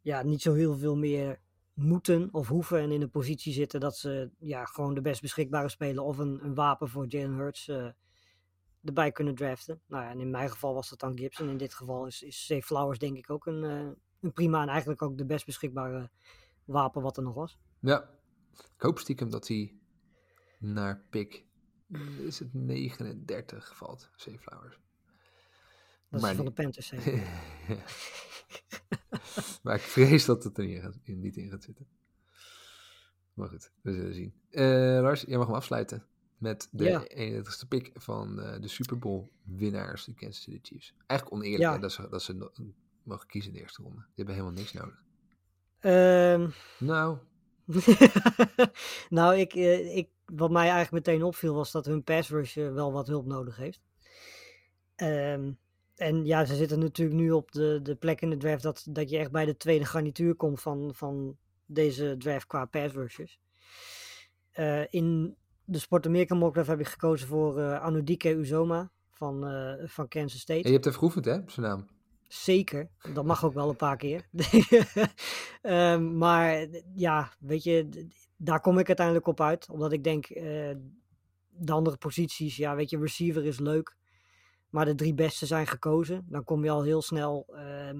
ja, 0.00 0.22
niet 0.22 0.42
zo 0.42 0.54
heel 0.54 0.76
veel 0.76 0.96
meer 0.96 1.40
moeten 1.74 2.28
of 2.32 2.48
hoeven 2.48 2.80
en 2.80 2.90
in 2.90 3.02
een 3.02 3.10
positie 3.10 3.52
zitten 3.52 3.80
dat 3.80 3.96
ze 3.96 4.30
ja, 4.38 4.64
gewoon 4.64 4.94
de 4.94 5.00
best 5.00 5.20
beschikbare 5.20 5.68
speler 5.68 6.02
of 6.02 6.18
een, 6.18 6.44
een 6.44 6.54
wapen 6.54 6.88
voor 6.88 7.06
Jalen 7.06 7.36
Hurts 7.36 7.68
eh, 7.68 7.88
erbij 8.84 9.12
kunnen 9.12 9.34
draften. 9.34 9.80
Nou 9.86 10.04
ja, 10.04 10.10
en 10.10 10.20
in 10.20 10.30
mijn 10.30 10.50
geval 10.50 10.74
was 10.74 10.88
dat 10.88 11.00
dan 11.00 11.18
Gibbs. 11.18 11.40
En 11.40 11.48
in 11.48 11.56
dit 11.56 11.74
geval 11.74 12.06
is, 12.06 12.22
is 12.22 12.46
Zay 12.46 12.62
Flowers 12.62 12.98
denk 12.98 13.16
ik 13.16 13.30
ook 13.30 13.46
een, 13.46 13.64
eh, 13.64 13.90
een 14.20 14.32
prima 14.32 14.62
en 14.62 14.68
eigenlijk 14.68 15.02
ook 15.02 15.18
de 15.18 15.26
best 15.26 15.46
beschikbare 15.46 16.10
wapen 16.64 17.02
wat 17.02 17.16
er 17.16 17.22
nog 17.22 17.34
was. 17.34 17.58
Ja. 17.80 18.10
Ik 18.52 18.82
hoop 18.82 18.98
stiekem 18.98 19.30
dat 19.30 19.48
hij 19.48 19.74
naar 20.58 21.06
pick... 21.10 21.44
Is 22.18 22.38
het 22.38 22.54
39 22.54 23.76
valt, 23.76 24.10
Zay 24.16 24.38
Flowers. 24.38 24.78
Dat 26.08 26.20
Maar 26.20 26.30
is 26.30 26.36
van 26.36 26.44
de 26.44 26.52
Panthers. 26.52 26.92
maar 29.62 29.74
ik 29.74 29.80
vrees 29.80 30.24
dat 30.24 30.44
het 30.44 30.58
er 30.58 30.64
niet, 30.64 30.74
in 30.76 30.82
gaat- 30.82 30.98
in- 31.02 31.20
niet 31.20 31.36
in 31.36 31.50
gaat 31.50 31.62
zitten. 31.62 31.86
Maar 33.34 33.48
goed, 33.48 33.70
we 33.82 33.92
zullen 33.92 34.14
zien. 34.14 34.34
Eh, 34.50 34.98
Lars, 35.02 35.20
jij 35.26 35.36
mag 35.38 35.46
hem 35.46 35.56
afsluiten 35.56 36.06
met 36.38 36.68
de 36.70 36.84
Ja. 36.84 37.04
31ste 37.08 37.68
pick 37.68 37.90
van 37.94 38.40
eh, 38.40 38.60
de 38.60 38.68
Super 38.68 38.98
Bowl 38.98 39.28
winnaars, 39.42 40.04
de 40.04 40.14
Kansas 40.14 40.42
City 40.42 40.58
Chiefs. 40.62 40.94
Eigenlijk 41.06 41.40
oneerlijk 41.40 41.62
Ja. 41.62 41.72
hè, 41.72 41.78
dat, 41.78 41.92
ze, 41.92 42.08
dat 42.08 42.22
ze 42.22 42.50
mogen 43.02 43.26
kiezen 43.26 43.50
in 43.50 43.56
de 43.56 43.62
eerste 43.62 43.82
ronde. 43.82 43.98
Die 44.00 44.12
hebben 44.14 44.34
helemaal 44.34 44.56
niks 44.56 44.72
nodig. 44.72 45.02
Ehm, 45.80 46.48
Nou, 46.78 47.18
nou, 49.08 49.36
ik, 49.36 49.54
eh, 49.54 49.96
ik, 49.96 50.08
wat 50.26 50.50
mij 50.50 50.70
eigenlijk 50.70 51.06
meteen 51.06 51.22
opviel 51.22 51.54
was 51.54 51.70
dat 51.70 51.86
hun 51.86 52.02
pass 52.04 52.28
rush 52.30 52.54
wel 52.54 52.92
wat 52.92 53.06
hulp 53.06 53.26
nodig 53.26 53.56
heeft. 53.56 53.80
Ehm, 54.96 55.52
en 55.96 56.24
ja, 56.24 56.44
ze 56.44 56.54
zitten 56.54 56.78
natuurlijk 56.78 57.20
nu 57.20 57.30
op 57.30 57.52
de, 57.52 57.80
de 57.82 57.94
plek 57.94 58.20
in 58.20 58.30
de 58.30 58.36
draft 58.36 58.62
dat, 58.62 58.86
dat 58.88 59.10
je 59.10 59.18
echt 59.18 59.30
bij 59.30 59.44
de 59.44 59.56
tweede 59.56 59.84
garnituur 59.84 60.34
komt 60.34 60.60
van, 60.60 60.90
van 60.94 61.36
deze 61.66 62.14
draft 62.18 62.46
qua 62.46 62.64
pass 62.64 62.94
rushers. 62.94 63.38
Eh, 64.50 64.82
in 64.90 65.36
de 65.64 65.78
Sport 65.78 66.06
America 66.06 66.34
mock 66.34 66.52
draft 66.52 66.68
heb 66.68 66.80
ik 66.80 66.86
gekozen 66.86 67.28
voor 67.28 67.58
eh 67.58 67.80
Anudike 67.80 68.34
Uzoma 68.34 68.90
van, 69.10 69.46
eh, 69.46 69.88
van 69.88 70.08
Kansas 70.08 70.40
State. 70.40 70.62
en 70.62 70.68
je 70.68 70.74
hebt 70.74 70.86
even 70.86 70.98
geoefend 70.98 71.24
hè, 71.24 71.36
op 71.36 71.50
zijn 71.50 71.66
naam. 71.66 71.86
Zeker, 72.28 72.90
dat 73.12 73.24
mag 73.24 73.44
ook 73.44 73.54
wel 73.54 73.68
een 73.68 73.76
paar 73.76 73.96
keer. 73.96 74.28
Ehm, 75.62 76.16
maar 76.18 76.66
ja, 76.94 77.32
weet 77.38 77.62
je, 77.62 78.06
daar 78.36 78.60
kom 78.60 78.78
ik 78.78 78.86
uiteindelijk 78.86 79.26
op 79.26 79.40
uit. 79.40 79.68
Omdat 79.70 79.92
ik 79.92 80.04
denk, 80.04 80.28
de 81.56 81.72
andere 81.72 81.96
posities, 81.96 82.56
ja, 82.56 82.74
weet 82.74 82.90
je, 82.90 82.98
receiver 82.98 83.44
is 83.44 83.58
leuk. 83.58 83.96
Maar 84.72 84.84
de 84.84 84.94
drie 84.94 85.14
beste 85.14 85.46
zijn 85.46 85.66
gekozen. 85.66 86.26
Dan 86.28 86.44
kom 86.44 86.64
je 86.64 86.70
al 86.70 86.82
heel 86.82 87.02
snel 87.02 87.46
ehm, 87.54 87.98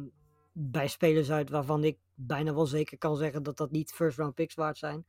bij 0.52 0.88
spelers 0.88 1.30
uit 1.30 1.50
waarvan 1.50 1.84
ik 1.84 1.98
bijna 2.14 2.54
wel 2.54 2.66
zeker 2.66 2.98
kan 2.98 3.16
zeggen 3.16 3.42
dat 3.42 3.56
dat 3.56 3.70
niet 3.70 3.92
first 3.92 4.18
round 4.18 4.34
picks 4.34 4.54
waard 4.54 4.78
zijn. 4.78 5.06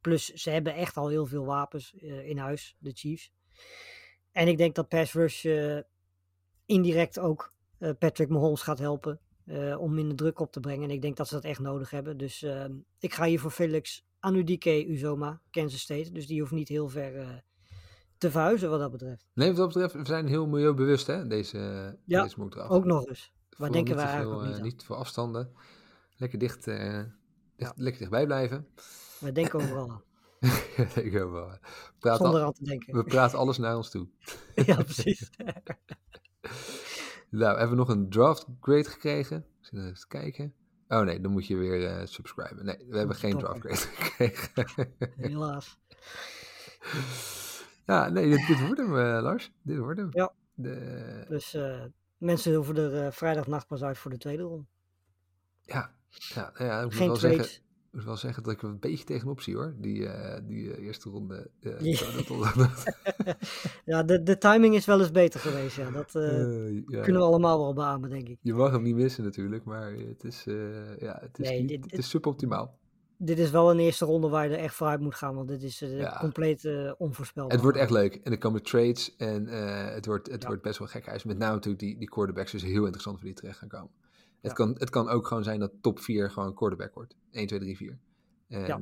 Plus, 0.00 0.32
ze 0.32 0.50
hebben 0.50 0.74
echt 0.74 0.96
al 0.96 1.08
heel 1.08 1.26
veel 1.26 1.44
wapens 1.44 1.94
eh, 1.94 2.28
in 2.28 2.38
huis, 2.38 2.76
de 2.78 2.90
Chiefs. 2.94 3.32
En 4.32 4.48
ik 4.48 4.58
denk 4.58 4.74
dat 4.74 4.88
pass 4.88 5.12
rush 5.12 5.44
eh, 5.44 5.78
indirect 6.66 7.18
ook 7.18 7.54
eh, 7.78 7.90
Patrick 7.98 8.28
Mahomes 8.28 8.62
gaat 8.62 8.78
helpen 8.78 9.20
om 9.78 9.94
minder 9.94 10.16
druk 10.16 10.40
op 10.40 10.52
te 10.52 10.60
brengen. 10.60 10.84
En 10.84 10.94
ik 10.94 11.02
denk 11.02 11.16
dat 11.16 11.28
ze 11.28 11.34
dat 11.34 11.44
echt 11.44 11.60
nodig 11.60 11.90
hebben. 11.90 12.16
Dus 12.16 12.42
ehm, 12.42 12.72
ik 12.98 13.14
ga 13.14 13.24
hier 13.24 13.40
voor 13.40 13.50
Felix 13.50 14.06
Anudike 14.18 14.86
Uzoma, 14.86 15.40
Kansas 15.50 15.80
State. 15.80 16.12
Dus 16.12 16.26
die 16.26 16.40
hoeft 16.40 16.52
niet 16.52 16.68
heel 16.68 16.88
ver 16.88 17.44
te 18.18 18.30
verhuizen 18.30 18.70
wat 18.70 18.80
dat 18.80 18.90
betreft. 18.90 19.26
Nee, 19.34 19.48
wat 19.48 19.56
dat 19.56 19.66
betreft, 19.66 19.94
we 19.94 20.06
zijn 20.06 20.26
heel 20.26 20.46
milieubewust 20.46 21.06
hè, 21.06 21.26
deze, 21.26 21.58
Ja, 22.04 22.22
deze 22.22 22.48
draft. 22.48 22.70
Ook 22.70 22.84
nog 22.84 23.06
eens. 23.06 23.32
Waar 23.58 23.68
Vooral 23.68 23.72
denken 23.72 23.94
niet 23.94 24.04
wij 24.04 24.04
te 24.04 24.10
eigenlijk 24.10 24.40
veel, 24.40 24.48
niet 24.48 24.50
eh, 24.52 24.58
aan. 24.58 24.66
Niet 24.68 24.78
te 24.78 24.84
veel 24.84 24.96
afstanden. 24.96 25.52
Lekker 26.16 26.38
dicht, 26.38 26.66
eh, 26.66 27.02
dicht 27.56 27.72
lekker 27.76 27.98
dichtbij 27.98 28.26
blijven. 28.26 28.66
Wij 29.20 29.32
denken 29.32 29.60
overal 29.60 29.90
aan. 29.90 30.02
Ja. 30.94 31.28
We 31.28 31.58
praten, 31.98 32.24
Zonder 32.24 32.40
al- 32.40 32.46
aan 32.46 32.52
te 32.52 32.64
denken. 32.64 32.94
we 32.94 33.04
praten 33.04 33.38
alles 33.38 33.58
naar 33.58 33.76
ons 33.76 33.90
toe. 33.90 34.08
ja, 34.66 34.82
precies. 34.82 35.30
Nou, 37.30 37.58
hebben 37.58 37.70
we 37.70 37.76
nog 37.76 37.88
een 37.88 38.10
draft 38.10 38.46
grade 38.60 38.84
gekregen? 38.84 39.46
Zit 39.60 39.78
even 39.80 40.08
kijken. 40.08 40.54
Oh 40.88 41.00
nee, 41.00 41.20
dan 41.20 41.32
moet 41.32 41.46
je 41.46 41.56
weer 41.56 41.86
eh, 41.86 42.06
subscriben. 42.06 42.64
Nee, 42.64 42.86
we 42.88 42.98
hebben 42.98 43.16
geen 43.16 43.38
draft 43.38 43.60
grade 43.60 43.76
gekregen. 43.76 44.94
Helaas. 45.16 45.78
Ja, 47.86 48.08
nee, 48.08 48.30
dit, 48.30 48.46
dit 48.46 48.60
wordt 48.66 48.80
hem, 48.80 48.96
eh, 48.98 49.22
Lars. 49.22 49.52
Dit 49.62 49.78
wordt 49.78 49.98
hem. 49.98 50.08
Ja. 50.12 50.32
De, 50.54 51.24
Dus 51.28 51.54
eh, 51.54 51.82
mensen 52.18 52.54
hoeven 52.54 52.76
er 52.76 53.04
eh, 53.04 53.10
vrijdagnacht 53.12 53.66
pas 53.66 53.82
uit 53.82 53.98
voor 53.98 54.10
de 54.10 54.18
tweede 54.18 54.42
ronde. 54.42 54.64
ja, 55.62 55.90
ja, 56.10 56.50
nou 56.58 56.64
ja, 56.70 56.78
ik 56.78 56.84
moet 56.84 56.94
Geen 56.94 57.06
wel 57.06 57.16
trades. 57.16 57.36
zeggen, 57.38 57.56
ik 57.86 57.92
moet 57.92 58.04
wel 58.04 58.16
zeggen 58.16 58.42
dat 58.42 58.52
ik 58.52 58.62
er 58.62 58.68
een 58.68 58.78
beetje 58.78 59.04
tegenop 59.04 59.40
zie 59.40 59.54
hoor. 59.54 59.74
Die, 59.78 60.08
die 60.46 60.80
eerste 60.80 61.10
ronde. 61.10 61.50
Ja. 63.84 64.02
de, 64.02 64.22
de 64.22 64.38
timing 64.38 64.74
is 64.74 64.84
wel 64.86 65.00
eens 65.00 65.10
beter 65.10 65.40
geweest. 65.40 65.76
Ja. 65.76 65.90
Dat 65.90 66.12
ja. 66.12 67.02
kunnen 67.02 67.20
we 67.22 67.26
allemaal 67.26 67.58
wel 67.58 67.74
beamen, 67.74 68.10
denk 68.10 68.28
ik. 68.28 68.38
Je 68.42 68.54
mag 68.54 68.70
hem 68.70 68.82
niet 68.82 68.94
missen 68.94 69.24
natuurlijk, 69.24 69.64
maar 69.64 69.92
het 69.92 70.24
is, 70.24 70.44
ja, 70.98 71.18
het 71.20 71.38
is, 71.38 71.48
Nee, 71.48 71.60
niet, 71.60 71.68
dit- 71.68 71.84
het 71.84 71.98
is 71.98 72.08
suboptimaal. 72.08 72.78
Dit 73.18 73.38
is 73.38 73.50
wel 73.50 73.70
een 73.70 73.78
eerste 73.78 74.04
ronde 74.04 74.28
waar 74.28 74.48
je 74.48 74.56
er 74.56 74.62
echt 74.62 74.74
vooruit 74.74 75.00
moet 75.00 75.14
gaan, 75.14 75.34
want 75.34 75.48
dit 75.48 75.62
is 75.62 75.82
eh, 75.82 75.98
Ja. 75.98 76.16
compleet 76.20 76.64
eh, 76.64 76.92
onvoorspelbaar. 76.98 77.52
Het 77.52 77.62
wordt 77.62 77.78
echt 77.78 77.90
leuk. 77.90 78.14
En 78.14 78.32
er 78.32 78.38
komen 78.38 78.62
trades 78.62 79.16
en 79.16 79.48
eh, 79.48 79.94
het, 79.94 80.06
wordt, 80.06 80.30
het 80.30 80.42
Ja. 80.42 80.48
wordt 80.48 80.62
best 80.62 80.78
wel 80.78 80.88
gek 80.88 81.06
huis. 81.06 81.24
Met 81.24 81.38
name 81.38 81.54
natuurlijk 81.54 81.82
die, 81.82 81.98
die 81.98 82.08
quarterbacks 82.08 82.54
is 82.54 82.62
heel 82.62 82.82
interessant 82.82 83.16
voor 83.16 83.26
die 83.26 83.34
terecht 83.36 83.58
gaan 83.58 83.68
komen. 83.68 83.90
Het, 84.40 84.50
Ja. 84.50 84.52
kan, 84.52 84.74
het 84.78 84.90
kan 84.90 85.08
ook 85.08 85.26
gewoon 85.26 85.44
zijn 85.44 85.60
dat 85.60 85.72
top 85.80 86.00
4 86.00 86.30
gewoon 86.30 86.54
quarterback 86.54 86.94
wordt. 86.94 87.16
1, 87.30 87.46
2, 87.46 87.58
3, 87.58 87.76
4. 87.76 87.98
En 88.48 88.80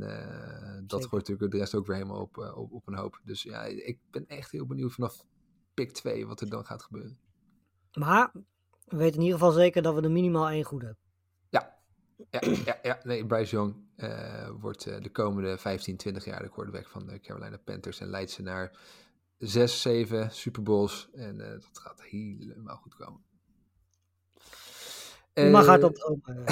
dat 0.87 1.07
gooit 1.07 1.29
natuurlijk 1.29 1.53
de 1.53 1.59
rest 1.59 1.75
ook 1.75 1.87
weer 1.87 1.97
helemaal 1.97 2.21
op, 2.21 2.39
op, 2.57 2.73
op 2.73 2.87
een 2.89 2.95
hoop. 2.97 3.21
Dus 3.25 3.43
ja, 3.43 3.63
ik 3.65 3.99
ben 4.11 4.27
echt 4.27 4.51
heel 4.51 4.67
benieuwd 4.67 4.93
vanaf 4.93 5.25
pick 5.75 5.93
2 5.93 6.27
wat 6.27 6.41
er 6.41 6.51
dan 6.51 6.65
gaat 6.65 6.83
gebeuren. 6.83 7.19
Maar 7.93 8.31
we 8.85 8.97
weten 8.97 9.15
in 9.19 9.23
ieder 9.25 9.39
geval 9.39 9.53
zeker 9.53 9.83
dat 9.83 9.95
we 9.95 10.01
er 10.01 10.11
minimaal 10.11 10.49
één 10.49 10.65
goed 10.65 10.83
hebben. 10.83 10.99
Ja, 11.49 11.79
ja, 12.31 12.41
ja, 12.65 12.79
ja. 12.83 13.01
Nee, 13.03 13.27
Bryce 13.27 13.57
Young 13.57 13.75
eh, 13.97 14.49
wordt 14.61 14.87
eh, 14.87 15.01
de 15.03 15.11
komende 15.11 15.59
15, 15.59 15.97
20 15.97 16.25
jaar 16.25 16.43
de 16.43 16.49
quarterback 16.49 16.89
van 16.89 17.07
de 17.07 17.21
Carolina 17.21 17.57
Panthers. 17.65 18.01
En 18.01 18.09
leidt 18.09 18.31
ze 18.31 18.43
naar 18.43 18.79
6, 19.39 19.81
7 19.83 20.31
Super 20.31 20.63
Bowls. 20.63 21.09
En 21.13 21.41
eh, 21.41 21.51
dat 21.51 21.69
gaat 21.73 22.03
helemaal 22.03 22.77
goed 22.77 22.95
komen. 22.97 23.21
Je 25.33 25.51
mag 25.51 25.63
Eh, 25.63 25.69
hardop 25.69 25.95
dromen. 25.95 26.45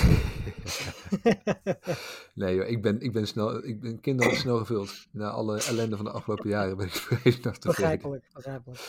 Nee 2.34 2.54
joh, 2.54 2.68
ik 2.68 2.82
ben, 2.82 3.00
ik 3.00 3.12
ben 3.12 3.26
snel, 3.26 3.64
ik 3.64 3.80
ben 3.80 4.00
kinderlijk 4.00 4.38
snel 4.38 4.58
gevuld. 4.58 5.06
Na 5.10 5.30
alle 5.30 5.62
ellende 5.62 5.96
van 5.96 6.04
de 6.04 6.10
afgelopen 6.10 6.48
jaren 6.48 6.76
ben 6.76 6.86
ik 6.86 6.92
tevreden. 7.02 7.54
begrijpelijk, 7.60 8.24
begrijpelijk. 8.32 8.80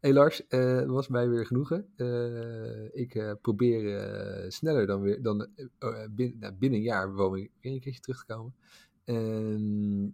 Hey 0.00 0.12
Lars, 0.12 0.42
het 0.48 0.86
was 0.86 1.08
mij 1.08 1.28
weer 1.28 1.46
genoegen. 1.46 1.86
Eh, 1.96 3.00
ik 3.00 3.14
eh, 3.14 3.32
probeer 3.42 4.44
sneller 4.48 4.86
dan 4.86 5.00
weer 5.00 5.22
dan 5.22 5.48
eh, 5.78 6.04
binnen, 6.10 6.38
nou, 6.38 6.52
binnen 6.52 6.78
een 6.78 6.84
jaar 6.84 7.30
weer 7.30 7.50
een 7.60 7.80
keertje 7.80 8.00
terug 8.00 8.24
te 8.24 8.34
komen. 8.34 8.54
Ehm, 9.04 10.08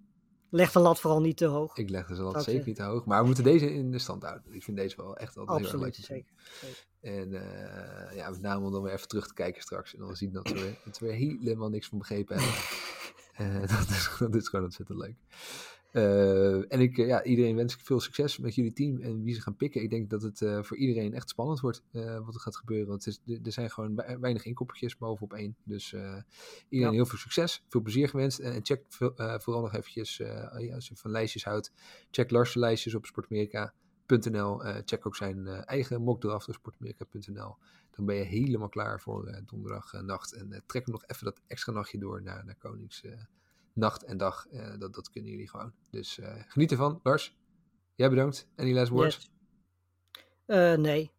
Leg 0.50 0.72
de 0.72 0.78
lat 0.78 1.00
vooral 1.00 1.20
niet 1.20 1.36
te 1.36 1.44
hoog. 1.44 1.76
ik 1.76 1.90
leg 1.90 2.06
Zou 2.06 2.30
ik 2.30 2.40
zeker 2.40 2.66
niet 2.66 2.76
te 2.76 2.82
hoog, 2.82 3.04
maar 3.04 3.20
we 3.20 3.26
moeten 3.26 3.44
deze 3.44 3.74
in 3.74 3.90
de 3.90 3.98
stand 3.98 4.22
houden. 4.22 4.52
Ik 4.54 4.62
vind 4.62 4.76
deze 4.76 4.96
wel 4.96 5.16
echt 5.16 5.36
altijd 5.36 5.58
heel 5.58 5.72
erg 5.72 5.80
leuk. 5.80 5.94
Zeker. 5.94 6.32
zeker. 6.60 6.86
En 7.00 7.30
ja, 8.14 8.30
met 8.30 8.40
name 8.40 8.66
om 8.66 8.72
dan 8.72 8.82
weer 8.82 8.92
even 8.92 9.08
terug 9.08 9.26
te 9.26 9.34
kijken 9.34 9.62
straks. 9.62 9.94
En 9.94 10.00
dan 10.00 10.16
zien 10.16 10.32
dat 10.32 10.48
we, 10.48 10.58
er- 10.58 10.78
dat 10.84 10.98
we 10.98 11.12
helemaal 11.12 11.68
niks 11.68 11.88
van 11.88 11.98
begrepen 11.98 12.36
hebben. 12.38 12.54
Dat, 13.76 13.88
is, 13.88 14.16
dat 14.18 14.34
is 14.34 14.48
gewoon 14.48 14.64
ontzettend 14.64 14.98
leuk. 14.98 15.16
Eh, 15.93 16.72
en 16.72 16.80
ik, 16.80 16.99
eh, 16.99 17.07
ja, 17.07 17.22
iedereen 17.24 17.57
wens 17.57 17.74
ik 17.74 17.80
veel 17.80 18.01
succes 18.01 18.38
met 18.38 18.55
jullie 18.55 18.72
team 18.72 19.01
en 19.01 19.22
wie 19.22 19.34
ze 19.34 19.40
gaan 19.40 19.57
pikken. 19.57 19.82
Ik 19.82 19.90
denk 19.90 20.11
dat 20.11 20.22
het 20.22 20.43
eh, 20.43 20.62
voor 20.62 20.76
iedereen 20.76 21.14
echt 21.14 21.28
spannend 21.28 21.61
wordt 21.61 21.82
wat 22.24 22.34
er 22.34 22.40
gaat 22.40 22.57
gebeuren. 22.57 22.88
Want 22.88 23.05
het 23.05 23.20
is, 23.26 23.38
er- 23.43 23.53
zijn 23.53 23.70
gewoon 23.70 23.95
wei- 23.95 24.16
weinig 24.18 24.45
inkoppertjes 24.45 24.97
bovenop 24.97 25.32
één. 25.32 25.57
Dus 25.64 25.93
iedereen 25.93 26.24
Ja. 26.68 26.90
heel 26.90 27.07
veel 27.07 27.18
succes, 27.18 27.64
veel 27.68 27.80
plezier 27.80 28.09
gewenst. 28.09 28.38
En, 28.38 28.64
check 28.64 28.82
vooral 29.43 29.61
nog 29.62 29.72
eventjes, 29.74 30.16
ja, 30.16 30.74
als 30.74 30.88
je 30.88 30.97
van 30.97 31.11
lijstjes 31.11 31.45
houdt, 31.45 31.72
check 32.11 32.30
Lars' 32.30 32.55
lijstjes 32.55 32.95
op 32.95 33.07
sportamerika.nl. 33.07 34.59
Check 34.84 35.07
ook 35.07 35.16
zijn 35.16 35.47
eigen 35.47 36.03
mockdraft 36.03 36.49
op 36.49 36.55
sportamerika.nl. 36.55 37.57
Dan 37.90 38.05
ben 38.07 38.16
je 38.16 38.22
helemaal 38.22 38.68
klaar 38.68 39.01
voor 39.01 39.26
eh, 39.26 39.43
donderdagnacht. 39.47 40.32
En 40.32 40.62
trek 40.66 40.84
hem 40.84 40.95
nog 40.95 41.05
even 41.07 41.24
dat 41.24 41.40
extra 41.47 41.72
nachtje 41.72 41.99
door 41.99 42.22
naar, 42.22 42.45
naar 42.45 42.57
Konings, 42.59 43.03
nacht 43.74 44.04
en 44.04 44.16
dag. 44.16 44.46
Eh, 44.52 44.78
dat, 44.78 44.94
dat 44.94 45.10
kunnen 45.10 45.30
jullie 45.30 45.48
gewoon. 45.48 45.72
Dus 45.90 46.18
eh, 46.18 46.34
geniet 46.46 46.70
ervan. 46.70 47.00
Lars, 47.02 47.36
jij 47.94 48.08
bedankt. 48.08 48.48
Any 48.56 48.74
last 48.74 48.90
words? 48.90 49.16
Yes. 49.16 49.30
Eh, 50.46 50.74
nee, 50.78 51.10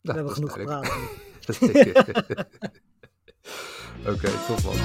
we 0.00 0.12
Nou, 0.12 0.16
hebben 0.16 0.34
genoeg 0.34 0.52
gepraat. 0.52 0.92
Oké, 4.14 4.30
tot 4.46 4.64
man. 4.64 4.76